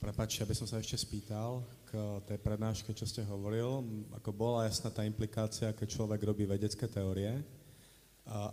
Prepač, 0.03 0.35
ja 0.35 0.43
by 0.43 0.51
som 0.51 0.67
sa 0.67 0.83
ešte 0.83 0.99
spýtal 0.99 1.63
k 1.87 1.95
tej 2.27 2.43
prednáške, 2.43 2.91
čo 2.91 3.07
ste 3.07 3.23
hovoril. 3.23 3.79
Ako 4.19 4.35
bola 4.35 4.67
jasná 4.67 4.91
tá 4.91 5.07
implikácia, 5.07 5.71
keď 5.71 5.87
človek 5.95 6.27
robí 6.27 6.43
vedecké 6.43 6.91
teórie. 6.91 7.39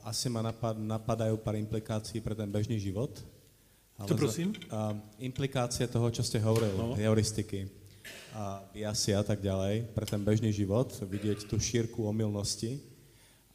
Asi 0.07 0.31
ma 0.31 0.47
napad, 0.47 0.79
napadajú 0.79 1.35
pár 1.43 1.59
implikácií 1.59 2.23
pre 2.23 2.39
ten 2.39 2.47
bežný 2.47 2.79
život. 2.79 3.19
Ale 3.99 4.15
prosím? 4.15 4.55
Uh, 4.71 4.95
implikácie 5.19 5.91
toho, 5.91 6.07
čo 6.15 6.23
ste 6.23 6.39
hovoril, 6.39 6.71
no. 6.79 6.95
heuristiky, 6.95 7.67
a 8.31 8.63
biasy 8.71 9.11
a 9.11 9.27
tak 9.27 9.43
ďalej, 9.43 9.91
pre 9.91 10.07
ten 10.07 10.23
bežný 10.23 10.55
život, 10.55 10.87
vidieť 11.03 11.51
tú 11.51 11.59
šírku 11.59 12.07
omylnosti, 12.07 12.79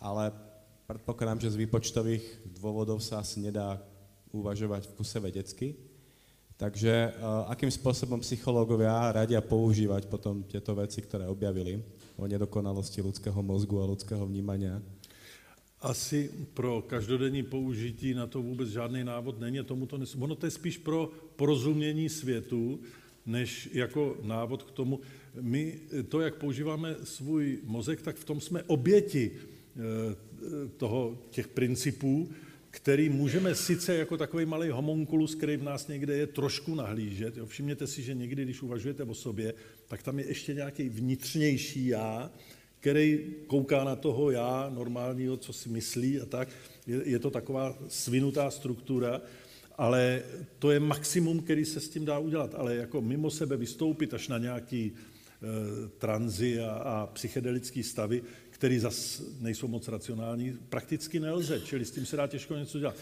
ale 0.04 0.36
predpokladám, 0.84 1.40
že 1.40 1.56
z 1.56 1.62
výpočtových 1.64 2.24
dôvodov 2.60 3.00
sa 3.00 3.24
asi 3.24 3.40
nedá 3.40 3.80
uvažovať 4.36 4.92
v 4.92 4.96
kuse 5.00 5.18
vedecky. 5.24 5.68
Takže 6.60 7.16
uh, 7.16 7.48
akým 7.48 7.72
spôsobom 7.72 8.20
psychológovia 8.20 9.16
radia 9.16 9.40
používať 9.40 10.12
potom 10.12 10.44
tieto 10.44 10.76
veci, 10.76 11.00
ktoré 11.00 11.24
objavili 11.24 11.80
o 12.20 12.28
nedokonalosti 12.28 13.00
ľudského 13.00 13.40
mozgu 13.40 13.80
a 13.80 13.90
ľudského 13.90 14.22
vnímania 14.28 14.84
asi 15.84 16.32
pro 16.54 16.82
každodenní 16.82 17.44
použití 17.44 18.14
na 18.14 18.28
to 18.28 18.42
vůbec 18.42 18.70
žádný 18.70 19.04
návod 19.04 19.40
není. 19.40 19.64
Tomu 19.64 19.86
to 19.86 19.98
nes... 19.98 20.16
Ono 20.16 20.36
to 20.36 20.46
je 20.46 20.52
spíš 20.52 20.78
pro 20.78 21.12
porozumění 21.36 22.10
světu, 22.10 22.80
než 23.26 23.70
jako 23.74 24.18
návod 24.22 24.64
k 24.64 24.72
tomu. 24.72 25.00
My 25.42 25.80
to, 26.10 26.22
jak 26.22 26.36
používáme 26.36 26.96
svůj 27.04 27.60
mozek, 27.64 28.02
tak 28.02 28.16
v 28.16 28.24
tom 28.24 28.42
jsme 28.42 28.64
oběti 28.64 29.32
eh, 29.32 29.80
toho, 30.78 31.18
těch 31.30 31.48
principů, 31.48 32.30
který 32.72 33.10
můžeme 33.10 33.56
sice 33.56 33.96
jako 33.96 34.18
takový 34.18 34.46
malý 34.46 34.70
homunculus, 34.70 35.36
který 35.36 35.58
v 35.58 35.64
nás 35.64 35.88
někde 35.88 36.18
je, 36.18 36.28
trošku 36.28 36.76
nahlížet. 36.76 37.38
Jo, 37.38 37.46
všimněte 37.46 37.88
si, 37.88 38.02
že 38.02 38.14
někdy, 38.14 38.44
když 38.44 38.62
uvažujete 38.62 39.04
o 39.04 39.14
sobě, 39.14 39.54
tak 39.88 40.04
tam 40.04 40.20
je 40.20 40.28
ještě 40.28 40.54
nějaký 40.54 40.90
vnitřnější 40.90 41.88
já, 41.88 42.32
který 42.84 43.36
kouká 43.48 43.84
na 43.84 43.96
toho 43.96 44.32
já 44.32 44.70
normálního, 44.74 45.38
co 45.38 45.54
si 45.54 45.70
myslí 45.70 46.20
a 46.20 46.26
tak. 46.26 46.48
Je, 46.88 47.02
je 47.06 47.20
to 47.20 47.32
taková 47.32 47.78
svinutá 47.88 48.52
struktura, 48.52 49.22
ale 49.78 50.22
to 50.60 50.72
je 50.72 50.80
maximum, 50.80 51.40
který 51.40 51.66
se 51.66 51.80
s 51.80 51.90
tím 51.90 52.06
dá 52.06 52.20
udělat. 52.20 52.56
Ale 52.56 52.76
jako 52.76 53.02
mimo 53.02 53.32
sebe 53.32 53.58
vystoupit 53.58 54.14
až 54.14 54.28
na 54.28 54.38
nějaký 54.38 54.92
e, 54.92 54.96
tranzy 55.98 56.60
a, 56.60 56.72
a 56.72 57.08
psychedelický 57.08 57.84
stavy, 57.84 58.24
který 58.50 58.80
zas 58.80 59.24
nejsou 59.40 59.68
moc 59.68 59.88
racionální, 59.88 60.58
prakticky 60.70 61.20
nelze, 61.20 61.62
čili 61.66 61.86
s 61.86 61.92
tím 61.92 62.06
se 62.06 62.18
dá 62.18 62.28
těžko 62.28 62.56
něco 62.56 62.80
dělat. 62.80 62.96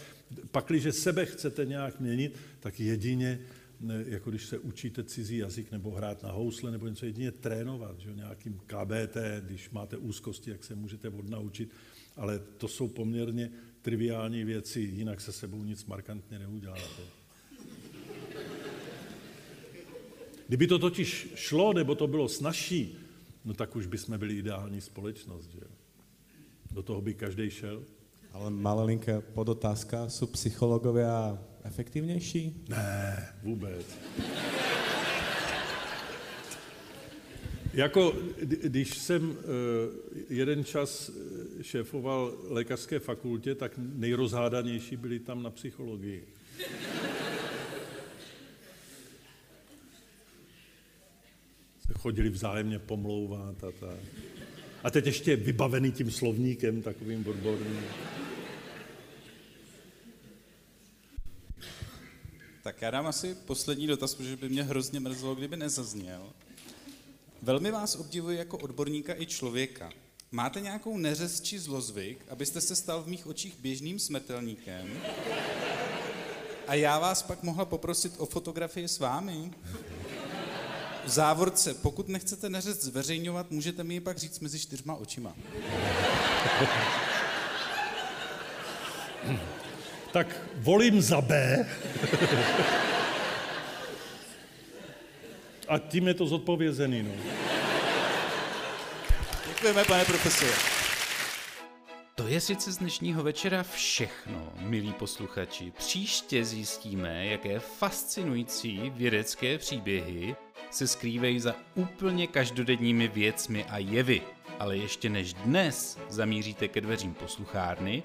Pakliže 0.50 0.92
sebe 0.92 1.26
chcete 1.26 1.64
nějak 1.64 2.00
měnit, 2.00 2.36
tak 2.60 2.80
jedině 2.80 3.40
ne, 3.82 4.04
jako 4.06 4.30
když 4.30 4.46
se 4.46 4.58
učíte 4.58 5.04
cizí 5.04 5.36
jazyk 5.36 5.72
nebo 5.72 5.90
hrát 5.90 6.22
na 6.22 6.30
housle 6.30 6.70
nebo 6.70 6.88
něco 6.88 7.06
jedině 7.06 7.32
trénovat, 7.32 7.98
že 7.98 8.12
nějakým 8.14 8.60
KBT, 8.66 9.16
když 9.40 9.70
máte 9.70 9.96
úzkosti, 9.96 10.50
jak 10.50 10.64
se 10.64 10.74
můžete 10.74 11.08
odnaučit, 11.08 11.70
ale 12.16 12.38
to 12.38 12.68
jsou 12.68 12.88
poměrně 12.88 13.50
triviální 13.82 14.44
věci, 14.44 14.80
jinak 14.80 15.20
se 15.20 15.32
sebou 15.32 15.64
nic 15.64 15.84
markantně 15.84 16.38
neuděláte. 16.38 17.02
Kdyby 20.48 20.66
to 20.66 20.78
totiž 20.78 21.28
šlo, 21.34 21.72
nebo 21.72 21.94
to 21.94 22.06
bylo 22.06 22.28
snažší, 22.28 22.98
no 23.44 23.54
tak 23.54 23.76
už 23.76 23.86
bychom 23.86 24.18
byli 24.18 24.34
ideální 24.34 24.80
společnost, 24.80 25.50
že 25.52 25.60
Do 26.70 26.82
toho 26.82 27.00
by 27.00 27.14
každý 27.14 27.50
šel. 27.50 27.82
Ale 28.32 28.50
malinká 28.50 29.20
podotázka, 29.20 30.08
jsou 30.08 30.26
psychologové 30.26 31.38
efektivnější? 31.64 32.64
Ne, 32.68 33.28
vůbec. 33.42 33.86
Jako, 37.74 38.16
když 38.62 38.98
jsem 38.98 39.36
eh, 39.38 39.44
jeden 40.30 40.64
čas 40.64 41.10
eh, 41.10 41.62
šéfoval 41.62 42.38
lékařské 42.48 42.98
fakultě, 42.98 43.54
tak 43.54 43.72
nejrozhádanější 43.76 44.96
byli 44.96 45.18
tam 45.18 45.42
na 45.42 45.50
psychologii. 45.50 46.24
Se 51.86 51.94
chodili 51.98 52.30
vzájemně 52.30 52.78
pomlouvat 52.78 53.64
a 53.64 53.70
tak. 53.80 53.96
A 54.84 54.90
teď 54.90 55.06
ještě 55.06 55.36
vybavený 55.36 55.92
tím 55.92 56.10
slovníkem 56.10 56.82
takovým 56.82 57.26
odborným. 57.28 57.80
Tak 62.62 62.82
já 62.82 62.90
dám 62.90 63.06
asi 63.06 63.34
poslední 63.34 63.86
dotaz, 63.86 64.14
protože 64.14 64.36
by 64.36 64.48
mě 64.48 64.62
hrozně 64.62 65.00
mrzelo, 65.00 65.34
kdyby 65.34 65.56
nezazněl. 65.56 66.32
Velmi 67.42 67.70
vás 67.70 67.96
obdivuji 67.96 68.38
jako 68.38 68.58
odborníka 68.58 69.14
i 69.20 69.26
člověka. 69.26 69.90
Máte 70.32 70.60
nějakou 70.60 70.96
neřez 70.96 71.40
či 71.40 71.58
zlozvyk, 71.58 72.24
abyste 72.28 72.60
se 72.60 72.76
stal 72.76 73.02
v 73.02 73.08
mých 73.08 73.26
očích 73.26 73.56
běžným 73.58 73.98
smrtelníkem? 73.98 75.00
A 76.66 76.74
já 76.74 76.98
vás 76.98 77.22
pak 77.22 77.42
mohla 77.42 77.64
poprosit 77.64 78.14
o 78.18 78.26
fotografii 78.26 78.88
s 78.88 78.98
vámi? 78.98 79.50
V 81.04 81.08
závorce, 81.08 81.74
pokud 81.74 82.08
nechcete 82.08 82.50
neřez 82.50 82.82
zveřejňovat, 82.82 83.50
můžete 83.50 83.84
mi 83.84 83.94
ji 83.94 84.00
pak 84.00 84.18
říct 84.18 84.40
mezi 84.40 84.58
čtyřma 84.58 84.94
očima. 84.94 85.34
Tak 90.12 90.26
volím 90.56 91.02
za 91.02 91.20
B. 91.20 91.66
A 95.68 95.78
tím 95.78 96.08
je 96.08 96.14
to 96.14 96.26
zodpovězený. 96.26 97.02
No. 97.02 97.10
Děkujeme, 99.48 99.84
pane 99.84 100.04
profesore. 100.04 100.52
To 102.14 102.28
je 102.28 102.40
sice 102.40 102.72
z 102.72 102.76
dnešního 102.76 103.22
večera 103.22 103.62
všechno, 103.62 104.52
milí 104.58 104.92
posluchači. 104.92 105.70
Příště 105.70 106.44
zjistíme, 106.44 107.26
jaké 107.26 107.58
fascinující 107.58 108.92
vědecké 108.94 109.58
příběhy 109.58 110.36
se 110.70 110.86
skrývají 110.86 111.40
za 111.40 111.54
úplně 111.74 112.26
každodenními 112.26 113.08
věcmi 113.08 113.64
a 113.64 113.78
jevy. 113.78 114.22
Ale 114.58 114.76
ještě 114.76 115.08
než 115.08 115.34
dnes 115.34 115.98
zamíříte 116.08 116.68
ke 116.68 116.80
dveřím 116.80 117.14
posluchárny, 117.14 118.02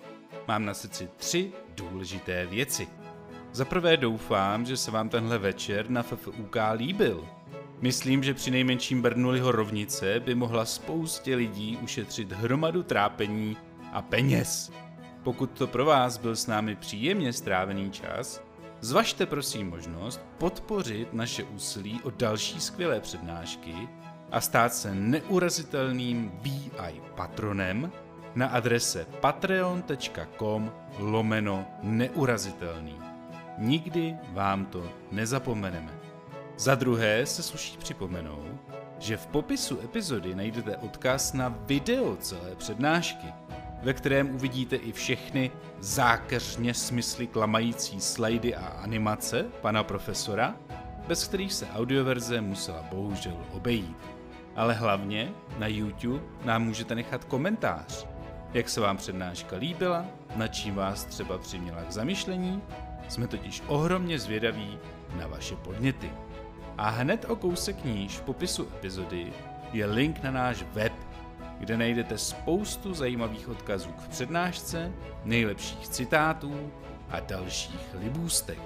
mám 0.47 0.65
na 0.65 0.73
srdci 0.73 1.09
tři 1.17 1.51
důležité 1.77 2.45
věci. 2.45 2.87
Za 3.51 3.65
prvé 3.65 3.97
doufám, 3.97 4.65
že 4.65 4.77
se 4.77 4.91
vám 4.91 5.09
tenhle 5.09 5.37
večer 5.37 5.89
na 5.89 6.03
FFUK 6.03 6.57
líbil. 6.73 7.27
Myslím, 7.81 8.23
že 8.23 8.33
při 8.33 8.51
nejmenším 8.51 9.01
Bernuliho 9.01 9.51
rovnice 9.51 10.19
by 10.19 10.35
mohla 10.35 10.65
spoustě 10.65 11.35
lidí 11.35 11.77
ušetřit 11.81 12.31
hromadu 12.31 12.83
trápení 12.83 13.57
a 13.93 14.01
peněz. 14.01 14.71
Pokud 15.23 15.51
to 15.51 15.67
pro 15.67 15.85
vás 15.85 16.17
byl 16.17 16.35
s 16.35 16.47
námi 16.47 16.75
příjemně 16.75 17.33
strávený 17.33 17.91
čas, 17.91 18.41
zvažte 18.81 19.25
prosím 19.25 19.69
možnost 19.69 20.21
podpořit 20.37 21.13
naše 21.13 21.43
úsilí 21.43 22.01
o 22.03 22.09
další 22.09 22.59
skvělé 22.59 22.99
přednášky 22.99 23.89
a 24.31 24.41
stát 24.41 24.73
se 24.73 24.95
neurazitelným 24.95 26.31
VI 26.41 27.01
patronem 27.15 27.91
na 28.37 28.47
adrese 28.47 29.05
patreon.com 29.19 30.71
lomeno 30.99 31.65
neurazitelný. 31.83 32.95
Nikdy 33.57 34.17
vám 34.31 34.65
to 34.65 34.91
nezapomeneme. 35.11 35.91
Za 36.57 36.75
druhé 36.75 37.25
se 37.25 37.43
sluší 37.43 37.77
připomenout, 37.77 38.61
že 38.99 39.17
v 39.17 39.27
popisu 39.27 39.79
epizody 39.83 40.35
najdete 40.35 40.77
odkaz 40.77 41.33
na 41.33 41.55
video 41.65 42.15
celé 42.15 42.55
přednášky, 42.55 43.27
ve 43.83 43.93
kterém 43.93 44.35
uvidíte 44.35 44.75
i 44.75 44.91
všechny 44.91 45.51
zákeřně 45.79 46.73
smysly 46.73 47.27
klamající 47.27 48.01
slajdy 48.01 48.55
a 48.55 48.65
animace 48.65 49.45
pana 49.61 49.83
profesora, 49.83 50.55
bez 51.07 51.27
kterých 51.27 51.53
se 51.53 51.67
audioverze 51.75 52.41
musela 52.41 52.81
bohužel 52.91 53.37
obejít. 53.51 53.97
Ale 54.55 54.73
hlavně 54.73 55.31
na 55.57 55.67
YouTube 55.67 56.23
nám 56.45 56.63
můžete 56.63 56.95
nechat 56.95 57.23
komentář, 57.23 58.07
jak 58.53 58.69
se 58.69 58.81
vám 58.81 58.97
přednáška 58.97 59.55
líbila, 59.55 60.05
na 60.35 60.47
čím 60.47 60.75
vás 60.75 61.05
třeba 61.05 61.37
přiměla 61.37 61.83
k 61.83 61.91
zamyšlení, 61.91 62.61
jsme 63.09 63.27
totiž 63.27 63.63
ohromně 63.67 64.19
zvědaví 64.19 64.79
na 65.15 65.27
vaše 65.27 65.55
podněty. 65.55 66.11
A 66.77 66.89
hned 66.89 67.25
o 67.29 67.35
kousek 67.35 67.85
níž 67.85 68.17
v 68.17 68.21
popisu 68.21 68.67
epizody 68.77 69.33
je 69.73 69.85
link 69.85 70.23
na 70.23 70.31
náš 70.31 70.63
web, 70.73 70.93
kde 71.59 71.77
najdete 71.77 72.17
spoustu 72.17 72.93
zajímavých 72.93 73.49
odkazů 73.49 73.89
k 73.89 74.07
přednášce, 74.07 74.91
nejlepších 75.23 75.87
citátů 75.87 76.71
a 77.09 77.19
dalších 77.19 77.95
libůstek. 77.99 78.59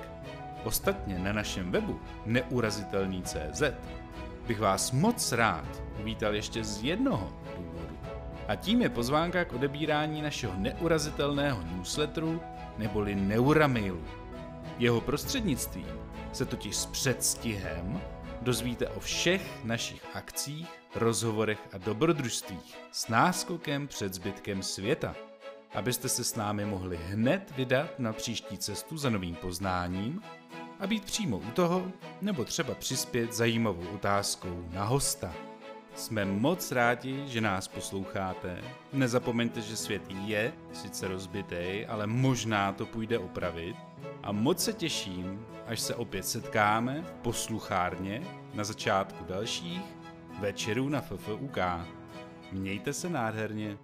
Ostatně 0.64 1.20
na 1.20 1.34
našem 1.34 1.72
webu 1.72 2.00
neurazitelný.cz 2.26 3.64
bych 4.48 4.60
vás 4.60 4.92
moc 4.92 5.32
rád 5.32 5.82
uvítal 6.00 6.36
ještě 6.36 6.64
z 6.64 6.84
jednoho. 6.84 7.41
A 8.52 8.56
tím 8.56 8.82
je 8.82 8.90
pozvánka 8.90 9.46
k 9.46 9.54
odebírání 9.54 10.22
našeho 10.22 10.54
neurazitelného 10.58 11.64
newsletteru 11.64 12.42
neboli 12.78 13.16
Neuramailu. 13.16 14.04
Jeho 14.78 15.02
prostřednictvím 15.02 15.88
se 16.34 16.46
totiž 16.46 16.76
s 16.76 16.86
předstihem 16.86 18.02
dozvíte 18.42 18.88
o 18.88 19.00
všech 19.00 19.64
našich 19.64 20.16
akcích, 20.16 20.68
rozhovorech 20.96 21.60
a 21.74 21.78
dobrodružstvích 21.78 22.78
s 22.92 23.08
náskokem 23.08 23.88
před 23.88 24.14
zbytkem 24.14 24.64
světa, 24.64 25.16
abyste 25.74 26.10
se 26.10 26.24
s 26.24 26.36
námi 26.36 26.66
mohli 26.66 27.00
hned 27.08 27.54
vydat 27.56 28.00
na 28.00 28.14
příští 28.14 28.58
cestu 28.58 28.98
za 28.98 29.10
novým 29.10 29.36
poznáním 29.36 30.22
a 30.80 30.88
být 30.88 31.06
přímo 31.06 31.38
u 31.38 31.52
toho, 31.52 31.92
nebo 32.22 32.46
třeba 32.46 32.76
přispět 32.76 33.34
zajímavou 33.34 33.88
otázkou 33.88 34.66
na 34.72 34.84
hosta. 34.84 35.51
Jsme 35.96 36.26
moc 36.26 36.72
rádi, 36.72 37.24
že 37.28 37.42
nás 37.42 37.68
posloucháte. 37.68 38.62
Nezapomeňte, 38.94 39.62
že 39.62 39.78
svět 39.78 40.02
je 40.26 40.54
sice 40.74 41.08
rozbitý, 41.08 41.86
ale 41.88 42.08
možná 42.08 42.72
to 42.74 42.86
půjde 42.86 43.20
opravit. 43.20 43.76
A 44.24 44.32
moc 44.32 44.64
se 44.64 44.74
těším, 44.74 45.46
až 45.68 45.80
se 45.80 45.96
opět 45.96 46.26
setkáme 46.26 47.02
v 47.02 47.12
posluchárně 47.12 48.22
na 48.54 48.64
začátku 48.64 49.24
dalších 49.24 49.82
večerů 50.40 50.90
na 50.90 51.02
FFUK. 51.02 51.58
Mějte 52.52 52.94
se 52.94 53.10
nádherně. 53.10 53.78